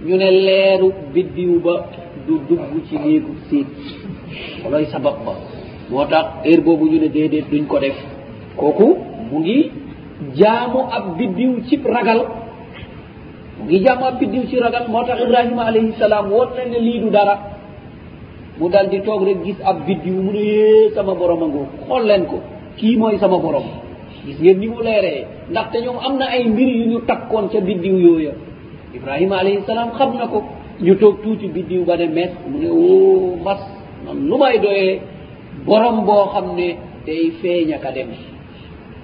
ñu 0.06 0.16
ne 0.16 0.30
leeru 0.30 0.88
biddiw 1.14 1.60
ba 1.64 1.74
du 2.26 2.34
dugg 2.48 2.72
ci 2.88 2.94
néegu 2.98 3.32
siit. 3.48 3.66
looy 4.70 4.86
sabab 4.92 5.16
ba. 5.26 5.32
moo 5.90 6.04
tax 6.06 6.26
heure 6.44 6.60
boobu 6.62 6.84
ñu 6.88 6.98
ne 7.00 7.08
déedéet 7.08 7.46
duñ 7.50 7.64
ko 7.66 7.78
def. 7.78 7.96
kooku 8.56 8.96
mu 9.30 9.38
ngi 9.40 9.70
jaamu 10.36 10.80
ab 10.96 11.16
biddiw 11.18 11.52
cib 11.68 11.84
ragal. 11.86 12.20
mu 13.58 13.64
ngi 13.64 13.78
jaamu 13.84 14.04
ab 14.04 14.18
biddiw 14.20 14.42
ci 14.48 14.56
ragal 14.58 14.84
moo 14.88 15.04
tax 15.04 15.18
ibrahima 15.20 15.62
alayhi 15.66 15.92
salaam 15.98 16.30
woon 16.32 16.48
na 16.56 16.64
ne 16.64 16.78
lii 16.86 17.00
du 17.00 17.10
dara. 17.10 17.34
mu 18.58 18.68
dal 18.70 18.88
di 18.88 19.00
toog 19.02 19.22
rek 19.26 19.42
gis 19.44 19.58
ab 19.64 19.84
biddiw 19.86 20.14
mu 20.24 20.30
ne 20.32 20.38
yee 20.52 20.90
sama 20.94 21.14
borom 21.14 21.42
a 21.42 21.46
ngoo 21.46 21.66
xool 21.86 22.04
leen 22.06 22.24
ko. 22.26 22.38
kii 22.76 22.96
mooy 22.96 23.18
sama 23.18 23.38
borom. 23.38 23.64
gis 24.28 24.38
ngeen 24.40 24.58
ni 24.60 24.68
mu 24.68 24.80
leeree 24.84 25.24
ndaxte 25.50 25.76
ñoom 25.84 25.98
am 26.06 26.14
na 26.18 26.26
ay 26.34 26.44
mbir 26.52 26.68
yu 26.68 26.84
ñu 26.92 26.98
takkoon 27.08 27.48
ca 27.48 27.60
biddiw 27.60 27.96
yooya. 27.98 28.32
Ibrahima 28.94 29.38
alayhi 29.40 29.62
salaam 29.66 29.90
xam 29.98 30.16
na 30.18 30.26
ko. 30.28 30.44
Ñu 30.80 30.94
toog 31.00 31.22
tuuti 31.22 31.48
biddiw 31.48 31.84
ba 31.84 31.96
ne 31.96 32.06
mes 32.08 32.30
mu 32.50 32.58
ne 32.60 32.68
o 32.70 33.36
mas 33.44 33.60
man 34.04 34.28
lu 34.28 34.36
may 34.38 34.58
doyee? 34.58 35.00
Borom 35.66 36.04
boo 36.06 36.28
xam 36.32 36.54
ne 36.56 36.76
day 37.06 37.30
feeña 37.40 37.78
ka 37.78 37.90
dem. 37.90 38.08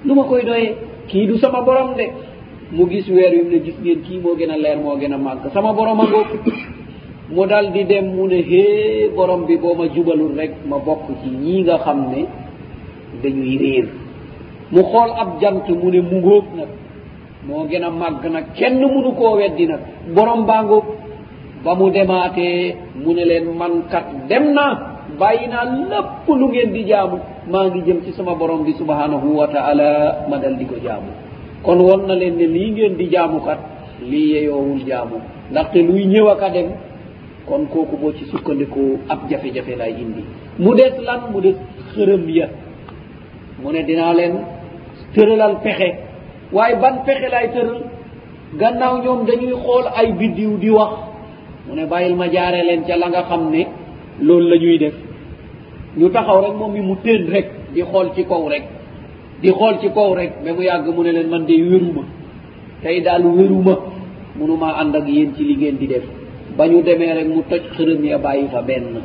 Lu 0.04 0.14
ma 0.14 0.24
koy 0.24 0.42
doyee? 0.44 0.74
Kii 1.08 1.26
du 1.26 1.38
sama 1.38 1.60
borom 1.62 1.94
de. 1.96 2.06
Mu 2.72 2.86
gis 2.90 3.08
weer 3.08 3.32
wi 3.32 3.42
mu 3.44 3.50
ne 3.50 3.58
gis 3.64 3.76
ngeen 3.82 4.00
kii 4.02 4.18
moo 4.20 4.34
gën 4.36 4.50
a 4.50 4.56
leer 4.56 4.78
moo 4.78 4.96
gën 4.96 5.12
a 5.12 5.16
màgg. 5.18 5.50
Sama 5.52 5.72
borom 5.72 6.00
a 6.00 6.04
ngoog. 6.04 6.30
Mu 7.30 7.46
dal 7.46 7.72
di 7.72 7.84
dem 7.84 8.06
mu 8.16 8.26
ne 8.26 8.40
hee 8.42 9.08
borom 9.16 9.44
bi 9.46 9.56
boo 9.56 9.74
ma 9.74 9.86
jubalul 9.94 10.34
rek 10.36 10.52
ma 10.66 10.78
bokk 10.78 11.06
ci 11.22 11.28
ñii 11.28 11.62
nga 11.62 11.78
xam 11.78 12.10
ne 12.10 12.24
dañuy 13.22 13.56
réer. 13.58 13.86
mu 14.74 14.82
xool 14.90 15.10
ab 15.22 15.28
jant 15.40 15.66
mu 15.80 15.88
ne 15.90 16.00
mu 16.00 16.16
ngóob 16.20 16.44
nag. 16.58 16.68
Moo 17.46 17.64
gën 17.70 17.84
a 17.84 17.90
màgg 17.90 18.24
nag. 18.30 18.44
Kenn 18.56 18.80
munu 18.80 19.12
koo 19.18 19.36
weddi 19.36 19.66
nag. 19.66 19.80
Borom 20.14 20.44
baa 20.46 20.62
ngóob. 20.62 20.84
Ba 21.64 21.74
mu 21.74 21.90
demaatee 21.90 22.74
mu 23.02 23.12
ne 23.14 23.24
leen 23.30 23.46
man 23.58 23.72
kat 23.90 24.06
dem 24.28 24.52
naa 24.56 24.72
bàyyi 25.18 25.46
naa 25.48 25.64
lépp 25.90 26.26
lu 26.40 26.46
ngeen 26.48 26.72
di 26.72 26.82
jaamu. 26.90 27.18
Maa 27.50 27.66
ngi 27.68 27.80
jëm 27.86 27.98
ci 28.04 28.12
sama 28.12 28.34
borom 28.34 28.64
bi 28.64 28.72
subhanahu 28.72 29.28
wa 29.38 29.46
taala. 29.48 30.26
Ma 30.28 30.36
dal 30.38 30.56
di 30.56 30.64
ko 30.66 30.74
jaamu. 30.82 31.10
Kon 31.62 31.78
won 31.80 32.06
na 32.06 32.14
leen 32.14 32.36
ne 32.36 32.46
lii 32.46 32.70
ngeen 32.70 32.96
di 32.96 33.06
jaamu 33.10 33.40
kat 33.46 33.58
lii 34.10 34.32
yeyoowul 34.34 34.84
jaamu. 34.86 35.16
Ndaxte 35.50 35.76
luy 35.82 36.04
ñëw 36.06 36.28
aka 36.30 36.48
dem 36.50 36.68
kon 37.46 37.66
kooku 37.72 37.96
boo 37.96 38.12
ci 38.12 38.24
sukkandikoo 38.30 38.98
ab 39.08 39.28
jafe-jafe 39.30 39.76
lay 39.76 39.92
indi. 40.02 40.24
Mu 40.58 40.74
des 40.74 40.94
lan? 41.06 41.20
Mu 41.32 41.40
des 41.42 41.56
xërëm 41.92 42.28
ya. 42.30 42.48
Mu 43.62 43.70
ne 43.72 43.82
dinaa 43.84 44.12
leen 44.14 44.34
tëralal 45.14 45.56
pexe. 45.64 45.88
Waaye 46.52 46.76
ban 46.82 46.96
pexe 47.06 47.28
lay 47.34 47.48
tëral? 47.54 47.80
Gannaaw 48.60 48.94
ñoom 49.02 49.20
dañuy 49.26 49.54
xool 49.64 49.86
ay 49.96 50.12
biddiw 50.18 50.56
di 50.58 50.70
wax. 50.70 50.92
Mu 51.66 51.74
ne 51.74 51.86
bàyyil 51.86 52.14
ma 52.16 52.26
jaare 52.30 52.60
leen 52.64 52.82
ca 52.86 52.96
la 52.96 53.08
nga 53.08 53.22
xam 53.28 53.50
ne 53.50 53.62
loolu 54.20 54.48
la 54.50 54.56
ñuy 54.56 54.78
def. 54.78 54.94
Ñu 55.96 56.08
taxaw 56.10 56.40
rek 56.42 56.54
moom 56.58 56.72
mi 56.72 56.80
mu 56.80 56.94
téen 57.02 57.26
rek 57.34 57.46
di 57.74 57.82
xool 57.82 58.08
ci 58.14 58.24
kaw 58.24 58.48
rek. 58.48 58.64
Di 59.42 59.50
xool 59.50 59.78
ci 59.80 59.88
kaw 59.96 60.14
rek 60.14 60.32
ba 60.44 60.52
mu 60.52 60.62
yàgg 60.62 60.86
mu 60.94 61.02
ne 61.02 61.12
leen 61.12 61.28
man 61.30 61.44
de 61.46 61.54
wéruma. 61.70 62.02
Tey 62.82 63.00
daal 63.02 63.24
wéruma. 63.26 63.74
Munumaa 64.36 64.74
ànd 64.80 64.94
ak 64.96 65.06
yéen 65.08 65.34
ci 65.36 65.44
li 65.44 65.54
ngeen 65.56 65.76
di 65.78 65.86
def. 65.86 66.04
Ba 66.56 66.66
ñu 66.68 66.82
demee 66.82 67.14
rek 67.14 67.26
mu 67.28 67.42
toj 67.48 67.62
xërëm 67.76 68.04
ya 68.04 68.18
bàyyi 68.18 68.46
fa 68.52 68.62
benn. 68.62 69.00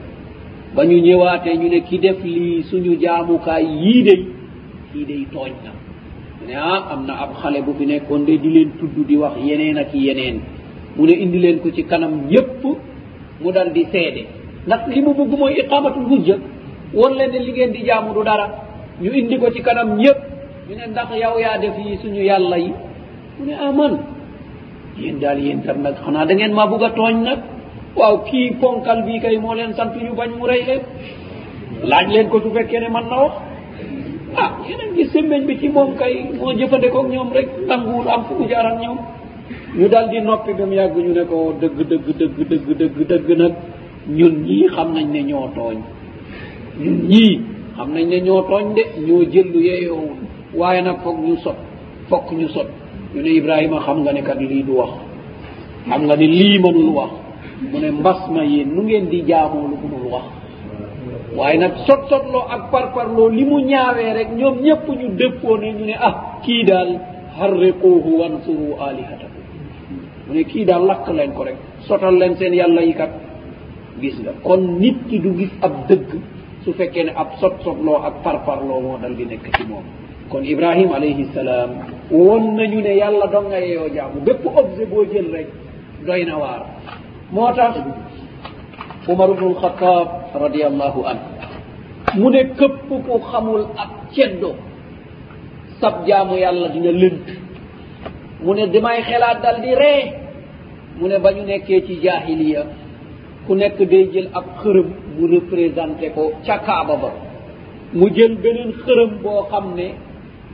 Ba 0.75 0.83
ñu 0.85 0.97
ñëwaatee 1.01 1.57
ñu 1.57 1.69
ne 1.69 1.79
ki 1.81 1.97
def 1.99 2.23
lii 2.23 2.63
suñu 2.69 2.97
jaamukaay 3.01 3.65
yii 3.65 4.03
de 4.03 4.15
kii 4.91 5.05
day 5.05 5.25
tooñ 5.33 5.53
na. 5.63 5.71
ne 6.49 6.55
ah 6.55 6.81
am 6.93 7.05
na 7.07 7.13
ab 7.23 7.31
xale 7.41 7.59
bu 7.65 7.71
fi 7.77 7.85
nekkoon 7.85 8.21
de 8.27 8.33
di 8.43 8.49
leen 8.55 8.69
tudd 8.79 8.95
di 9.07 9.15
wax 9.21 9.33
yeneen 9.47 9.77
ak 9.77 9.93
yeneen. 9.93 10.37
Mu 10.95 11.05
ne 11.05 11.13
indi 11.23 11.37
leen 11.39 11.59
ko 11.61 11.69
ci 11.75 11.83
kanam 11.85 12.13
yépp 12.29 12.63
mu 13.41 13.51
dal 13.51 13.71
di 13.75 13.83
seede. 13.91 14.23
Ndax 14.67 14.81
li 14.93 15.01
mu 15.01 15.11
bëgg 15.13 15.31
mooy 15.39 15.53
iqamatul 15.61 16.05
hujja 16.11 16.35
won 16.93 17.13
leen 17.19 17.31
ne 17.31 17.39
li 17.45 17.51
ngeen 17.51 17.71
di 17.71 17.81
jaamu 17.87 18.13
du 18.13 18.23
dara. 18.23 18.47
Ñu 19.01 19.11
indi 19.19 19.37
ko 19.37 19.47
ci 19.53 19.61
kanam 19.61 19.89
ñépp 19.97 20.19
ñu 20.69 20.75
ne 20.75 20.85
ndax 20.91 21.09
yow 21.23 21.35
yaa 21.43 21.57
def 21.61 21.75
yi 21.85 21.97
suñu 22.01 22.21
yàlla 22.29 22.57
yi. 22.57 22.71
Mu 23.37 23.45
ne 23.45 23.53
ah 23.65 23.71
man 23.71 23.93
yéen 24.97 25.19
daal 25.19 25.39
yéen 25.39 25.61
tam 25.61 25.81
nag 25.81 25.95
xanaa 26.03 26.25
da 26.25 26.33
ngeen 26.35 26.53
maa 26.53 26.67
bugg 26.67 26.83
a 26.83 26.89
tooñ 26.89 27.15
nag. 27.23 27.39
Waaw 27.95 28.15
kii 28.27 28.51
ponkal 28.61 29.03
bii 29.05 29.19
kay 29.23 29.37
moo 29.37 29.53
leen 29.53 29.73
sant 29.73 29.93
ñu 29.95 30.13
bañ 30.19 30.29
mu 30.39 30.45
rey 30.47 30.63
leen. 30.67 30.81
Laaj 31.89 32.07
leen 32.13 32.27
ko 32.29 32.39
su 32.41 32.49
fekkee 32.55 32.79
ne 32.79 32.89
man 32.89 33.05
na 33.09 33.17
wax. 33.23 33.33
ah 34.35 34.51
enen 34.69 34.95
gi 34.95 35.05
semmeñ 35.11 35.45
bi 35.45 35.57
ci 35.59 35.67
moom 35.69 35.95
kay 35.95 36.13
moo 36.37 36.53
jëfandikoo 36.53 37.07
ñoom 37.07 37.31
rek 37.33 37.47
nanguwul 37.67 38.07
am 38.07 38.23
fu 38.25 38.33
mu 38.39 38.47
jaaral 38.47 38.77
ñoom. 38.79 38.97
Ñu 39.77 39.87
dal 39.87 40.09
di 40.09 40.19
noppi 40.21 40.53
ba 40.53 40.65
mu 40.65 40.73
yàgg 40.73 40.95
ñu 40.97 41.13
ne 41.13 41.23
ko 41.25 41.53
dëgg 41.61 41.77
dëgg 41.89 42.07
dëgg 42.19 42.37
dëgg 42.49 42.67
dëgg 42.79 42.97
dëgg 43.09 43.37
nag 43.37 43.53
ñun 44.07 44.35
ñii 44.45 44.67
xam 44.75 44.93
nañ 44.93 45.07
ne 45.11 45.21
ñoo 45.23 45.49
tooñ. 45.55 45.77
Ñun 46.79 47.07
ñii 47.09 47.39
xam 47.77 47.93
nañ 47.93 48.07
ne 48.09 48.19
ñoo 48.21 48.41
tooñ 48.49 48.73
de 48.75 48.83
ñoo 49.05 49.23
jëllu 49.31 49.59
yeeyoowul 49.59 50.17
waaye 50.55 50.81
nag 50.81 50.97
foog 51.03 51.17
ñu 51.25 51.35
sot 51.37 51.57
fokk 52.09 52.31
ñu 52.31 52.47
sot. 52.49 52.67
Ñu 53.13 53.21
ne 53.21 53.29
ibrahima 53.29 53.79
xam 53.85 54.01
nga 54.01 54.11
ne 54.13 54.21
kat 54.21 54.39
lii 54.39 54.63
du 54.63 54.73
wax. 54.77 54.89
Xam 55.89 56.01
nga 56.05 56.15
ne 56.15 56.25
lii 56.27 56.59
mënul 56.59 56.89
wax. 56.97 57.11
Mu 57.71 57.77
ne 57.79 57.91
mbas 57.91 58.19
ma 58.33 58.43
yéen 58.43 58.69
nu 58.75 58.81
ngeen 58.83 59.09
di 59.09 59.23
jaamoo 59.27 59.67
lu 59.71 59.75
mënul 59.83 60.11
wax. 60.13 60.25
waaye 61.37 61.57
nag 61.57 61.73
sottotloo 61.87 62.45
ak 62.49 62.71
parparloo 62.71 63.29
li 63.29 63.43
mu 63.45 63.59
ñaawee 63.61 64.13
rek 64.13 64.29
ñoom 64.35 64.55
ñëpp 64.65 64.85
ñu 64.89 65.07
dëppoo 65.19 65.57
ne 65.57 65.69
ñu 65.73 65.85
ne 65.85 65.95
ah 65.99 66.39
kii 66.43 66.63
daal 66.65 66.99
harriquuhu 67.39 68.11
wansuru 68.19 68.75
alihatakum 68.81 69.43
mu 70.27 70.33
ne 70.33 70.43
kii 70.43 70.65
daal 70.65 70.85
lakk 70.85 71.07
leen 71.09 71.31
ko 71.33 71.43
rek 71.43 71.55
sotal 71.87 72.15
leen 72.17 72.35
seen 72.37 72.53
yàlla 72.53 72.81
yi 72.81 72.93
kat. 72.93 73.09
Gis 74.01 74.15
nga 74.23 74.31
kon 74.43 74.79
nit 74.79 74.95
ki 75.09 75.19
du 75.19 75.33
gis 75.37 75.51
ab 75.61 75.87
dëgg 75.87 76.09
su 76.63 76.73
fekkee 76.73 77.03
ne 77.03 77.11
ab 77.15 77.35
sot 77.39 77.55
sotloo 77.63 77.99
ak 78.07 78.23
parparloo 78.23 78.79
moo 78.81 78.97
dal 79.01 79.15
di 79.15 79.25
nekk 79.25 79.45
ci 79.57 79.63
moom. 79.67 79.83
Kon 80.29 80.43
ibrahima 80.45 80.95
alayhi 80.95 81.25
salaam 81.33 81.69
won 82.11 82.55
nañu 82.55 82.79
ne 82.81 82.93
yàlla 82.95 83.27
dong 83.27 83.47
nga 83.49 83.59
yeyoo 83.59 83.89
jaamu. 83.93 84.21
Bépp 84.25 84.45
objet 84.45 84.85
boo 84.89 85.03
jël 85.11 85.27
rek 85.31 85.47
doy 86.05 86.25
na 86.25 86.37
waar. 86.37 86.65
Moo 87.31 87.51
tax 87.53 87.75
umar 89.11 89.29
ubnu 89.33 89.47
lhatab 89.57 90.07
radiallahu 90.43 90.99
an 91.11 91.17
mu 92.19 92.29
ne 92.29 92.41
këpp 92.59 92.87
ku 93.05 93.13
xamul 93.31 93.61
ak 93.83 93.89
ceddo 94.15 94.51
sab 95.81 96.05
jaamu 96.07 96.35
yàlla 96.43 96.67
dina 96.75 96.91
lënt. 96.91 97.27
Mu 98.43 98.51
ne 98.53 98.67
damay 98.73 98.99
xelaat 99.09 99.37
dal 99.43 99.57
di 99.63 99.71
ree. 99.81 100.03
Mu 100.99 101.07
ne 101.07 101.17
ba 101.23 101.29
ñu 101.33 101.43
nekkee 101.45 101.81
ci 101.87 101.93
jahiliya 102.03 102.63
ku 103.47 103.55
nekk 103.55 103.77
day 103.91 104.05
jël 104.13 104.27
ab 104.33 104.45
xërëm 104.61 104.87
mu 105.17 105.23
représenté 105.35 106.09
ko 106.15 106.23
ca 106.45 106.57
kaaba 106.65 106.95
ba. 107.01 107.09
Mu 107.93 108.05
jël 108.15 108.35
beneen 108.43 108.71
xërëm 108.83 109.11
boo 109.23 109.41
xam 109.51 109.65
ne 109.75 109.87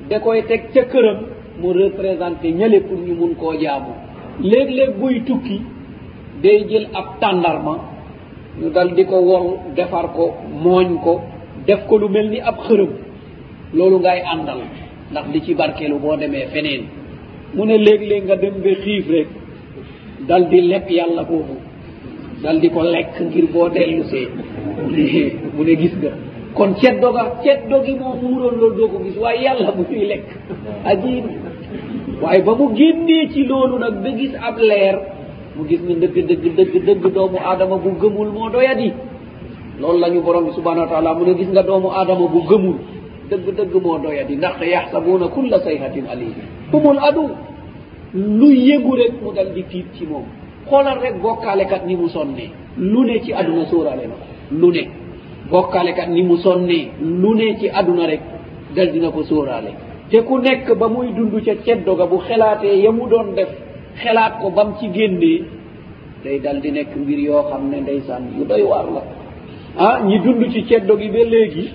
da 0.10 0.20
koy 0.20 0.44
teg 0.50 0.62
ca 0.74 0.84
këram 0.92 1.20
mu 1.62 1.68
représenté 1.74 2.52
ñële 2.52 2.80
pour 2.88 3.00
ñu 3.00 3.14
mun 3.16 3.34
koo 3.36 3.54
jaamu. 3.62 3.92
Léeg-léeg 4.42 4.92
buy 5.00 5.24
tukki 5.28 5.62
day 6.44 6.66
jël 6.70 6.88
ab 6.94 7.08
tàndarma 7.20 7.76
ñu 8.60 8.70
dal 8.76 8.90
di 8.96 9.04
ko 9.06 9.18
wol 9.30 9.46
defar 9.76 10.08
ko 10.16 10.26
mooñ 10.64 10.98
ko 11.04 11.22
def 11.68 11.82
ko 11.88 11.98
lu 11.98 12.08
mel 12.10 12.28
ni 12.30 12.40
ab 12.40 12.58
xërëm. 12.68 12.92
Loolu 13.74 14.00
ngay 14.00 14.20
àndal 14.34 14.62
ndax 15.12 15.26
li 15.34 15.40
ci 15.46 15.54
barkeelu 15.56 15.98
boo 16.00 16.16
demee 16.16 16.48
feneen. 16.54 16.84
Mu 17.56 17.66
ne 17.66 17.78
léeg-léeg 17.78 18.24
nga 18.26 18.36
dem 18.36 18.56
ba 18.64 18.72
xiif 18.84 19.06
rek 19.10 19.28
dal 20.28 20.44
di 20.50 20.62
lekk 20.62 20.90
yàlla 20.98 21.24
boobu 21.24 21.56
dal 22.44 22.60
di 22.62 22.70
ko 22.70 22.82
lekk 22.84 23.14
ngir 23.22 23.46
boo 23.54 23.70
dellu 23.70 24.04
see. 24.12 24.28
Mu 25.56 25.64
ne 25.64 25.74
gis 25.82 25.94
nga 26.02 26.12
kon 26.54 26.72
ceddo 26.82 27.12
ga 27.12 27.24
ceddo 27.44 27.84
gi 27.86 27.94
moo 28.00 28.16
muuroon 28.22 28.56
loolu 28.60 28.76
doo 28.78 28.88
ko 28.88 28.98
gis 29.06 29.18
waaye 29.18 29.42
yàlla 29.46 29.72
bu 29.72 29.84
ñuy 29.90 30.06
lekk. 30.12 30.28
Ajiib 30.92 31.26
waaye 32.22 32.42
ba 32.44 32.56
mu 32.56 32.66
génnee 32.78 33.28
ci 33.34 33.44
loolu 33.44 33.78
nag 33.80 33.96
ba 34.04 34.10
gis 34.18 34.34
ab 34.48 34.58
leer 34.70 34.96
mu 35.58 35.64
gis 35.68 35.80
ni 35.88 35.96
dëgg 35.96 36.16
dëgg 36.28 36.56
dëgg 36.56 36.86
dëgg 36.86 37.14
doomu 37.14 37.38
aadama 37.38 37.78
bu 37.78 37.90
gëmul 38.02 38.30
moo 38.32 38.50
doyadi. 38.50 38.92
Loolu 39.80 40.00
la 40.00 40.10
ñu 40.10 40.22
borom 40.22 40.46
bi 40.46 40.52
subhanahu 40.54 40.82
wa 40.86 40.88
taala 40.90 41.14
mu 41.14 41.26
ne 41.26 41.34
gis 41.36 41.48
nga 41.52 41.64
doomu 41.64 41.90
aadama 41.92 42.28
bu 42.28 42.42
gëmul. 42.50 42.76
Dëgg 43.30 43.56
dëgg 43.56 43.74
moo 43.84 43.98
doyadi 44.00 44.36
ndax 44.38 44.56
yaxsabuuna 44.62 45.28
kulla 45.28 45.60
sayhatin 45.60 46.06
alim 46.12 46.34
humul 46.72 47.00
adu. 47.00 47.30
Lu 48.14 48.50
yëgu 48.52 48.92
rek 48.96 49.14
mu 49.22 49.32
dal 49.34 49.52
di 49.54 49.64
tiit 49.64 49.86
ci 49.98 50.06
moom. 50.06 50.24
Xoolal 50.68 51.00
rek 51.00 51.22
bokkaalekat 51.22 51.86
ni 51.86 51.96
mu 51.96 52.08
sonnee. 52.10 52.50
Lu 52.78 53.04
ne 53.06 53.22
ci 53.22 53.34
aduna 53.34 53.66
sóorale 53.66 54.08
na 54.08 54.16
lu 54.52 54.72
ne. 54.72 54.88
Bokkaalekat 55.50 56.10
ni 56.10 56.24
mu 56.24 56.38
sonnee. 56.38 56.92
Lu 57.02 57.34
ne 57.36 57.58
ci 57.60 57.70
aduna 57.70 58.06
rek 58.08 58.22
dal 58.76 58.92
dina 58.92 59.10
ko 59.12 59.24
sóoraale. 59.24 59.72
Te 60.10 60.22
ku 60.24 60.38
nekk 60.40 60.74
ba 60.78 60.88
muy 60.88 61.14
dund 61.14 61.42
ca 61.44 61.54
ceddoga 61.66 62.06
bu 62.06 62.18
xelaatee 62.20 62.82
ya 62.82 62.92
mu 62.92 63.08
doon 63.10 63.34
def 63.36 63.50
xelaat 64.02 64.34
ko 64.42 64.50
bam 64.58 64.70
ci 64.80 64.88
génnee 64.96 65.44
day 66.24 66.40
dal 66.44 66.58
di 66.64 66.72
nekk 66.72 66.92
mbir 67.02 67.20
yoo 67.28 67.42
xam 67.50 67.70
ne 67.72 67.78
ndeysaan 67.82 68.24
yu 68.38 68.44
doy 68.50 68.64
waar 68.72 68.88
la. 68.96 69.02
Ah 69.78 69.98
ñi 70.08 70.18
dund 70.24 70.42
ci 70.54 70.62
ceddo 70.70 70.94
gi 70.98 71.10
ba 71.14 71.22
léegi 71.34 71.66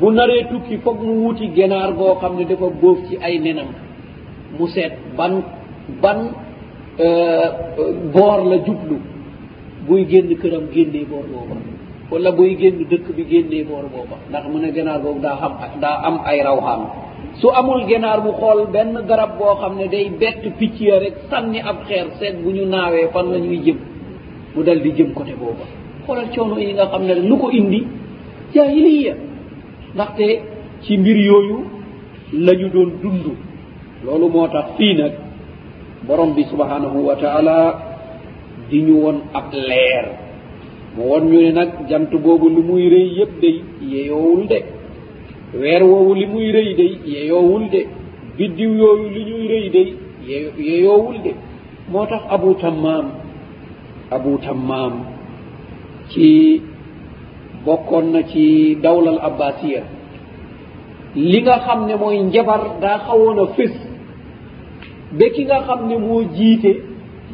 bu 0.00 0.06
naree 0.16 0.42
tukki 0.50 0.76
foog 0.84 0.98
mu 1.06 1.12
wuti 1.24 1.46
genaar 1.56 1.90
goo 1.98 2.14
xam 2.20 2.32
ne 2.38 2.44
dafa 2.50 2.68
bóof 2.80 2.98
ci 3.08 3.14
ay 3.26 3.38
nenam. 3.44 3.68
Mu 4.58 4.66
seet 4.74 4.92
ban 5.16 5.32
ban 6.02 6.18
euh, 7.00 7.48
euh, 7.78 7.92
boor 8.14 8.38
la 8.50 8.56
jublu. 8.66 8.96
Buy 9.86 10.04
génn 10.10 10.30
këram 10.40 10.64
génnee 10.74 11.04
boor 11.10 11.24
booba. 11.32 11.56
Wala 12.10 12.30
buy 12.32 12.56
génn 12.60 12.78
dëkk 12.90 13.06
bi 13.16 13.22
génnee 13.30 13.64
boor 13.64 13.84
booba. 13.92 14.16
Ndax 14.28 14.44
mu 14.50 14.58
ne 14.58 14.68
genaar 14.76 14.98
googu 15.02 15.20
daa 15.20 15.36
xam 15.40 15.52
daa 15.82 15.96
am 16.06 16.16
ay 16.24 16.38
raw 16.42 16.56
rawxaan. 16.56 17.07
su 17.40 17.48
amul 17.58 17.86
genaar 17.88 18.20
bu 18.24 18.32
xool 18.40 18.66
benn 18.74 18.92
garab 19.08 19.38
boo 19.38 19.54
xam 19.60 19.76
ne 19.78 19.86
day 19.88 20.10
bett 20.20 20.42
picc 20.58 20.80
ya 20.80 20.98
rek 20.98 21.14
sànni 21.30 21.60
ab 21.60 21.76
xeer 21.88 22.06
seet 22.18 22.34
bu 22.42 22.50
ñu 22.50 22.64
naawee 22.66 23.08
fan 23.12 23.26
la 23.32 23.38
ñuy 23.38 23.58
jëm. 23.64 23.76
mu 24.54 24.62
dal 24.64 24.80
di 24.82 24.90
jëm 24.96 25.12
côté 25.14 25.32
booba. 25.40 25.64
xoolal 26.06 26.28
coono 26.34 26.58
yi 26.58 26.72
nga 26.74 26.86
xam 26.86 27.02
ne 27.06 27.14
lu 27.14 27.36
ko 27.38 27.50
indi 27.50 27.80
jahiliya 28.54 29.14
ndaxte 29.94 30.26
ci 30.82 30.96
mbir 30.98 31.16
yooyu 31.28 31.58
la 32.44 32.52
ñu 32.54 32.68
doon 32.74 32.90
dund. 33.02 33.26
loolu 34.04 34.28
moo 34.28 34.48
tax 34.48 34.66
fii 34.76 34.94
nag 34.94 35.12
borom 36.06 36.34
bi 36.34 36.42
subhanahu 36.50 36.98
wa 37.08 37.14
taala 37.16 37.58
di 38.70 38.80
ñu 38.82 38.94
won 39.04 39.18
ab 39.34 39.52
leer. 39.52 40.06
mu 40.96 41.02
won 41.10 41.24
ñu 41.30 41.38
ne 41.40 41.50
nag 41.52 41.70
jant 41.88 42.10
boobu 42.24 42.48
lu 42.48 42.62
muy 42.62 42.88
rëy 42.88 43.08
yëpp 43.18 43.32
day 43.40 43.56
yeyoowul 43.90 44.46
de. 44.48 44.77
weer 45.54 45.82
woowu 45.82 46.14
li 46.14 46.26
muy 46.26 46.52
rëy 46.52 46.74
day 46.76 46.98
yeyoowul 47.06 47.68
de 47.70 47.86
biddiw 48.36 48.72
yooyu 48.76 49.08
li 49.10 49.24
ñuy 49.24 49.46
rëy 49.48 49.70
day 49.70 49.94
yeyoowul 50.58 51.22
de 51.22 51.32
moo 51.90 52.06
tax 52.06 52.22
abu 52.30 52.54
tammaam 52.54 53.06
abu 54.10 54.38
tammaam 54.38 54.92
ci 56.10 56.62
bokkoon 57.64 58.12
na 58.12 58.22
ci 58.22 58.76
dawlal 58.82 59.18
abbasiya. 59.22 59.82
Li 61.16 61.40
nga 61.42 61.58
xam 61.66 61.86
ne 61.86 61.94
mooy 61.96 62.18
njabar 62.22 62.78
daa 62.80 62.98
xawoon 63.06 63.38
a 63.38 63.46
fés 63.56 63.72
ba 65.18 65.26
ki 65.34 65.44
nga 65.44 65.62
xam 65.66 65.88
ne 65.88 65.96
moo 65.98 66.22
jiite 66.36 66.72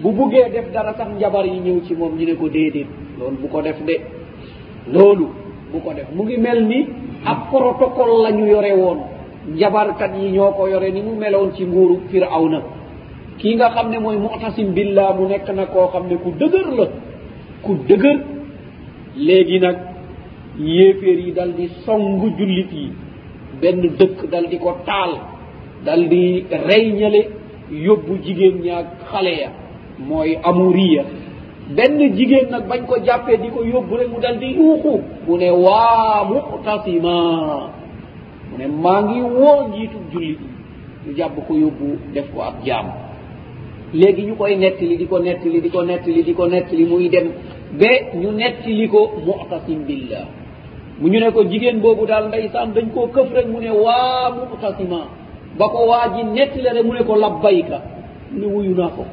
bu 0.03 0.11
buggee 0.13 0.49
def 0.53 0.73
dara 0.73 0.95
sax 0.97 1.09
njabar 1.19 1.45
yi 1.47 1.59
ñëw 1.61 1.81
ci 1.87 1.95
moom 1.95 2.17
ñu 2.19 2.25
ne 2.27 2.35
ko 2.35 2.49
déedéet 2.49 2.87
loolu 3.19 3.37
bu 3.43 3.49
ko 3.49 3.63
def 3.63 3.79
de. 3.85 3.97
Loolu 4.93 5.27
bu 5.75 5.81
ko 5.83 5.91
def. 5.95 6.07
mu 6.15 6.23
ngi 6.25 6.37
mel 6.39 6.61
ni 6.71 6.87
ab 7.27 7.39
protocole 7.51 8.23
la 8.23 8.31
ñu 8.33 8.47
yore 8.47 8.73
woon. 8.81 8.99
njabarkat 9.55 10.13
yi 10.21 10.31
ñoo 10.31 10.53
ko 10.57 10.69
yore 10.69 10.91
ni 10.93 11.03
mu 11.03 11.15
meloon 11.17 11.53
ci 11.57 11.65
nguuru 11.65 12.01
firawna. 12.11 12.61
kii 13.39 13.55
nga 13.57 13.69
xam 13.75 13.91
ne 13.91 13.99
mooy 13.99 14.17
mutasim 14.17 14.73
billah 14.73 15.15
mu 15.19 15.27
nekk 15.29 15.49
na 15.55 15.67
koo 15.67 15.89
xam 15.93 16.07
ne 16.09 16.17
ku 16.17 16.31
dëgër 16.41 16.69
la. 16.79 16.87
ku 17.63 17.73
dëgër. 17.89 18.19
léegi 19.17 19.59
nag 19.61 19.77
yéeféer 20.59 21.19
yi 21.27 21.33
dal 21.33 21.53
di 21.55 21.69
song 21.85 22.21
jullit 22.39 22.73
yi. 22.73 22.93
benn 23.61 23.81
dëkk 23.99 24.31
dal 24.31 24.47
di 24.49 24.59
ko 24.59 24.77
taal. 24.87 25.13
dal 25.85 26.09
di 26.09 26.45
rey 26.69 26.93
ñale 26.93 27.21
yóbbu 27.71 28.13
jigéen 28.25 28.61
ñaag 28.63 28.87
xale 29.11 29.35
ya. 29.43 29.51
mooy 29.99 30.39
amuriya. 30.43 31.05
benn 31.69 31.99
jigéen 32.17 32.51
nag 32.51 32.69
bañ 32.69 32.85
ko 32.87 32.97
jàppee 33.07 33.37
di 33.37 33.49
ko 33.49 33.65
yóbbu 33.65 33.97
rek 33.97 34.09
mu 34.13 34.21
dal 34.21 34.39
di 34.39 34.47
yuuxu 34.57 35.01
mu 35.27 35.37
ne 35.37 35.51
waa 35.51 36.25
muqtasima. 36.29 37.17
mu 38.51 38.55
ne 38.59 38.67
maa 38.67 39.01
ngi 39.03 39.21
woo 39.23 39.69
njiitu 39.69 39.99
jullit 40.13 40.39
yi. 40.41 40.49
ñu 41.07 41.13
jàpp 41.17 41.37
ko 41.49 41.55
yóbbu 41.55 41.87
def 42.15 42.27
ko 42.35 42.41
ab 42.43 42.55
jaam. 42.67 42.87
léegi 43.95 44.23
ñu 44.27 44.35
koy 44.37 44.57
nettali 44.57 44.97
di 44.97 45.07
ko 45.07 45.19
nettali 45.19 45.61
di 45.61 45.71
ko 45.71 45.83
nettali 45.83 46.23
di 46.23 46.33
ko 46.35 46.47
nettali 46.47 46.85
muy 46.85 47.09
dem 47.09 47.29
ba 47.81 47.91
ñu 48.21 48.31
nettali 48.33 48.89
ko 48.89 49.01
muqtasim 49.27 49.85
billah. 49.87 50.27
mu 51.01 51.09
ñu 51.09 51.19
ne 51.21 51.31
ko 51.31 51.45
jigéen 51.45 51.81
boobu 51.81 52.05
daal 52.07 52.29
ndeysaan 52.29 52.73
dañ 52.75 52.87
koo 52.95 53.07
këf 53.07 53.33
rek 53.33 53.47
mu 53.49 53.59
ne 53.61 53.71
waa 53.71 54.31
muqtasima. 54.37 55.01
ba 55.59 55.65
ko 55.69 55.87
waa 55.89 56.09
ji 56.15 56.23
nettali 56.25 56.69
rek 56.77 56.85
mu 56.85 56.93
ne 56.93 57.03
ko 57.05 57.17
labbayka. 57.17 57.79
mu 58.33 58.39
ne 58.41 58.47
wuyu 58.55 58.75
naa 58.77 58.89
ko. 58.97 59.05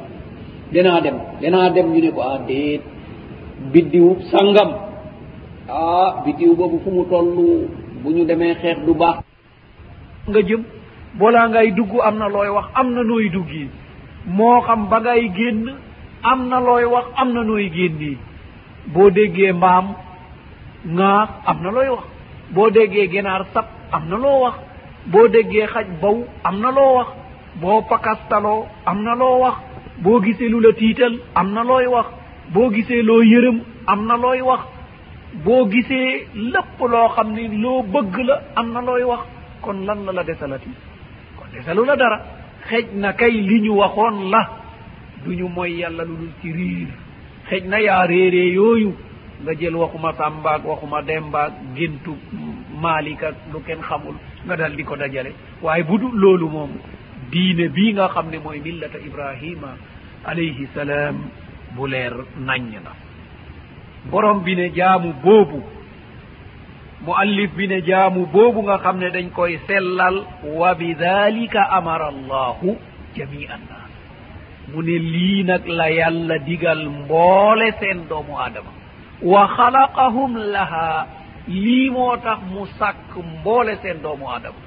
danaa 0.73 1.01
dem 1.01 1.17
danaa 1.41 1.69
dem 1.69 1.87
ñu 1.93 2.01
ne 2.01 2.11
ko 2.11 2.21
ah 2.21 2.39
déet 2.47 2.81
biddiwu 3.73 4.11
sangam. 4.31 4.69
Ah 5.69 6.21
biddiw 6.25 6.55
boobu 6.55 6.79
fu 6.83 6.89
mu 6.91 7.03
toll 7.09 7.67
bu 8.03 8.09
ñu 8.11 8.25
demee 8.25 8.55
xeex 8.61 8.77
du 8.85 8.93
baax. 8.93 9.17
Nga 10.27 10.41
jëm 10.41 10.63
bolaa 11.19 11.47
ngay 11.49 11.71
dugg 11.71 11.91
am 12.03 12.17
na 12.17 12.27
looy 12.27 12.49
wax 12.49 12.65
am 12.73 12.93
na 12.93 13.03
nooy 13.03 13.29
duggi. 13.29 13.67
Moo 14.25 14.61
xam 14.61 14.87
ba 14.89 14.99
ngay 14.99 15.31
génn 15.37 15.75
am 16.23 16.47
na 16.49 16.59
looy 16.59 16.85
wax 16.85 17.05
am 17.15 17.33
na 17.33 17.43
nooy 17.43 17.69
génni. 17.75 18.17
Boo 18.93 19.09
déggee 19.09 19.51
mbaam 19.53 19.85
ŋaax 20.85 21.29
am 21.45 21.57
na 21.63 21.69
looy 21.71 21.89
wax. 21.89 22.05
Boo 22.53 22.69
déggee 22.69 23.07
ginaar 23.11 23.45
sab 23.53 23.65
am 23.91 24.03
na 24.09 24.17
loo 24.17 24.41
wax. 24.43 24.55
Boo 25.11 25.27
déggee 25.27 25.67
xaj 25.73 25.87
baw 26.01 26.17
am 26.43 26.59
na 26.61 26.71
loo 26.71 26.95
wax. 26.97 27.07
Boo 27.61 27.81
pakastaloo 27.89 28.65
am 28.85 29.03
na 29.03 29.15
loo 29.15 29.39
wax. 29.43 29.57
boo 29.99 30.19
gisee 30.21 30.49
lu 30.49 30.59
la 30.61 30.73
tiital 30.73 31.13
am 31.35 31.53
na 31.53 31.63
looy 31.63 31.85
wax. 31.87 32.05
Boo 32.53 32.69
gisee 32.71 33.01
loo 33.03 33.21
yërëm 33.23 33.59
am 33.87 34.05
na 34.07 34.17
looy 34.17 34.41
wax. 34.41 34.61
Boo 35.43 35.65
gisee 35.69 36.27
lépp 36.35 36.79
loo 36.79 37.09
xam 37.15 37.33
ni 37.33 37.47
loo 37.61 37.83
bëgg 37.83 38.15
la 38.25 38.41
am 38.55 38.71
na 38.73 38.81
looy 38.81 39.03
wax. 39.03 39.21
Kon 39.61 39.85
lan 39.85 40.05
la 40.05 40.11
la 40.11 40.23
desalati? 40.23 40.69
Kon 41.37 41.45
desalu 41.53 41.85
la 41.85 41.95
dara. 41.95 42.19
Xej 42.67 42.85
na 42.95 43.13
kay 43.13 43.31
li 43.31 43.59
ñu 43.61 43.71
waxoon 43.77 44.29
la. 44.31 44.49
Du 45.25 45.33
ñu 45.35 45.47
mooy 45.49 45.79
yàlla 45.79 46.03
lu 46.03 46.15
dul 46.17 46.29
ci 46.41 46.51
riir. 46.51 46.87
Xej 47.49 47.63
na 47.67 47.77
yaa 47.79 48.05
réeree 48.07 48.53
yooyu. 48.53 48.93
Nga 49.43 49.53
jël 49.59 49.75
waxuma 49.75 50.13
sàmbaag 50.13 50.65
waxuma 50.65 51.01
dembaag 51.01 51.53
géntu 51.75 52.11
maalik 52.81 53.23
ak 53.23 53.35
lu 53.53 53.59
kenn 53.65 53.81
xamul. 53.81 54.15
Nga 54.45 54.55
dal 54.57 54.75
di 54.75 54.83
ko 54.83 54.95
dajale. 54.95 55.31
Waaye 55.61 55.83
bu 55.83 55.97
du 55.97 56.07
loolu 56.13 56.47
moom 56.49 56.69
diine 57.31 57.65
bii 57.75 57.93
nga 57.93 58.07
xam 58.13 58.29
ne 58.31 58.37
mooy 58.39 58.59
millata 58.59 58.97
ibrahima 58.99 59.71
alayhi 60.25 60.67
salaam 60.75 61.17
bu 61.75 61.87
leer 61.87 62.13
naññ 62.47 62.73
la 62.85 62.93
borom 64.11 64.43
bi 64.43 64.55
ne 64.55 64.69
jaamu 64.77 65.13
boobu 65.23 65.61
mu 67.05 67.11
allif 67.23 67.51
bi 67.57 67.67
ne 67.67 67.81
jaamu 67.81 68.25
boobu 68.33 68.61
nga 68.63 68.77
xam 68.83 68.97
ne 68.99 69.09
dañ 69.09 69.29
koy 69.37 69.59
sellal 69.67 70.15
wa 70.59 70.73
bi 70.75 70.93
dalika 70.95 71.61
amara 71.77 72.07
allahu 72.13 72.77
jami 73.15 73.47
annas 73.55 73.89
mu 74.73 74.81
ne 74.81 74.97
lii 75.13 75.43
nag 75.43 75.63
la 75.67 75.87
yàlla 75.89 76.37
digal 76.47 76.81
mboole 76.89 77.67
seen 77.79 78.07
doomu 78.09 78.37
aadama. 78.39 78.71
Wa 79.21 79.41
xalaqahum 79.57 80.31
laha 80.53 81.07
lii 81.47 81.89
moo 81.89 82.15
tax 82.17 82.39
mu 82.53 82.65
sàkk 82.79 83.11
mboole 83.33 83.75
seen 83.81 83.97
doomu 84.01 84.25
aadama. 84.29 84.59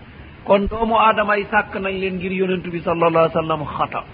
kon 0.45 0.66
doomu 0.70 0.95
aadama 0.99 1.36
yi 1.38 1.45
sàkk 1.51 1.74
nañ 1.76 1.95
leen 2.01 2.14
ngir 2.16 2.32
yonentu 2.32 2.70
bi 2.70 2.80
sallallahu 2.80 3.24
alayhi 3.24 3.34
wa 3.36 3.42
sallam 3.42 3.64
xata. 3.78 4.05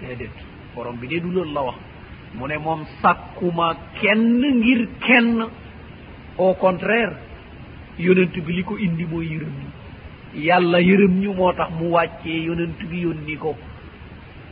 Déedéet 0.00 0.30
borom 0.74 0.96
bi 0.96 1.06
dee 1.08 1.20
du 1.20 1.30
loolu 1.30 1.52
la 1.54 1.62
wax. 1.62 1.76
Mu 2.34 2.46
ne 2.48 2.58
moom 2.58 2.84
sàkkuma 3.02 3.74
kenn 4.00 4.40
ngir 4.60 4.88
kenn. 5.06 5.46
Au 6.38 6.54
contraire 6.54 7.14
yonent 7.98 8.34
bi 8.46 8.52
li 8.52 8.62
ko 8.64 8.76
indi 8.76 9.04
mooy 9.06 9.26
yërëm 9.26 9.54
ñu. 9.60 9.68
Yàlla 10.46 10.80
yërëm 10.80 11.20
ñu 11.20 11.32
moo 11.32 11.52
tax 11.52 11.70
mu 11.78 11.88
wàccee 11.90 12.42
yonent 12.44 12.78
bi 12.90 13.00
yónni 13.00 13.36
ko. 13.38 13.54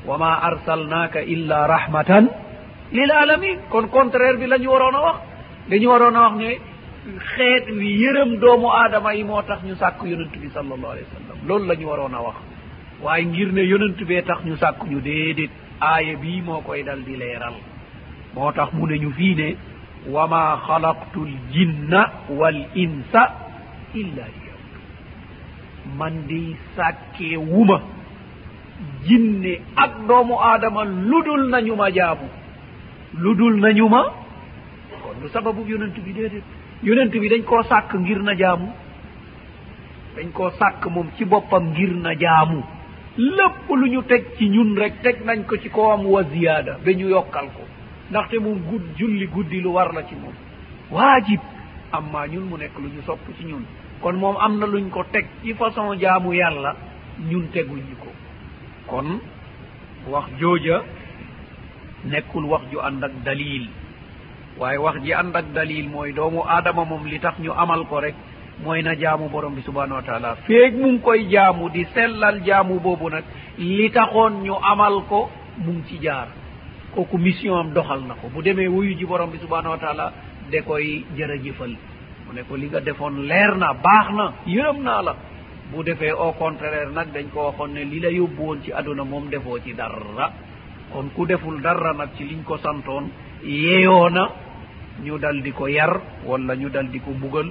Wa 0.07 0.17
ma 0.19 0.35
arsalnaaka 0.49 1.21
illa 1.23 1.67
rahmatan 1.67 2.29
lil 2.93 3.11
alamin 3.11 3.59
kon 3.71 3.89
contraire 3.89 4.37
bi 4.39 4.47
la 4.47 4.57
ñu 4.59 4.69
waroon 4.71 4.95
a 4.95 5.01
wax. 5.03 5.17
Dañu 5.69 5.89
waroon 5.89 6.17
a 6.17 6.21
wax 6.21 6.35
ne 6.37 6.59
xeet 7.05 7.67
wi 7.71 7.89
yërëm 8.03 8.37
doomu 8.41 8.69
aadama 8.71 9.13
yi 9.15 9.25
moo 9.25 9.43
tax 9.43 9.63
ñu 9.65 9.75
sàkk 9.77 10.03
yonent 10.05 10.33
bi 10.41 10.49
sallallahu 10.49 10.93
alayhi 10.93 11.07
wa 11.13 11.21
sallam. 11.21 11.39
Loolu 11.49 11.67
la 11.67 11.75
ñu 11.77 11.87
waroon 11.89 12.15
a 12.15 12.21
wax. 12.23 12.37
Waaye 13.03 13.25
ngir 13.27 13.53
ne 13.53 13.63
yonent 13.63 13.99
bee 14.09 14.23
tax 14.23 14.45
ñu 14.45 14.57
sàkk 14.57 14.85
ñu 14.91 15.01
déedéet 15.01 15.51
aaya 15.81 16.17
bii 16.17 16.41
moo 16.43 16.61
koy 16.63 16.83
dal 16.83 17.03
di 17.05 17.17
leeral. 17.17 17.55
Moo 18.35 18.53
tax 18.53 18.73
mu 18.73 18.87
ne 18.87 18.97
ñu 18.99 19.11
fii 19.13 19.35
ne 19.35 19.57
wa 20.09 20.27
ma 20.27 20.59
xalaqtu 20.67 21.25
l 21.27 21.33
jinna 21.53 22.11
wal 22.31 22.67
insa 22.75 23.23
illa 23.95 24.25
liyabdu 24.35 24.79
man 25.99 26.27
dey 26.27 26.57
sàkkee 26.77 27.37
wuma 27.37 27.81
jinne 29.05 29.61
ak 29.77 30.07
doomu 30.09 30.35
aadama 30.41 30.85
ludul 30.85 31.49
nañu 31.51 31.75
ma 31.77 31.91
jaamu. 31.91 32.29
Ludul 33.19 33.61
nañu 33.61 33.89
ma 33.89 34.03
kon 35.03 35.17
lu 35.23 35.29
sababu 35.29 35.65
yonent 35.69 35.95
bi 36.05 36.13
déedéet. 36.13 36.43
yonent 36.85 37.11
bi 37.13 37.29
dañ 37.29 37.43
koo 37.45 37.63
sàkk 37.63 37.95
ngir 37.95 38.23
na 38.23 38.35
jaamu. 38.37 38.69
Dañ 40.17 40.31
koo 40.33 40.51
sàkk 40.51 40.87
moom 40.91 41.09
ci 41.17 41.25
boppam 41.25 41.71
ngir 41.73 41.95
na 41.97 42.15
jaamu. 42.19 42.63
Lépp 43.17 43.69
lu 43.71 43.87
ñu 43.91 44.03
teg 44.03 44.25
ci 44.37 44.49
ñun 44.49 44.77
rek 44.77 45.03
teg 45.03 45.25
nañ 45.25 45.45
ko 45.47 45.57
ci 45.57 45.69
kowam 45.71 46.07
wa 46.07 46.23
ziyaada 46.25 46.79
ba 46.85 46.93
ñu 46.93 47.09
yokkal 47.09 47.47
ko. 47.57 47.63
Ndaxte 48.11 48.39
moom 48.39 48.59
gudd 48.71 48.97
julli 48.99 49.27
guddi 49.27 49.61
lu 49.61 49.69
war 49.73 49.93
la 49.93 50.03
ci 50.03 50.15
moom. 50.15 50.35
Waajib. 50.91 51.41
Amma 51.93 52.27
ñun 52.27 52.45
mu 52.49 52.57
nekk 52.59 52.77
lu 52.79 52.89
ñu 52.89 53.03
sopp 53.07 53.21
ci 53.39 53.45
ñun. 53.45 53.65
Kon 54.01 54.15
moom 54.17 54.37
am 54.37 54.59
na 54.59 54.67
luñ 54.67 54.91
ko 54.91 55.05
teg 55.13 55.27
ci 55.43 55.55
façon 55.55 55.95
jaamu 55.99 56.33
yàlla 56.35 56.77
ñun 57.31 57.49
teguñu 57.53 57.97
ko. 58.01 58.09
Kon 58.87 59.21
wax 60.11 60.25
jooja 60.41 60.83
nekkul 62.05 62.45
wax 62.45 62.63
ju 62.71 62.79
ànd 62.81 63.03
ak 63.05 63.13
dalil 63.25 63.69
waaye 64.59 64.79
wax 64.79 65.03
ji 65.03 65.13
ànd 65.13 65.37
ak 65.37 65.53
dalil 65.55 65.89
mooy 65.89 66.13
doomu 66.13 66.43
aadama 66.47 66.85
moom 66.85 67.07
li 67.07 67.19
tax 67.21 67.39
ñu 67.39 67.53
amal 67.53 67.85
ko 67.87 68.01
rek 68.01 68.15
mooy 68.63 68.83
na 68.83 68.95
jaamu 68.97 69.29
borom 69.29 69.55
bi 69.55 69.63
subhanahu 69.63 69.95
wa 69.97 70.03
taala. 70.03 70.37
Feeg 70.47 70.75
mu 70.77 70.93
ngi 70.93 71.01
koy 71.01 71.27
jaamu 71.29 71.69
di 71.71 71.85
sellal 71.95 72.41
jaamu 72.45 72.79
boobu 72.81 73.09
nag 73.11 73.25
li 73.59 73.91
taxoon 73.91 74.43
ñu 74.45 74.55
amal 74.63 75.03
ko 75.09 75.31
mu 75.59 75.73
ngi 75.73 75.83
ci 75.89 75.99
jaar. 76.03 76.29
Kooku 76.95 77.19
mission 77.19 77.59
am 77.59 77.73
doxal 77.73 78.01
na 78.07 78.15
ko. 78.15 78.29
Bu 78.33 78.43
demee 78.43 78.69
wuyu 78.69 78.95
ji 78.97 79.05
borom 79.05 79.31
bi 79.31 79.39
subhanahu 79.39 79.71
wa 79.75 79.79
taala 79.79 80.13
de 80.51 80.61
koy 80.63 81.05
jërëjëfal. 81.17 81.75
Mu 82.27 82.33
ne 82.33 82.43
ko 82.49 82.55
li 82.57 82.67
nga 82.69 82.81
defoon 82.81 83.27
leer 83.27 83.57
na 83.57 83.75
baax 83.75 84.07
na 84.15 84.33
yërëm 84.47 84.83
naa 84.83 85.03
la. 85.03 85.17
Bu 85.73 85.83
defee 85.83 86.11
au 86.13 86.33
contraire 86.33 86.91
nag 86.95 87.09
dañ 87.13 87.27
ko 87.35 87.47
waxoon 87.47 87.73
ne 87.75 87.85
li 87.85 87.99
la 88.01 88.09
yóbbu 88.11 88.43
woon 88.43 88.63
ci 88.63 88.71
àdduna 88.73 89.03
moom 89.05 89.29
defoo 89.31 89.59
ci 89.59 89.75
dara. 89.75 90.31
Kon 90.93 91.11
ku 91.15 91.27
deful 91.27 91.61
dara 91.61 91.93
nag 91.93 92.11
ci 92.17 92.23
liñ 92.25 92.45
ko 92.45 92.57
santoon 92.59 93.11
yeyoo 93.43 94.09
na 94.11 94.31
ñu 95.03 95.19
dal 95.19 95.43
di 95.43 95.51
ko 95.53 95.67
yar 95.67 96.01
walla 96.25 96.55
ñu 96.57 96.69
dal 96.71 96.87
di 96.91 97.01
ko 97.01 97.11
bugal 97.13 97.51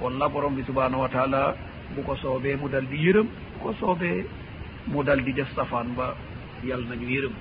walla 0.00 0.28
borom 0.28 0.54
bi 0.56 0.62
subhanahu 0.64 1.00
wa 1.02 1.08
taala 1.08 1.54
bu 1.94 2.02
ko 2.02 2.16
soobee 2.16 2.56
mu 2.56 2.68
dal 2.68 2.86
di 2.88 2.96
yërëm 2.96 3.26
bu 3.26 3.58
ko 3.62 3.72
soobee 3.80 4.24
mu 4.88 5.02
dal 5.04 5.20
di 5.22 5.32
def 5.32 5.48
safaan 5.54 5.92
ba 5.96 6.14
yal 6.64 6.80
nañu 6.88 7.08
yërëm. 7.08 7.34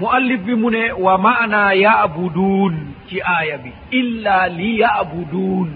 Muallif 0.00 0.40
bi 0.44 0.54
mu 0.54 0.68
ne 0.70 0.92
wa 0.92 1.16
maana 1.18 1.72
yabuduun 1.74 2.74
ci 3.08 3.20
aaya 3.22 3.56
bi 3.64 3.70
illa 3.96 4.48
li 4.48 4.76
yabuduun 4.84 5.70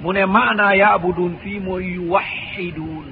mu 0.00 0.12
ne 0.12 0.24
maana 0.24 0.72
yabuduun 0.76 1.36
fii 1.44 1.60
mooy 1.60 1.84
yuwaxiduun 2.00 3.08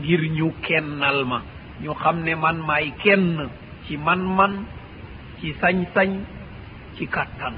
ngir 0.00 0.22
ñu 0.36 0.48
kennal 0.64 1.24
ma 1.28 1.42
ñu 1.82 1.92
xam 2.02 2.22
ne 2.24 2.32
man 2.34 2.58
maay 2.64 2.92
kenn 3.04 3.48
ci 3.84 3.96
man-man 3.98 4.64
ci 5.40 5.52
sañ-sañ 5.60 6.10
ci 6.96 7.06
kattan. 7.06 7.54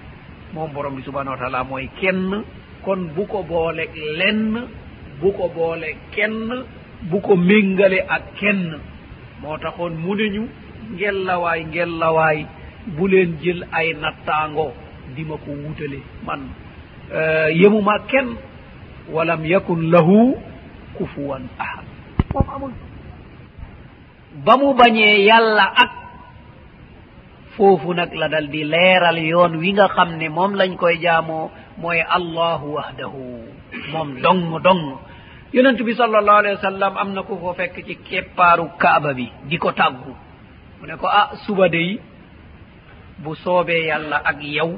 Moom 0.55 0.72
borom 0.72 0.95
bi 0.97 1.03
subhanahu 1.03 1.35
wa 1.35 1.39
taala 1.39 1.64
mooy 1.64 1.89
kenn 2.01 2.43
kon 2.85 3.11
bu 3.14 3.26
ko 3.26 3.43
boole 3.43 3.85
lenn 4.18 4.68
bu 5.20 5.32
ko 5.32 5.49
boole 5.49 5.97
kenn 6.14 6.64
bu 7.11 7.20
ko 7.20 7.37
méngale 7.37 8.01
ak 8.09 8.35
kenn. 8.41 8.78
Moo 9.43 9.59
taxoon 9.59 9.95
mu 9.99 10.14
ne 10.14 10.28
ñu 10.30 10.49
ngellawaay 10.95 11.64
ngellawaay 11.64 12.47
bu 12.97 13.07
leen 13.09 13.37
jël 13.43 13.66
ay 13.72 13.95
nattaango 13.95 14.72
dima 15.16 15.37
ko 15.37 15.51
wutale 15.51 15.99
man. 16.26 16.41
Euh, 17.12 17.49
yemuma 17.53 17.99
kenn. 18.09 18.37
Walam 19.12 19.45
yakun 19.45 19.91
lahu 19.91 20.37
kufuwan 20.97 21.43
ahad. 21.59 21.85
Moom 22.32 22.49
amul. 22.55 22.72
Ba 24.45 24.57
mu 24.57 24.74
bañee 24.74 25.24
yàlla 25.26 25.64
ak 25.76 25.91
foofu 27.57 27.94
nag 27.94 28.11
la 28.14 28.28
dal 28.28 28.48
di 28.48 28.64
leeral 28.64 29.18
yoon 29.18 29.52
wi 29.62 29.72
nga 29.72 29.88
xam 29.88 30.16
ne 30.18 30.28
moom 30.28 30.52
lañ 30.61 30.76
koy 30.76 30.96
jaamoo 31.05 31.50
mooy 31.78 32.00
allahu 32.16 32.66
wahdahu 32.76 33.22
moom 33.92 34.09
dong 34.24 34.59
dong. 34.62 34.84
Yonent 35.55 35.78
bi 35.86 35.92
sallallahu 35.94 36.38
alayhi 36.42 36.57
wa 36.59 36.62
sallam 36.70 36.92
am 36.96 37.11
na 37.14 37.22
ko 37.22 37.36
ko 37.36 37.55
fekk 37.55 37.76
ci 37.86 37.94
keppaaru 38.09 38.66
kaaba 38.78 39.14
bi 39.14 39.26
di 39.48 39.57
ko 39.59 39.70
tàggu. 39.72 40.12
Mu 40.80 40.84
ne 40.86 40.96
ko 40.96 41.07
ah 41.07 41.30
suba 41.46 41.68
dey 41.68 41.98
bu 43.22 43.34
soobee 43.34 43.86
yàlla 43.86 44.16
ak 44.24 44.38
yow 44.42 44.70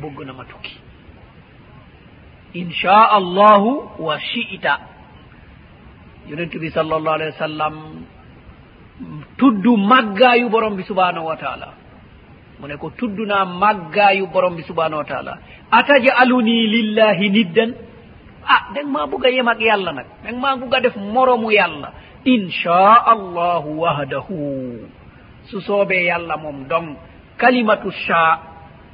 bëgg 0.00 0.18
na 0.26 0.32
ma 0.32 0.44
tukki. 0.44 0.74
Inchaa 2.54 3.04
allahu 3.18 3.70
wa 4.06 4.18
shi'ta. 4.18 4.74
Yonent 6.28 6.54
bi 6.62 6.68
sallallahu 6.70 7.16
alayhi 7.18 7.32
wa 7.34 7.42
sallam 7.46 7.74
tudd 9.38 9.64
màggaayu 9.90 10.48
borom 10.50 10.76
bi 10.76 10.82
subhanahu 10.82 11.26
wa 11.26 11.36
taala. 11.36 11.74
mu 12.60 12.66
ne 12.68 12.76
ko 12.76 12.90
tuddunaa 12.98 13.44
màggaayu 13.44 14.26
borom 14.32 14.56
bi 14.56 14.62
subhanahu 14.62 15.00
wa 15.02 15.04
taala. 15.04 15.38
Ataja 15.70 16.12
alunii 16.22 16.66
lillahi 16.74 17.30
niddan? 17.30 17.70
Ah 18.44 18.62
dang 18.74 18.88
maa 18.92 19.06
bugg 19.06 19.24
a 19.26 19.30
yem 19.30 19.48
ak 19.48 19.60
yàlla 19.60 19.92
nag. 19.92 20.06
Dang 20.24 20.38
maa 20.40 20.56
bugg 20.56 20.74
a 20.74 20.80
def 20.80 20.96
moromu 20.96 21.50
yàlla. 21.50 21.88
Inchaa 22.24 22.94
allahu 23.14 23.80
wahdahu. 23.80 24.38
Su 25.50 25.60
soobee 25.60 26.04
yàlla 26.10 26.36
moom 26.36 26.68
dong. 26.68 26.96
Kalimatu 27.40 27.90
sha 27.90 28.38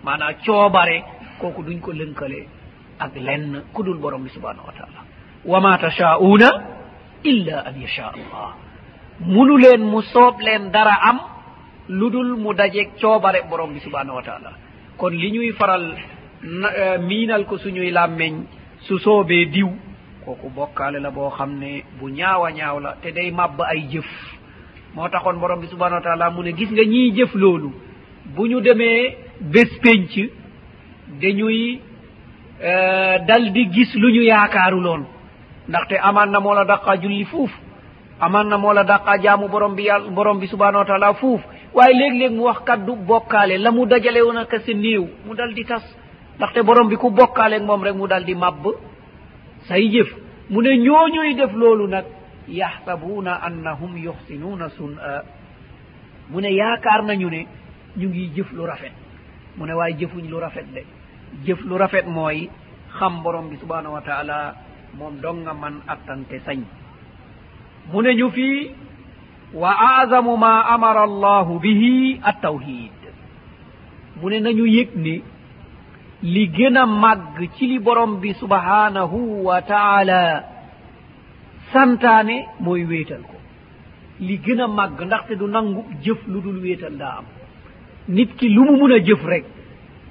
maanaa 0.05 0.33
coobare 0.47 1.03
kooku 1.41 1.63
duñ 1.63 1.81
ko 1.81 1.93
lënkale 1.93 2.47
ak 2.99 3.13
lenn 3.17 3.63
ku 3.75 3.83
dul 3.83 3.99
borom 3.99 4.23
bi 4.25 4.31
subhanahu 4.31 4.67
wa 4.67 4.73
taala. 4.79 5.01
Wa 5.45 5.61
ma 5.61 5.79
tachaauna 5.79 6.49
illa 7.25 7.57
an 7.67 7.75
yasha 7.81 8.13
allah 8.15 8.55
munu 9.21 9.57
leen 9.59 9.83
mu 9.93 10.03
soob 10.03 10.41
leen 10.41 10.71
dara 10.71 10.95
am 11.09 11.19
lu 11.89 12.11
dul 12.11 12.37
mu 12.37 12.53
dajeeg 12.55 12.89
coobare 13.01 13.43
borom 13.49 13.73
bi 13.73 13.81
subhanahu 13.81 14.17
wa 14.17 14.23
taala. 14.23 14.51
Kon 14.97 15.11
li 15.13 15.31
ñuy 15.31 15.53
faral 15.53 15.95
eh, 16.43 16.99
miinal 16.99 17.45
ko 17.47 17.59
suñuy 17.59 17.91
làmmeñ 17.91 18.45
su 18.81 18.99
soobee 18.99 19.47
diw 19.47 19.69
kooku 20.25 20.51
bokkaale 20.51 20.99
la 21.01 21.11
boo 21.11 21.31
xam 21.31 21.59
ne 21.59 21.85
bu 21.99 22.09
ñaawa 22.11 22.51
ñaaw 22.53 22.81
la 22.81 22.97
te 23.03 23.13
day 23.13 23.31
màbb 23.31 23.61
ay 23.63 23.87
jëf. 23.91 24.07
Moo 24.95 25.09
taxoon 25.09 25.39
borom 25.39 25.61
bi 25.61 25.67
subhanahu 25.69 25.97
wa 25.97 26.03
taala 26.03 26.31
mu 26.31 26.43
ne 26.43 26.53
gis 26.53 26.71
nga 26.73 26.83
ñiy 26.85 27.13
jëf 27.15 27.35
loolu 27.35 27.73
bu 28.35 28.47
ñu 28.49 28.61
demee 28.61 29.17
bés 29.41 29.71
pénc 29.83 30.11
dañuy 31.21 31.81
eh, 32.61 33.19
dal 33.27 33.53
di 33.53 33.71
gis 33.73 33.95
lu 33.95 34.11
ñu 34.11 34.23
yaakaaru 34.23 34.81
loon 34.81 35.05
ndaxte 35.69 35.95
amaan 36.03 36.31
na 36.31 36.41
moo 36.41 36.55
la 36.55 36.65
daqaa 36.65 36.97
julli 37.01 37.25
fuuf 37.25 37.51
amaan 38.21 38.49
na 38.49 38.57
moo 38.59 38.73
la 38.73 38.83
daqaa 38.85 39.19
jaamu 39.23 39.49
borom 39.49 39.75
bi 39.75 39.83
yàll 39.85 40.11
borom 40.11 40.39
bi 40.41 40.47
subhanahu 40.49 40.79
wa 40.79 40.85
taala 40.85 41.15
fuuf. 41.15 41.41
waaye 41.77 41.95
léeg-léeg 41.95 42.33
mu 42.33 42.43
wax 42.49 42.61
kaddu 42.65 42.93
bokkaale 42.97 43.59
la 43.59 43.71
mu 43.71 43.87
dajale 43.87 44.21
woon 44.23 44.37
ak 44.39 44.53
si 44.65 44.75
niiw 44.75 45.05
mu 45.27 45.35
dal 45.35 45.53
di 45.55 45.65
tas. 45.65 45.85
Ndaxte 46.37 46.63
borom 46.65 46.89
bi 46.89 46.97
ku 46.97 47.11
bokkaaleeg 47.11 47.63
moom 47.63 47.83
rek 47.85 47.95
mu 47.95 48.07
dal 48.07 48.25
di 48.25 48.35
màbb. 48.35 48.65
Say 49.69 49.89
jëf. 49.93 50.09
Mu 50.51 50.61
ne 50.63 50.77
ñooñuy 50.77 51.35
def 51.35 51.53
loolu 51.53 51.87
nag 51.89 52.05
yaxsabuuna 52.49 53.35
annahum 53.47 53.97
yuxsinuuna 53.97 54.69
sun'a. 54.71 55.23
Mu 56.31 56.41
ne 56.41 56.49
yaakaar 56.53 57.03
nañu 57.05 57.29
ne 57.31 57.47
ñu 57.97 58.09
ngi 58.09 58.31
jëf 58.37 58.53
lu 58.53 58.63
rafet. 58.67 58.93
Mu 59.57 59.67
ne 59.67 59.73
waaye 59.75 59.97
jëfuñ 59.99 60.29
lu 60.31 60.37
rafet 60.39 60.67
de. 60.75 60.83
Jëf 61.45 61.61
lu 61.65 61.75
rafet 61.77 62.07
mooy 62.07 62.49
xam 62.99 63.23
borom 63.23 63.49
bi 63.51 63.57
subhanahu 63.57 63.93
wa 63.95 64.01
taala 64.01 64.55
moom 64.99 65.21
dong 65.21 65.43
nga 65.45 65.53
man 65.55 65.83
attante 65.89 66.39
sañ. 66.47 66.61
Mu 67.93 68.03
ne 68.03 68.15
ñu 68.15 68.31
fii 68.31 68.71
wa 69.61 69.71
azamu 70.01 70.37
ma 70.37 70.53
amara 70.75 71.03
allahu 71.11 71.59
bihi 71.65 72.21
attawhid. 72.31 72.93
Mu 74.21 74.27
ne 74.31 74.39
nañu 74.41 74.67
yëg 74.77 74.91
ni 75.05 75.17
li 76.23 76.45
gën 76.57 76.77
a 76.77 76.85
màgg 76.87 77.37
ci 77.57 77.65
li 77.71 77.79
borom 77.79 78.13
bi 78.21 78.31
subhanahu 78.43 79.19
wa 79.49 79.59
taala 79.63 80.23
santaane 81.73 82.37
mooy 82.61 82.85
wéetal 82.91 83.23
ko. 83.31 83.37
Li 84.27 84.37
gën 84.45 84.61
a 84.61 84.67
màgg 84.69 84.99
ndaxte 85.07 85.35
du 85.41 85.47
nangu 85.47 85.85
jëf 86.05 86.21
lu 86.33 86.41
dul 86.45 86.59
wéetal 86.65 86.97
daa 86.97 87.17
am. 87.21 87.25
Nit 88.09 88.31
ki 88.39 88.49
lu 88.55 88.63
mu 88.65 88.75
mun 88.81 88.93
a 88.93 88.99
jëf 88.99 89.23
rek 89.25 89.45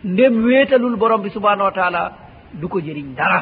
ndem 0.03 0.43
wéetalul 0.45 0.95
borom 0.97 1.21
bi 1.21 1.29
subhanahu 1.29 1.67
wa 1.69 1.71
taala 1.79 2.03
du 2.53 2.67
ko 2.67 2.79
jëriñ 2.79 3.15
dara. 3.15 3.41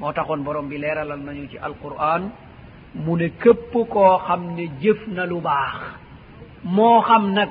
Moo 0.00 0.12
taxoon 0.12 0.42
borom 0.44 0.68
bi 0.68 0.78
leeralal 0.78 1.20
nañu 1.20 1.48
ci 1.50 1.58
alquran 1.58 2.22
mu 2.94 3.16
ne 3.16 3.28
képp 3.42 3.72
koo 3.72 4.18
xam 4.26 4.54
ne 4.56 4.66
jëf 4.80 5.06
na 5.08 5.24
lu 5.26 5.40
baax. 5.40 5.76
moo 6.64 7.00
xam 7.02 7.32
nag 7.32 7.48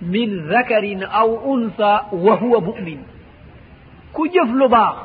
min 0.00 0.48
zakarin 0.50 1.02
aw 1.10 1.30
unsa 1.52 2.06
wa 2.12 2.34
huwa 2.36 2.60
mumin. 2.60 3.00
ku 4.12 4.26
jëf 4.28 4.50
lu 4.52 4.68
baax 4.68 4.96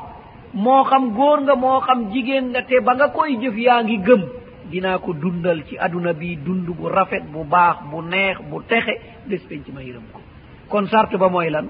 moo 0.54 0.84
xam 0.84 1.12
góor 1.14 1.40
nga 1.42 1.54
moo 1.54 1.80
xam 1.80 2.10
jigéen 2.12 2.50
nga 2.50 2.62
te 2.62 2.80
ba 2.80 2.94
nga 2.94 3.08
koy 3.08 3.36
jëf 3.40 3.56
yaa 3.56 3.82
ngi 3.82 3.98
gëm 4.06 4.22
dinaa 4.70 4.98
ko 4.98 5.12
dundal 5.12 5.62
ci 5.68 5.76
aduna 5.78 6.12
bi 6.12 6.36
dund 6.36 6.66
bu 6.66 6.88
rafet 6.88 7.24
bu 7.32 7.44
baax 7.44 7.76
bu 7.90 8.02
neex 8.02 8.38
bu 8.50 8.62
texe 8.68 8.94
bés 9.28 9.42
penc 9.48 9.68
ma 9.74 9.80
yërëm 9.82 10.06
ko. 10.12 10.20
kon 10.68 10.86
sart 10.86 11.16
ba 11.16 11.28
mooy 11.28 11.50
lan? 11.50 11.68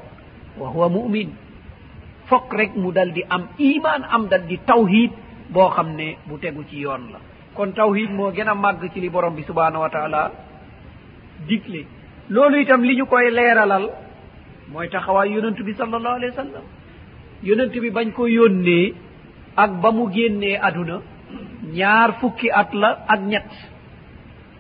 wa 0.58 0.68
huwa 0.68 0.88
mumin. 0.88 1.30
fokk 2.26 2.52
rek 2.54 2.76
mu 2.76 2.92
dal 2.92 3.12
di 3.12 3.22
am 3.28 3.48
iman 3.58 4.02
am 4.10 4.28
dal 4.28 4.46
di 4.46 4.58
tawhid 4.66 5.10
boo 5.50 5.70
xam 5.70 5.94
ne 5.96 6.16
bu 6.26 6.38
tegu 6.38 6.64
ci 6.68 6.76
yoon 6.78 7.10
la. 7.12 7.18
kon 7.54 7.72
tawhid 7.72 8.10
moo 8.10 8.30
gën 8.32 8.48
a 8.48 8.54
màgg 8.54 8.90
ci 8.92 9.00
li 9.00 9.08
borom 9.10 9.34
bi 9.34 9.42
subhanahu 9.42 9.82
wa 9.82 9.90
taala 9.90 10.30
digle. 11.48 11.86
Loolu 12.28 12.56
itam 12.62 12.82
li 12.84 12.94
ñu 12.96 13.06
koy 13.06 13.30
leeralal 13.30 13.90
mooy 14.72 14.88
taxawaay 14.88 15.30
yonent 15.32 15.58
bi 15.62 15.72
sallallahu 15.74 16.16
alayhi 16.18 16.32
wa 16.36 16.42
sallam. 16.44 16.64
Yonent 17.42 17.72
bi 17.82 17.90
bañ 17.90 18.12
ko 18.12 18.26
yónnee 18.26 18.94
ak 19.56 19.70
ba 19.82 19.90
mu 19.92 20.08
génnee 20.14 20.56
aduna 20.58 21.00
ñaar 21.72 22.12
fukki 22.20 22.48
at 22.50 22.70
la 22.74 22.90
ak 23.08 23.20
ñett. 23.20 23.50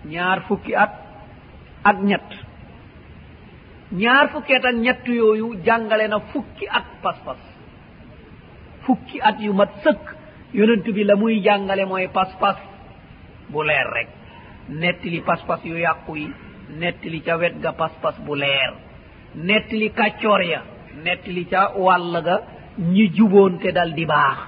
Ñaar 0.04 0.40
fukki 0.48 0.74
at 0.74 0.92
ak 1.84 1.96
ñett. 2.02 2.28
Ñaar 3.92 4.28
fukki 4.32 4.54
at 4.54 4.64
ak 4.64 4.74
ñett 4.76 5.06
yooyu 5.06 5.54
jàngale 5.64 6.08
na 6.08 6.18
fukki 6.32 6.66
at 6.68 6.84
pas-pas. 7.02 7.38
Fukki 8.84 9.20
at 9.20 9.36
yu 9.40 9.52
mat 9.52 9.70
sëkk 9.84 10.04
yonent 10.54 10.84
bi 10.94 11.04
la 11.04 11.14
muy 11.16 11.40
jàngale 11.42 11.84
mooy 11.86 12.08
pas-pas 12.08 12.56
bu 13.52 13.62
leer 13.62 13.86
rek. 13.96 14.08
Nettali 14.80 15.20
pas-pas 15.20 15.60
yu 15.64 15.76
yàqu 15.76 16.16
yi 16.16 16.28
nettali 16.80 17.20
ca 17.26 17.36
wet 17.36 17.54
ga 17.62 17.72
pas-pas 17.72 18.16
bu 18.26 18.34
leer. 18.34 18.72
Nettali 19.34 19.88
kàccoor 19.90 20.42
ya 20.52 20.60
nettali 21.04 21.44
ca 21.50 21.60
wàll 21.76 22.22
ga 22.24 22.36
ñi 22.78 23.04
juboon 23.16 23.58
te 23.62 23.72
dal 23.72 23.92
di 23.94 24.04
baax. 24.06 24.38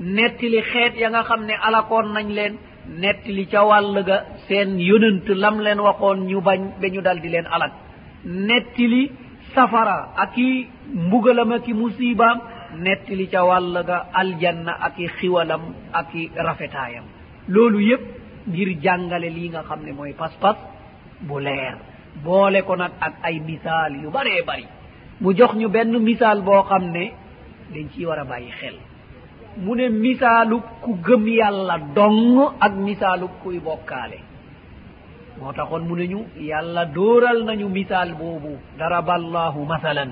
Nettali 0.00 0.60
xeet 0.70 0.94
ya 1.00 1.08
nga 1.10 1.22
xam 1.28 1.42
ne 1.46 1.54
alakoon 1.66 2.06
nañ 2.14 2.26
leen 2.36 2.54
nettali 3.00 3.46
ca 3.46 3.60
wàll 3.64 4.04
ga 4.08 4.16
seen 4.48 4.78
yonant 4.78 5.26
lam 5.42 5.56
leen 5.60 5.80
waxoon 5.80 6.18
ñu 6.28 6.40
bañ 6.40 6.60
ba 6.80 6.88
ñu 6.88 7.00
dal 7.00 7.20
di 7.20 7.28
leen 7.28 7.46
alak 7.46 7.72
nettali 8.24 9.10
safara 9.54 10.12
aki 10.16 10.66
mbugalam 10.94 11.52
aki 11.52 11.72
i 12.00 12.14
nettili 12.84 13.26
ca 13.28 13.44
wàll 13.44 13.84
ga 13.86 13.98
aljanna 14.20 14.72
aki 14.86 15.06
xiwalam 15.18 15.62
aki 15.92 16.22
i 16.24 16.30
rafetaayam. 16.46 17.04
Loolu 17.48 17.80
yépp 17.80 18.02
ngir 18.48 18.68
jàngale 18.82 19.28
lii 19.30 19.48
nga 19.50 19.62
xam 19.68 19.80
ne 19.84 19.92
mooy 19.92 20.12
pas-pas 20.12 20.56
bu 21.20 21.38
leer. 21.40 21.74
Boole 22.24 22.62
ko 22.66 22.76
nag 22.76 22.92
ak 23.00 23.14
ay 23.22 23.40
misaal 23.40 23.92
yu 24.02 24.10
baree 24.10 24.42
bari. 24.46 24.66
Mu 25.20 25.32
jox 25.36 25.54
ñu 25.54 25.68
benn 25.68 25.98
misaal 25.98 26.42
boo 26.42 26.62
xam 26.68 26.84
ne 26.92 27.12
dañ 27.72 27.86
ciy 27.92 28.04
war 28.06 28.18
a 28.18 28.24
bàyyi 28.24 28.50
xel. 28.60 28.76
Mu 29.56 29.74
ne 29.74 29.88
misaalu 29.88 30.60
ku 30.82 30.96
gëm 31.04 31.26
yàlla 31.28 31.78
dong 31.94 32.38
ak 32.60 32.72
misaalu 32.74 33.26
kuy 33.42 33.58
bokkaale. 33.60 34.18
Moo 35.40 35.52
taxoon 35.52 35.84
mu 35.88 35.94
ne 35.96 36.06
ñu 36.06 36.20
yàlla 36.40 36.84
dóoral 36.86 37.44
nañu 37.44 37.68
misaal 37.68 38.14
boobu. 38.14 38.58
Darabaallahu 38.78 39.64
masalan. 39.64 40.10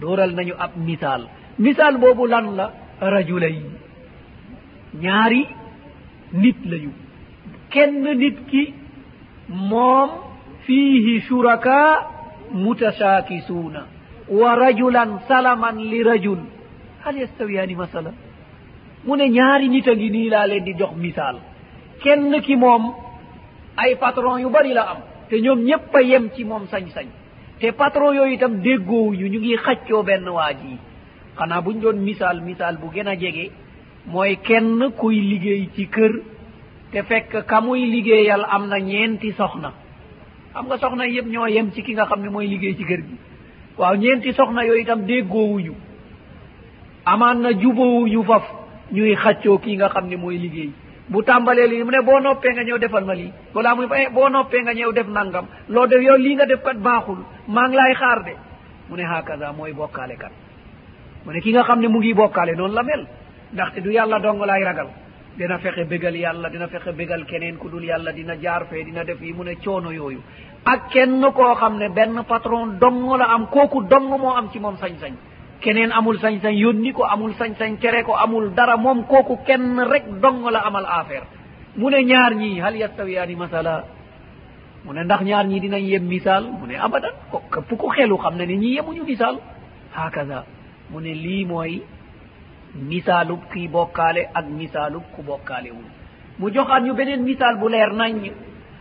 Dóoral 0.00 0.32
nañu 0.34 0.54
ab 0.58 0.72
misaal. 0.76 1.22
Misaal 1.58 1.98
boobu 1.98 2.26
lan 2.26 2.56
la? 2.56 2.66
Rajulay. 3.00 3.56
Ñaari 4.94 5.46
nit 6.32 6.56
lañu. 6.64 6.90
kenn 7.72 8.02
nit 8.22 8.38
ki 8.50 8.64
moom 9.48 10.10
fiihi 10.66 11.20
shuraka 11.28 11.78
mutashaakisuuna 12.54 13.82
wa 14.40 14.54
rajulan 14.56 15.18
salaman 15.28 15.76
li 15.90 16.02
rajul. 16.02 16.38
Hal 17.04 17.16
yastawiyani 17.18 17.74
masalan? 17.74 18.14
Mu 19.06 19.16
ne 19.16 19.26
ñaari 19.28 19.68
nit 19.68 19.88
a 19.88 19.94
ngi 19.96 20.10
nii 20.10 20.28
laa 20.30 20.46
leen 20.46 20.64
di 20.64 20.74
jox 20.78 20.92
misaal. 20.96 21.36
Kenn 22.02 22.40
ki 22.40 22.56
moom 22.56 22.84
ay 23.76 23.96
patron 23.96 24.38
yu 24.40 24.50
bari 24.50 24.72
la 24.72 24.82
am 24.90 24.98
te 25.28 25.40
ñoom 25.40 25.60
ñépp 25.64 25.94
a 25.94 26.00
yem 26.02 26.30
ci 26.34 26.44
moom 26.44 26.64
sañ-sañ. 26.70 27.06
Te 27.60 27.72
patron 27.72 28.14
yooyu 28.14 28.34
itam 28.34 28.60
déggoowuñu 28.62 29.26
ñu 29.28 29.38
ngi 29.40 29.56
xaccoo 29.56 30.02
benn 30.02 30.28
waa 30.28 30.52
ji. 30.52 30.76
Xanaa 31.38 31.60
buñ 31.60 31.80
doon 31.80 31.98
misaal 32.08 32.40
misaal 32.42 32.76
bu 32.78 32.86
gën 32.94 33.08
a 33.08 33.14
jege 33.16 33.50
mooy 34.06 34.36
kenn 34.36 34.90
kuy 34.98 35.16
liggéey 35.20 35.68
ci 35.74 35.86
kër 35.88 36.12
te 36.92 37.02
fekk 37.02 37.46
ka 37.46 37.60
muy 37.60 37.86
liggéeyal 37.90 38.44
am 38.48 38.68
na 38.68 38.78
ñeenti 38.78 39.32
soxna. 39.32 39.72
Xam 40.52 40.66
nga 40.66 40.76
soxna 40.78 41.06
yëpp 41.06 41.26
ñoo 41.26 41.46
yem 41.46 41.70
ci 41.72 41.82
ki 41.82 41.92
nga 41.94 42.06
xam 42.06 42.20
ne 42.22 42.28
mooy 42.28 42.46
liggéey 42.46 42.74
ci 42.76 42.84
kër 42.84 43.00
gi. 43.00 43.16
Waaw 43.78 43.94
ñeenti 43.96 44.32
soxna 44.32 44.64
yooyu 44.64 44.82
itam 44.82 45.06
déggoowuñu. 45.06 45.74
Amaan 47.04 47.40
na 47.42 47.50
juboowuñu 47.52 48.22
faf 48.24 48.44
ñuy 48.92 49.14
xaccoo 49.16 49.58
kii 49.58 49.76
nga 49.76 49.88
xam 49.88 50.08
ne 50.08 50.16
mooy 50.16 50.36
liggéey. 50.38 50.70
Bu 51.08 51.22
tàmbalee 51.22 51.66
lii 51.66 51.82
mu 51.84 51.90
ne 51.90 52.00
boo 52.02 52.20
noppee 52.20 52.52
nga 52.52 52.62
ñëw 52.62 52.78
defal 52.78 53.04
ma 53.04 53.14
lii. 53.14 53.32
Balaa 53.54 53.74
muy 53.74 53.86
eh 53.96 54.08
boo 54.12 54.28
noppee 54.28 54.62
nga 54.62 54.72
ñëw 54.74 54.92
def 54.92 55.08
nangam. 55.08 55.46
Loo 55.68 55.86
def 55.86 56.00
yow 56.02 56.16
lii 56.16 56.34
nga 56.34 56.46
def 56.46 56.62
kat 56.62 56.76
baaxul. 56.78 57.18
Maa 57.48 57.68
ngi 57.68 57.76
laay 57.76 57.94
xaar 57.94 58.22
de. 58.24 58.34
Mu 58.88 58.96
ne 58.96 59.02
hakaza 59.04 59.52
mooy 59.52 59.72
bokkaale 59.72 60.16
kat. 60.16 60.32
Mu 61.24 61.32
ne 61.32 61.40
ki 61.40 61.50
nga 61.52 61.62
xam 61.64 61.80
ne 61.80 61.88
mu 61.88 61.98
ngi 61.98 62.14
bokkaale 62.14 62.54
noonu 62.54 62.74
la 62.74 62.82
mel. 62.82 63.06
Ndaxte 63.52 63.80
du 63.80 63.90
yàlla 63.90 64.18
dong 64.20 64.44
laay 64.44 64.62
ragal. 64.64 64.88
dina 65.36 65.58
fexe 65.58 65.84
bégal 65.84 66.14
yàlla 66.16 66.48
dina 66.50 66.68
fexe 66.68 66.92
bégal 66.92 67.24
keneen 67.26 67.56
ku 67.56 67.68
dul 67.68 67.84
yàlla 67.84 68.12
dina 68.12 68.34
jaar 68.40 68.66
fee 68.70 68.84
dina 68.84 69.04
def 69.04 69.20
yi 69.20 69.32
mu 69.32 69.44
ne 69.44 69.54
coono 69.64 69.90
yooyu. 69.90 70.20
Ak 70.64 70.90
kenn 70.90 71.22
koo 71.34 71.54
xam 71.54 71.78
ne 71.78 71.88
benn 71.88 72.22
patron 72.28 72.78
dong 72.78 73.16
la 73.18 73.26
am 73.34 73.46
kooku 73.46 73.82
dong 73.88 74.08
moo 74.08 74.34
am 74.36 74.50
ci 74.52 74.58
moom 74.58 74.76
sañ-sañ. 74.76 75.14
Keneen 75.60 75.92
amul 75.92 76.18
sañ-sañ 76.18 76.54
yónni 76.54 76.92
ko 76.92 77.04
amul 77.04 77.32
sañ-sañ 77.34 77.78
tere 77.80 78.02
ko 78.04 78.14
amul 78.14 78.52
dara 78.54 78.76
moom 78.76 79.04
kooku 79.06 79.38
kenn 79.46 79.78
rek 79.90 80.04
dong 80.20 80.44
la 80.50 80.60
amal 80.60 80.84
affaire. 80.86 81.26
Mu 81.76 81.88
ne 81.90 82.04
ñaar 82.04 82.34
ñii 82.34 82.60
hal 82.60 82.76
yastawiyaani 82.76 83.34
masala? 83.36 83.84
Mu 84.84 84.92
ne 84.92 85.04
ndax 85.04 85.22
ñaar 85.22 85.46
ñii 85.46 85.60
dinañ 85.60 85.82
yem 85.84 86.04
misaal? 86.06 86.44
Mu 86.60 86.66
ne 86.66 86.76
abadan 86.76 87.12
ko 87.30 87.42
képp 87.52 87.78
ku 87.78 87.88
xelu 87.88 88.16
xam 88.18 88.36
ne 88.36 88.44
ne 88.46 88.56
ñii 88.56 88.74
yemuñu 88.76 89.04
misaal. 89.04 89.38
Hakaza 89.94 90.44
mu 90.90 91.00
ne 91.00 91.14
lii 91.14 91.44
mooy 91.46 91.82
misaalub 92.74 93.40
kii 93.52 93.68
bokkaale 93.68 94.28
ak 94.34 94.46
misaalub 94.48 95.02
ku 95.14 95.22
bokkaale 95.22 95.70
wul. 95.70 95.88
Mu 96.38 96.50
joxaat 96.54 96.82
ñu 96.82 96.94
beneen 96.94 97.22
misaal 97.22 97.56
bu 97.58 97.68
leer 97.68 97.92
naññ 97.92 98.30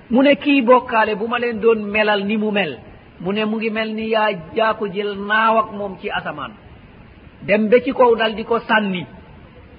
mu 0.10 0.22
ne 0.24 0.36
kii 0.36 0.62
bokkaale 0.62 1.16
bu 1.16 1.28
ma 1.28 1.40
leen 1.40 1.60
doon 1.60 1.80
melal 1.84 2.24
ni 2.26 2.38
mu 2.38 2.52
mel. 2.52 2.80
Mu 3.20 3.32
ne 3.34 3.46
mu 3.46 3.58
ngi 3.58 3.70
mel 3.70 3.94
ni 3.94 4.10
yaa 4.10 4.30
yaa 4.56 4.74
ko 4.74 4.88
jël 4.88 5.16
naaw 5.28 5.58
ak 5.58 5.72
moom 5.74 5.98
ci 6.00 6.10
asamaan. 6.10 6.52
Dem 7.44 7.70
ba 7.70 7.80
ci 7.84 7.92
kaw 7.94 8.16
dal 8.16 8.36
di 8.36 8.44
ko 8.44 8.60
sànni. 8.60 9.06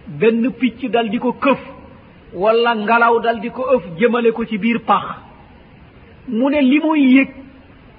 Benn 0.07 0.51
picc 0.53 0.91
dal 0.91 1.09
di 1.11 1.19
ko 1.19 1.33
këf. 1.33 1.61
Wala 2.35 2.75
ngalaw 2.75 3.21
dal 3.21 3.41
di 3.41 3.51
ko 3.51 3.63
ëf 3.77 3.85
jëmale 3.99 4.33
ko 4.33 4.45
ci 4.45 4.59
biir 4.59 4.81
pax. 4.85 5.05
Mu 6.29 6.51
ne 6.51 6.61
li 6.61 6.79
muy 6.81 7.01
yëg 7.17 7.31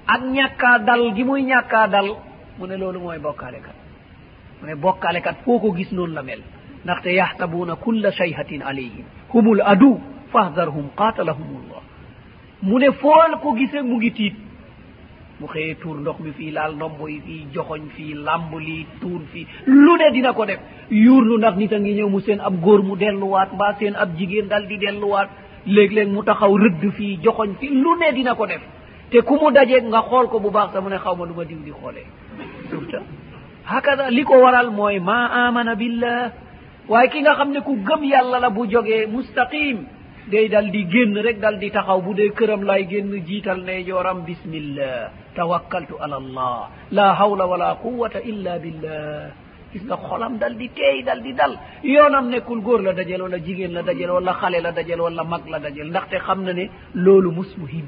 ak 0.06 0.20
ñàkkaa 0.22 0.78
dal 0.78 1.14
gi 1.14 1.24
muy 1.24 1.42
ñàkkaa 1.42 1.86
dal 1.88 2.08
mu 2.58 2.66
ne 2.66 2.76
loolu 2.76 3.00
mooy 3.00 3.18
bokkaale 3.18 3.60
kat. 3.60 3.74
ne 4.64 4.74
bokkalekat 4.74 5.36
foo 5.44 5.58
ko 5.58 5.72
gis 5.74 5.90
noonu 5.92 6.14
la 6.14 6.22
mel. 6.22 6.40
Ndaxte 6.84 7.06
yaxtabuuna 7.14 7.76
kulla 7.76 8.10
shayhatin 8.12 8.62
alayhim. 8.62 9.04
Humul 9.32 9.60
adu 9.64 10.00
fahdarhum 10.32 10.86
qatalahum 10.96 11.48
llah 11.70 11.82
mu 12.62 12.78
ne 12.78 12.90
fool 12.92 13.32
ko 13.42 13.54
gise 13.56 13.82
mu 13.82 13.96
ngi 13.96 14.10
tiit. 14.12 14.34
Mu 15.40 15.46
xëyee 15.46 15.74
tuur 15.80 15.96
ndox 16.00 16.18
mi 16.20 16.32
fii 16.32 16.50
laal 16.50 16.74
ndombo 16.76 17.08
yi 17.08 17.20
fii 17.26 17.46
joxoñ 17.54 17.82
fii 17.96 18.14
làmb 18.14 18.52
lii 18.58 18.86
tuur 19.00 19.20
fii. 19.32 19.46
Lu 19.66 19.96
ne 19.96 20.10
dina 20.12 20.32
ko 20.32 20.44
def. 20.46 20.60
Yuurlu 20.90 21.38
ndax 21.38 21.56
nit 21.56 21.72
a 21.72 21.78
ngi 21.80 21.94
ñëw 21.94 22.08
mu 22.08 22.20
seen 22.20 22.40
ab 22.40 22.54
góor 22.62 22.82
mu 22.82 22.96
delluwaat 22.96 23.52
mbaa 23.52 23.74
seen 23.78 23.94
ab 23.96 24.16
jigéen 24.16 24.48
dal 24.48 24.66
di 24.66 24.78
delluwaat. 24.78 25.28
Léeg-léeg 25.66 26.08
mu 26.08 26.22
taxaw 26.22 26.56
rëdd 26.56 26.90
fii 26.96 27.18
joxoñ 27.22 27.54
fii. 27.60 27.68
Lu 27.82 27.96
ne 27.98 28.12
dina 28.14 28.34
ko 28.34 28.46
def. 28.46 28.62
Te 29.10 29.20
ku 29.22 29.34
mu 29.40 29.50
dajeeg 29.50 29.84
nga 29.84 30.02
xool 30.02 30.28
ko 30.28 30.38
bu 30.40 30.50
baax 30.50 30.72
sa 30.72 30.80
mu 30.80 30.88
ne 30.88 30.96
xaw 30.98 31.16
ma 31.16 31.24
lu 31.26 31.34
ma 31.34 31.44
diw 31.44 31.58
di 31.64 31.70
xoolee. 31.72 32.06
Surta 32.70 32.98
hakada 33.64 34.10
li 34.10 34.24
ko 34.24 34.34
waral 34.44 34.70
mooy 34.70 34.98
ma 35.00 35.48
amana 35.48 35.74
billah. 35.74 36.32
Waaye 36.88 37.08
ki 37.08 37.20
nga 37.22 37.34
xam 37.34 37.50
ne 37.52 37.60
ku 37.60 37.76
gëm 37.80 38.02
yàlla 38.04 38.38
la 38.40 38.50
bu 38.50 38.66
jógee 38.68 39.06
mustaqim 39.06 39.86
day 40.30 40.48
dal 40.48 40.70
di 40.70 40.84
génn 40.92 41.16
rek 41.16 41.40
dal 41.40 41.58
di 41.58 41.70
taxaw 41.70 42.00
bu 42.02 42.14
dee 42.14 42.30
këram 42.32 42.62
lay 42.64 42.84
génn 42.88 43.12
jiital 43.26 43.60
ne 43.64 43.84
jooram 43.84 44.24
bismillah. 44.24 45.10
Tawakkaltu 45.34 45.96
ala 46.00 46.16
allah. 46.16 46.68
La 46.92 47.14
hawla 47.14 47.46
wala 47.46 47.74
quwata 47.82 48.20
illa 48.20 48.58
billah. 48.58 49.32
Gis 49.72 49.82
nga 49.88 49.96
xolam 49.96 50.38
dal 50.38 50.54
di 50.56 50.68
teey 50.68 51.02
dal 51.02 51.20
di 51.22 51.32
dal. 51.32 51.56
Yoonam 51.82 52.28
nekkul 52.30 52.60
góor 52.60 52.80
la 52.82 52.92
dajel 52.92 53.22
wala 53.22 53.38
jigéen 53.38 53.72
la 53.72 53.82
dajel 53.82 54.10
wala 54.10 54.32
xale 54.40 54.60
la 54.62 54.70
dajel 54.72 55.00
wala 55.00 55.24
mag 55.24 55.42
la 55.48 55.58
dajel 55.58 55.88
ndaxte 55.90 56.18
xam 56.26 56.44
na 56.44 56.52
ne 56.52 56.68
loolu 56.94 57.30
musmuhim 57.32 57.86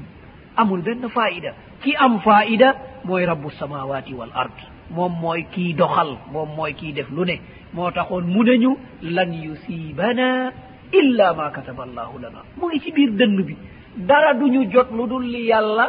amul 0.57 0.81
benn 0.81 1.07
faida 1.09 1.53
ki 1.81 1.95
am 1.95 2.19
faida 2.19 2.75
mooy 3.05 3.25
rabbu 3.25 3.49
samawati 3.51 4.13
wal 4.13 4.31
ard. 4.33 4.57
moom 4.89 5.13
mooy 5.21 5.43
kii 5.51 5.73
doxal 5.73 6.17
moom 6.31 6.49
mooy 6.55 6.73
kii 6.73 6.93
def 6.93 7.09
lu 7.11 7.25
ne. 7.25 7.39
Moo 7.73 7.91
taxoon 7.91 8.23
mu 8.25 8.43
neñu 8.43 8.77
lan 9.03 9.31
yusibana 9.33 10.51
illa 10.93 11.33
ma 11.33 11.49
kataba 11.51 11.83
allahu 11.83 12.19
lana. 12.21 12.41
Mu 12.59 12.67
ngi 12.67 12.79
ci 12.79 12.91
biir 12.91 13.11
dënn 13.11 13.43
bi. 13.43 13.55
Dara 13.97 14.33
duñu 14.33 14.71
jot 14.71 14.87
lu 14.91 15.07
dul 15.07 15.23
li 15.25 15.45
yàlla 15.47 15.87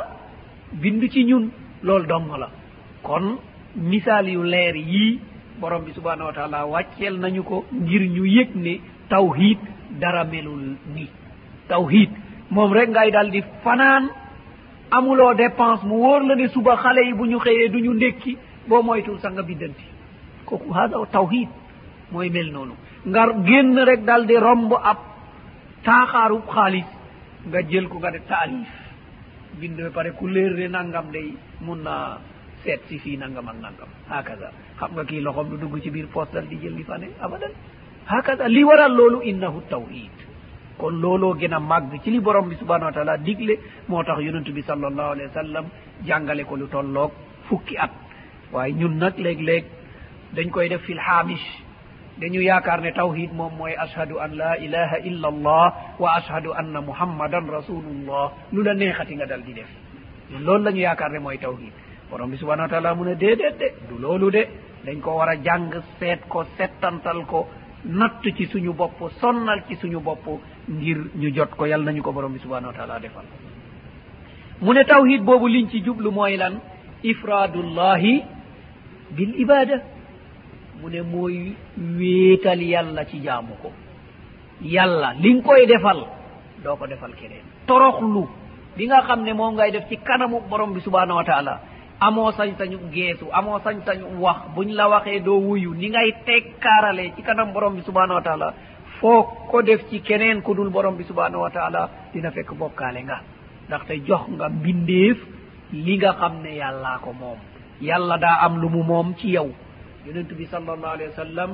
bind 0.72 1.08
ci 1.10 1.24
ñun. 1.24 1.50
Loolu 1.82 2.06
dong 2.06 2.36
la. 2.38 2.48
Kon 3.02 3.38
misaal 3.76 4.28
yu 4.28 4.42
leer 4.42 4.74
yii 4.76 5.20
borom 5.60 5.82
bi 5.84 5.92
subhanahu 5.92 6.26
wa 6.26 6.32
taala 6.32 6.66
wàcceel 6.66 7.18
nañu 7.20 7.42
ko 7.42 7.64
ngir 7.72 8.02
ñu 8.10 8.24
yëg 8.24 8.50
ne 8.56 8.80
tawhid 9.08 9.58
dara 10.00 10.24
melul 10.24 10.76
ni. 10.94 11.06
Tawhid 11.68 12.10
moom 12.50 12.72
rek 12.72 12.88
ngay 12.90 13.10
dal 13.10 13.30
di 13.30 13.42
fanaan 13.62 14.08
amuloo 14.90 15.34
dépense 15.34 15.84
mu 15.84 15.94
wóor 15.96 16.22
la 16.26 16.34
ne 16.34 16.48
suba 16.48 16.76
xale 16.76 17.04
yi 17.06 17.12
bu 17.14 17.26
ñu 17.26 17.38
xëyee 17.38 17.68
du 17.68 17.78
ñu 17.80 17.94
ndékki. 17.94 18.36
boo 18.68 18.82
moytul 18.82 19.18
sa 19.20 19.30
nga 19.30 19.42
biddanti. 19.42 19.84
Kooku 20.44 20.70
hada 20.72 20.98
o 20.98 21.06
tawhid 21.06 21.48
mooy 22.12 22.30
mel 22.30 22.50
noonu 22.52 22.74
ngar 23.06 23.28
génn 23.46 23.76
rek 23.88 24.04
dal 24.04 24.26
di 24.26 24.36
romb 24.36 24.72
ab 24.72 24.98
taaxaarub 25.84 26.44
xaalis 26.54 26.88
nga 27.48 27.60
jël 27.70 27.88
ko 27.88 27.98
nga 27.98 28.10
de 28.10 28.20
taalif. 28.28 28.68
Bind 29.60 29.76
ba 29.80 29.90
pare 29.90 30.10
ku 30.18 30.26
léer 30.28 30.54
de 30.56 30.66
nangam 30.68 31.10
day 31.12 31.34
mun 31.60 31.82
naa 31.82 32.18
seet 32.64 32.80
si 32.88 32.98
fii 32.98 33.16
nangam 33.16 33.48
ak 33.48 33.56
nangam. 33.64 33.88
Hakaza 34.08 34.48
xam 34.78 34.90
nga 34.94 35.04
kii 35.04 35.20
loxom 35.20 35.48
du 35.50 35.56
dugg 35.56 35.80
ci 35.82 35.90
biir 35.90 36.06
poos 36.08 36.28
dal 36.32 36.46
di 36.48 36.56
jël 36.62 36.74
li 36.74 36.84
fa 36.84 36.96
ne 36.98 37.08
abadan. 37.20 37.52
Hakaza 38.06 38.48
li 38.48 38.62
waral 38.64 38.92
loolu 38.98 39.20
innahu 39.22 39.60
tawhid. 39.68 40.16
Kon 40.78 40.94
looloo 41.02 41.34
gën 41.34 41.52
a 41.54 41.58
màgg 41.60 41.92
ci 42.02 42.10
li 42.10 42.20
borom 42.20 42.48
bi 42.48 42.54
subhanahu 42.56 42.86
wa 42.90 42.92
taala 42.92 43.16
digle 43.18 43.54
moo 43.88 44.02
tax 44.04 44.18
yonentu 44.20 44.52
bi 44.52 44.62
sallallahu 44.62 45.10
alayhi 45.14 45.28
wa 45.30 45.42
sallam 45.42 45.64
jàngale 46.06 46.44
ko 46.44 46.54
lu 46.56 46.66
tolloog 46.68 47.10
fukki 47.48 47.76
at. 47.76 47.90
waaye 48.52 48.72
ñun 48.72 48.98
nag 48.98 49.14
léeg-léeg 49.18 49.64
dañ 50.34 50.50
koy 50.50 50.68
def 50.68 50.82
fil 50.82 50.98
xaamis. 50.98 51.40
Dañu 52.20 52.40
yaakaar 52.42 52.80
ne 52.80 52.90
tawhid 52.92 53.32
moom 53.32 53.52
mooy 53.56 53.74
ashadu 53.78 54.18
an 54.18 54.34
la 54.36 54.56
ilaha 54.58 54.98
illa 55.04 55.28
allah 55.28 55.74
wa 55.98 56.08
ashadu 56.16 56.50
anna 56.52 56.80
muhammadan 56.80 57.46
rasulullah 57.48 58.32
lu 58.52 58.62
la 58.62 58.74
neexati 58.74 59.14
nga 59.14 59.26
dal 59.26 59.42
di 59.42 59.52
def. 59.54 59.68
Ñun 60.32 60.42
loolu 60.44 60.64
la 60.64 60.70
ñu 60.72 60.78
yaakaar 60.80 61.10
ne 61.12 61.18
mooy 61.20 61.38
tawhid 61.38 61.72
borom 62.10 62.30
bi 62.30 62.36
subhanau 62.36 62.62
wa 62.64 62.68
taala 62.68 62.94
mu 62.94 63.04
ne 63.04 63.14
déedéet 63.14 63.56
de 63.58 63.68
du 63.88 64.00
loolu 64.02 64.30
de. 64.30 64.46
Dañ 64.84 65.00
ko 65.00 65.16
war 65.18 65.28
a 65.28 65.36
jàng 65.42 65.70
seet 65.98 66.20
ko 66.28 66.44
settantal 66.56 67.24
ko 67.26 67.46
natt 67.84 68.22
ci 68.36 68.46
suñu 68.46 68.72
bopp 68.72 68.98
sonnal 69.20 69.62
ci 69.68 69.76
suñu 69.76 70.00
bopp 70.00 70.26
ngir 70.68 70.98
ñu 71.14 71.30
jot 71.34 71.50
ko. 71.56 71.66
Yal 71.66 71.82
nañu 71.84 72.02
ko 72.02 72.12
borom 72.12 72.32
bi 72.32 72.38
subhanau 72.40 72.70
wa 72.70 72.74
taala 72.76 72.98
defal. 72.98 73.24
Mu 74.60 74.72
ne 74.72 74.84
tawhid 74.84 75.22
boobu 75.22 75.46
liñ 75.48 75.68
ci 75.70 75.82
jublu 75.84 76.10
mooy 76.10 76.36
lan? 76.36 76.58
Ifradullahi 77.04 78.24
bil 79.16 79.32
ibada 79.40 79.76
mu 80.80 80.88
ne 80.90 81.00
mooy 81.02 81.54
wéetal 81.98 82.62
yàlla 82.62 83.04
ci 83.06 83.20
jaamu 83.22 83.54
ko. 83.62 83.72
Yàlla 84.62 85.14
li 85.20 85.34
nga 85.34 85.42
koy 85.42 85.66
defal 85.66 86.00
doo 86.64 86.76
ko 86.76 86.86
defal 86.86 87.12
keneen. 87.14 87.44
Toroxlu 87.66 88.26
bi 88.76 88.86
nga 88.86 89.02
xam 89.06 89.22
ne 89.24 89.32
moom 89.32 89.54
ngay 89.54 89.70
def 89.72 89.88
ci 89.88 89.96
kanamu 89.98 90.40
borom 90.50 90.72
bi 90.74 90.80
subhanahu 90.80 91.16
wa 91.18 91.24
taala. 91.24 91.60
Amoo 92.00 92.30
sañ-sañu 92.32 92.78
geesu 92.92 93.26
amoo 93.32 93.58
sañ-sañu 93.58 94.18
wax. 94.20 94.36
Buñ 94.54 94.70
la 94.74 94.88
waxee 94.88 95.20
doo 95.20 95.40
wuyu. 95.40 95.74
Ni 95.74 95.88
ngay 95.90 96.12
tekkaarale 96.26 97.12
ci 97.16 97.22
kanam 97.22 97.52
borom 97.52 97.74
bi 97.74 97.82
subhanahu 97.82 98.14
wa 98.18 98.22
taala 98.22 98.54
foo 99.00 99.22
ko 99.50 99.62
def 99.62 99.80
ci 99.90 100.00
keneen 100.00 100.42
ku 100.42 100.54
dul 100.54 100.70
borom 100.70 100.96
bi 100.96 101.04
subhanahu 101.04 101.42
wa 101.42 101.50
taala 101.50 101.88
dina 102.12 102.30
fekk 102.30 102.52
bokkaale 102.54 103.02
nga. 103.02 103.20
Ndaxte 103.68 104.00
jox 104.06 104.28
nga 104.30 104.48
mbindeef 104.48 105.18
li 105.72 105.96
nga 105.98 106.12
xam 106.14 106.42
ne 106.42 106.54
yàllaa 106.56 106.98
ko 106.98 107.12
moom. 107.12 107.38
yàlla 107.80 108.16
daa 108.18 108.38
am 108.46 108.60
lu 108.60 108.68
mu 108.68 108.82
moom 108.82 109.14
ci 109.18 109.28
yow. 109.36 109.48
Yonent 110.06 110.30
bi 110.38 110.44
sallallahu 110.46 110.94
alayhi 110.96 111.10
wa 111.10 111.16
sallam 111.24 111.50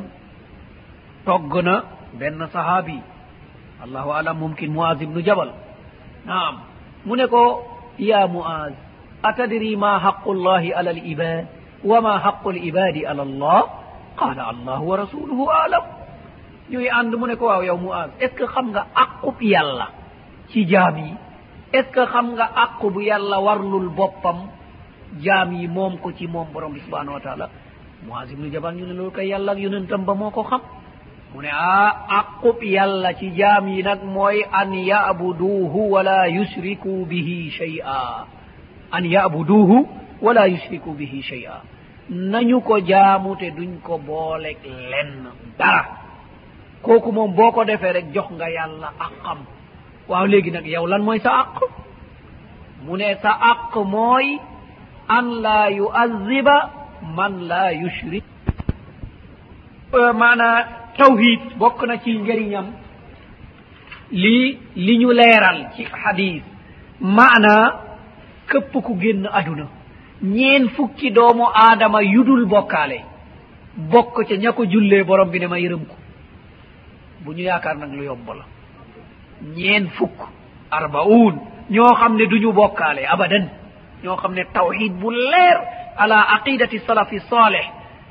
togg 1.27 1.53
na 1.65 1.75
benn 2.19 2.41
sahaabi. 2.53 2.99
Allahu 3.85 4.11
alam 4.13 4.37
mumkin 4.39 4.71
moaz 4.73 5.01
ibnu 5.03 5.21
jabal. 5.23 5.51
Naam. 6.27 6.55
Mu 7.05 7.17
ne 7.17 7.27
ko 7.27 7.43
ya 7.99 8.27
moaz 8.27 8.73
atadri 9.23 9.77
ma 9.77 9.99
haqu 9.99 10.33
llahi 10.35 10.73
ala 10.73 10.91
al 10.91 11.03
ibad 11.05 11.45
wa 11.85 12.01
ma 12.01 12.19
haqu 12.19 12.51
l 12.53 12.59
ibadi 12.65 13.05
ala 13.07 13.23
allah? 13.23 13.63
Qala 14.17 14.43
allahu 14.53 14.85
wa 14.91 14.97
rasuluhu 14.97 15.45
alam. 15.51 15.85
Ñuy 16.71 16.89
ànd 16.89 17.13
mu 17.21 17.27
ne 17.27 17.37
ko 17.37 17.45
waaw 17.47 17.63
yow 17.63 17.77
moaz 17.77 18.11
est 18.21 18.29
ce 18.33 18.35
que 18.39 18.47
xam 18.47 18.71
nga 18.73 18.87
aqub 18.95 19.37
yàlla 19.43 19.89
ci 20.49 20.65
jaam 20.67 20.97
yi? 20.97 21.13
Est 21.73 21.83
ce 21.83 21.93
que 21.93 22.07
xam 22.07 22.33
nga 22.35 22.47
aqub 22.65 22.97
yàlla 23.01 23.41
warlul 23.41 23.89
boppam? 23.91 24.49
jaam 25.21 25.53
yi 25.53 25.69
moom 25.69 25.99
ko 25.99 26.13
ci 26.13 26.27
moom 26.27 26.47
borom 26.53 26.73
bi 26.73 26.81
subhanahu 26.81 27.15
wa 27.15 27.21
taala. 27.21 27.49
Moise 28.07 28.33
ibnu 28.33 28.51
jabal 28.53 28.75
ñu 28.75 28.87
ne 28.87 28.93
loolu 28.95 29.11
kay 29.11 29.29
yàlla 29.29 29.53
ak 29.53 29.59
yonentam 29.59 30.05
ba 30.05 30.15
moo 30.15 30.31
ko 30.31 30.43
xam. 30.43 30.61
Mu 31.35 31.41
ne 31.43 31.49
ah, 31.53 32.07
a 32.09 32.19
aqub 32.21 32.63
yàlla 32.63 33.15
ci 33.15 33.31
jaam 33.37 33.69
yi 33.69 33.83
nag 33.83 34.03
mooy 34.05 34.45
an 34.53 34.73
yabuduuhu 34.75 35.91
wala 35.91 36.29
yushriku 36.29 37.07
bihi 37.07 37.51
chey 37.51 37.81
a 37.85 38.27
an 38.93 39.05
yabuduuhu 39.05 39.87
wala 40.23 40.47
yushriku 40.49 40.93
bihi 40.95 41.23
chey 41.23 41.47
a 41.47 41.63
nañu 42.11 42.61
ko 42.61 42.81
jaamu 42.81 43.37
te 43.37 43.51
duñ 43.51 43.81
ko 43.83 43.99
booleg 43.99 44.59
lenn 44.65 45.31
dara. 45.59 45.85
Kooku 46.83 47.13
moom 47.13 47.35
boo 47.35 47.51
ko 47.53 47.65
defee 47.65 47.93
rek 47.93 48.13
jox 48.15 48.29
nga 48.33 48.49
yàlla 48.51 48.93
aqam 49.01 49.39
waaw 50.09 50.27
léegi 50.27 50.51
nag 50.51 50.67
yow 50.67 50.87
lan 50.87 51.03
mooy 51.03 51.19
sa 51.21 51.31
aq 51.41 51.57
mu 52.85 52.97
ne 52.97 53.15
sa 53.23 53.31
aq 53.53 53.75
mooy 53.85 54.39
an 55.09 55.41
la 55.43 55.69
yu'azziba 55.71 56.57
man 57.17 57.47
la 57.49 57.73
yushrik. 57.73 58.25
Maana 59.93 60.49
tawhid 60.97 61.41
bokk 61.59 61.83
na 61.87 61.99
ci 61.99 62.19
njëriñam 62.19 62.67
li 64.11 64.59
li 64.77 64.97
ñu 64.99 65.11
leeral 65.13 65.71
ci 65.77 65.85
hadis 65.85 66.43
maana 67.01 67.55
këpp 68.49 68.73
ku 68.83 68.97
génn 69.01 69.27
aduna 69.33 69.67
ñeen 70.23 70.69
fukki 70.71 71.11
doomu 71.11 71.45
aadama 71.55 72.03
yudul 72.03 72.47
bokkaale. 72.47 73.01
Bokk 73.77 74.27
ca 74.29 74.35
ña 74.37 74.53
ko 74.53 74.65
jullee 74.67 75.05
borom 75.05 75.31
bi 75.31 75.39
ne 75.41 75.47
ma 75.47 75.59
yërëm 75.59 75.85
ko. 75.87 75.95
Bu 77.25 77.33
ñu 77.33 77.43
yaakaar 77.43 77.77
nag 77.77 77.93
lu 77.93 78.03
yomb 78.05 78.29
la. 78.29 78.45
Ñeen 79.57 79.89
fukk 79.91 80.19
arbaun. 80.71 81.35
Ñoo 81.71 81.95
xam 81.95 82.17
ne 82.17 82.27
du 82.27 82.39
ñu 82.39 82.53
bokkaale 82.53 83.07
abadan. 83.07 83.49
ñoo 84.05 84.17
xam 84.17 84.33
ne 84.35 84.45
tawhid 84.53 84.93
bu 85.01 85.11
leer 85.11 85.59
ala 85.97 86.19
aqidati 86.37 86.79
salafi 86.87 87.19
saleh 87.31 87.67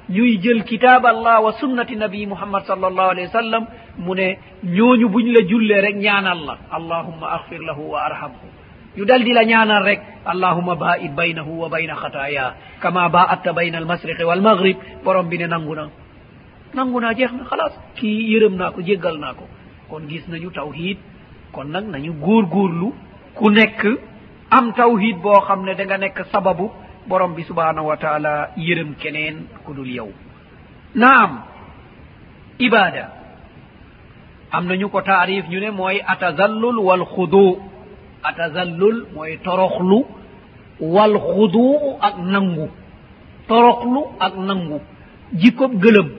ñuy 0.10 0.38
jël 0.44 0.64
kitab 0.64 1.06
allah 1.06 1.42
wa 1.42 1.52
sunnati 1.54 1.96
nabi 1.96 2.26
muhammad 2.26 2.64
sal 2.66 2.84
allahu 2.84 3.10
alayhi 3.14 3.28
wa 3.32 3.40
sallam 3.42 3.64
mu 3.98 4.16
ne 4.16 4.38
ñooñu 4.64 5.08
buñ 5.10 5.26
la 5.34 5.42
jullee 5.48 5.82
rek 5.82 5.96
ñaanal 5.96 6.40
la. 6.46 6.58
Allahumma 6.72 7.28
axfir 7.36 7.62
lahu 7.62 7.92
wa 7.92 8.02
arhamhu. 8.06 8.48
Ñu 8.98 9.06
dal 9.06 9.24
di 9.24 9.34
la 9.34 9.44
ñaanal 9.46 9.84
rek 9.84 10.02
allahuma 10.26 10.76
baid 10.76 11.12
baynahu 11.16 11.52
wa 11.62 11.70
bayna 11.70 11.96
xataaya. 11.96 12.56
Kama 12.82 13.10
baatta 13.10 13.54
bayna 13.54 13.78
almasriqi 13.78 14.24
walmaghrib 14.24 14.78
borom 15.04 15.28
bi 15.30 15.38
ne 15.38 15.48
nangu 15.48 15.76
na. 15.76 15.90
Nangu 16.74 17.00
naa 17.00 17.14
jeex 17.14 17.32
na 17.34 17.44
xalaas. 17.46 17.74
Kii 17.96 18.34
yërëm 18.34 18.56
naa 18.58 18.72
ko 18.72 18.82
jéggal 18.82 19.18
naa 19.20 19.34
ko. 19.34 19.46
Kon 19.90 20.08
gis 20.10 20.28
nañu 20.28 20.50
tawhid. 20.52 20.98
Kon 21.52 21.66
nag 21.70 21.86
nañu 21.86 22.14
góorgóorlu 22.20 22.94
ku 23.36 23.50
nekk 23.50 23.82
am 24.58 24.66
tawhid 24.74 25.18
boo 25.24 25.40
xam 25.48 25.60
ne 25.66 25.74
da 25.76 25.84
nga 25.86 25.98
nekk 25.98 26.18
sababu 26.32 26.66
borom 27.08 27.34
bi 27.36 27.44
subhanahu 27.50 27.88
wa 27.92 27.98
taala 27.98 28.34
yërëm 28.58 28.92
keneen 29.02 29.36
ku 29.66 29.74
dul 29.74 29.90
yow. 29.98 30.10
Naam 30.96 31.32
ibada 32.60 33.06
am 34.52 34.66
nañu 34.68 34.88
ko 34.90 35.02
taarif 35.02 35.46
ñu 35.50 35.60
ne 35.60 35.70
mooy 35.72 35.98
atazallul 36.14 36.78
wal 36.88 37.06
xudu. 37.14 37.48
Atazallul 38.24 38.98
mooy 39.14 39.38
toroxlu 39.44 40.00
wal 40.80 41.14
xuduu 41.20 41.98
ak 42.08 42.16
nangu. 42.34 42.68
Toroxlu 43.48 44.02
ak 44.20 44.34
nangu. 44.38 44.80
Jikkob 45.42 45.74
gëlëm. 45.84 46.10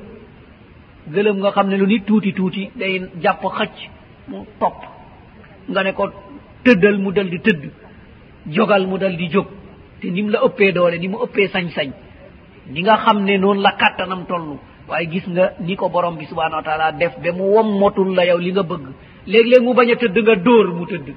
Gëlëm 1.14 1.36
nga 1.40 1.50
xam 1.52 1.68
ne 1.68 1.76
lu 1.76 1.86
nit 1.86 2.04
tuuti 2.06 2.32
tuuti 2.34 2.70
day 2.76 3.00
jàpp 3.22 3.42
xëcc 3.56 3.76
mu 4.28 4.38
topp. 4.60 4.78
Nga 5.68 5.82
ne 5.82 5.92
ko 5.92 6.04
tëddal 6.64 6.98
mu 6.98 7.12
dal 7.12 7.28
di 7.30 7.38
tëdd. 7.40 7.62
jogal 8.46 8.86
mu 8.86 8.98
dal 8.98 9.16
di 9.16 9.28
jóg. 9.30 9.46
Te 10.00 10.10
ni 10.10 10.22
mu 10.22 10.30
la 10.30 10.40
ëppee 10.44 10.72
doole 10.72 10.98
ni 10.98 11.08
mu 11.08 11.18
ëppee 11.24 11.48
sañ-sañ. 11.48 11.90
Ni 12.70 12.82
nga 12.82 12.96
xam 12.96 13.24
ne 13.24 13.36
noonu 13.38 13.60
la 13.60 13.72
kàttanam 13.72 14.26
toll. 14.26 14.58
Waaye 14.88 15.06
gis 15.10 15.26
nga 15.28 15.52
ni 15.60 15.76
ko 15.76 15.88
borom 15.88 16.16
bi 16.16 16.26
subhanahu 16.26 16.56
wa 16.56 16.62
taala 16.62 16.92
def 16.92 17.16
ba 17.22 17.32
mu 17.32 17.44
wommotul 17.54 18.14
la 18.14 18.24
yow 18.26 18.38
li 18.38 18.52
nga 18.52 18.62
bëgg. 18.62 18.86
Léeg-léeg 19.26 19.62
mu 19.62 19.74
bañ 19.74 19.90
a 19.92 19.96
tëdd 19.96 20.16
nga 20.22 20.34
dóor 20.36 20.74
mu 20.74 20.84
tëdd. 20.86 21.08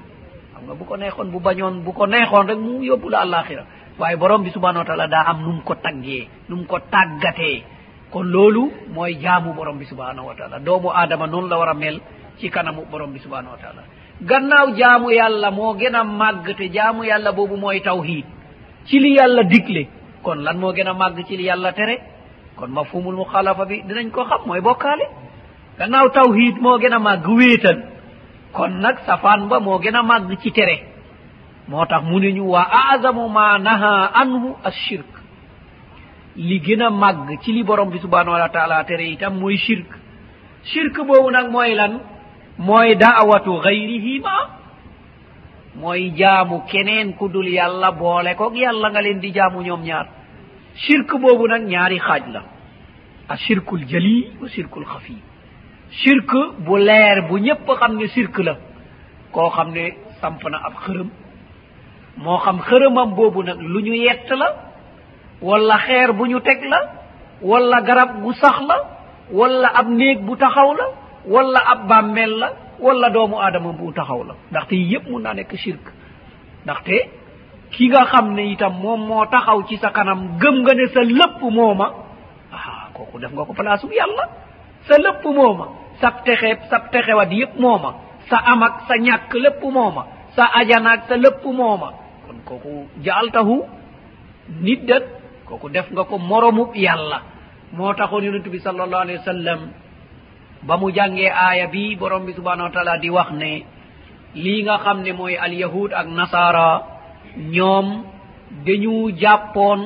Xam 0.52 0.62
nga 0.66 0.74
bu 0.74 0.84
ko 0.84 0.96
neexoon 0.96 1.30
bu 1.30 1.40
bañoon 1.40 1.82
bu 1.84 1.92
ko 1.92 2.06
neexoon 2.06 2.46
rek 2.46 2.58
mu 2.58 2.82
yóbbu 2.84 3.08
la 3.10 3.18
alaxira 3.20 3.64
waaye 3.98 4.16
borom 4.16 4.42
bi 4.42 4.50
subhanahu 4.50 4.78
wa 4.78 4.84
taala 4.84 5.06
daa 5.08 5.24
am 5.26 5.42
nu 5.42 5.52
mu 5.52 5.62
ko 5.62 5.74
taggee 5.74 6.28
nu 6.48 6.56
mu 6.56 6.64
ko 6.64 6.78
tàggatee. 6.90 7.62
Kon 8.10 8.22
loolu 8.24 8.72
mooy 8.94 9.14
jaamu 9.20 9.52
borom 9.52 9.76
bi 9.78 9.84
subhanahu 9.84 10.26
wa 10.28 10.34
taala. 10.34 10.58
Doomu 10.60 10.88
aadama 10.90 11.26
noonu 11.26 11.48
la 11.48 11.58
war 11.58 11.68
a 11.68 11.74
mel 11.74 12.00
ci 12.38 12.48
kanamu 12.50 12.86
borom 12.90 13.12
bi 13.12 13.18
subhanahu 13.18 13.52
wa 13.52 13.58
taala. 13.60 13.82
gannaaw 14.22 14.74
jaamu 14.76 15.10
yàlla 15.10 15.50
moo 15.50 15.74
gën 15.74 15.94
a 15.94 16.04
màgg 16.04 16.56
te 16.56 16.68
jaamu 16.72 17.04
yàlla 17.04 17.32
boobu 17.32 17.56
mooy 17.56 17.80
tawhid 17.80 18.24
ci 18.86 18.98
li 18.98 19.14
yàlla 19.16 19.42
digle. 19.44 19.86
Kon 20.22 20.42
lan 20.42 20.58
moo 20.58 20.72
gën 20.72 20.88
a 20.88 20.92
màgg 20.94 21.24
ci 21.26 21.36
li 21.36 21.44
yàlla 21.44 21.72
tere? 21.72 21.98
Kon 22.56 22.68
mafhumul 22.70 23.14
muxalafa 23.16 23.64
bi 23.64 23.82
dinañ 23.86 24.10
ko 24.10 24.24
xam 24.24 24.40
mooy 24.46 24.60
bokkaale. 24.60 25.06
Gannaaw 25.78 26.08
tawhid 26.10 26.56
moo 26.60 26.78
gën 26.78 26.92
a 26.92 26.98
màgg 26.98 27.26
wéetal. 27.28 27.78
Kon 28.52 28.80
nag 28.80 28.96
safaan 29.06 29.48
ba 29.48 29.60
moo 29.60 29.78
gën 29.78 29.94
a 29.94 30.02
màgg 30.02 30.38
ci 30.42 30.50
tere. 30.52 30.82
Moo 31.68 31.84
tax 31.86 32.02
mu 32.04 32.18
ne 32.18 32.32
ñu 32.32 32.44
wa 32.50 32.66
azamu 32.92 33.28
ma 33.28 33.58
naha 33.58 34.10
anhu 34.14 34.56
ashirk 34.64 35.06
li 36.36 36.60
gën 36.60 36.82
a 36.82 36.90
màgg 36.90 37.38
ci 37.42 37.52
li 37.52 37.62
borom 37.62 37.90
bi 37.90 37.98
subhanahu 37.98 38.32
wa 38.38 38.48
taala 38.48 38.84
tere 38.84 39.04
itam 39.10 39.38
mooy 39.38 39.56
shirk. 39.56 39.86
Shirk 40.64 40.96
boobu 41.06 41.30
nag 41.30 41.50
mooy 41.50 41.74
lan? 41.74 42.00
mooy 42.58 42.94
da'awatu 42.96 43.60
gayrihima 43.64 44.34
mooy 45.76 46.10
jaamu 46.16 46.62
keneen 46.70 47.14
ku 47.14 47.28
dul 47.28 47.48
yàlla 47.48 47.92
boole 47.92 48.34
koog 48.36 48.54
yàlla 48.56 48.90
nga 48.90 49.00
leen 49.02 49.20
di 49.20 49.30
jaamu 49.32 49.62
ñoom 49.62 49.82
ñaar. 49.82 50.06
Shirk 50.74 51.10
boobu 51.20 51.46
nag 51.48 51.62
ñaari 51.66 51.98
xaaj 51.98 52.22
la. 52.32 52.42
A 53.28 53.36
shirkul 53.36 53.84
jali 53.88 54.30
wa 54.40 54.48
shirkul 54.48 54.84
xafi 54.84 55.16
shirk 55.90 56.30
bu 56.64 56.76
leer 56.78 57.26
bu 57.28 57.38
ñépp 57.38 57.66
xam 57.80 57.96
ne 57.96 58.06
shirk 58.08 58.38
la. 58.38 58.56
Koo 59.32 59.50
xam 59.50 59.70
ne 59.72 59.96
samp 60.20 60.42
na 60.50 60.58
ab 60.66 60.74
xërëm. 60.84 61.08
Moo 62.16 62.38
xam 62.38 62.58
xërëmam 62.60 63.14
boobu 63.14 63.42
nag 63.42 63.58
lu 63.60 63.80
ñu 63.82 63.94
yett 63.94 64.30
la 64.30 64.48
wala 65.42 65.78
xeer 65.78 66.12
bu 66.12 66.26
ñu 66.26 66.40
teg 66.40 66.62
la 66.64 66.80
wala 67.42 67.80
garab 67.82 68.20
gu 68.22 68.32
sax 68.32 68.60
la 68.68 68.76
wala 69.30 69.68
ab 69.74 69.88
néeg 69.88 70.18
bu 70.24 70.36
taxaw 70.36 70.74
la 70.74 70.86
wala 71.32 71.60
ab 71.72 71.80
bàmmeel 71.88 72.32
la 72.38 72.48
wala 72.80 73.10
doomu 73.10 73.36
aadama 73.40 73.72
bu 73.72 73.92
taxaw 73.92 74.22
la. 74.24 74.34
Ndaxte 74.50 74.74
yëpp 74.76 75.08
mun 75.10 75.22
naa 75.22 75.34
nekk 75.34 75.52
shirk. 75.56 75.84
Ndaxte 76.64 76.96
ki 77.70 77.88
nga 77.88 78.04
xam 78.06 78.34
ne 78.34 78.42
itam 78.52 78.72
moom 78.82 79.00
moo 79.08 79.24
taxaw 79.26 79.62
ci 79.68 79.76
sa 79.78 79.90
kanam 79.90 80.38
gëm 80.40 80.56
nga 80.62 80.74
ne 80.74 80.86
sa 80.94 81.00
lépp 81.02 81.40
mooma 81.42 81.86
ah 82.52 82.88
kooku 82.94 83.18
def 83.18 83.32
nga 83.32 83.44
ko 83.44 83.52
place 83.52 83.84
u 83.84 83.92
yàlla. 83.92 84.24
Sa 84.88 84.94
lépp 84.98 85.24
mooma 85.24 85.66
sab 86.00 86.24
texe 86.24 86.58
sab 86.70 86.90
texewat 86.90 87.30
yëpp 87.32 87.58
mooma 87.58 87.94
sa 88.30 88.36
amak 88.52 88.74
sa 88.88 88.94
ñàkk 88.96 89.32
lépp 89.34 89.62
mooma 89.62 90.06
sa 90.36 90.44
ajanaak 90.60 91.00
sa 91.08 91.16
lépp 91.16 91.44
mooma. 91.44 91.88
Kon 92.26 92.36
kooku 92.44 92.86
jaaltahu 93.04 93.62
nit 94.60 94.86
dat 94.86 95.04
kooku 95.46 95.68
def 95.68 95.90
nga 95.90 96.04
ko 96.04 96.18
moromub 96.18 96.74
yàlla. 96.74 97.20
Moo 97.72 97.92
taxoon 97.94 98.24
yonentu 98.24 98.50
bi 98.50 98.58
sal 98.60 98.80
allahu 98.80 99.02
alehi 99.02 99.18
wa 99.18 99.24
sallam 99.24 99.60
ba 100.66 100.74
mu 100.76 100.90
jàngee 100.96 101.30
aaya 101.30 101.66
bi 101.72 101.96
borom 101.96 102.24
bi 102.26 102.32
subhanahu 102.32 102.68
wa 102.68 102.74
taala 102.74 102.98
di 102.98 103.10
wax 103.10 103.30
ne 103.32 103.52
lii 104.34 104.62
nga 104.66 104.76
xam 104.84 104.98
ne 105.02 105.12
mooy 105.12 105.34
alyahud 105.36 105.90
ak 105.92 106.06
nasara 106.18 106.70
ñoom 107.54 107.86
dañu 108.66 109.10
jàppoon 109.20 109.80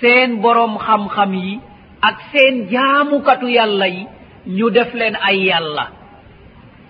seen 0.00 0.40
borom 0.42 0.78
xam-xam 0.78 1.32
yi 1.34 1.60
ak 2.08 2.16
seen 2.32 2.54
jaamukatu 2.72 3.48
yàlla 3.48 3.86
yi 3.88 4.06
ñu 4.56 4.70
def 4.70 4.94
leen 4.94 5.16
ay 5.28 5.38
yàlla. 5.48 5.84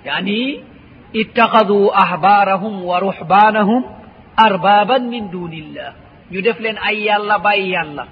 Yaani 0.04 0.60
ittaxadu 1.12 1.90
ahbaarahum 1.94 2.84
wa 2.84 2.96
ruhbaanahum 3.00 3.82
arbaaban 4.36 5.08
min 5.08 5.30
dunillah 5.32 5.94
ñu 6.30 6.40
def 6.42 6.58
leen 6.60 6.76
ay 6.88 6.96
yàlla 7.06 7.38
bàyyi 7.38 7.70
yàlla. 7.72 8.04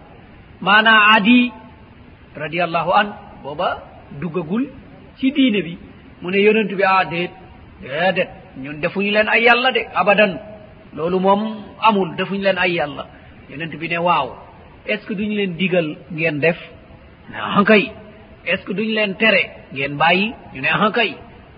Maanaa 0.60 1.00
adi 1.16 1.52
radiallahu 2.36 2.90
an 3.00 3.06
booba 3.42 3.68
duggagul 4.20 4.64
ci 5.18 5.32
diine 5.32 5.62
bi 5.62 5.78
mu 6.22 6.30
ne 6.30 6.38
yonent 6.38 6.70
bi 6.74 6.82
a 6.82 7.04
déet 7.04 7.30
déedéet 7.82 8.28
ñun 8.62 8.80
defuñu 8.80 9.10
leen 9.10 9.28
ay 9.28 9.42
yàlla 9.42 9.72
de 9.72 9.80
abadan. 9.94 10.38
Loolu 10.94 11.18
moom 11.20 11.40
amul 11.80 12.14
defuñu 12.16 12.42
leen 12.42 12.58
ay 12.58 12.72
yàlla. 12.72 13.06
Yonent 13.50 13.76
bi 13.78 13.88
ne 13.88 13.98
waaw 13.98 14.28
est 14.86 14.98
ce 14.98 15.06
que 15.06 15.14
duñu 15.14 15.34
leen 15.36 15.54
digal 15.56 15.96
ngeen 16.12 16.38
def? 16.40 16.56
Ne 17.30 17.36
ahankay 17.36 17.90
est 18.46 18.56
ce 18.58 18.64
que 18.64 18.72
duñu 18.72 18.94
leen 18.94 19.14
tere 19.16 19.42
ngeen 19.72 19.96
bàyyi? 19.96 20.34
Ñu 20.54 20.60
ne 20.60 20.68
ahankay 20.68 21.14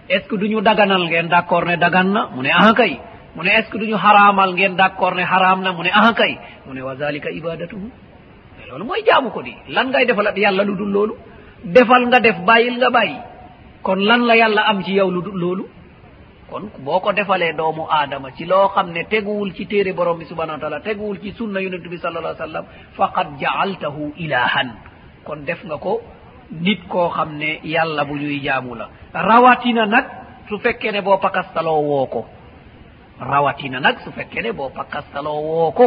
est 0.09 0.21
ce 0.23 0.29
que 0.29 0.37
duñu 0.37 0.61
daganal 0.63 1.03
ngeen 1.05 1.29
d' 1.29 1.33
accord 1.35 1.65
ne 1.67 1.77
dagan 1.77 2.05
na? 2.13 2.29
Mu 2.35 2.43
ne 2.43 2.51
ahankay 2.51 2.99
mu 3.35 3.43
ne 3.45 3.51
est 3.51 3.63
ce 3.65 3.71
que 3.71 3.79
duñu 3.79 3.97
xaraamal 3.97 4.53
ngeen 4.55 4.75
d' 4.77 4.81
accord 4.81 5.15
ne 5.15 5.23
xaraam 5.25 5.61
na? 5.63 5.73
Mu 5.73 5.83
ne 5.83 5.91
ahankay 5.91 6.39
mu 6.67 6.73
ne 6.75 6.83
wa 6.83 6.95
zalika 6.97 7.31
ibadatuhu 7.31 7.91
mais 8.59 8.67
loolu 8.71 8.85
mooy 8.85 9.03
jaamu 9.07 9.31
ko 9.31 9.43
di 9.43 9.55
lan 9.69 9.89
ngay 9.91 10.07
defal 10.07 10.27
ab 10.29 10.39
yàlla 10.39 10.65
lu 10.65 10.75
dul 10.77 10.91
loolu? 10.91 11.15
Defal 11.65 12.07
nga 12.07 12.21
def 12.21 12.39
bàyyil 12.47 12.77
nga 12.79 12.91
bàyyi. 12.91 13.17
kon 13.87 14.01
lan 14.09 14.23
la 14.27 14.35
yàlla 14.37 14.63
am 14.71 14.83
ci 14.85 14.93
yow 14.99 15.09
lu 15.11 15.21
loolu? 15.43 15.65
Kon 16.51 16.65
boo 16.85 17.01
ko 17.01 17.13
defalee 17.13 17.53
doomu 17.59 17.85
aadama 17.91 18.29
ci 18.37 18.45
loo 18.45 18.69
xam 18.75 18.91
ne 18.93 19.03
teguwul 19.13 19.53
ci 19.55 19.67
téere 19.67 19.93
borom 19.93 20.19
bi 20.19 20.25
subhanau 20.25 20.55
wa 20.57 20.61
taala 20.61 20.81
teguwul 20.81 21.19
ci 21.23 21.33
sunna 21.39 21.61
yonentu 21.61 21.89
bi 21.91 21.99
sal 21.99 22.17
allah 22.17 22.35
sallam 22.37 22.65
faqad 22.97 23.29
jaaltahu 23.41 24.13
ilahan 24.25 24.69
kon 25.25 25.45
def 25.47 25.61
nga 25.65 25.77
ko 25.79 26.01
nit 26.65 26.81
koo 26.89 27.09
xam 27.11 27.37
ne 27.39 27.61
yàlla 27.65 28.05
bu 28.05 28.15
ñuy 28.15 28.41
jaamu 28.43 28.75
la. 28.75 28.89
Rawatina 29.15 29.87
nag 29.87 30.05
su 30.49 30.59
fekkee 30.59 30.93
ne 30.93 31.01
boo 31.03 31.19
pakastaloo 31.19 31.81
woo 31.91 32.07
ko. 32.07 32.27
Rawatina 33.21 33.81
nag 33.81 33.97
su 34.05 34.11
fekkee 34.13 34.43
ne 34.43 34.53
boo 34.53 34.71
pakastaloo 34.71 35.41
woo 35.51 35.71
ko. 35.73 35.87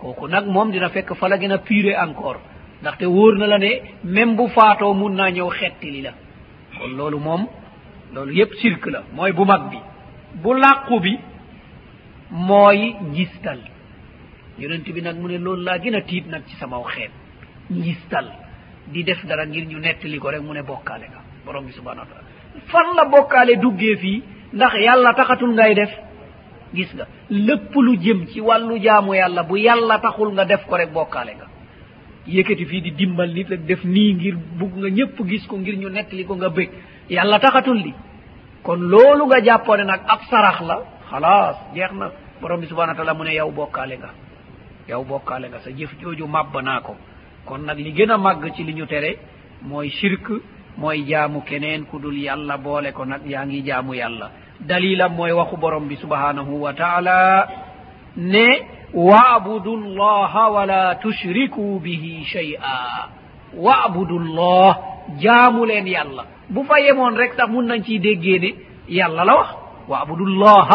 Kooku 0.00 0.26
nag 0.26 0.46
moom 0.46 0.70
dina 0.72 0.88
fekk 0.88 1.14
fa 1.14 1.28
la 1.28 1.36
gën 1.36 1.52
a 1.52 1.58
puré 1.58 1.92
encore. 1.96 2.40
Ndaxte 2.82 3.04
wóor 3.06 3.34
na 3.36 3.46
la 3.46 3.58
ne 3.58 3.70
même 4.04 4.36
bu 4.36 4.48
faatoo 4.48 4.94
mun 4.94 5.14
naa 5.14 5.30
ñëw 5.30 5.48
xettili 5.50 6.02
la. 6.02 6.12
kon 6.80 6.88
loolu 6.96 7.18
moom 7.18 7.46
loolu 8.14 8.32
yépp 8.34 8.54
sirk 8.54 8.86
la 8.86 9.02
mooy 9.12 9.32
bu 9.32 9.44
mag 9.44 9.70
bi. 9.70 9.78
Bu 10.42 10.54
làqu 10.54 11.00
bi 11.00 11.18
mooy 12.30 12.94
njistal 13.12 13.60
yonent 14.58 14.84
bi 14.94 15.00
nag 15.02 15.16
mu 15.18 15.28
ne 15.28 15.38
loolu 15.38 15.62
laa 15.62 15.78
gën 15.78 15.94
a 15.96 16.00
tiit 16.02 16.26
nag 16.26 16.42
ci 16.46 16.56
samaw 16.56 16.82
xeet. 16.84 17.10
Njistal 17.70 18.26
di 18.92 19.04
def 19.04 19.24
dara 19.26 19.46
ngir 19.46 19.64
ñu 19.66 19.78
nettali 19.78 20.18
ko 20.18 20.30
rek 20.30 20.42
mu 20.42 20.52
ne 20.52 20.62
bokkaale 20.62 21.06
nga 21.08 21.20
borom 21.44 21.64
bi 21.66 21.72
subhanau 21.72 22.04
wa 22.04 22.06
taala 22.06 22.28
fan 22.66 22.94
la 22.96 23.04
bokkaale 23.04 23.56
duggee 23.56 23.96
fii? 23.96 24.22
Ndax 24.52 24.72
yàlla 24.86 25.14
taxatul 25.14 25.52
ngay 25.54 25.74
def? 25.74 25.90
Gis 26.74 26.92
nga 26.94 27.06
lépp 27.30 27.74
lu 27.74 27.96
jëm 27.98 28.26
ci 28.26 28.40
wàllu 28.40 28.78
jaamu 28.82 29.14
yàlla 29.14 29.42
bu 29.44 29.56
yàlla 29.56 29.98
taxul 29.98 30.32
nga 30.32 30.44
def 30.44 30.66
ko 30.66 30.76
rek 30.76 30.92
bokkaale 30.92 31.32
nga. 31.36 31.46
yëkkati 32.36 32.64
fii 32.66 32.80
di 32.80 32.90
dimbal 32.92 33.30
nit 33.32 33.48
rek 33.48 33.62
def 33.66 33.84
nii 33.84 34.14
ngir 34.14 34.36
bugg 34.58 34.72
nga 34.76 34.88
ñëpp 34.88 35.16
gis 35.28 35.46
ko 35.46 35.56
ngir 35.58 35.76
ñu 35.78 35.88
nettali 35.88 36.24
ko 36.24 36.34
nga 36.36 36.48
bëgg. 36.48 36.70
Yàlla 37.10 37.38
taxatul 37.40 37.78
li 37.82 37.92
kon 38.62 38.76
loolu 38.80 39.26
nga 39.26 39.40
jàppoone 39.44 39.84
nag 39.84 40.00
ab 40.06 40.20
sarax 40.30 40.60
la 40.60 40.76
xalaas 41.10 41.56
jeex 41.74 41.92
na. 41.92 42.10
Borom 42.40 42.60
bi 42.60 42.66
subhana 42.66 42.94
taala 42.94 43.14
mu 43.14 43.24
ne 43.24 43.34
yow 43.34 43.50
bokkaale 43.50 43.96
nga. 43.98 44.10
Yow 44.88 45.04
bokkaale 45.04 45.48
nga. 45.48 45.58
Sa 45.60 45.70
jëf 45.70 45.90
jooju 46.00 46.26
màbb 46.26 46.56
naa 46.62 46.80
ko. 46.80 46.96
Kon 47.44 47.58
nag 47.64 47.78
li 47.78 47.92
gën 47.92 48.10
a 48.10 48.16
màgg 48.18 48.52
ci 48.54 48.62
li 48.64 48.72
ñu 48.74 48.86
tere 48.86 49.18
mooy 49.62 49.88
shirk 49.90 50.26
mooy 50.76 51.04
jaamu 51.06 51.42
keneen 51.42 51.84
ku 51.86 51.98
dul 51.98 52.16
yàlla 52.16 52.56
boole 52.58 52.92
ko 52.92 53.04
nag 53.04 53.26
yaa 53.26 53.44
ngi 53.46 53.62
jaamu 53.64 53.94
yàlla. 53.94 54.30
Dalilam 54.60 55.14
mooy 55.14 55.32
waxu 55.32 55.56
borom 55.56 55.86
bi 55.88 55.96
subhanahu 55.96 56.60
wa 56.62 56.72
taala 56.74 57.46
ne 58.16 58.46
واعبدوا 58.94 59.76
الله 59.76 60.48
ولا 60.48 60.92
تشركوا 60.92 61.78
به 61.78 62.22
شيئا 62.32 62.80
واعبدوا 63.56 64.18
الله 64.18 64.76
جامو 65.20 65.64
لين 65.64 65.86
يالا 65.86 66.24
بو 66.50 66.62
فايي 66.62 66.92
مون 66.92 67.16
رك 67.16 67.34
تاخ 67.34 67.48
مون 67.48 67.66
نان 67.66 67.82
سي 67.82 67.98
ديغيني 67.98 68.54
يالا 68.88 69.24
لا 69.24 69.32
واخ 69.32 69.54
واعبدوا 69.88 70.26
الله 70.26 70.68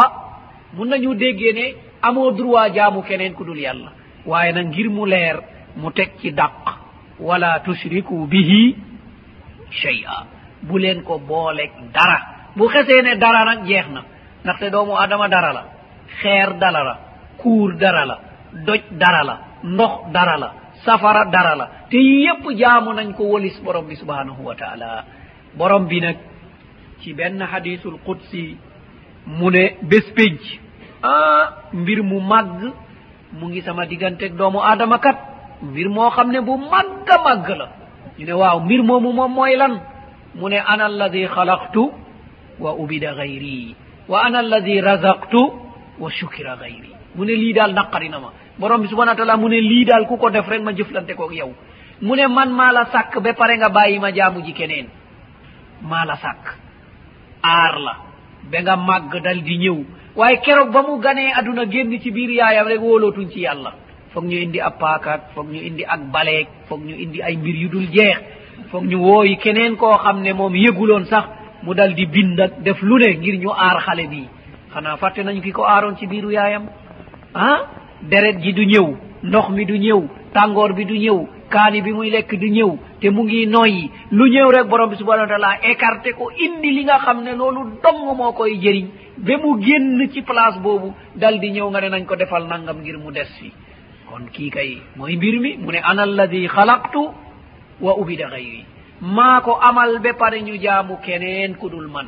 amoo 2.08 2.32
droit 2.32 2.74
jaamu 2.76 3.02
keneen 3.02 3.34
ku 3.34 3.44
dul 3.44 3.58
yàlla. 3.58 3.92
Waaye 4.26 4.52
nag 4.54 4.68
ngir 4.68 4.90
mu 4.90 5.06
leer 5.06 5.38
mu 5.76 5.92
teg 5.92 6.12
ci 6.22 6.32
تك 6.34 6.66
wala 7.20 7.60
tushriku 7.66 8.28
bihi 8.28 8.76
تشركوا 8.76 8.76
به 8.76 8.76
شيئا 9.72 10.26
بو 10.64 10.78
لين 10.78 11.02
كو 11.02 11.18
بولك 11.18 11.72
دارا 11.94 12.20
بو 12.58 12.68
dara 13.20 13.46
nag 13.46 13.66
jeex 13.66 13.88
na. 13.90 14.02
Ndaxte 14.44 14.70
doomu 14.72 14.96
adama 14.98 15.28
dara 15.28 15.54
la. 15.54 15.64
Xeer 16.22 16.54
dala 16.60 16.84
la. 16.84 17.05
kuur 17.46 17.72
dara 17.84 18.04
la 18.10 18.16
doj 18.68 18.82
dara 19.02 19.22
la 19.30 19.36
ndox 19.74 19.94
dara 20.16 20.36
la 20.44 20.50
safara 20.86 21.24
dara 21.36 21.54
la 21.56 21.66
te 21.92 21.98
yépp 21.98 22.44
jaamu 22.60 22.90
nañ 22.98 23.14
ko 23.18 23.24
wolis 23.32 23.56
borom 23.64 23.86
bi 23.90 23.96
subhanahu 23.96 24.42
wa 24.48 24.56
taala. 24.56 25.06
Borom 25.58 25.84
bi 25.88 26.00
nag 26.02 26.18
ci 27.02 27.14
benn 27.14 27.40
hadisul 27.52 27.98
qudsi 28.06 28.58
mu 29.38 29.50
ne 29.52 29.64
bés 29.90 30.06
pénc 30.18 30.42
ah 31.04 31.44
mbir 31.74 32.00
mu 32.04 32.20
màgg 32.32 32.60
mu 33.38 33.46
ngi 33.50 33.62
sama 33.62 33.86
digganteeg 33.86 34.34
doomu 34.40 34.60
aadama 34.62 34.98
kat 35.06 35.18
mbir 35.62 35.88
moo 35.90 36.10
xam 36.16 36.32
ne 36.32 36.40
bu 36.48 36.54
màgg 36.58 37.08
a 37.16 37.18
màgg 37.26 37.48
la. 37.60 37.68
Ñu 38.18 38.26
ne 38.26 38.34
waaw 38.34 38.60
mbir 38.66 38.82
moomu 38.84 39.12
moom 39.14 39.32
mooy 39.34 39.56
lan? 39.62 39.74
Mu 40.36 40.50
ne 40.50 40.58
ana 40.72 40.86
alladi 40.86 41.28
xalaqtu 41.36 41.84
wa 42.60 42.72
ubida 42.82 43.14
gayri 43.20 43.76
wa 44.10 44.18
ana 44.26 44.40
alladi 44.40 44.82
razaqtu 44.82 45.42
wa 46.02 46.10
shukira 46.18 46.56
gayri. 46.62 46.92
mu 47.16 47.24
ne 47.26 47.34
lii 47.34 47.54
daal 47.54 47.74
naqarina 47.74 48.20
ma 48.20 48.32
borom 48.60 48.82
bi 48.82 48.88
subhana 48.88 49.12
wa 49.12 49.16
taala 49.18 49.38
mu 49.38 49.48
ne 49.50 49.60
lii 49.62 49.86
daal 49.86 50.06
ku 50.08 50.18
ko 50.18 50.30
def 50.30 50.48
rek 50.48 50.62
ma 50.62 50.72
jëflante 50.74 51.14
koog 51.16 51.34
yow. 51.34 51.54
Mu 52.02 52.16
ne 52.16 52.28
man 52.28 52.50
maa 52.52 52.72
la 52.72 52.86
sàkk 52.92 53.20
ba 53.22 53.34
pare 53.34 53.58
nga 53.58 53.70
bàyyi 53.70 54.00
ma 54.00 54.12
jaamu 54.14 54.42
ji 54.44 54.54
keneen. 54.54 54.88
Maa 55.82 56.06
la 56.06 56.16
sàkk. 56.16 56.46
Aar 57.44 57.80
la. 57.80 57.94
Ba 58.52 58.62
nga 58.62 58.76
màgg 58.76 59.14
dal 59.24 59.42
di 59.44 59.58
ñëw. 59.58 59.78
Waaye 60.16 60.38
keroog 60.42 60.72
ba 60.72 60.82
mu 60.82 61.00
ganee 61.00 61.32
aduna 61.34 61.66
génn 61.66 62.00
ci 62.02 62.12
biir 62.12 62.30
yaayam 62.32 62.68
rek 62.68 62.82
wóolootuñ 62.82 63.30
ci 63.32 63.40
yàlla. 63.42 63.74
Foog 64.14 64.26
ñu 64.26 64.38
indi 64.38 64.60
ab 64.62 64.78
paakaat 64.80 65.32
foog 65.34 65.48
ñu 65.52 65.60
indi 65.62 65.84
ak 65.86 66.02
baleeg 66.12 66.48
foog 66.68 66.82
ñu 66.84 66.96
indi 66.96 67.22
ay 67.22 67.36
mbir 67.38 67.56
yu 67.56 67.70
dul 67.70 67.88
jeex. 67.92 68.18
Foog 68.72 68.84
ñu 68.86 68.98
wooyi 69.00 69.38
keneen 69.38 69.76
koo 69.78 69.98
xam 69.98 70.22
ne 70.22 70.34
moom 70.34 70.56
yëguloon 70.56 71.06
sax 71.06 71.26
mu 71.64 71.74
dal 71.74 71.94
di 71.94 72.06
bind 72.06 72.40
ak 72.40 72.62
def 72.62 72.82
lu 72.82 72.98
ne 73.00 73.16
ngir 73.18 73.40
ñu 73.40 73.50
aar 73.52 73.80
xale 73.82 74.08
bii 74.08 74.28
xanaa 74.74 74.98
fàtte 74.98 75.20
nañu 75.24 75.42
ki 75.42 75.52
ko 75.52 75.64
aaroon 75.64 75.96
ci 75.98 76.08
biiru 76.08 76.32
yaayam? 76.32 76.66
ah 77.36 77.60
deret 78.02 78.40
ji 78.42 78.54
du 78.54 78.64
ñëw 78.66 78.88
ndox 79.24 79.50
mi 79.50 79.66
du 79.66 79.76
ñëw 79.78 80.02
tàngoor 80.34 80.74
bi 80.74 80.86
du 80.86 80.96
ñëw 80.98 81.28
kaani 81.50 81.82
bi 81.82 81.92
muy 81.94 82.10
lekk 82.10 82.36
du 82.40 82.48
ñëw 82.50 82.78
te 83.00 83.10
mu 83.10 83.24
ngi 83.24 83.46
noyyi. 83.48 83.92
Lu 84.12 84.28
ñëw 84.30 84.50
rek 84.52 84.68
borom 84.68 84.90
bi 84.90 84.96
subhanahu 84.96 85.24
wa 85.24 85.28
taala 85.28 85.52
écarté 85.64 86.12
ko 86.14 86.32
indi 86.32 86.72
li 86.72 86.84
nga 86.84 86.98
xam 87.00 87.24
ne 87.24 87.36
loolu 87.36 87.80
dong 87.84 88.16
moo 88.18 88.32
koy 88.34 88.58
jëriñ. 88.60 88.88
Ba 89.18 89.38
mu 89.38 89.62
génn 89.62 90.10
ci 90.12 90.22
place 90.22 90.60
boobu 90.60 90.94
dal 91.16 91.40
di 91.40 91.52
ñëw 91.52 91.70
nga 91.70 91.82
ne 91.82 91.90
nañ 91.90 92.06
ko 92.06 92.16
defal 92.16 92.48
nangam 92.48 92.78
ngir 92.82 92.98
mu 92.98 93.12
des 93.12 93.26
fi. 93.40 93.52
Kon 94.10 94.26
kii 94.32 94.50
kay 94.50 94.78
mooy 94.96 95.16
mbir 95.18 95.40
mi 95.40 95.58
mu 95.58 95.72
ne 95.72 95.80
ana 95.84 96.04
alladi 96.04 96.48
xalaqtu 96.48 97.00
wa 97.82 97.94
ubida 98.00 98.30
gayri 98.30 98.66
maa 99.02 99.42
ko 99.42 99.58
amal 99.62 100.00
ba 100.00 100.14
pare 100.14 100.42
ñu 100.42 100.58
jaamu 100.62 100.98
keneen 101.06 101.56
ku 101.56 101.70
dul 101.70 101.88
man. 101.88 102.08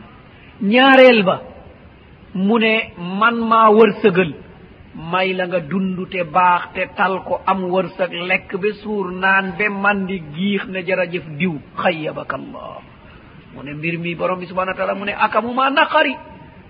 Ñaareel 0.61 1.23
ba 1.23 1.41
mu 2.33 2.57
ne 2.59 2.91
man 2.97 3.35
maa 3.47 3.69
wërsëgal. 3.71 4.33
may 4.97 5.33
la 5.33 5.45
nga 5.47 5.59
dund 5.59 6.09
te 6.09 6.23
baax 6.23 6.73
te 6.73 6.87
tal 6.97 7.21
ko 7.23 7.41
am 7.45 7.69
wërsëg 7.69 8.11
lekk 8.29 8.57
ba 8.57 8.69
suur 8.81 9.11
naan 9.11 9.53
ba 9.57 9.69
mandi 9.69 10.17
giix 10.35 10.65
ne 10.67 10.81
jërëjëf 10.81 11.25
diw. 11.37 11.53
Xayyabaka 11.77 12.35
allah 12.35 12.81
mu 13.53 13.63
ne 13.63 13.73
mbir 13.73 13.97
mi 13.99 14.15
borom 14.15 14.39
bi 14.39 14.45
subhana 14.47 14.71
wa 14.71 14.77
taala 14.77 14.95
mu 14.95 15.05
ne 15.05 15.13
akamuma 15.13 15.69
naqari? 15.69 16.15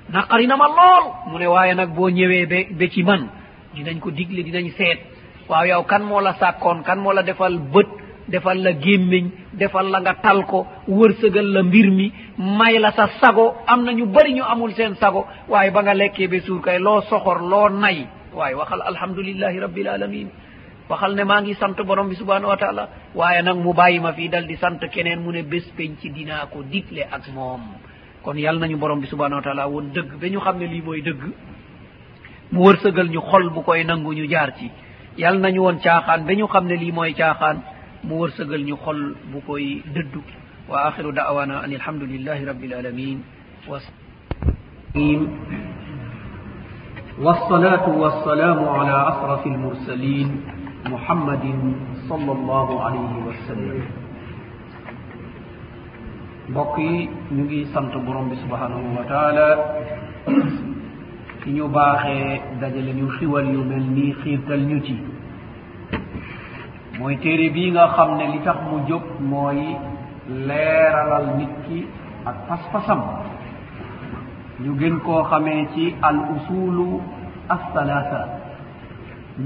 Naqari 0.10 0.48
na 0.48 0.56
ma 0.58 0.68
lool. 0.68 1.06
Mu 1.32 1.38
ne 1.40 1.48
waaye 1.48 1.74
nag 1.76 1.96
boo 1.96 2.10
ñëwee 2.10 2.46
ba 2.46 2.56
ba 2.80 2.88
ci 2.90 3.04
man 3.04 3.30
dinañ 3.76 4.00
ko 4.00 4.12
digle 4.12 4.44
dinañ 4.44 4.72
seet. 4.78 5.00
Waaw 5.48 5.66
yow 5.66 5.84
kan 5.84 6.04
moo 6.04 6.20
la 6.20 6.34
sàkkoon 6.34 6.84
kan 6.84 6.98
moo 7.00 7.14
la 7.14 7.24
defal 7.24 7.58
bët 7.60 7.88
defal 8.28 8.60
la 8.62 8.72
gémmiñ 8.74 9.32
defal 9.54 9.88
la 9.90 10.00
nga 10.02 10.14
tal 10.16 10.46
ko 10.46 10.68
wërsëgal 10.88 11.48
la 11.54 11.64
mbir 11.64 11.90
mi 11.92 12.12
may 12.38 12.78
la 12.80 12.92
sa 12.92 13.08
sago. 13.22 13.56
Am 13.68 13.84
na 13.86 13.92
ñu 13.94 14.06
bëri 14.06 14.34
ñu 14.34 14.44
amul 14.44 14.74
seen 14.74 14.96
sago. 14.96 15.26
Waaye 15.48 15.72
ba 15.72 15.82
nga 15.84 15.94
lekkee 15.94 16.28
ba 16.28 16.40
suur 16.42 16.62
kay 16.62 16.80
loo 16.80 17.02
soxor 17.02 17.40
loo 17.42 17.70
nay 17.70 18.08
waaye 18.38 18.56
waxal 18.56 18.82
alhamdulillahi 18.82 19.58
rabbil 19.60 19.88
alamin. 19.88 20.28
Waxal 20.90 21.16
ne 21.16 21.24
maa 21.24 21.42
ngi 21.42 21.54
sant 21.56 21.76
borom 21.84 22.08
bi 22.10 22.16
subhanahu 22.16 22.48
wa 22.54 22.58
taala. 22.58 22.84
Waaye 23.16 23.42
nag 23.42 23.58
mu 23.58 23.74
bàyyi 23.74 24.00
ma 24.00 24.14
fii 24.14 24.30
dal 24.30 24.46
di 24.48 24.56
sant 24.56 24.80
keneen 24.94 25.20
mu 25.24 25.32
ne 25.32 25.42
bés 25.44 25.66
penc 25.78 26.00
dinaa 26.16 26.46
ko 26.48 26.64
digle 26.64 27.04
ak 27.12 27.28
moom. 27.34 27.62
Kon 28.24 28.38
yal 28.38 28.58
nañu 28.60 28.78
borom 28.78 29.00
bi 29.02 29.08
subhanahu 29.08 29.40
wa 29.40 29.44
taala 29.44 29.68
woon 29.68 29.92
dëgg 29.96 30.12
ba 30.22 30.28
ñu 30.30 30.40
xam 30.40 30.58
ne 30.60 30.66
lii 30.68 30.82
mooy 30.82 31.02
dëgg. 31.02 31.22
Mu 32.52 32.60
wërsëgal 32.64 33.10
ñu 33.10 33.22
xol 33.22 33.50
bu 33.54 33.62
koy 33.64 33.84
nangu 33.84 34.14
ñu 34.14 34.26
jaar 34.30 34.54
ci. 34.58 34.72
Yal 35.18 35.40
nañu 35.40 35.60
woon 35.62 35.80
caaxaan 35.84 36.26
ba 36.26 36.34
ñu 36.34 36.48
xam 36.48 36.66
ne 36.68 36.76
lii 36.76 36.92
mooy 36.92 37.14
caaxaan. 37.14 37.58
Mu 38.04 38.16
wërsëgal 38.22 38.64
ñu 38.64 38.76
xol 38.78 39.16
bu 39.32 39.42
koy 39.46 39.82
dëddu. 39.94 40.22
Wa 40.70 40.88
axiru 40.88 41.12
da'wana 41.12 41.60
an 41.64 41.72
alhamdulillahi 41.74 42.46
rabbil 42.46 42.74
alamin. 42.74 43.20
Wa 43.68 43.80
والصلاة 47.22 47.90
والسلام 47.90 48.70
على 48.70 48.96
أشرف 49.10 49.48
المرسلين 49.48 50.28
محمد 50.86 51.46
صلى 52.10 52.32
الله 52.32 52.68
عليه 52.86 53.14
وسلم. 53.28 53.80
بقي 56.50 56.94
نجي 57.32 57.66
سمت 57.74 57.94
برم 58.06 58.30
سبحانه 58.46 58.82
وتعالى. 59.00 59.48
ñu 61.48 61.64
baaxee 61.72 62.42
dajale 62.60 62.92
ñu 63.00 63.08
xiwal 63.18 63.48
yu 63.56 63.64
mel 63.64 63.86
nii 63.96 64.14
xiirtal 64.22 64.62
ñu 64.70 64.78
ci 64.86 64.96
mooy 67.00 67.16
téere 67.24 67.48
bii 67.56 67.72
nga 67.72 67.86
xam 67.96 68.10
ne 68.20 68.26
li 68.34 68.40
tax 68.44 68.58
mu 68.70 68.78
jóg 68.90 69.04
mooy 69.32 69.60
leeralal 70.48 71.26
nit 71.40 71.54
ki 71.66 71.80
ak 72.30 72.38
pas-pasam 72.52 73.00
ñu 74.64 74.72
gën 74.80 74.96
koo 75.06 75.24
xamee 75.30 75.68
ci 75.74 75.96
al 76.02 76.18
usulu 76.36 77.02
assalasa 77.50 78.22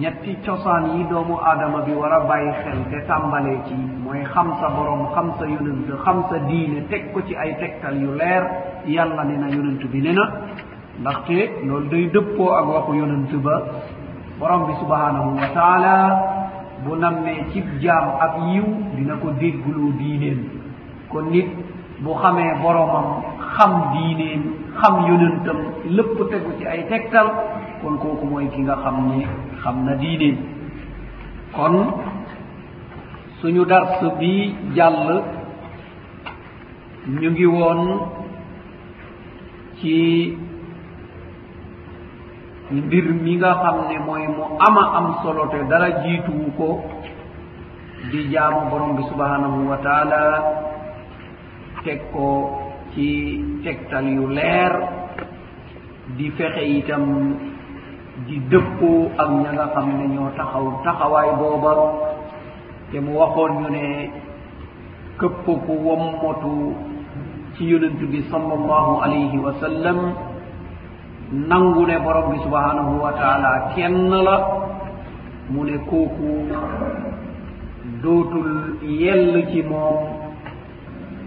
ñetti 0.01 0.38
cosaan 0.45 0.85
yi 0.95 1.03
doomu 1.09 1.35
aadama 1.43 1.81
bi 1.85 1.91
war 1.93 2.13
a 2.13 2.19
bàyyi 2.29 2.51
xel 2.63 2.79
te 2.91 2.97
tàmbalee 3.07 3.59
ci 3.67 3.75
mooy 4.03 4.23
xam 4.33 4.47
sa 4.59 4.69
borom 4.69 5.07
xam 5.15 5.27
sa 5.39 5.45
yonent 5.45 5.89
xam 6.05 6.17
sa 6.29 6.38
diine 6.47 6.88
teg 6.89 7.11
ko 7.13 7.19
ci 7.27 7.35
ay 7.35 7.55
tegtal 7.59 7.95
yu 8.01 8.11
leer. 8.15 8.43
Yàlla 8.88 9.23
ne 9.25 9.35
na 9.38 9.47
yonent 9.49 9.83
bi 9.91 10.01
ne 10.01 10.11
na. 10.13 10.25
Ndaxte 11.01 11.38
loolu 11.67 11.88
day 11.89 12.05
dëppoo 12.13 12.49
ak 12.59 12.65
waxu 12.67 12.93
yonent 12.95 13.31
ba. 13.43 13.55
Borom 14.39 14.65
bi 14.67 14.73
subhanahu 14.79 15.29
wa 15.39 15.47
taala 15.53 15.95
bu 16.85 16.95
nammee 16.95 17.45
cib 17.51 17.65
jaam 17.81 18.05
ak 18.19 18.33
yiw 18.47 18.65
dina 18.95 19.15
ko 19.21 19.29
déggloo 19.39 19.91
diineem. 19.99 20.39
Kon 21.11 21.25
nit 21.31 21.49
bu 21.99 22.11
xamee 22.21 22.55
boromam 22.63 23.07
xam 23.57 23.71
diineem 23.93 24.41
xam 24.80 24.93
yonentam 25.07 25.57
lépp 25.95 26.18
tegu 26.31 26.52
ci 26.60 26.65
ay 26.65 26.81
tegtal 26.89 27.27
kon 27.81 27.95
kooku 28.02 28.26
mooy 28.26 28.48
ki 28.53 28.61
nga 28.61 28.76
xam 28.84 28.98
ne 29.10 29.26
xam 29.64 29.76
na 29.85 29.93
diine. 30.02 30.31
kon 31.56 31.76
suñu 33.41 33.65
dars 33.65 33.99
bi 34.19 34.53
jàll 34.76 35.23
ñu 37.19 37.30
ngi 37.31 37.45
woon 37.45 37.81
ci 39.80 39.95
mbir 42.72 43.06
mi 43.23 43.35
nga 43.38 43.52
xam 43.61 43.77
ne 43.89 43.98
mooy 44.06 44.26
mu 44.35 44.43
ama 44.68 44.84
am 44.98 45.07
solo 45.23 45.43
te 45.52 45.60
dara 45.69 45.89
jiituwu 46.03 46.45
ko 46.57 46.69
di 48.11 48.19
jaamu 48.31 48.69
borom 48.69 48.95
bi 48.98 49.03
subhanahu 49.11 49.60
wa 49.69 49.77
taala 49.85 50.22
teg 51.84 51.99
ko 52.14 52.26
ci 52.93 53.07
tegtal 53.63 54.05
yu 54.07 54.27
leer 54.27 54.73
di 56.18 56.27
fexe 56.38 56.63
itam 56.80 57.05
di 58.27 58.35
dëppoo 58.51 59.11
ak 59.18 59.30
ña 59.41 59.51
nga 59.55 59.65
xam 59.73 59.88
ne 59.97 60.05
ñoo 60.13 60.30
taxaw 60.38 60.65
taxawaay 60.84 61.30
booba. 61.39 61.73
Te 62.91 62.99
mu 62.99 63.15
waxoon 63.19 63.51
ñu 63.61 63.68
ne 63.72 63.85
këpp 65.19 65.45
ku 65.65 65.73
wommotu 65.85 66.76
ci 67.55 67.63
yonent 67.72 67.99
bi 68.11 68.19
sallallahu 68.31 68.91
alayhi 69.03 69.38
wa 69.39 69.53
sallam 69.63 69.97
nangu 71.31 71.85
ne 71.88 71.95
borom 72.03 72.31
bi 72.31 72.38
subhanahu 72.43 72.99
wa 73.03 73.11
taala 73.15 73.72
kenn 73.76 74.09
la. 74.27 74.38
Mu 75.51 75.63
ne 75.63 75.77
kooku 75.89 76.30
dootul 78.03 78.51
yell 78.84 79.47
ci 79.51 79.61
moom 79.63 79.97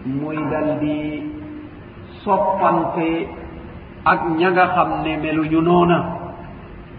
muy 0.05 0.37
dal 0.53 0.79
di 0.81 0.97
soppante 2.25 3.29
ak 4.05 4.21
ña 4.39 4.49
nga 4.51 4.67
xam 4.75 4.91
ne 5.05 5.17
meluñu 5.23 5.61
noona. 5.61 5.99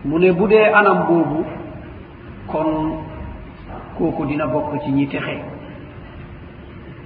mu 0.05 0.19
ne 0.19 0.31
bu 0.31 0.47
dee 0.47 0.69
anam 0.73 0.99
boobu 1.07 1.39
kon 2.47 2.69
kooku 3.97 4.25
dina 4.25 4.45
bokk 4.47 4.71
ci 4.83 4.91
ñi 4.91 5.07
texe. 5.07 5.37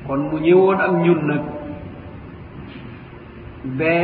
kon 0.08 0.20
mu 0.30 0.38
ñëwoon 0.40 0.80
ak 0.86 0.92
ñun 1.04 1.22
nag 1.30 1.44
ba 3.78 3.96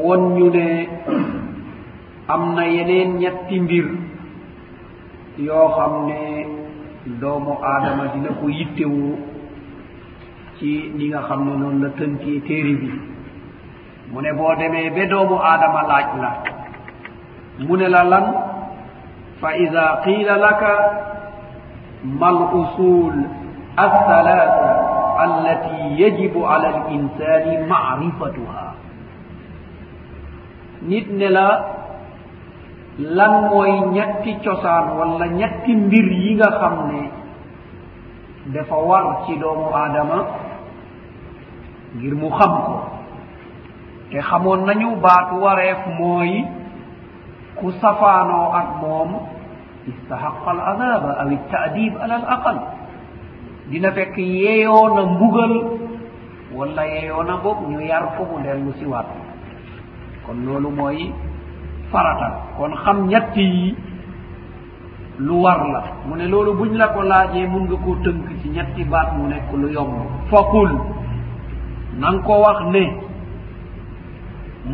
won 0.00 0.22
ñu 0.36 0.50
ne 0.50 0.88
am 2.28 2.54
na 2.54 2.62
yeneen 2.66 3.18
ñetti 3.20 3.60
mbir 3.60 3.86
yoo 5.46 5.68
xam 5.76 5.92
ne 6.08 6.46
doomu 7.20 7.52
aadama 7.62 8.04
dina 8.14 8.28
ko 8.40 8.48
yittewoo 8.48 9.16
ci 10.58 10.90
ni 10.96 11.08
nga 11.08 11.20
xam 11.28 11.44
ne 11.46 11.52
noonu 11.56 11.82
la 11.82 11.90
tënkee 11.98 12.40
téere 12.46 12.74
bi. 12.80 12.90
mu 14.12 14.20
ne 14.20 14.32
boo 14.32 14.54
demee 14.58 14.90
ba 14.90 15.04
doomu 15.06 15.36
aadama 15.38 15.82
laaj 15.90 16.08
la 16.22 16.30
mu 17.66 17.76
ne 17.76 17.88
la 17.88 18.02
lan? 18.04 18.26
Fa 19.40 19.50
ida 19.56 20.00
qiila 20.04 20.34
laka 20.36 20.72
mal 22.02 22.38
usul 22.60 23.14
althalatha 23.76 24.70
allati 25.24 25.98
yajibu 26.02 26.42
ala 26.46 26.68
al 26.74 26.80
insani 26.94 27.54
marifatuha. 27.70 28.66
Nit 30.82 31.06
ne 31.10 31.28
la 31.28 31.48
lan 32.98 33.32
mooy 33.50 33.72
ñetti 33.94 34.38
cosaan 34.44 34.96
walla 34.98 35.26
ñetti 35.26 35.70
mbir 35.76 36.06
yi 36.22 36.34
nga 36.34 36.50
xam 36.60 36.74
ne 36.90 37.00
dafa 38.54 38.76
war 38.76 39.22
ci 39.26 39.36
doomu 39.38 39.68
aadama 39.74 40.47
ngir 41.96 42.14
mu 42.14 42.28
xam 42.30 42.52
ko. 42.66 42.74
Te 44.10 44.20
xamoon 44.20 44.64
nañu 44.66 44.96
baatu 45.00 45.36
wareef 45.44 45.80
mooy 45.98 46.44
ku 47.56 47.70
safaanoo 47.80 48.52
ak 48.52 48.68
moom 48.80 49.10
istahaqa 49.88 50.50
al 50.50 50.60
adaba 50.72 51.10
aw 51.22 51.28
ittaadib 51.30 51.92
ala 52.02 52.14
al 52.20 52.26
aqal. 52.36 52.58
Dina 53.70 53.92
fekk 53.92 54.16
yeeyoo 54.18 54.94
na 54.96 55.02
mbugal 55.12 55.54
walla 56.56 56.82
yeeyoo 56.86 57.22
na 57.22 57.36
boog 57.36 57.68
ñu 57.68 57.80
yar 57.80 58.16
ko 58.16 58.24
mu 58.24 58.40
dellu 58.42 58.72
si 58.78 58.84
waat. 58.86 59.06
Kon 60.26 60.44
loolu 60.46 60.70
mooy 60.70 61.12
farata. 61.92 62.28
Kon 62.56 62.72
xam 62.84 63.08
ñett 63.08 63.36
yi 63.36 63.74
lu 65.18 65.42
war 65.42 65.60
la. 65.68 65.82
Mu 66.06 66.16
ne 66.16 66.26
loolu 66.28 66.54
buñ 66.54 66.76
la 66.76 66.88
ko 66.88 67.02
laajee 67.02 67.46
mun 67.46 67.64
nga 67.68 67.76
koo 67.84 67.96
tënk 68.04 68.40
ci 68.42 68.48
ñetti 68.48 68.84
baat 68.84 69.12
mu 69.16 69.28
nekk 69.28 69.52
lu 69.52 69.68
yomb. 69.72 69.92
Faqul 70.30 70.70
na 71.98 72.08
nga 72.14 72.22
ko 72.26 72.34
wax 72.44 72.58
ne 72.74 72.84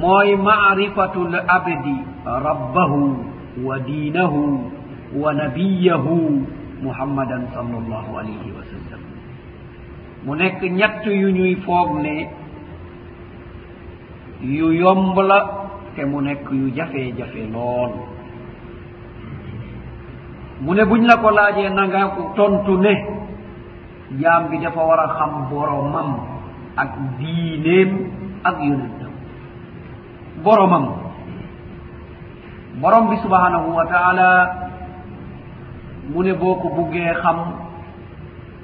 mooy 0.01 0.37
maarifatu 0.37 1.25
l 1.33 1.35
abdi 1.57 1.97
rabbahu 2.25 3.01
wa 3.65 3.79
diinahu 3.79 4.43
wa 5.23 5.31
nabiyahu 5.33 6.17
muhammadan 6.83 7.49
sal 7.55 7.65
allahu 7.71 8.11
alayhi 8.19 8.51
wa 8.53 8.65
sallam. 8.71 9.01
Mu 10.25 10.35
nekk 10.37 10.61
ñett 10.63 11.05
yu 11.07 11.29
ñuy 11.33 11.55
foog 11.65 12.01
ne 12.03 12.29
yu 14.43 14.73
yomb 14.73 15.17
la 15.31 15.39
te 15.97 16.05
mu 16.05 16.21
nekk 16.21 16.45
yu 16.51 16.69
jafe-jafe 16.77 17.47
lool. 17.53 17.93
Mu 20.61 20.75
ne 20.75 20.83
buñ 20.85 21.07
la 21.07 21.17
ko 21.17 21.31
laajee 21.31 21.71
na 21.71 21.87
nga 21.89 22.03
tontu 22.37 22.77
ne 22.85 22.93
jaam 24.21 24.49
bi 24.51 24.59
dafa 24.59 24.81
war 24.85 25.01
a 25.01 25.09
xam 25.17 25.49
boromam. 25.51 26.34
ak 26.77 26.91
diineem 27.19 27.91
ak 28.45 28.57
yonentam. 28.61 29.13
Boromam. 30.43 30.87
Borom 32.83 33.05
bi 33.11 33.17
subhanahu 33.23 33.71
wa 33.71 33.87
taala 33.87 34.31
mu 36.11 36.21
ne 36.27 36.35
boo 36.35 36.59
ko 36.61 36.69
buggee 36.75 37.15
xam 37.23 37.39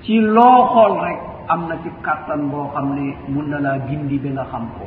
ci 0.03 0.19
loo 0.21 0.67
xool 0.75 0.93
rek 1.01 1.21
am 1.49 1.61
na 1.71 1.75
ci 1.83 1.89
kàttan 2.03 2.51
boo 2.51 2.69
xam 2.75 2.87
ne 2.99 3.07
mun 3.31 3.47
na 3.51 3.59
laa 3.63 3.79
gindi 3.89 4.19
ba 4.19 4.31
nga 4.35 4.45
xam 4.51 4.65
ko. 4.79 4.85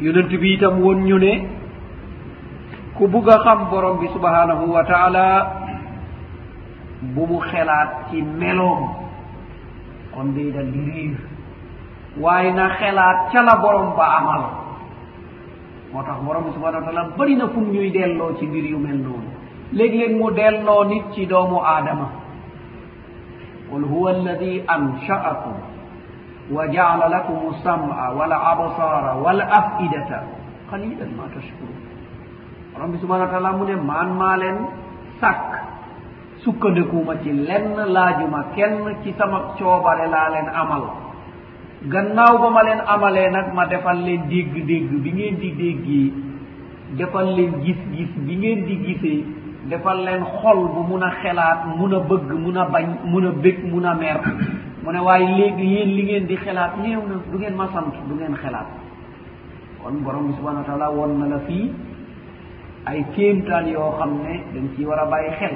Yonent 0.00 0.30
bi 0.30 0.54
itam 0.54 0.78
woon 0.80 1.02
ñu 1.04 1.18
ne 1.18 1.32
ku 2.94 3.08
bugg 3.10 3.28
a 3.28 3.38
xam 3.44 3.68
borom 3.70 3.98
bi 3.98 4.06
subhanahu 4.14 4.64
wa 4.70 4.82
taala 4.86 5.26
bu 7.14 7.26
mu 7.26 7.38
xelaat 7.50 7.90
ci 8.10 8.22
meloom 8.22 8.80
kon 10.14 10.30
day 10.34 10.50
dal 10.54 10.70
di 10.72 10.80
riir. 10.86 11.18
waaye 12.20 12.52
na 12.52 12.68
xelaat 12.78 13.30
ca 13.32 13.42
la 13.42 13.56
borom 13.56 13.94
ba 13.96 14.06
amal. 14.18 14.42
Moo 15.92 16.02
tax 16.02 16.18
borom 16.24 16.44
bi 16.44 16.50
subhanau 16.52 16.80
wa 16.80 16.86
taala 16.86 17.04
bëri 17.16 17.36
na 17.36 17.48
fu 17.48 17.60
ñuy 17.60 17.90
delloo 17.90 18.34
ci 18.38 18.46
mbir 18.46 18.64
yu 18.72 18.78
mel 18.78 18.96
noonu. 18.98 19.30
Léeg-léeg 19.72 20.16
mu 20.16 20.30
delloo 20.32 20.84
nit 20.84 21.04
ci 21.14 21.26
doomu 21.26 21.60
aadama. 21.62 22.08
Qul 23.70 23.84
huwa 23.84 24.10
alladi 24.10 24.62
ansha'akum 24.66 25.56
wa 26.50 26.66
jaala 26.72 27.08
lakum 27.08 27.52
sam'a 27.62 28.12
wal 28.16 28.32
absara 28.32 29.12
wal 29.24 29.40
afidata 29.40 30.24
qalilan 30.70 31.10
ma 31.16 31.24
tashkurun. 31.34 31.76
Borom 32.74 32.90
bi 32.92 32.98
subhanau 32.98 33.26
wa 33.26 33.32
taala 33.32 33.52
mu 33.52 33.64
ne 33.64 33.76
maan 33.76 34.08
maa 34.16 34.36
leen 34.36 34.58
sàkk. 35.20 35.50
Sukkandikuma 36.44 37.16
ci 37.22 37.32
lenn 37.32 37.74
laajuma 37.76 38.44
kenn 38.54 38.96
ci 39.02 39.12
sama 39.18 39.54
coobare 39.58 40.06
laa 40.08 40.28
leen 40.30 40.48
amal. 40.54 40.82
gannaaw 41.86 42.38
ba 42.42 42.48
ma 42.50 42.62
leen 42.66 42.80
amalee 42.86 43.30
nag 43.30 43.54
ma 43.54 43.66
defal 43.66 43.98
leen 44.02 44.26
dégg-dégg 44.28 44.90
bi 45.02 45.10
ngeen 45.12 45.36
di 45.38 45.50
déggee 45.54 46.12
defal 46.98 47.34
leen 47.36 47.52
gis-gis 47.62 48.10
bi 48.26 48.34
ngeen 48.36 48.64
di 48.66 48.76
gisee 48.86 49.24
defal 49.70 50.02
leen 50.04 50.24
xol 50.42 50.58
bu 50.74 50.82
mun 50.88 51.02
a 51.02 51.10
xelaat 51.22 51.66
mun 51.78 51.94
a 51.94 52.00
bëgg 52.00 52.30
mun 52.34 52.56
a 52.56 52.64
bañ 52.66 52.86
mun 53.04 53.26
a 53.26 53.30
bég 53.30 53.58
mun 53.64 53.84
a 53.84 53.94
mer. 53.94 54.20
Mu 54.82 54.92
ne 54.92 54.98
waaye 55.00 55.26
léegi 55.36 55.66
yéen 55.66 55.88
li 55.96 56.02
ngeen 56.02 56.26
di 56.26 56.36
xelaat 56.36 56.78
néew 56.82 57.02
na 57.06 57.14
du 57.30 57.38
ngeen 57.38 57.54
ma 57.54 57.68
sant 57.72 57.92
du 58.08 58.14
ngeen 58.14 58.34
xelaat. 58.36 58.66
Kon 59.82 60.02
borom 60.02 60.26
bi 60.28 60.34
subhanahu 60.34 60.62
wa 60.62 60.66
taala 60.66 60.90
won 60.90 61.18
na 61.18 61.26
la 61.26 61.38
fii 61.46 61.70
ay 62.86 63.04
kéemtaan 63.14 63.66
yoo 63.68 63.92
xam 63.98 64.10
ne 64.22 64.34
dañ 64.54 64.66
ci 64.76 64.84
war 64.84 64.98
a 64.98 65.06
bàyyi 65.06 65.30
xel. 65.38 65.54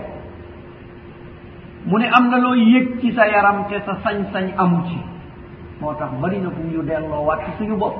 Mu 1.86 1.99
ne 1.99 2.07
am 2.12 2.31
na 2.31 2.39
loo 2.39 2.55
yëg 2.55 3.01
ci 3.01 3.12
sa 3.12 3.27
yaram 3.27 3.65
te 3.69 3.81
sa 3.85 3.99
sañ-sañ 4.05 4.53
amu 4.57 4.86
ci. 4.86 4.99
moo 5.83 5.95
tax 5.99 6.11
bëri 6.23 6.39
na 6.39 6.51
fu 6.55 6.63
ñu 6.71 6.83
delloo 6.89 7.25
waat 7.27 7.41
ci 7.45 7.51
suñu 7.59 7.77
bopp. 7.77 7.97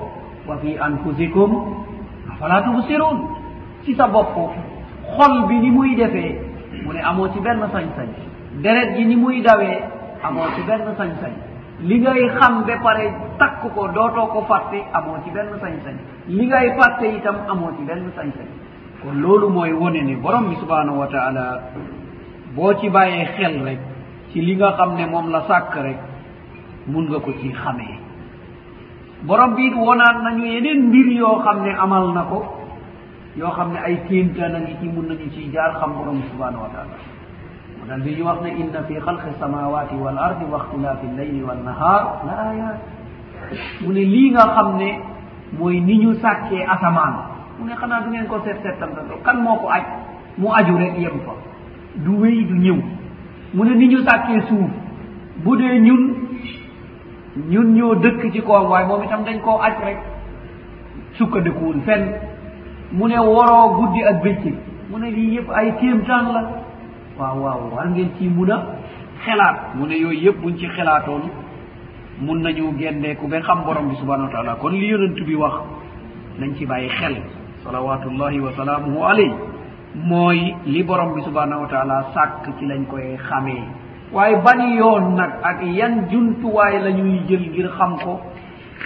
wa 0.47 0.57
fi 0.63 0.77
anfusikum 0.79 1.51
afala 2.33 2.63
tubsirun 2.63 3.19
ci 3.85 3.95
sa 3.95 4.07
bopp 4.09 4.35
xol 5.17 5.35
bi 5.49 5.57
ni 5.59 5.71
muy 5.71 5.95
defee 5.95 6.39
mu 6.85 6.93
ne 6.93 7.01
amoo 7.03 7.29
ci 7.33 7.41
benn 7.41 7.61
sañ-sañ. 7.73 8.09
Deret 8.63 8.95
gi 8.97 9.05
ni 9.07 9.17
muy 9.17 9.41
dawee 9.43 9.79
amoo 10.23 10.47
ci 10.55 10.63
benn 10.67 10.83
sañ-sañ. 10.99 11.33
Li 11.89 11.99
ngay 11.99 12.29
xam 12.39 12.65
ba 12.67 12.75
pare 12.83 13.07
takk 13.39 13.61
ko 13.75 13.89
dootoo 13.95 14.27
ko 14.33 14.41
fàtte 14.49 14.79
amoo 14.93 15.17
ci 15.25 15.31
benn 15.31 15.49
sañ-sañ. 15.63 15.97
Li 16.27 16.47
ngay 16.47 16.67
fàtte 16.79 17.07
itam 17.17 17.37
amoo 17.49 17.71
ci 17.77 17.83
benn 17.85 18.11
sañ-sañ. 18.17 18.49
Kon 19.03 19.21
loolu 19.21 19.49
mooy 19.49 19.73
wone 19.73 20.01
ne 20.03 20.15
borom 20.17 20.49
bi 20.49 20.57
subhanahu 20.57 20.99
wa 20.99 21.07
taala 21.07 21.61
boo 22.55 22.75
ci 22.81 22.89
bàyyee 22.91 23.27
xel 23.37 23.65
rek 23.65 23.79
ci 24.33 24.41
li 24.41 24.55
nga 24.57 24.73
xam 24.77 24.95
ne 24.97 25.07
moom 25.07 25.31
la 25.31 25.41
sàkk 25.49 25.75
rek 25.83 25.99
mun 26.87 27.07
nga 27.09 27.19
ko 27.21 27.33
ci 27.41 27.53
xamee. 27.53 27.99
Borom 29.23 29.55
bi 29.55 29.67
it 29.67 29.75
wonaat 29.75 30.23
nañu 30.23 30.45
yeneen 30.45 30.89
mbir 30.89 31.07
yoo 31.19 31.39
xam 31.45 31.63
ne 31.63 31.71
amal 31.79 32.13
na 32.15 32.23
ko 32.23 32.43
yoo 33.37 33.51
xam 33.51 33.73
ne 33.73 33.79
ay 33.79 34.03
kéemtaan 34.09 34.55
a 34.55 34.59
ngi 34.61 34.77
ci 34.81 34.89
mun 34.89 35.07
nañu 35.09 35.31
ciy 35.31 35.51
jaar 35.53 35.75
xam 35.79 35.93
borom 35.95 36.17
bi 36.21 36.27
subhanahu 36.33 36.63
wa 36.63 36.71
taala 36.75 36.97
mu 37.79 37.87
dal 37.89 38.01
bi 38.03 38.15
ñu 38.17 38.25
wax 38.25 38.43
ne 38.43 38.51
inna 38.61 38.83
fi 38.83 38.95
xalqi 38.99 39.31
samawati 39.39 39.95
wal 39.95 40.19
ardi 40.19 40.45
wa 40.51 40.59
ixtilaafi 40.59 41.07
llayli 41.17 41.43
wannahar 41.43 42.03
la 42.27 42.35
ayat 42.51 42.79
mu 43.83 43.93
ne 43.93 44.01
lii 44.05 44.31
nga 44.31 44.45
xam 44.55 44.77
ne 44.77 44.91
mooy 45.59 45.81
ni 45.81 45.99
ñu 45.99 46.15
sàkkee 46.15 46.65
asamaan. 46.67 47.15
Mu 47.59 47.67
ne 47.67 47.75
xanaa 47.77 48.01
du 48.01 48.11
ngeen 48.11 48.27
ko 48.27 48.41
seet 48.45 48.59
seettantantoo 48.63 49.21
kan 49.23 49.37
moo 49.43 49.57
ko 49.61 49.69
aj? 49.69 49.85
Mu 50.39 50.49
aju 50.51 50.77
rek 50.79 50.99
yem 50.99 51.21
fa. 51.27 51.33
Du 51.97 52.17
wéy 52.19 52.45
du 52.45 52.55
ñëw. 52.59 52.79
Mu 53.55 53.65
ne 53.65 53.75
ni 53.75 53.87
ñu 53.89 53.99
sàkkee 54.03 54.41
suuf 54.49 54.71
bu 55.45 55.57
dee 55.57 55.79
ñun 55.81 56.03
ñun 57.37 57.75
ñoo 57.75 57.95
dëkk 57.95 58.33
ci 58.33 58.41
koom 58.43 58.71
waaye 58.71 58.87
moom 58.87 59.03
itam 59.05 59.25
dañ 59.25 59.41
koo 59.41 59.59
aj 59.61 59.75
rek 59.85 59.99
sukkandikuwul 61.19 61.81
fenn. 61.87 62.05
mu 62.93 63.07
ne 63.09 63.19
waroo 63.19 63.75
guddi 63.81 64.03
ak 64.05 64.23
bëccëg. 64.23 64.55
mu 64.91 64.99
ne 64.99 65.11
lii 65.11 65.35
yëpp 65.37 65.49
ay 65.55 65.73
kéemtaan 65.81 66.27
la. 66.33 66.43
waaw 67.19 67.39
waaw 67.41 67.61
war 67.75 67.89
ngeen 67.89 68.11
ci 68.19 68.29
mun 68.29 68.51
a 68.51 68.59
xelaat. 69.25 69.75
mu 69.75 69.87
ne 69.87 69.95
yooyu 69.97 70.21
yëpp 70.29 70.41
buñ 70.43 70.57
ci 70.59 70.67
xelaatoon 70.69 71.23
mun 72.21 72.43
nañu 72.43 72.75
génneeku 72.79 73.27
ba 73.29 73.41
xam 73.41 73.65
borom 73.65 73.89
bi 73.89 73.95
subhanahu 73.97 74.27
wa 74.27 74.33
taala 74.33 74.55
kon 74.57 74.71
li 74.73 74.87
yonent 74.89 75.19
bi 75.27 75.35
wax 75.35 75.55
nañ 76.39 76.55
ci 76.57 76.67
bàyyi 76.67 76.89
xel. 76.89 77.17
salawatullahi 77.65 78.41
wa 78.41 78.53
salaamuhu 78.57 79.03
aley 79.05 79.33
mooy 79.95 80.55
li 80.67 80.83
borom 80.83 81.15
bi 81.15 81.23
subhanahu 81.23 81.63
wa 81.63 81.69
taala 81.69 82.05
sàkk 82.15 82.59
ci 82.59 82.67
lañ 82.67 82.85
koy 82.87 83.17
xamee. 83.17 83.63
waaye 84.13 84.37
ban 84.45 84.61
yoon 84.77 85.15
nag 85.17 85.33
ak 85.43 85.59
yan 85.63 86.09
jumtuwaay 86.11 86.79
la 86.85 86.91
ñuy 86.91 87.21
jël 87.29 87.45
ngir 87.51 87.69
xam 87.79 87.97
ko 88.05 88.21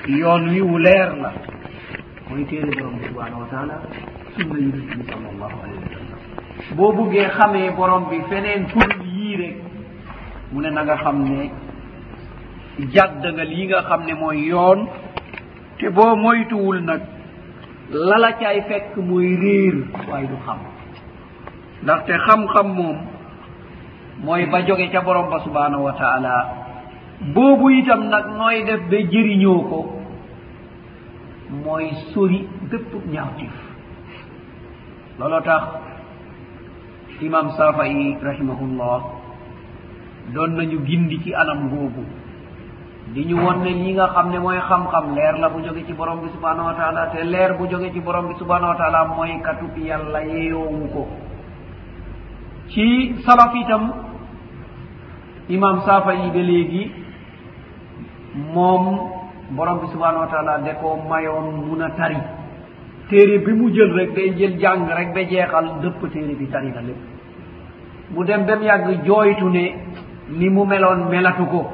yoon 0.09 0.49
wi 0.51 0.61
wu 0.61 0.79
leer 0.79 1.11
la. 1.23 1.33
Mooy 2.31 2.45
téere 2.45 2.71
borom 2.77 2.99
bi 2.99 3.07
subhanahu 3.07 3.41
wa 3.43 3.49
taala 3.51 3.75
sunna 4.37 4.59
yonent 4.59 4.87
bi 4.97 5.05
sal 5.07 5.23
allahu 5.33 5.57
alayhi 5.63 5.79
wa 5.83 5.91
sallam. 5.95 6.77
Boo 6.77 6.93
buggee 6.93 7.29
xamee 7.29 7.71
borom 7.71 8.05
bi 8.11 8.21
feneen 8.29 8.67
pour 8.67 8.89
yii 9.05 9.37
rek 9.37 9.57
mu 10.53 10.61
ne 10.63 10.71
na 10.71 10.83
nga 10.85 10.97
xam 10.97 11.19
ne 11.25 11.51
jàdd 12.93 13.25
nga 13.35 13.45
lii 13.45 13.67
nga 13.67 13.83
xam 13.83 14.05
ne 14.07 14.15
mooy 14.15 14.47
yoon. 14.49 14.87
Te 15.79 15.89
boo 15.91 16.17
moytuwul 16.17 16.81
nag 16.85 17.03
lala 17.91 18.33
caay 18.33 18.61
fekk 18.69 18.97
mooy 18.97 19.37
réer 19.37 19.75
waaye 20.09 20.27
du 20.27 20.37
xam. 20.47 20.59
Ndaxte 21.83 22.15
xam-xam 22.27 22.69
moom 22.75 22.97
mooy 24.25 24.47
ba 24.47 24.63
joge 24.67 24.89
ca 24.93 25.01
borom 25.01 25.31
ba 25.31 25.39
subhanahu 25.45 25.83
wa 25.85 25.93
taala. 25.93 26.35
boobu 27.35 27.71
itam 27.71 28.09
nag 28.09 28.27
nooy 28.37 28.65
def 28.65 28.81
ba 28.91 28.97
jëriñoo 29.13 29.61
ko. 29.71 29.79
mooy 31.65 31.91
sori 32.13 32.47
bépp 32.71 32.93
ñaawtif 33.13 33.53
looloo 35.19 35.41
tax 35.41 35.63
imam 37.23 37.51
safai 37.57 38.19
rahimahullah 38.21 38.99
doon 40.35 40.51
nañu 40.59 40.79
gindi 40.85 41.21
ci 41.23 41.31
anam 41.35 41.69
googu 41.71 42.05
di 43.15 43.25
ñu 43.25 43.37
won 43.39 43.63
ne 43.63 43.71
lii 43.71 43.93
nga 43.95 44.09
xam 44.15 44.31
ne 44.31 44.39
mooy 44.39 44.59
xam-xam 44.59 45.15
leer 45.15 45.39
la 45.39 45.49
bu 45.49 45.63
jóge 45.63 45.87
ci 45.87 45.93
borom 45.95 46.21
bi 46.21 46.29
subhanahu 46.35 46.67
wa 46.67 46.75
taala 46.75 47.07
te 47.15 47.23
leer 47.25 47.55
bu 47.57 47.67
jóge 47.71 47.93
ci 47.93 48.01
borom 48.01 48.27
bi 48.27 48.35
subhanahu 48.39 48.73
wa 48.73 48.77
taala 48.77 49.05
mooy 49.15 49.39
katub 49.43 49.77
yàlla 49.79 50.21
yeeyoowu 50.27 50.89
ko. 50.93 51.07
ci 52.75 53.15
salaf 53.25 53.55
itam 53.55 53.93
imam 55.49 55.81
safa 55.87 56.13
yi 56.15 56.31
ɓe 56.31 56.43
léegi 56.43 56.91
moom 58.55 58.99
borom 59.51 59.79
bi 59.81 59.87
subhanahu 59.93 60.21
wa 60.21 60.27
taala 60.27 60.59
de 60.59 60.73
ko 60.81 60.97
mayoon 61.09 61.67
mun 61.69 61.81
a 61.83 61.91
tari. 61.91 62.17
Téere 63.09 63.39
bi 63.39 63.53
mu 63.53 63.71
jël 63.73 63.93
rek 63.95 64.15
day 64.15 64.35
jël 64.37 64.59
jàng 64.61 64.89
rek 64.89 65.15
ba 65.15 65.23
jeexal 65.25 65.67
dëpp 65.83 66.13
téere 66.13 66.35
bi 66.35 66.47
tari 66.49 66.71
na 66.71 66.81
lépp. 66.83 66.99
Mu 68.11 68.25
dem 68.25 68.45
dem 68.47 68.63
yàgg 68.63 69.05
jooytu 69.07 69.49
ne 69.49 69.75
ni 70.31 70.49
mu 70.51 70.65
meloon 70.65 71.09
melatu 71.09 71.47
ko. 71.47 71.71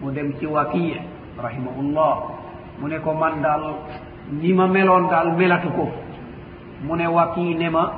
Mu 0.00 0.10
dem 0.12 0.32
ci 0.38 0.46
wakiye 0.46 1.00
rahimahullah. 1.42 2.14
Mu 2.80 2.88
ne 2.88 2.98
ko 3.00 3.12
man 3.14 3.42
daal 3.42 3.62
ni 4.30 4.52
ma 4.52 4.66
meloon 4.66 5.08
daal 5.10 5.32
melatu 5.36 5.68
ko. 5.70 5.88
Mu 6.86 6.94
ne 6.96 7.06
wakii 7.06 7.54
ne 7.56 7.68
ma 7.68 7.92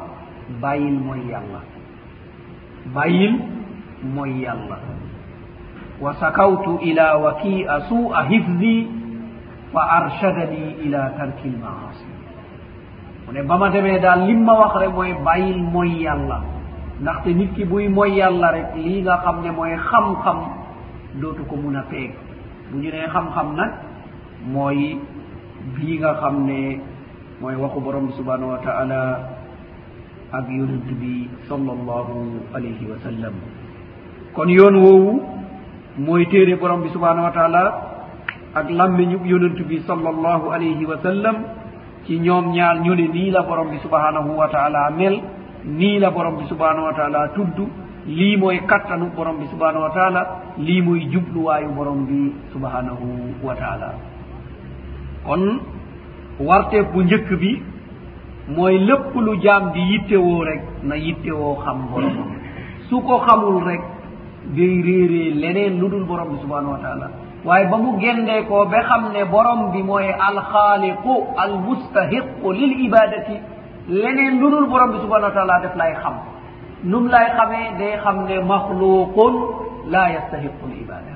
bàyyil 0.61 0.99
mooy 0.99 1.21
yàlla. 1.31 1.61
Bàyyil 2.95 3.35
moy 4.05 4.43
yàlla. 4.45 4.79
Wa 6.01 6.13
sakawtu 6.21 6.79
ila 6.83 7.17
waki'a 7.19 7.81
su'a 7.89 8.25
hifdi 8.29 8.89
fa 9.73 9.83
arshadani 10.03 10.85
ila 10.87 11.11
tarki 11.19 11.49
lmaasi 11.51 12.07
mu 13.27 13.33
ne 13.33 13.43
ba 13.43 13.57
ma 13.57 13.69
demee 13.71 13.99
daal 14.01 14.27
lim 14.27 14.45
ma 14.45 14.53
wax 14.59 14.75
rek 14.81 14.93
mooy 14.93 15.13
bàyyil 15.25 15.63
moy 15.63 15.89
yàlla. 16.05 16.41
Ndaxte 17.01 17.35
nit 17.35 17.55
ki 17.55 17.65
buy 17.65 17.89
moy 17.89 18.11
yàlla 18.19 18.53
rek 18.53 18.69
lii 18.77 19.03
nga 19.03 19.17
xam 19.25 19.43
ne 19.43 19.51
mooy 19.51 19.73
xam-xam 19.77 20.39
dootu 21.21 21.45
ko 21.49 21.57
mun 21.57 21.77
a 21.77 21.83
peeg. 21.91 22.13
Bu 22.71 22.79
ñu 22.79 22.91
nee 22.91 23.09
xam-xam 23.09 23.55
nag 23.57 23.71
mooy 24.47 24.99
bii 25.75 25.99
nga 25.99 26.15
xam 26.21 26.47
ne 26.47 26.79
mooy 27.41 27.55
waxu 27.57 27.81
borom 27.81 28.07
bi 28.07 28.13
subhanahu 28.13 28.51
wa 28.51 28.59
taala 28.59 29.01
ak 30.33 30.45
yonent 30.51 30.87
bi 31.01 31.29
sallallahu 31.49 32.43
alayhi 32.55 32.85
wa 32.91 32.99
sallam. 33.03 33.35
kon 34.35 34.49
yoon 34.49 34.75
woowu 34.85 35.23
mooy 35.99 36.27
téere 36.27 36.57
borom 36.57 36.83
bi 36.83 36.89
subhanahu 36.91 37.25
wa 37.25 37.31
taala 37.31 37.63
ak 38.55 38.71
lammiñu 38.71 39.19
yonent 39.25 39.59
bi 39.69 39.79
sallallahu 39.87 40.51
alayhi 40.55 40.85
wa 40.87 40.99
sallam 41.03 41.37
ci 42.07 42.19
ñoom 42.21 42.53
ñaar 42.53 42.81
ñu 42.85 42.95
ne 42.95 43.07
nii 43.15 43.31
la 43.31 43.43
borom 43.43 43.69
bi 43.71 43.79
subhanahu 43.79 44.31
wa 44.37 44.49
taala 44.49 44.91
mel 44.91 45.21
nii 45.65 45.99
la 45.99 46.11
borom 46.11 46.37
bi 46.39 46.45
subhanahu 46.49 46.85
wa 46.89 46.93
taala 46.95 47.29
tudd 47.37 47.59
lii 48.07 48.37
mooy 48.37 48.59
kattanu 48.67 49.07
borom 49.17 49.39
bi 49.39 49.47
subhanahu 49.53 49.83
wa 49.87 49.91
taala 49.91 50.21
lii 50.59 50.83
mooy 50.83 51.01
jubluwaayu 51.13 51.69
borom 51.79 52.05
bi 52.07 52.33
subhanahu 52.53 53.07
wa 53.43 53.55
taala. 53.55 53.95
Kon 55.25 55.61
warteef 56.41 56.87
bu 56.93 57.03
njëkk 57.03 57.29
bi 57.41 57.63
mooy 58.57 58.79
lépp 58.79 59.15
lu 59.15 59.37
jaam 59.41 59.73
di 59.73 59.81
yittewoo 59.93 60.45
rek 60.45 60.63
na 60.83 60.95
yittewoo 60.97 61.57
xam 61.65 61.79
boromam. 61.91 62.31
Su 62.91 63.01
ko 63.01 63.19
xamul 63.27 63.65
rek 63.65 63.81
day 64.57 64.83
réeree 64.83 65.31
leneen 65.43 65.79
lu 65.81 65.89
dul 65.89 66.05
borom 66.05 66.29
bi 66.33 66.39
subhanahu 66.43 66.73
wa 66.73 66.79
taala. 66.79 67.09
Waaye 67.45 67.67
ba 67.71 67.77
mu 67.77 67.99
gendee 68.01 68.45
koo 68.49 68.65
ba 68.67 68.81
xam 68.89 69.13
ne 69.13 69.25
borom 69.25 69.71
bi 69.73 69.83
mooy 69.83 70.09
alxaaliqu 70.29 71.15
almustahiqu 71.37 72.53
lil 72.53 72.73
ibadati 72.87 73.37
leneen 73.89 74.41
lu 74.41 74.51
dul 74.51 74.67
borom 74.69 74.91
bi 74.93 74.99
subhanahu 74.99 75.31
wa 75.31 75.35
taala 75.35 75.61
def 75.63 75.75
lay 75.77 75.95
xam. 76.03 76.15
Num 76.85 77.09
lay 77.09 77.27
xamee 77.37 77.79
day 77.79 77.97
xam 78.05 78.27
ne 78.29 78.37
maxluqun 78.41 79.35
la 79.91 80.09
yastahiqu 80.15 80.65
l 80.69 80.75
ibada 80.85 81.13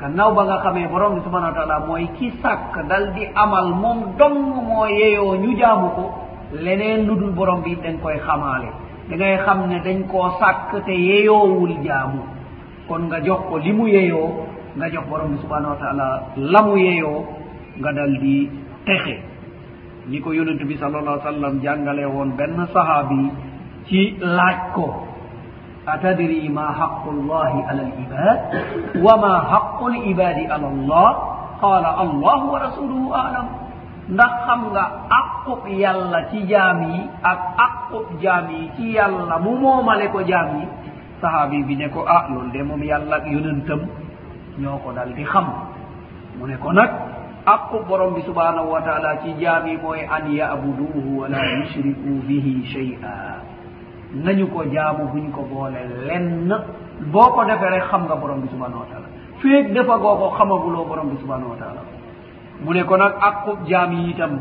gannaaw 0.00 0.32
ba 0.34 0.42
nga 0.44 0.56
xamee 0.64 0.88
borom 0.88 1.14
bi 1.16 1.20
subhanahu 1.24 1.52
wa 1.52 1.56
taala 1.58 1.76
mooy 1.86 2.06
ki 2.18 2.30
sàkk 2.42 2.74
dal 2.88 3.12
di 3.14 3.24
amal 3.34 3.68
moom 3.82 4.16
dong 4.18 4.38
moo 4.68 4.86
yeyoo 4.86 5.34
ñu 5.36 5.56
jaamu 5.58 5.88
ko 5.96 6.04
leneen 6.52 7.06
lu 7.06 7.14
dul 7.16 7.32
borom 7.32 7.60
bi 7.62 7.76
dañ 7.76 7.98
koy 8.02 8.16
xamaale. 8.26 8.68
Da 9.10 9.16
ngay 9.16 9.36
xam 9.44 9.68
ne 9.68 9.78
dañ 9.84 10.06
koo 10.10 10.30
sàkk 10.40 10.84
te 10.86 10.92
yeyoowul 10.92 11.74
jaamu. 11.84 12.20
kon 12.90 13.06
nga 13.06 13.22
jox 13.22 13.46
ko 13.46 13.54
li 13.62 13.70
mu 13.70 13.86
yeyoo 13.86 14.28
nga 14.74 14.86
jox 14.90 15.06
borom 15.06 15.30
bi 15.34 15.38
subhanahu 15.46 15.72
wa 15.74 15.80
taala 15.82 16.08
la 16.34 16.60
mu 16.66 16.74
yeyoo 16.74 17.18
nga 17.78 17.90
dal 17.94 18.12
di 18.18 18.50
texe. 18.82 19.16
Ni 20.10 20.18
ko 20.18 20.34
yonent 20.34 20.58
bi 20.66 20.74
sallallah 20.74 21.22
ai 21.22 21.26
sallam 21.30 21.62
jàngale 21.62 22.02
woon 22.10 22.34
benn 22.34 22.58
sahaabi 22.74 23.30
ci 23.86 24.18
laaj 24.18 24.74
ko 24.74 25.06
atadri 25.86 26.50
ma 26.50 26.66
haqu 26.74 27.08
llahi 27.30 27.58
ala 27.70 27.82
alibad 27.86 28.38
wa 29.06 29.14
ma 29.22 29.34
haqu 29.54 29.84
libadi 29.94 30.44
ala 30.50 30.66
allah? 30.74 31.10
Qala 31.60 31.90
allahu 32.04 32.46
wa 32.52 32.58
rasuluhu 32.66 33.08
alam. 33.14 33.46
Ndax 34.10 34.32
xam 34.46 34.60
nga 34.74 34.84
aqub 35.20 35.62
yàlla 35.70 36.26
ci 36.34 36.42
jaam 36.50 36.82
yi 36.90 37.06
ak 37.22 37.40
aqub 37.66 38.06
jaam 38.22 38.50
yi 38.50 38.66
ci 38.76 38.84
yàlla 38.98 39.38
mu 39.38 39.54
moomale 39.62 40.08
ko 40.10 40.18
jaam 40.26 40.58
yi 40.58 40.64
sahaabi 41.20 41.62
bi 41.64 41.76
ne 41.76 41.88
ko 41.88 42.04
ah 42.06 42.26
loolu 42.28 42.50
de 42.50 42.62
moom 42.62 42.82
yàlla 42.82 43.16
ak 43.16 43.26
yonentam 43.26 43.80
ñoo 44.58 44.78
ko 44.84 44.92
dal 44.92 45.12
di 45.14 45.24
xam. 45.24 45.46
Mu 46.38 46.46
ne 46.46 46.56
ko 46.56 46.72
nag 46.72 46.90
aqu 47.46 47.80
borom 47.88 48.14
bi 48.14 48.22
subhanahu 48.22 48.68
wa 48.70 48.80
taala 48.82 49.18
ci 49.22 49.34
jaami 49.40 49.76
mooy 49.82 50.00
an 50.04 50.28
yabuduhu 50.32 51.20
wala 51.20 51.38
yushriku 51.60 52.20
bihi 52.28 52.64
shay'a 52.72 53.40
nañu 54.14 54.46
ko 54.52 54.64
jaamu 54.64 55.08
buñ 55.12 55.30
ko 55.32 55.42
boole 55.48 55.80
lenn. 56.06 56.50
Boo 57.12 57.30
ko 57.32 57.44
defee 57.44 57.70
rek 57.70 57.84
xam 57.90 58.04
nga 58.04 58.16
borom 58.16 58.40
bi 58.42 58.48
subhanahu 58.52 58.80
wa 58.84 58.88
taala 58.92 59.06
féeg 59.40 59.72
defa 59.72 59.96
goo 59.98 60.16
ko 60.20 60.26
xamaguloo 60.36 60.84
borom 60.84 61.08
bi 61.10 61.16
subhanahu 61.20 61.50
wa 61.52 61.56
taala 61.56 61.80
mu 62.64 62.72
ne 62.74 62.84
ko 62.84 62.96
nag 62.96 63.12
aqu 63.20 63.56
jaam 63.64 63.92
yi 63.92 64.10
itam 64.12 64.32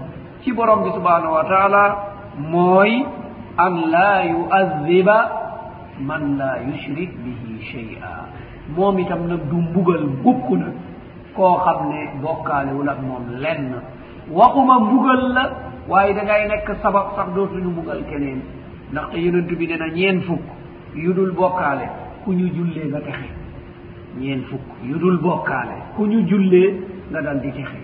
ci 0.44 0.52
borom 0.52 0.84
bi 0.84 0.92
subhanahu 0.92 1.34
wa 1.40 1.44
taala 1.48 1.84
mooy 2.52 3.06
an 3.58 3.74
la 3.92 4.24
yuaziba 4.28 5.18
man 6.00 6.38
la 6.38 6.60
yushrik 6.68 7.12
bihi 7.24 7.60
chey 7.72 7.98
a 8.02 8.26
moom 8.76 8.98
itam 9.00 9.28
nag 9.28 9.50
du 9.50 9.58
mbugal 9.58 10.06
bukk 10.24 10.50
nag. 10.58 10.74
Koo 11.36 11.58
xam 11.58 11.90
ne 11.90 12.22
bokkaalewul 12.22 12.90
ak 12.90 13.00
moom 13.02 13.26
lenn. 13.42 13.74
Waxuma 14.32 14.80
mbugal 14.80 15.34
la 15.34 15.44
waaye 15.88 16.14
da 16.14 16.24
ngay 16.24 16.48
nekk 16.48 16.78
sabab 16.82 17.16
sax 17.16 17.28
dootuñu 17.36 17.70
mbugal 17.70 18.04
keneen. 18.10 18.42
Ndaxte 18.92 19.18
yonent 19.22 19.48
bi 19.58 19.68
nee 19.68 19.78
na 19.78 19.88
ñeen 19.90 20.22
fukk 20.22 20.42
yu 20.96 21.14
dul 21.14 21.32
bokkaale 21.32 21.86
ku 22.24 22.32
ñu 22.34 22.48
jullee 22.54 22.88
nga 22.90 23.00
texe. 23.02 23.30
Ñeen 24.20 24.42
fukk 24.50 24.66
yu 24.84 24.98
dul 25.00 25.18
bokkaale 25.22 25.76
ku 25.96 26.06
ñu 26.08 26.26
jullee 26.28 26.74
nga 27.12 27.22
dal 27.22 27.40
di 27.42 27.52
texe. 27.52 27.78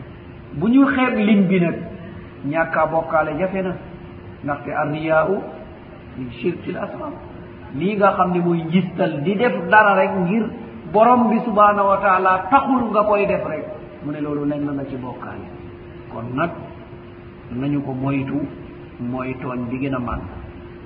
Bu 0.53 0.67
ñu 0.67 0.85
xeeb 0.87 1.17
lim 1.17 1.47
bi 1.47 1.59
nag 1.59 1.75
ñàkkaa 2.47 2.85
bokkaale 2.87 3.37
jafe 3.39 3.61
na. 3.61 3.73
Ndaxte 4.43 4.69
arriyaau 4.73 5.41
min 6.17 6.31
shirki 6.31 6.71
l 6.71 6.77
asrar 6.77 7.11
lii 7.79 7.95
nga 7.97 8.11
xam 8.17 8.31
ne 8.33 8.39
mooy 8.39 8.61
njistal 8.63 9.21
di 9.23 9.35
def 9.35 9.53
dara 9.69 9.93
rek 9.95 10.11
ngir 10.25 10.45
borom 10.93 11.29
bi 11.29 11.39
subhanahu 11.45 11.87
wa 11.87 11.97
taala 11.97 12.47
taxul 12.49 12.89
nga 12.91 13.03
koy 13.03 13.25
def 13.25 13.43
rek. 13.45 13.65
Mu 14.03 14.11
ne 14.11 14.19
loolu 14.21 14.45
lenn 14.45 14.65
na 14.75 14.83
ci 14.85 14.95
bokkaale. 14.97 15.47
Kon 16.11 16.25
nag 16.35 16.51
nañu 17.51 17.81
ko 17.85 17.91
moytu 17.93 18.39
mooy 18.99 19.35
tooñ 19.41 19.59
bi 19.69 19.77
gën 19.79 19.95
a 19.95 19.99
màgg. 19.99 20.23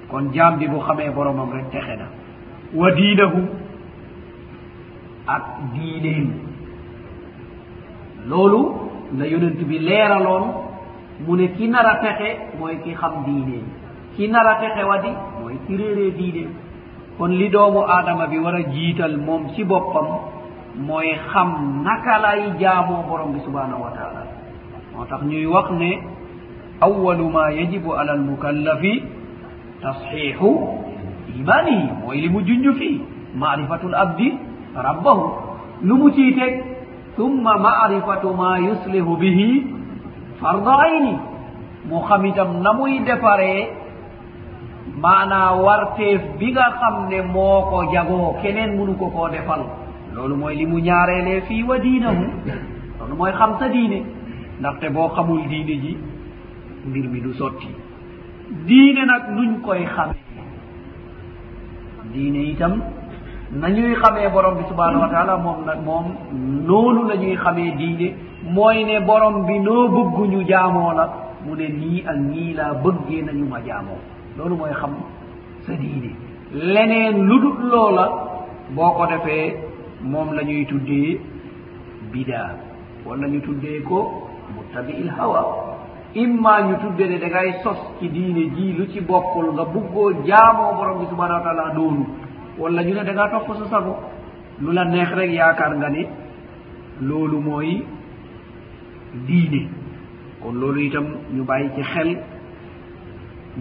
Kon 0.10 0.32
jaam 0.34 0.58
bi 0.58 0.68
bu 0.68 0.80
xamee 0.80 1.10
boromam 1.12 1.52
rek 1.52 1.70
texe 1.72 1.96
na. 1.98 2.08
Wa 2.74 2.92
diinahu 2.92 3.42
ak 5.28 5.44
diineen 5.74 6.28
loolu 8.28 8.62
la 9.18 9.26
yonent 9.28 9.60
bi 9.70 9.80
leeraloon 9.80 10.46
mu 11.26 11.36
ne 11.36 11.48
ki 11.56 11.68
nar 11.68 11.86
a 11.86 11.96
texe 12.02 12.30
mooy 12.60 12.78
ki 12.84 12.94
xam 12.96 13.24
diineen 13.26 13.66
ki 14.16 14.28
nar 14.28 14.48
a 14.48 14.56
texe 14.62 14.84
wadi 14.86 15.10
mooy 15.42 15.56
ki 15.68 15.78
réeree 15.78 16.12
diineen 16.12 16.50
kon 17.20 17.32
li 17.40 17.50
doomu 17.52 17.82
aadama 17.84 18.28
bi 18.32 18.38
war 18.40 18.56
a 18.56 18.64
jiital 18.74 19.18
moom 19.28 19.50
ci 19.56 19.64
boppam 19.64 20.08
mooy 20.88 21.10
xam 21.32 21.50
naka 21.84 22.16
lay 22.26 22.42
jaamoo 22.62 23.04
borom 23.10 23.34
bi 23.36 23.40
subhanahu 23.46 23.84
wa 23.84 23.92
taala. 23.98 24.22
Moo 24.96 25.06
tax 25.10 25.22
ñuy 25.28 25.46
wax 25.46 25.68
ne 25.82 25.92
awalu 26.82 27.26
ma 27.30 27.52
yajibu 27.52 27.92
ala 28.00 28.12
almukallafi 28.14 28.94
tasxiixu 29.82 30.52
imanihi 31.40 31.92
mooy 32.02 32.18
li 32.24 32.30
mu 32.30 32.40
junj 32.48 32.66
fii 32.80 33.02
maarifatul 33.36 33.96
abdi 33.96 34.34
rabbahu. 34.76 35.26
Lu 35.84 35.96
mu 35.98 36.10
ciy 36.16 36.32
teg 36.40 36.54
summa 37.16 37.58
maarifatu 37.58 38.32
ma 38.42 38.58
yuslihu 38.60 39.18
bihi 39.20 39.50
farda 40.40 40.74
ayni. 40.88 41.16
Mu 41.90 42.00
xam 42.08 42.26
itam 42.26 42.62
na 42.64 42.72
muy 42.74 43.00
defaree 43.04 43.68
maanaa 45.04 45.52
warteef 45.66 46.22
bi 46.40 46.52
nga 46.52 46.66
xam 46.80 46.96
ne 47.10 47.22
moo 47.22 47.62
ko 47.70 47.78
jagoo 47.94 48.34
keneen 48.42 48.76
munu 48.78 48.94
ko 49.00 49.08
koo 49.16 49.30
defal. 49.30 49.62
loolu 50.14 50.36
mooy 50.36 50.56
li 50.56 50.66
mu 50.66 50.78
ñaareelee 50.80 51.42
fii 51.48 51.64
wa 51.64 51.78
diinahu. 51.80 52.24
loolu 53.00 53.16
mooy 53.16 53.32
xam 53.40 53.52
sa 53.60 53.68
diine. 53.70 54.00
ndaxte 54.60 54.90
boo 54.96 55.08
xamul 55.16 55.42
diine 55.48 55.76
ji 55.84 55.98
mbir 56.88 57.06
mi 57.10 57.20
du 57.22 57.34
sotti. 57.34 57.68
diine 58.68 59.06
nag 59.06 59.24
nuñ 59.36 59.62
koy 59.62 59.86
xamee 59.96 60.24
diine 62.14 62.42
itam 62.52 62.74
nañuy 63.62 63.96
xamee 64.02 64.30
borom 64.34 64.56
bi 64.58 64.64
subhanahu 64.70 65.02
wa 65.02 65.10
taala 65.10 65.38
moom 65.38 65.66
nag 65.66 65.80
moom 65.86 66.06
noonu 66.68 67.02
la 67.10 67.16
ñuy 67.16 67.36
xamee 67.44 67.72
diine. 67.78 68.08
mooy 68.56 68.84
ne 68.84 69.00
borom 69.06 69.46
bi 69.48 69.60
noo 69.60 69.88
bëgg 69.96 70.18
ñu 70.32 70.44
jaamoo 70.48 70.94
la 70.94 71.06
mu 71.46 71.56
ne 71.56 71.68
nii 71.70 72.04
ak 72.08 72.18
nii 72.18 72.54
laa 72.54 72.74
bëggee 72.84 73.22
nañu 73.28 73.46
ma 73.46 73.60
jaamoo. 73.68 74.00
loolu 74.40 74.56
mooy 74.56 74.72
xam 74.82 74.94
sa 75.66 75.74
diine. 75.74 76.12
Leneen 76.54 77.28
lu 77.28 77.40
dul 77.44 77.70
loola 77.72 78.06
boo 78.76 78.92
ko 78.98 79.06
defee 79.06 79.56
moom 80.02 80.34
la 80.34 80.42
ñuy 80.44 80.66
tuddee 80.66 81.20
bidaa 82.12 82.52
wala 83.06 83.28
ñu 83.28 83.40
tuddee 83.42 83.82
ko 83.84 84.00
muttabi'il 84.56 85.10
hawa. 85.18 85.42
Imma 86.16 86.62
ñu 86.68 86.76
tudde 86.82 87.06
ne 87.10 87.18
da 87.20 87.28
ngay 87.28 87.54
sos 87.64 87.78
ci 88.00 88.10
diine 88.10 88.50
ji 88.56 88.74
lu 88.78 88.88
ci 88.92 89.02
bokkul 89.02 89.54
nga 89.54 89.66
buggoo 89.66 90.14
jaamoo 90.26 90.74
borom 90.78 91.00
bi 91.00 91.06
subhanahu 91.12 91.38
wa 91.40 91.44
taala 91.44 91.74
doonu 91.76 92.06
wala 92.58 92.82
ñu 92.84 92.94
ne 92.96 93.04
da 93.04 93.14
ngaa 93.14 93.30
topp 93.30 93.48
sa 93.60 93.66
sago. 93.70 93.96
Lu 94.62 94.72
la 94.74 94.86
neex 94.86 95.10
rek 95.14 95.32
yaakaar 95.32 95.76
nga 95.78 95.90
ne 95.90 96.08
loolu 97.02 97.40
mooy 97.42 97.84
diine. 99.28 99.68
Kon 100.42 100.54
loolu 100.60 100.80
itam 100.82 101.06
ñu 101.36 101.44
bàyyi 101.44 101.70
ci 101.76 101.82
xel 101.84 102.18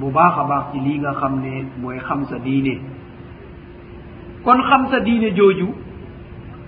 bu 0.01 0.11
baax 0.11 0.35
a 0.39 0.45
baax 0.51 0.65
ci 0.73 0.79
lii 0.81 0.99
nga 0.99 1.13
xam 1.21 1.41
ne 1.43 1.65
mooy 1.81 1.99
xam 1.99 2.25
sa 2.31 2.39
diine. 2.39 2.75
kon 4.45 4.61
xam 4.69 4.83
sa 4.91 5.01
diine 5.01 5.31
jooju 5.37 5.69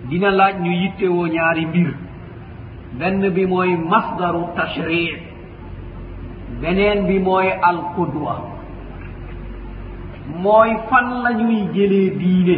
dina 0.08 0.30
laaj 0.30 0.54
ñu 0.60 0.70
yittewoo 0.72 1.26
ñaari 1.26 1.66
mbir. 1.66 1.90
benn 2.98 3.28
bi 3.34 3.46
mooy 3.46 3.76
masdaru 3.76 4.42
tashri 4.56 5.16
beneen 6.60 7.06
bi 7.06 7.18
mooy 7.18 7.48
alqudwa. 7.62 8.34
mooy 10.42 10.70
fan 10.88 11.22
la 11.22 11.30
ñuy 11.32 11.68
jëlee 11.74 12.10
diine. 12.18 12.56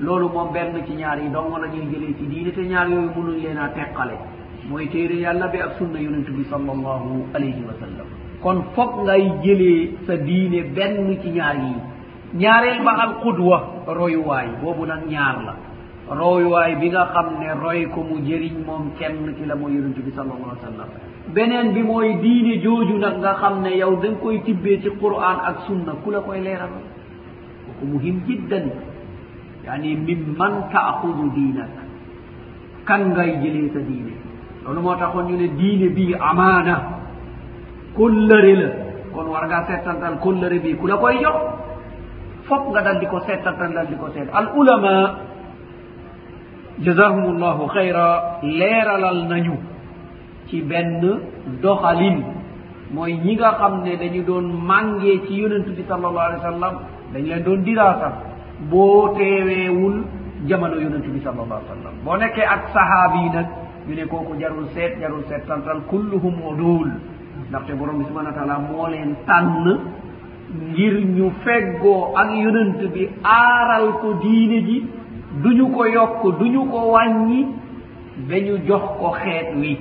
loolu 0.00 0.28
moom 0.28 0.52
benn 0.52 0.74
ci 0.86 0.92
ñaar 0.94 1.18
yi 1.18 1.28
dong 1.30 1.52
la 1.60 1.68
ñuy 1.68 1.86
jëlee 1.92 2.14
ci 2.18 2.26
diine 2.26 2.50
te 2.52 2.60
ñaar 2.62 2.88
yooyu 2.88 3.10
mënuñ 3.16 3.36
leen 3.42 3.58
a 3.58 3.68
teqale. 3.68 4.16
mooy 4.68 4.88
téere 4.88 5.14
yàlla 5.20 5.48
bi 5.48 5.58
ak 5.60 5.72
sunna 5.78 5.98
yonentu 6.00 6.32
bi 6.32 6.44
sal 6.50 6.62
allahu 6.68 7.26
alayhi 7.34 7.62
wa 7.68 7.74
sallam. 7.80 8.06
kon 8.44 8.58
foog 8.76 8.92
ngay 9.08 9.24
jëlee 9.42 10.04
sa 10.06 10.14
diine 10.20 10.60
benn 10.76 11.08
ci 11.22 11.30
ñaar 11.32 11.56
yi. 11.56 11.74
Ñaareel 12.34 12.82
ba 12.84 12.92
al 13.04 13.12
qudwa 13.24 13.58
royuwaay. 13.88 14.48
Boobu 14.60 14.84
nag 14.86 15.08
ñaar 15.08 15.36
la. 15.46 15.54
Royuwaay 16.20 16.76
bi 16.80 16.90
nga 16.90 17.08
xam 17.14 17.28
ne 17.40 17.48
roy 17.62 17.86
ko 17.94 18.02
mu 18.04 18.20
jëriñ 18.26 18.56
moom 18.66 18.90
kenn 18.98 19.32
ci 19.38 19.46
la 19.46 19.54
mooy 19.54 19.72
yonente 19.74 20.00
bi 20.04 20.12
sal 20.14 20.28
allah 20.28 20.54
sallam. 20.60 20.88
Beneen 21.32 21.72
bi 21.72 21.82
mooy 21.82 22.18
diine 22.20 22.60
jooju 22.60 22.98
nag 22.98 23.16
nga 23.22 23.32
xam 23.40 23.62
ne 23.62 23.70
yow 23.80 23.96
da 24.02 24.08
nga 24.10 24.18
koy 24.20 24.42
tibbee 24.44 24.80
ci 24.82 24.90
quran 25.00 25.38
ak 25.48 25.56
sunna 25.66 25.92
ku 26.04 26.10
la 26.10 26.20
koy 26.20 26.40
leeral. 26.40 26.74
Ko 27.80 27.86
muhim 27.86 28.20
jiddan. 28.26 28.66
Yaani 29.64 29.96
min 29.96 30.34
man 30.36 30.68
taaxudu 30.72 31.30
diinak 31.34 31.70
kan 32.84 33.08
ngay 33.16 33.40
jëlee 33.42 33.72
sa 33.72 33.80
diine? 33.80 34.12
Loolu 34.64 34.80
moo 34.82 34.96
taxoon 35.00 35.26
ñu 35.32 35.36
ne 35.40 35.48
diine 35.56 35.88
bii 35.96 36.14
amaana. 36.20 36.93
kullëri 37.96 38.54
la. 38.60 38.68
Kon 39.14 39.26
war 39.30 39.46
ngaa 39.46 39.66
settantal 39.66 40.18
kullëri 40.24 40.58
bii 40.60 40.76
ku 40.76 40.86
la 40.86 40.96
koy 40.96 41.18
jox. 41.22 41.36
Fop 42.48 42.62
nga 42.72 42.80
dal 42.82 42.98
di 43.00 43.06
ko 43.06 43.18
settantal 43.26 43.72
dal 43.72 43.86
di 43.86 43.96
ko 43.96 44.08
seet. 44.14 44.28
Al 44.32 44.46
ulama 44.56 44.94
jasahum 46.84 47.38
llahu 47.38 47.66
xayra 47.74 48.38
leeralal 48.42 49.20
nañu 49.30 49.56
ci 50.48 50.62
benn 50.62 51.00
doxalin. 51.62 52.18
Mooy 52.94 53.12
ñi 53.24 53.34
nga 53.36 53.52
xam 53.58 53.82
ne 53.82 53.96
dañu 53.96 54.22
doon 54.24 54.46
màngee 54.68 55.20
ci 55.26 55.34
yonent 55.40 55.66
bi 55.76 55.82
salallahu 55.88 56.18
alih 56.18 56.38
w 56.38 56.42
sallam 56.50 56.74
dañ 57.12 57.22
leen 57.30 57.42
doon 57.44 57.62
diraasa. 57.64 58.08
Boo 58.70 59.14
teeweewul 59.16 60.04
jamono 60.46 60.76
yonent 60.76 61.06
bi 61.06 61.20
salallahu 61.24 61.52
alih 61.58 61.70
w 61.70 61.74
sallam. 61.74 61.94
Boo 62.04 62.16
nekkee 62.16 62.44
ak 62.44 62.62
sahaabi 62.74 63.18
yi 63.24 63.30
nag 63.30 63.46
ñu 63.88 63.94
ne 63.94 64.04
kooku 64.06 64.36
jarul 64.40 64.66
seet 64.74 64.98
jarul 65.00 65.22
seet 65.28 65.46
tantal 65.46 65.80
kulluhum 65.90 66.34
odul 66.50 66.90
ndaxte 67.48 67.72
borom 67.78 67.98
bi 67.98 68.04
subhana 68.08 68.30
wa 68.30 68.36
taala 68.38 68.58
moo 68.58 68.86
leen 68.88 69.14
tànn 69.26 69.66
ngir 70.70 70.94
ñu 71.16 71.30
feggoo 71.44 72.14
ak 72.16 72.28
yonent 72.44 72.80
bi 72.94 73.08
aaral 73.24 73.86
ko 74.00 74.08
diine 74.22 74.58
ji 74.68 74.78
duñu 75.42 75.66
ko 75.74 75.84
yokk 75.86 76.22
duñu 76.38 76.62
ko 76.70 76.78
wàññi 76.94 77.40
ba 78.28 78.36
ñu 78.46 78.54
jox 78.66 78.84
ko 79.00 79.10
xeet 79.22 79.48
wi. 79.60 79.72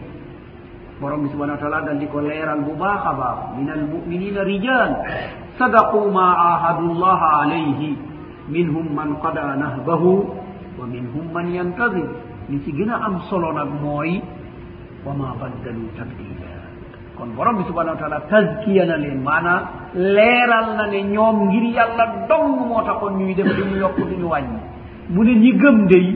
Borom 1.01 1.23
bi 1.23 1.29
subhana 1.29 1.53
wa 1.53 1.59
taala 1.59 1.81
dal 1.85 1.97
di 1.99 2.07
ko 2.07 2.19
leeral 2.21 2.61
bu 2.65 2.73
baax 2.79 3.01
a 3.05 3.13
baax 3.13 3.37
min 3.57 3.69
almuminina 3.69 4.41
rijal 4.43 4.91
sadaqu 5.59 5.99
ma 6.11 6.25
ahadu 6.53 6.93
llaha 7.01 7.27
alayhi 7.43 7.97
minhum 8.49 8.87
man 8.95 9.15
qada 9.21 9.55
nahbahu 9.55 10.11
wa 10.79 10.85
minhum 10.89 11.25
man 11.33 11.53
yantadir 11.53 12.09
li 12.49 12.57
ci 12.65 12.71
gën 12.73 12.89
a 12.89 12.97
am 13.05 13.21
solo 13.29 13.51
nag 13.53 13.69
mooy 13.81 14.21
wa 15.05 15.13
ma 15.13 15.35
baddalu 15.39 15.85
tabdila 15.97 16.32
kon 17.23 17.31
borom 17.39 17.55
bi 17.55 17.63
subahanahu 17.71 17.95
wa 17.95 18.01
taala 18.03 18.19
taskiya 18.27 18.83
na 18.83 18.99
leen 18.99 19.23
maanaa 19.23 19.95
leeral 19.95 20.75
na 20.75 20.85
ne 20.91 20.99
ñoom 21.07 21.47
ngir 21.47 21.65
yàlla 21.71 22.27
dong 22.27 22.67
moo 22.67 22.83
taxoon 22.83 23.15
ñuy 23.17 23.31
def 23.33 23.47
duñu 23.47 23.79
yokk 23.79 23.95
duñu 23.95 24.27
wàññi. 24.27 24.59
mu 25.09 25.23
ne 25.23 25.33
ñi 25.39 25.51
gëm 25.55 25.87
day 25.87 26.07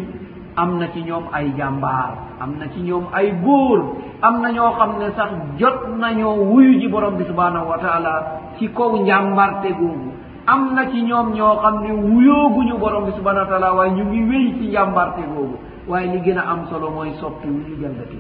am 0.59 0.77
na 0.79 0.87
ci 0.91 1.01
ñoom 1.07 1.23
ay 1.31 1.53
jàmbaar 1.57 2.11
am 2.43 2.51
na 2.59 2.65
ci 2.73 2.81
ñoom 2.83 3.05
ay 3.13 3.31
góor 3.43 3.79
am 4.21 4.41
na 4.41 4.51
ñoo 4.51 4.71
xam 4.77 4.91
ne 4.99 5.07
sax 5.15 5.31
jot 5.59 5.79
nañoo 5.97 6.43
wuyu 6.51 6.75
ji 6.79 6.87
borom 6.91 7.15
bi 7.15 7.23
subhanahu 7.23 7.69
wa 7.71 7.77
taala 7.79 8.13
ci 8.59 8.67
kaw 8.75 8.91
njàmbarte 8.99 9.71
googu. 9.79 10.11
am 10.45 10.75
na 10.75 10.91
ci 10.91 11.01
ñoom 11.07 11.31
ñoo 11.33 11.55
xam 11.63 11.75
ne 11.87 11.91
wuyooguñu 12.03 12.75
borom 12.77 13.05
bi 13.07 13.11
subhanahu 13.15 13.45
wa 13.47 13.49
taala 13.51 13.73
waaye 13.73 13.91
ñu 13.95 14.03
ngi 14.03 14.21
wéy 14.29 14.45
ci 14.59 14.65
njàmbarte 14.75 15.23
googu. 15.33 15.55
waaye 15.87 16.07
li 16.11 16.19
gën 16.19 16.37
a 16.37 16.43
am 16.51 16.67
solo 16.69 16.89
mooy 16.91 17.13
soppi 17.21 17.47
wu 17.47 17.59
ñu 17.63 17.75
jalgati 17.81 18.17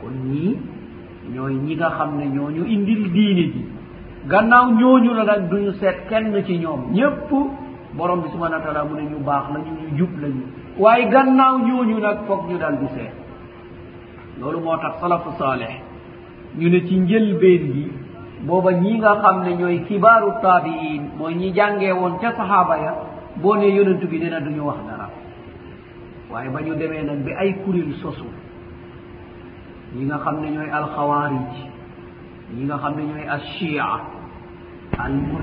kon 0.00 0.12
ñii 0.28 0.75
ñooy 1.34 1.54
ñi 1.54 1.74
nga 1.76 1.90
xam 1.90 2.16
ne 2.18 2.26
ñooñu 2.26 2.64
indil 2.66 3.10
diine 3.12 3.42
ji. 3.52 3.64
Gannaaw 4.28 4.70
ñooñu 4.72 5.14
la 5.14 5.24
nag 5.24 5.48
duñu 5.50 5.72
seet 5.72 6.06
kenn 6.08 6.34
ci 6.44 6.58
ñoom. 6.58 6.92
Ñépp 6.92 7.30
borom 7.94 8.20
bi 8.22 8.28
subhana 8.30 8.56
wa 8.58 8.62
taala 8.64 8.84
mu 8.84 8.94
ne 8.96 9.02
ñu 9.10 9.18
baax 9.24 9.44
lañu 9.54 9.72
ñu 9.80 9.96
jub 9.98 10.20
lañu. 10.20 10.42
Waaye 10.78 11.08
gannaaw 11.08 11.58
ñooñu 11.58 11.98
nag 12.00 12.18
foog 12.26 12.48
ñu 12.50 12.58
dal 12.58 12.78
di 12.78 12.86
seet. 12.94 13.12
Loolu 14.40 14.60
moo 14.60 14.76
tax 14.78 15.00
salafu 15.00 15.30
saaleh 15.38 15.80
ñu 16.58 16.68
ne 16.68 16.84
ci 16.86 16.96
njëlbeen 16.98 17.72
gi 17.72 17.92
booba 18.46 18.72
ñi 18.72 18.98
nga 18.98 19.14
xam 19.22 19.42
ne 19.44 19.54
ñooy 19.56 19.82
kibaaru 19.84 20.32
taabiin 20.42 21.02
mooy 21.18 21.34
ñi 21.34 21.52
jàngee 21.54 21.92
woon 21.92 22.18
ca 22.20 22.32
sahaaba 22.36 22.76
ya 22.78 22.94
boo 23.36 23.54
ne 23.56 23.66
yonent 23.68 24.04
bi 24.06 24.18
nee 24.18 24.28
na 24.30 24.40
duñu 24.40 24.60
wax 24.64 24.78
dara. 24.88 25.08
Waaye 26.30 26.50
ba 26.50 26.60
ñu 26.60 26.74
demee 26.74 27.02
nag 27.02 27.22
bi 27.24 27.32
ay 27.32 27.54
kuréel 27.64 27.94
sosu 28.02 28.24
ñi 29.96 30.04
nga 30.04 30.18
xam 30.24 30.36
ne 30.42 30.48
ñooy 30.50 30.70
alxawaarij 30.70 31.52
ñi 32.54 32.62
nga 32.64 32.76
xam 32.82 32.92
ne 32.96 33.02
ñooy 33.04 33.24
alchia 33.34 33.86
almur 34.98 35.42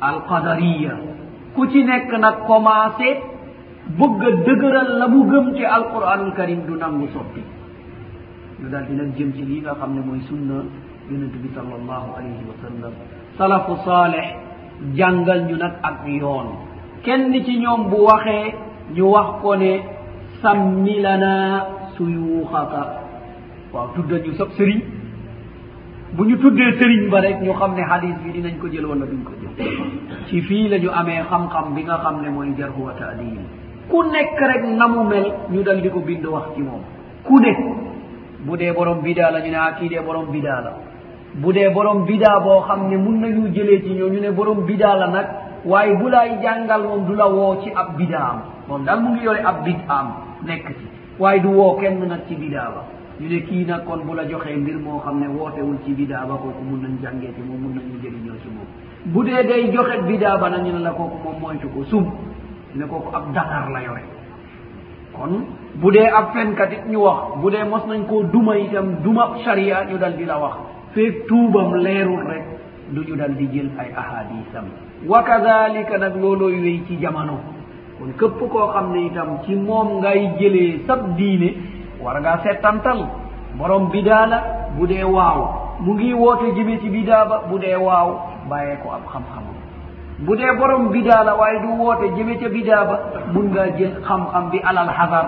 alqadariya. 0.00 0.94
Ku 1.54 1.66
ci 1.70 1.84
nekk 1.84 2.10
nag 2.18 2.46
commencé 2.48 3.20
bëgg 3.98 4.20
a 4.26 4.30
dëgëral 4.46 4.90
la 4.98 5.06
mu 5.08 5.20
gëm 5.30 5.54
ci 5.54 5.64
alquranul 5.64 6.32
karim 6.34 6.64
du 6.66 6.74
nangu 6.76 7.06
soppi. 7.12 7.42
Ñu 8.60 8.68
daal 8.70 8.86
di 8.88 8.94
nag 8.94 9.10
jëm 9.16 9.32
ci 9.34 9.42
lii 9.44 9.60
nga 9.60 9.74
xam 9.78 9.94
ne 9.94 10.00
mooy 10.00 10.20
sunna 10.28 10.64
yonente 11.10 11.36
bi 11.42 11.48
sal 11.54 11.66
allahu 11.68 12.08
alayhi 12.16 12.44
wa 12.48 12.56
sallam. 12.62 12.92
Salafu 13.38 13.76
saaleh 13.84 14.28
jàngal 14.96 15.44
ñu 15.48 15.56
nag 15.56 15.74
ak 15.82 16.06
yoon. 16.06 16.48
Kenn 17.04 17.32
ci 17.44 17.58
ñoom 17.58 17.88
bu 17.90 17.98
waxee 18.08 18.54
ñu 18.94 19.04
wax 19.12 19.40
ko 19.42 19.54
ne 19.56 19.72
sammi 20.42 21.00
lana 21.00 21.64
suyuhaka 21.96 22.82
waaw 23.72 23.88
tuddal 23.94 24.20
ñu 24.26 24.32
sab 24.38 24.50
sëriñ. 24.58 24.80
Bu 26.16 26.24
ñu 26.24 26.36
tuddee 26.38 26.72
sëriñ 26.78 27.08
ba 27.10 27.20
rek 27.20 27.40
ñu 27.40 27.52
xam 27.54 27.74
ne 27.74 27.82
xadis 27.90 28.14
bi 28.24 28.30
dinañ 28.32 28.58
ko 28.60 28.68
jël 28.70 28.84
wala 28.86 29.06
duñ 29.06 29.22
ko 29.24 29.32
jël. 29.40 29.66
Ci 30.28 30.40
fii 30.42 30.68
la 30.68 30.78
ñu 30.78 30.90
amee 30.92 31.22
xam-xam 31.30 31.74
bi 31.74 31.82
nga 31.84 31.98
xam 32.02 32.20
ne 32.22 32.28
mooy 32.28 32.52
jarhu 32.58 32.82
wa 32.84 32.92
taadil 32.98 33.38
ku 33.88 34.02
nekk 34.12 34.38
rek 34.40 34.62
na 34.78 34.86
mu 34.88 35.04
mel 35.08 35.26
ñu 35.50 35.62
dal 35.62 35.80
di 35.80 35.88
ko 35.90 36.00
bind 36.00 36.24
wax 36.26 36.54
ci 36.54 36.60
moom. 36.62 36.82
Ku 37.24 37.38
ne 37.40 37.52
bu 38.44 38.56
dee 38.56 38.72
borom 38.72 39.00
bidaa 39.02 39.30
la 39.30 39.40
ñu 39.40 39.50
ne 39.50 39.56
ah 39.56 39.72
kii 39.78 39.88
dee 39.88 40.00
borom 40.04 40.26
bidaa 40.30 40.60
la. 40.60 40.72
Bu 41.34 41.52
dee 41.52 41.70
borom 41.70 42.04
bidaa 42.04 42.40
boo 42.40 42.60
xam 42.66 42.88
ne 42.90 42.96
mun 42.96 43.20
nañu 43.20 43.48
jëlee 43.54 43.82
ci 43.82 43.94
ñoo 43.94 44.08
ñu 44.10 44.20
ne 44.20 44.30
borom 44.32 44.64
bidaa 44.66 44.96
la 44.96 45.06
nag 45.08 45.26
waaye 45.64 45.94
bu 45.96 46.08
laay 46.10 46.38
jàngal 46.42 46.82
moom 46.82 47.06
du 47.06 47.14
la 47.14 47.26
woo 47.28 47.56
ci 47.62 47.70
ab 47.74 47.96
bidaam. 47.96 48.42
Moom 48.68 48.84
daal 48.84 49.00
mu 49.00 49.10
ngi 49.14 49.24
yore 49.24 49.40
ab 49.44 49.64
bid 49.64 49.78
am 49.88 50.08
nekk 50.46 50.66
ci 50.78 50.86
waaye 51.18 51.40
du 51.40 51.48
woo 51.50 51.76
kenn 51.80 51.98
nag 52.08 52.20
ci 52.28 52.34
bidaa 52.36 52.70
ba. 52.74 52.84
Ñu 53.20 53.28
ne 53.28 53.40
kii 53.42 53.64
nag 53.66 53.84
kon 53.84 54.04
bu 54.06 54.14
la 54.14 54.24
joxee 54.28 54.56
mbir 54.56 54.78
moo 54.78 54.98
xam 55.00 55.20
ne 55.20 55.26
wootewul 55.28 55.76
ci 55.84 55.92
bidaa 55.92 56.24
ba 56.26 56.34
kooku 56.34 56.62
mun 56.64 56.80
nañ 56.82 56.96
jàngee 57.02 57.32
ci 57.34 57.42
moom 57.42 57.60
mun 57.60 57.74
nañu 57.76 58.00
jëriñoo 58.02 58.36
ci 58.42 58.48
moom. 58.48 58.66
Bu 59.12 59.22
dee 59.24 59.42
day 59.46 59.70
joxe 59.72 60.02
bidaa 60.08 60.38
ba 60.38 60.48
nag 60.50 60.64
ñu 60.64 60.72
ne 60.72 60.78
la 60.82 60.90
kooku 60.90 61.16
moom 61.24 61.40
moytu 61.40 61.68
ko 61.68 61.84
sum. 61.84 62.10
Ne 62.74 62.84
kooku 62.86 63.14
ab 63.14 63.32
dakar 63.34 63.70
la 63.70 63.80
yore. 63.82 64.02
Kon 65.12 65.44
bu 65.74 65.90
dee 65.92 66.08
ab 66.08 66.32
fenkat 66.32 66.72
it 66.72 66.86
ñu 66.88 66.98
wax 67.02 67.36
bu 67.40 67.50
dee 67.50 67.64
mos 67.64 67.84
nañ 67.86 68.06
koo 68.06 68.22
duma 68.24 68.56
itam 68.58 69.02
duma 69.04 69.34
sharia 69.44 69.84
ñu 69.84 69.98
dal 69.98 70.16
di 70.16 70.24
la 70.24 70.38
wax. 70.38 70.54
Feeg 70.94 71.26
tuubam 71.28 71.74
leerul 71.76 72.24
rek 72.26 72.44
du 72.90 73.00
ñu 73.04 73.14
dal 73.16 73.34
di 73.36 73.46
jël 73.52 73.70
ay 73.78 73.92
ahadisam. 73.94 74.64
Wa 75.06 75.22
kadalika 75.22 75.98
nag 75.98 76.16
loolooy 76.16 76.60
wéy 76.60 76.82
ci 76.86 76.96
jamono. 76.98 77.38
kon 78.02 78.12
képp 78.18 78.40
koo 78.52 78.66
xam 78.74 78.92
ne 78.92 79.00
itam 79.06 79.28
ci 79.46 79.54
moom 79.54 80.00
ngay 80.02 80.20
jëlee 80.38 80.82
sab 80.86 81.14
diine 81.16 81.50
war 82.02 82.18
ngaa 82.20 82.38
settantal 82.42 83.06
borom 83.58 83.90
bidaa 83.90 84.26
la 84.26 84.38
bu 84.76 84.86
dee 84.86 85.04
waaw. 85.04 85.40
Mu 85.80 85.94
ngi 85.94 86.12
woote 86.14 86.46
jëme 86.56 86.78
ci 86.80 86.88
bidaa 86.90 87.24
ba 87.24 87.36
bu 87.48 87.58
dee 87.58 87.76
waaw 87.76 88.08
bàyyee 88.50 88.76
ko 88.82 88.90
ab 88.96 89.02
xam-xamam 89.12 89.56
bu 90.26 90.36
dee 90.36 90.52
borom 90.58 90.88
bidaa 90.92 91.24
la 91.24 91.34
waaye 91.34 91.58
du 91.62 91.68
woote 91.82 92.06
jëme 92.16 92.34
ca 92.40 92.48
bidaa 92.48 92.84
ba 92.84 92.96
mun 93.32 93.46
ngaa 93.52 93.70
jël 93.78 93.94
xam-xam 94.06 94.50
bi 94.50 94.58
alal 94.64 94.88
hasar 94.98 95.26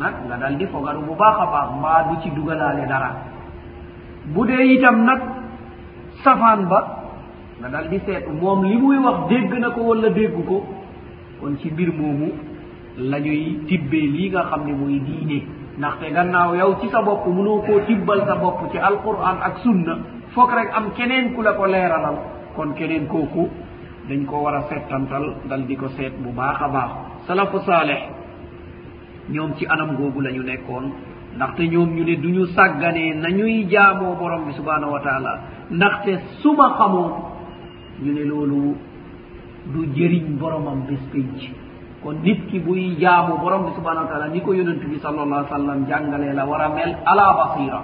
nag 0.00 0.14
nga 0.28 0.36
dal 0.36 0.56
di 0.56 0.66
fogaru 0.66 1.00
bu 1.06 1.14
baax 1.14 1.36
a 1.40 1.46
baax 1.52 1.68
mbaa 1.78 2.02
du 2.08 2.14
ci 2.22 2.30
dugalaale 2.30 2.86
dara. 2.88 3.10
Bu 4.34 4.46
dee 4.46 4.64
itam 4.74 5.04
nag 5.04 5.20
safaan 6.24 6.66
ba 6.68 6.80
nga 7.60 7.68
dal 7.68 7.88
di 7.88 7.98
seetu 8.06 8.30
moom 8.40 8.64
li 8.64 8.76
muy 8.76 8.98
wax 8.98 9.28
dégg 9.28 9.52
na 9.60 9.70
ko 9.70 9.80
wala 9.80 10.08
dégg 10.10 10.36
ko 10.48 10.64
kon 11.40 11.56
ci 11.60 11.70
mbir 11.70 11.92
moomu 11.92 12.28
la 12.98 13.18
ñuy 13.20 13.58
tibbee 13.68 14.06
lii 14.14 14.30
nga 14.30 14.42
xam 14.50 14.64
ne 14.66 14.72
mooy 14.72 15.00
diine. 15.00 15.42
ndaxte 15.78 16.12
gannaaw 16.12 16.54
yow 16.56 16.74
ci 16.80 16.88
sa 16.88 17.02
bopp 17.02 17.26
mënoo 17.26 17.62
koo 17.66 17.80
tibbal 17.86 18.24
sa 18.26 18.36
bopp 18.36 18.70
ci 18.72 18.78
alquran 18.78 19.38
ak 19.42 19.58
sunna 19.62 19.98
foog 20.34 20.50
rek 20.52 20.70
am 20.74 20.90
keneen 20.96 21.34
ku 21.34 21.42
la 21.42 21.52
ko 21.52 21.66
leeralal. 21.66 22.16
kon 22.56 22.72
keneen 22.74 23.06
kooku 23.06 23.48
dañ 24.08 24.24
ko 24.24 24.36
war 24.42 24.54
a 24.54 24.62
settantal 24.68 25.34
dal 25.48 25.66
di 25.66 25.76
ko 25.76 25.88
seet 25.88 26.12
bu 26.22 26.30
baax 26.32 26.56
a 26.62 26.68
baax. 26.68 26.90
Salafu 27.26 27.58
saaleh 27.66 28.00
ñoom 29.28 29.54
ci 29.56 29.66
anam 29.66 29.96
googu 29.96 30.20
la 30.22 30.30
ñu 30.32 30.42
nekkoon. 30.42 30.86
ndaxte 31.36 31.68
ñoom 31.68 31.90
ñu 31.94 32.04
ne 32.04 32.16
du 32.16 32.28
ñu 32.30 32.46
sàgganee 32.46 33.14
nañuy 33.14 33.66
jaamoo 33.68 34.14
borom 34.16 34.46
bi 34.46 34.52
subhanahu 34.54 34.92
wa 34.92 35.00
taala. 35.00 35.40
ndaxte 35.70 36.18
suma 36.40 36.74
xamoon 36.78 37.12
ñu 38.02 38.12
ne 38.14 38.24
loolu 38.24 38.76
du 39.72 39.86
jëriñ 39.94 40.38
boromam 40.38 40.82
bés 40.88 41.00
penc 41.12 41.40
kon 42.02 42.16
nit 42.22 42.46
ki 42.50 42.58
buy 42.60 42.96
jaamu 43.00 43.38
borom 43.38 43.64
bi 43.66 43.72
subhanau 43.74 44.04
wa 44.04 44.08
taala 44.10 44.28
ni 44.28 44.40
ko 44.40 44.52
yonent 44.54 44.78
bi 44.84 44.98
sal 45.00 45.18
allah 45.18 45.46
sallam 45.50 45.86
jàngalee 45.88 46.32
la 46.34 46.44
war 46.46 46.60
a 46.60 46.68
mel 46.68 46.96
ala 47.04 47.26
basira. 47.38 47.80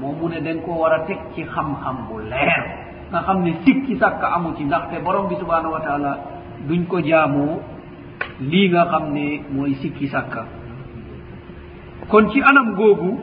Moom 0.00 0.14
mu 0.20 0.28
ne 0.28 0.40
dañ 0.40 0.60
koo 0.64 0.78
war 0.82 0.92
a 0.92 0.98
teg 1.06 1.18
ci 1.34 1.42
xam-xam 1.42 1.96
bu 2.08 2.18
leer. 2.30 2.62
Nga 3.10 3.20
xam 3.22 3.42
ne 3.42 3.52
sikki 3.64 3.96
sàkk 3.98 4.22
amu 4.22 4.54
ci 4.56 4.64
ndaxte 4.64 5.02
borom 5.04 5.28
bi 5.28 5.34
subhanahu 5.40 5.72
wa 5.72 5.80
taala 5.80 6.18
duñ 6.68 6.84
ko 6.86 7.00
jaamoo 7.00 7.58
lii 8.40 8.68
nga 8.70 8.84
xam 8.90 9.12
ne 9.12 9.40
mooy 9.50 9.74
sikki 9.74 10.06
sàkka 10.08 10.44
kon 12.08 12.30
ci 12.30 12.40
anam 12.42 12.74
googu 12.76 13.18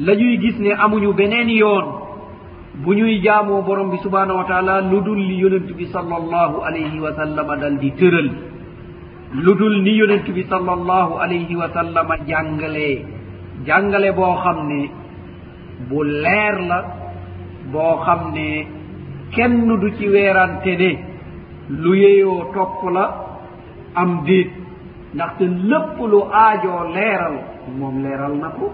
la 0.00 0.14
ñuy 0.14 0.38
gis 0.40 0.58
ne 0.58 0.72
amuñu 0.72 1.12
beneen 1.14 1.48
yoon. 1.50 1.97
bu 2.74 2.94
ñuy 2.94 3.20
jaamoo 3.22 3.62
borom 3.62 3.90
bi 3.90 3.98
subhanahu 3.98 4.38
wa 4.38 4.44
taala 4.44 4.80
lu 4.80 5.00
dul 5.00 5.18
li 5.18 5.36
yonent 5.42 5.68
bi 5.76 5.86
sal 5.86 6.12
allahu 6.12 6.62
alayhi 6.62 7.00
wa 7.00 7.12
sallama 7.14 7.56
dal 7.56 7.78
di 7.78 7.90
tëral 7.92 8.30
lu 9.34 9.54
dul 9.54 9.82
ni 9.82 9.92
yonent 9.96 10.26
bi 10.30 10.44
sal 10.48 10.68
allahu 10.68 11.18
alayhi 11.18 11.56
wa 11.56 11.68
sallama 11.74 12.14
jàngalee 12.26 13.04
jàngale 13.66 14.12
boo 14.12 14.34
xam 14.44 14.58
ne 14.68 14.90
bu 15.88 16.02
leer 16.04 16.56
la 16.68 16.78
boo 17.72 17.96
xam 18.04 18.32
ne 18.34 18.66
kenn 19.34 19.66
du 19.80 19.90
ci 19.96 20.06
weerante 20.08 20.72
ne 20.78 20.90
lu 21.82 21.94
yeyoo 21.96 22.44
topp 22.54 22.82
la 22.94 23.04
am 23.94 24.22
déet 24.24 24.50
ndaxte 25.14 25.44
lépp 25.70 25.96
lu 26.12 26.18
aajoo 26.32 26.84
leeral 26.94 27.36
moom 27.78 28.02
leeral 28.04 28.34
na 28.42 28.48
ko 28.58 28.70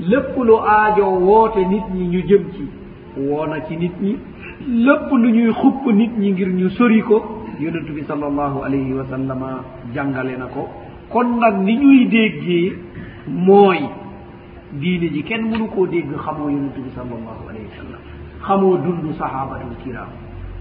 lépp 0.00 0.34
lu 0.36 0.54
aajoo 0.74 1.18
woote 1.26 1.62
nit 1.70 1.84
ñi 1.94 2.04
ñu 2.12 2.20
jëm 2.28 2.44
ci 2.54 2.64
woona 3.18 3.60
ci 3.66 3.76
nit 3.76 3.92
ñi 4.00 4.16
lépp 4.66 5.10
lu 5.12 5.30
ñuy 5.32 5.52
xupp 5.52 5.86
nit 5.94 6.10
ñi 6.18 6.32
ngir 6.32 6.48
ñu 6.48 6.68
sori 6.70 7.00
ko 7.02 7.44
yonentu 7.60 7.92
bi 7.92 8.02
sal 8.04 8.22
allahu 8.22 8.62
alayhi 8.64 8.92
wa 8.92 9.04
sallama 9.10 9.64
jàngale 9.94 10.36
na 10.38 10.46
ko. 10.46 10.68
Kon 11.10 11.38
nag 11.40 11.58
ni 11.64 11.76
ñuy 11.76 12.06
déggee 12.06 12.72
mooy 13.28 13.80
diine 14.72 15.08
ji 15.12 15.22
kenn 15.24 15.48
mënu 15.50 15.66
koo 15.68 15.86
dégg 15.86 16.10
xamoo 16.24 16.48
yonentu 16.50 16.80
bi 16.82 16.90
sal 16.94 17.06
allahu 17.06 17.48
alayhi 17.48 17.66
wa 17.66 17.76
sallam 17.76 18.00
xamoo 18.46 18.76
dund 18.78 19.12
sahabatul 19.18 19.76
kiram. 19.82 20.08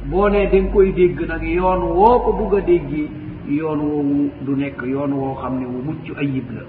Boo 0.05 0.29
ne 0.29 0.47
da 0.49 0.57
nga 0.59 0.71
koy 0.71 0.91
dégg 0.93 1.19
nag 1.27 1.43
yoon 1.43 1.81
woo 1.83 2.19
ko 2.19 2.31
bugg 2.33 2.53
a 2.57 2.61
déggee 2.61 3.09
yoon 3.49 3.79
woowu 3.79 4.29
du 4.41 4.55
nekk 4.55 4.81
yoon 4.85 5.11
woo 5.13 5.35
xam 5.35 5.59
ne 5.59 5.65
wu 5.65 5.81
mucc 5.85 6.17
ayib 6.17 6.49
la. 6.55 6.61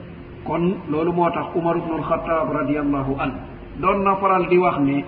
Kon 0.44 0.74
loolu 0.90 1.12
moo 1.12 1.30
tax 1.30 1.46
umar 1.54 1.76
ubnu 1.76 1.94
alxataab 1.94 2.52
radiallahu 2.52 3.14
an 3.20 3.30
doon 3.80 4.02
na 4.02 4.16
faral 4.16 4.46
di 4.48 4.58
wax 4.58 4.78
ne 4.80 5.04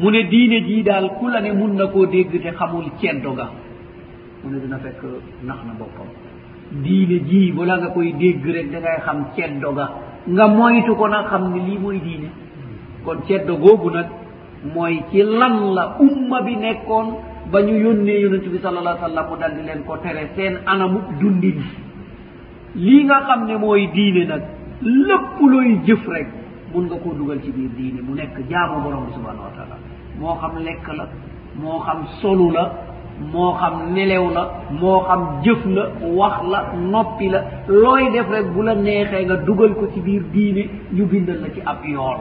mu 0.00 0.08
ne 0.10 0.22
diine 0.32 0.58
jii 0.66 0.82
daal 0.82 1.06
ku 1.18 1.26
la 1.28 1.40
ne 1.40 1.52
mun 1.52 1.72
na 1.76 1.86
koo 1.86 2.06
dégg 2.06 2.32
te 2.42 2.50
xamul 2.58 2.86
ceddo 3.00 3.32
ga. 3.38 3.46
Mu 4.42 4.50
ne 4.50 4.58
dina 4.60 4.78
fekk 4.78 5.02
nax 5.48 5.58
na 5.66 5.72
boppam. 5.78 6.08
Diine 6.84 7.16
jii 7.28 7.52
bala 7.52 7.76
nga 7.78 7.88
koy 7.88 8.12
dégg 8.20 8.44
rek 8.46 8.70
da 8.72 8.78
ngay 8.80 8.98
xam 9.04 9.18
ceddo 9.36 9.72
ga. 9.72 9.86
Nga 10.26 10.46
moytu 10.48 10.94
ko 10.96 11.06
nag 11.08 11.26
xam 11.30 11.52
ne 11.52 11.60
lii 11.68 11.78
mooy 11.78 11.98
diine. 12.00 12.28
Kon 13.04 13.18
ceddo 13.26 13.56
googu 13.56 13.90
nag 13.90 14.06
mooy 14.74 15.02
ci 15.10 15.22
lan 15.22 15.74
la 15.76 15.96
umma 16.00 16.40
bi 16.42 16.56
nekkoon 16.56 17.06
ba 17.50 17.60
ñu 17.62 17.74
yónnee 17.84 18.20
yonent 18.22 18.46
bi 18.52 18.58
salallah 18.62 18.96
sallam 19.00 19.26
mu 19.30 19.36
dal 19.36 19.52
di 19.56 19.62
leen 19.62 19.82
ko 19.84 19.96
tere 19.98 20.30
seen 20.36 20.54
anamu 20.66 21.00
dundin. 21.20 21.60
Lii 22.74 23.04
nga 23.04 23.18
xam 23.26 23.46
ne 23.46 23.56
mooy 23.56 23.88
diine 23.94 24.24
nag 24.26 24.42
lépp 24.82 25.36
looy 25.40 25.80
jëf 25.86 26.06
rek 26.08 26.28
mun 26.72 26.84
nga 26.86 26.96
koo 27.02 27.12
dugal 27.14 27.40
ci 27.42 27.50
biir 27.50 27.70
diine 27.76 28.00
mu 28.02 28.14
nekk 28.14 28.36
jaamu 28.48 28.80
borom 28.84 29.04
bi 29.06 29.12
subhanahu 29.12 29.44
wa 29.48 29.52
taala. 29.56 29.76
moo 30.20 30.34
xam 30.40 30.52
lekk 30.66 30.86
la 30.98 31.06
moo 31.62 31.78
xam 31.80 32.06
solu 32.20 32.50
la 32.52 32.64
moo 33.32 33.52
xam 33.60 33.92
nelew 33.94 34.30
la 34.34 34.42
moo 34.80 35.00
xam 35.08 35.20
jëf 35.44 35.64
la 35.66 35.84
wax 36.18 36.36
la 36.52 36.60
noppi 36.92 37.28
la 37.28 37.40
looy 37.68 38.10
def 38.12 38.28
rek 38.30 38.46
bu 38.54 38.62
la 38.62 38.74
neexee 38.74 39.24
nga 39.24 39.36
dugal 39.36 39.74
ko 39.74 39.86
ci 39.94 40.00
biir 40.00 40.22
diine 40.32 40.68
ñu 40.92 41.04
bindal 41.06 41.40
la 41.40 41.48
ci 41.54 41.60
ab 41.64 41.84
yool. 41.84 42.18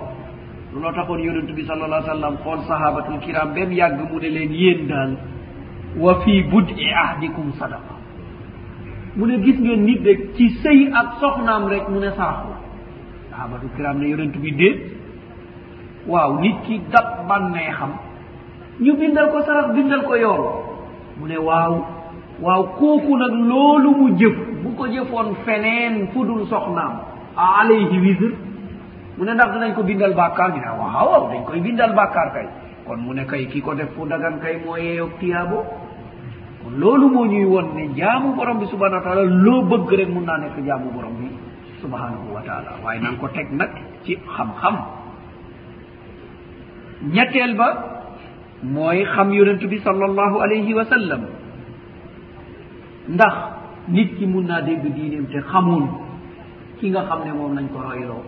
Looloo 0.73 0.91
taxoon 0.93 1.19
yonentu 1.19 1.53
bi 1.53 1.63
sal 1.65 1.81
allah 1.83 2.03
sallam 2.05 2.35
xool 2.43 2.59
sahabatul 2.67 3.19
kiram 3.19 3.53
bem 3.53 3.71
yàgg 3.71 3.99
mu 4.11 4.19
ne 4.19 4.29
leen 4.29 4.51
yéen 4.51 4.87
daal 4.87 5.17
wa 5.97 6.19
fii 6.21 6.43
budi 6.43 6.91
ahdikum 6.93 7.51
sadaqa. 7.59 7.95
Mu 9.15 9.25
ne 9.25 9.37
gis 9.43 9.57
ngeen 9.59 9.83
nit 9.85 10.01
rek 10.05 10.35
ci 10.35 10.49
sëy 10.61 10.89
ak 10.93 11.17
soxnaam 11.19 11.67
rek 11.67 11.89
mu 11.89 11.99
ne 11.99 12.09
saraxu 12.11 12.53
sahabatul 13.31 13.69
kiram 13.75 13.97
ne 13.99 14.07
yonentu 14.09 14.39
bi 14.39 14.51
déet. 14.51 14.98
waaw 16.09 16.39
nit 16.41 16.55
ki 16.65 16.81
dab 16.91 17.27
bànneexam. 17.29 17.91
Ñu 18.79 18.93
bindal 18.97 19.29
ko 19.31 19.41
sarax 19.45 19.73
bindal 19.75 20.01
ko 20.07 20.15
yoon. 20.15 20.41
Mu 21.19 21.27
ne 21.27 21.37
waaw 21.37 21.73
waaw 22.41 22.63
kooku 22.79 23.13
nag 23.17 23.33
loolu 23.49 23.89
mu 23.99 24.07
jëf. 24.17 24.35
Bu 24.63 24.69
ko 24.75 24.87
jëfoon 24.87 25.35
feneen 25.45 26.07
fu 26.11 26.25
dul 26.25 26.47
soxnaam 26.47 26.93
a 27.35 27.43
alayhi 27.61 27.99
wisre 27.99 28.31
mu 29.17 29.23
ne 29.25 29.33
ndax 29.33 29.49
dinañ 29.53 29.73
ko 29.75 29.83
bindal 29.83 30.13
bàkkaar? 30.15 30.49
Ñu 30.55 30.59
ne 30.63 30.71
waaw 30.79 31.29
dañ 31.31 31.43
koy 31.45 31.59
bindal 31.61 31.93
bàkkaar 31.93 32.33
kay. 32.33 32.47
Kon 32.87 32.97
mu 33.05 33.13
ne 33.13 33.25
kay 33.25 33.45
ki 33.47 33.61
ko 33.61 33.73
def 33.75 33.89
fu 33.95 34.05
dagan 34.07 34.39
kay 34.41 34.57
moo 34.65 34.75
yeeyog 34.77 35.11
tiyaabo. 35.19 35.63
Kon 36.63 36.73
loolu 36.79 37.09
moo 37.09 37.25
ñuy 37.25 37.45
won 37.45 37.67
ne 37.75 37.87
jaamu 37.95 38.33
borom 38.35 38.59
bi 38.59 38.65
subhanau 38.67 38.97
wa 38.99 39.03
taala 39.03 39.23
loo 39.23 39.61
bëgg 39.63 39.91
rek 39.99 40.09
mun 40.09 40.25
naa 40.25 40.37
nekk 40.37 40.57
jaamu 40.65 40.89
borom 40.91 41.13
bi 41.19 41.27
subhanahu 41.81 42.33
wa 42.33 42.41
taala. 42.41 42.71
Waaye 42.83 42.99
nan 42.99 43.17
ko 43.19 43.27
teg 43.27 43.51
nag 43.51 43.69
ci 44.03 44.15
xam-xam. 44.35 44.75
ñetteel 47.03 47.55
ba 47.55 47.67
mooy 48.63 49.05
xam 49.05 49.33
yonentu 49.33 49.67
bi 49.67 49.79
sallallahu 49.79 50.39
alayhi 50.41 50.73
wa 50.73 50.85
sallam. 50.85 51.21
ndax 53.09 53.35
nit 53.87 54.17
ki 54.17 54.25
mun 54.27 54.43
naa 54.47 54.61
dégg 54.61 54.83
diineem 54.95 55.25
te 55.27 55.39
xamul 55.51 55.83
ki 56.79 56.89
nga 56.89 57.01
xam 57.07 57.19
ne 57.25 57.31
moom 57.33 57.53
nañ 57.55 57.67
ko 57.73 57.79
royloo. 57.81 58.23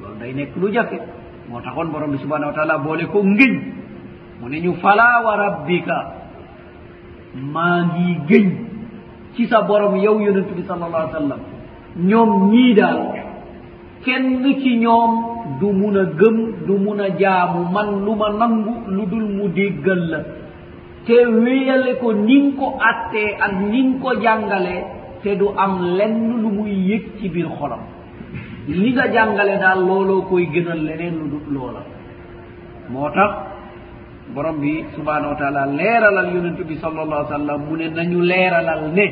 loolu 0.00 0.18
day 0.20 0.32
nekk 0.34 0.56
lu 0.56 0.70
jafe. 0.72 0.98
moo 1.48 1.60
taxoon 1.60 1.88
borom 1.92 2.10
bi 2.10 2.18
subhanahu 2.18 2.50
wa 2.50 2.56
taala 2.56 2.78
boole 2.78 3.04
ko 3.12 3.22
ngëñ 3.24 3.54
mu 4.40 4.48
ne 4.48 4.60
ñu 4.60 4.74
fala 4.82 5.20
wa 5.24 5.36
rabbika? 5.36 5.98
Maa 7.34 7.84
ngi 7.84 8.18
gëñ 8.28 8.48
ci 9.34 9.46
sa 9.48 9.62
borom 9.62 9.96
yow 9.96 10.20
yonentu 10.20 10.54
bi 10.54 10.62
sallallahu 10.62 11.02
alih 11.02 11.12
wa 11.12 11.18
sallam. 11.20 11.40
Ñoom 11.96 12.50
ñii 12.52 12.74
daal 12.74 13.00
kenn 14.04 14.44
ci 14.62 14.76
ñoom 14.78 15.12
du 15.58 15.72
mun 15.72 15.96
a 15.96 16.04
gëm 16.18 16.36
du 16.66 16.72
mun 16.78 16.98
a 17.00 17.08
jaamu 17.18 17.60
man 17.72 18.04
lu 18.04 18.14
ma 18.14 18.28
nangu 18.40 18.74
lu 18.88 19.06
dul 19.06 19.26
mu 19.36 19.48
déggal 19.48 20.02
la. 20.10 20.18
Te 21.06 21.16
wéyale 21.26 21.98
ko 22.00 22.12
ni 22.12 22.36
nga 22.42 22.56
ko 22.58 22.66
attee 22.90 23.36
ak 23.40 23.52
ni 23.70 23.82
nga 23.82 23.98
ko 24.02 24.10
jàngalee 24.22 24.84
te 25.22 25.34
du 25.36 25.46
am 25.56 25.72
lenn 25.96 26.40
lu 26.42 26.48
muy 26.56 26.72
yëg 26.90 27.04
ci 27.18 27.28
biir 27.28 27.48
xolam. 27.58 27.80
Li 28.68 28.92
nga 28.92 29.06
jàngale 29.12 29.56
daal 29.58 29.80
looloo 29.88 30.22
koy 30.28 30.46
gënal 30.52 30.80
leneen 30.86 31.14
lu 31.18 31.26
dul 31.32 31.46
loola. 31.54 31.82
Moo 32.90 33.08
tax 33.10 33.32
borom 34.34 34.60
bi 34.60 34.84
subhanahu 34.94 35.30
wa 35.32 35.36
taala 35.40 35.66
leeralal 35.66 36.28
yonentu 36.34 36.64
bi 36.64 36.76
sal 36.76 36.98
allah 36.98 37.26
sallam 37.28 37.60
mu 37.68 37.76
ne 37.76 37.88
nañu 37.88 38.20
leeralal 38.20 38.92
ne 38.94 39.06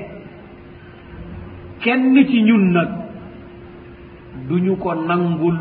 kenn 1.82 2.14
ci 2.28 2.42
ñun 2.42 2.64
nag 2.72 2.88
duñu 4.48 4.76
ko 4.76 4.94
nangul 4.94 5.56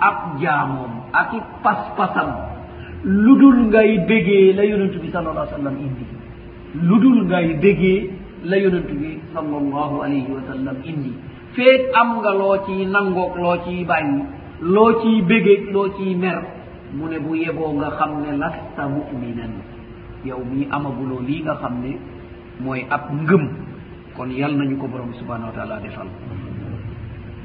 ab 0.00 0.40
jaamoom 0.40 0.92
ak 1.12 1.32
i 1.34 1.40
pas-pasam. 1.62 2.30
Lu 3.04 3.32
dul 3.40 3.58
ngay 3.72 4.04
bégee 4.08 4.52
la 4.52 4.64
yonentu 4.64 4.98
bi 5.00 5.08
sal 5.10 5.26
allah 5.26 5.46
sallam 5.48 5.76
indi. 5.80 6.04
Lu 6.74 6.98
dul 7.00 7.24
ngay 7.28 7.56
bégee 7.62 8.10
la 8.44 8.56
yonentu 8.58 8.94
bi 8.94 9.18
sal 9.32 9.46
allahu 9.48 10.02
alayhi 10.04 10.28
wa 10.32 10.42
sallam 10.48 10.76
indi. 10.84 11.12
Feeg 11.56 11.90
am 11.94 12.20
nga 12.20 12.32
loo 12.36 12.56
ciy 12.66 12.86
nangoog 12.86 13.36
loo 13.36 13.56
ciy 13.64 13.84
bàyyi 13.84 14.22
loo 14.60 14.92
ciy 15.02 15.22
bégeeg 15.22 15.72
loo 15.72 15.88
ciy 15.96 16.14
mer 16.14 16.38
mu 16.94 17.08
ne 17.08 17.18
bu 17.18 17.34
yeboo 17.34 17.72
nga 17.80 17.90
xam 17.98 18.20
ne 18.22 18.36
lasta 18.36 18.84
muminan. 18.88 19.52
Yow 20.24 20.44
mii 20.44 20.68
amaguloo 20.70 21.20
lii 21.26 21.42
nga 21.42 21.54
xam 21.60 21.80
ne 21.82 21.96
mooy 22.60 22.84
ab 22.90 23.08
ngëm. 23.12 23.44
Kon 24.16 24.30
yal 24.30 24.52
nañu 24.56 24.76
ko 24.76 24.86
borom 24.88 25.14
subhanahu 25.16 25.48
wa 25.50 25.54
taala 25.56 25.80
defal. 25.80 26.06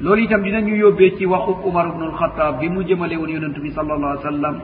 loolu 0.00 0.22
itam 0.22 0.42
dinañu 0.42 0.74
yóbbee 0.76 1.16
ci 1.18 1.26
waxu 1.26 1.52
umar 1.64 1.88
ubnu 1.88 2.04
alxataab 2.10 2.58
bi 2.60 2.68
mu 2.68 2.82
jëmale 2.84 3.16
woon 3.16 3.28
yonentu 3.30 3.60
bi 3.60 3.70
sal 3.72 3.90
allah 3.90 4.18
sallam. 4.22 4.56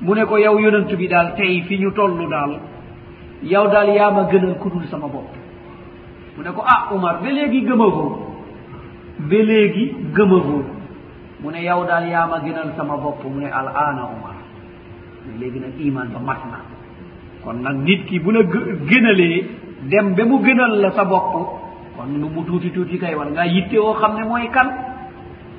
Mu 0.00 0.14
ne 0.14 0.24
ko 0.26 0.36
yow 0.38 0.58
yonentu 0.58 0.96
bi 0.96 1.08
daal 1.08 1.34
tey 1.36 1.62
fi 1.66 1.78
ñu 1.78 1.92
toll 1.92 2.28
daal 2.28 2.60
yow 3.42 3.66
daal 3.68 3.88
yaa 3.94 4.10
ma 4.10 4.24
gënal 4.30 4.58
ku 4.58 4.68
dul 4.70 4.86
sama 4.90 5.08
bopp. 5.08 5.30
Mu 6.36 6.42
ne 6.42 6.50
ko 6.52 6.62
ah 6.66 6.92
umar 6.94 7.20
ba 7.22 7.30
léegi 7.30 7.60
gëmagoo? 7.62 8.18
Ba 9.18 9.36
léegi 9.42 9.94
gëmagoo. 10.14 10.62
Mu 11.42 11.50
ne 11.50 11.62
yow 11.64 11.84
daal 11.86 12.08
yaa 12.08 12.26
ma 12.26 12.38
gënal 12.44 12.72
sama 12.76 12.96
bopp. 12.96 13.24
Mu 13.24 13.40
ne 13.40 13.46
al 13.50 13.68
ana 13.68 14.02
umar. 14.04 14.36
Mais 15.26 15.38
léegi 15.40 15.60
nag 15.60 15.80
iman 15.80 16.08
ba 16.12 16.18
mat 16.20 16.40
na. 16.50 16.58
Kon 17.44 17.62
nag 17.62 17.76
nit 17.84 18.04
ki 18.06 18.20
bu 18.20 18.30
la 18.32 18.42
gënalee 18.42 19.44
dem 19.90 20.14
ba 20.14 20.24
mu 20.24 20.38
gënal 20.44 20.80
la 20.80 20.90
sa 20.92 21.04
bopp 21.04 21.62
kon 21.96 22.10
lu 22.20 22.28
mu 22.28 22.42
tuuti 22.44 22.70
tuuti 22.74 22.98
kay 22.98 23.14
war 23.14 23.30
ngaa 23.30 23.46
yitte 23.54 23.78
woo 23.78 23.94
xam 24.00 24.12
ne 24.16 24.24
mooy 24.24 24.48
kan? 24.50 24.68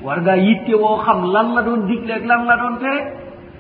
War 0.04 0.20
ngaa 0.22 0.36
yitte 0.38 0.74
woo 0.76 0.98
xam 1.06 1.20
lan 1.34 1.48
la 1.56 1.62
doon 1.68 1.88
digleeg 1.88 2.24
lan 2.26 2.46
la 2.46 2.56
doon 2.62 2.76
tere? 2.82 3.00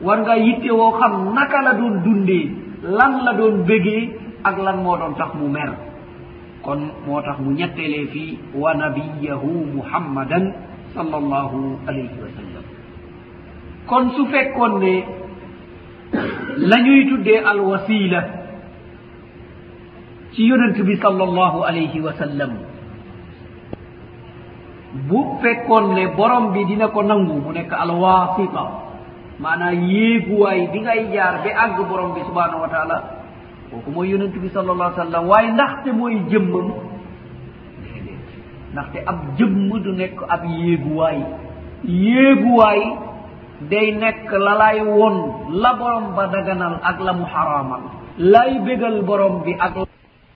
War 0.02 0.18
ngaa 0.20 0.38
yitte 0.46 0.72
woo 0.72 0.92
xam 1.00 1.14
naka 1.36 1.62
la 1.62 1.74
doon 1.74 1.96
dundee 2.04 2.46
lan 2.84 3.14
la 3.26 3.34
doon 3.34 3.64
bégee 3.68 4.10
ak 4.44 4.58
lan 4.66 4.78
moo 4.84 4.98
doon 4.98 5.14
tax 5.16 5.32
mu 5.40 5.48
mer? 5.48 5.72
Kon 6.62 6.80
moo 7.08 7.22
tax 7.22 7.38
mu 7.40 7.52
ñettelee 7.56 8.06
fii 8.14 8.38
wa 8.62 8.74
nabiyahu 8.74 9.50
muhammadan 9.76 10.46
sal 10.94 11.10
allahu 11.14 11.78
alayhi 11.88 12.18
wa 12.24 12.30
sallam. 12.38 12.64
Kon 13.88 14.06
su 14.16 14.26
fekkoon 14.32 14.74
ne 14.84 14.94
la 16.70 16.78
ñuy 16.86 17.06
tuddee 17.10 17.40
alwasila 17.52 18.22
ci 20.36 20.44
yonent 20.52 20.76
bi 20.84 20.95
sallallahu 20.99 21.64
alayhi 21.64 21.99
wa 22.03 22.12
sallam. 22.20 22.52
Bu 25.07 25.40
fekkoon 25.41 25.95
ne 25.95 26.12
borom 26.16 26.52
bi 26.52 26.68
dina 26.68 26.88
ko 26.91 27.02
nangu 27.03 27.40
mu 27.40 27.52
nekk 27.56 27.72
alwasita 27.72 28.64
maanaam 29.40 29.80
yéeguwaay 29.91 30.72
bi 30.72 30.80
ngay 30.84 31.02
jaar 31.16 31.44
ba 31.44 31.52
àgg 31.64 31.78
borom 31.88 32.14
bi 32.16 32.22
subhanahu 32.28 32.62
wa 32.64 32.70
taala. 32.72 32.98
Kooku 33.72 33.91
mooy 33.91 34.12
yonent 34.12 34.36
bi 34.36 34.48
sallallahu 34.52 34.91
alih 34.91 34.99
w 34.99 35.03
sallam 35.07 35.24
waaye 35.32 35.48
ndaxte 35.56 35.90
mooy 35.95 36.16
jëmmam 36.32 36.68
ndaxte 38.76 38.99
ab 39.07 39.20
jëmm 39.40 39.70
du 39.84 39.91
nekk 39.95 40.20
ab 40.28 40.44
yéeguwaay. 40.44 41.20
Yéeguwaay 41.88 42.82
day 43.72 43.91
nekk 43.95 44.32
la 44.32 44.53
lay 44.62 44.80
won 44.84 45.16
la 45.64 45.72
borom 45.80 46.12
ba 46.16 46.28
daganal 46.28 46.80
ak 46.84 46.99
la 46.99 47.14
mu 47.14 47.24
xaraamal. 47.26 47.82
Lay 48.20 48.60
bégal 48.64 49.03
borom 49.03 49.44
bi 49.44 49.56
ak 49.60 49.76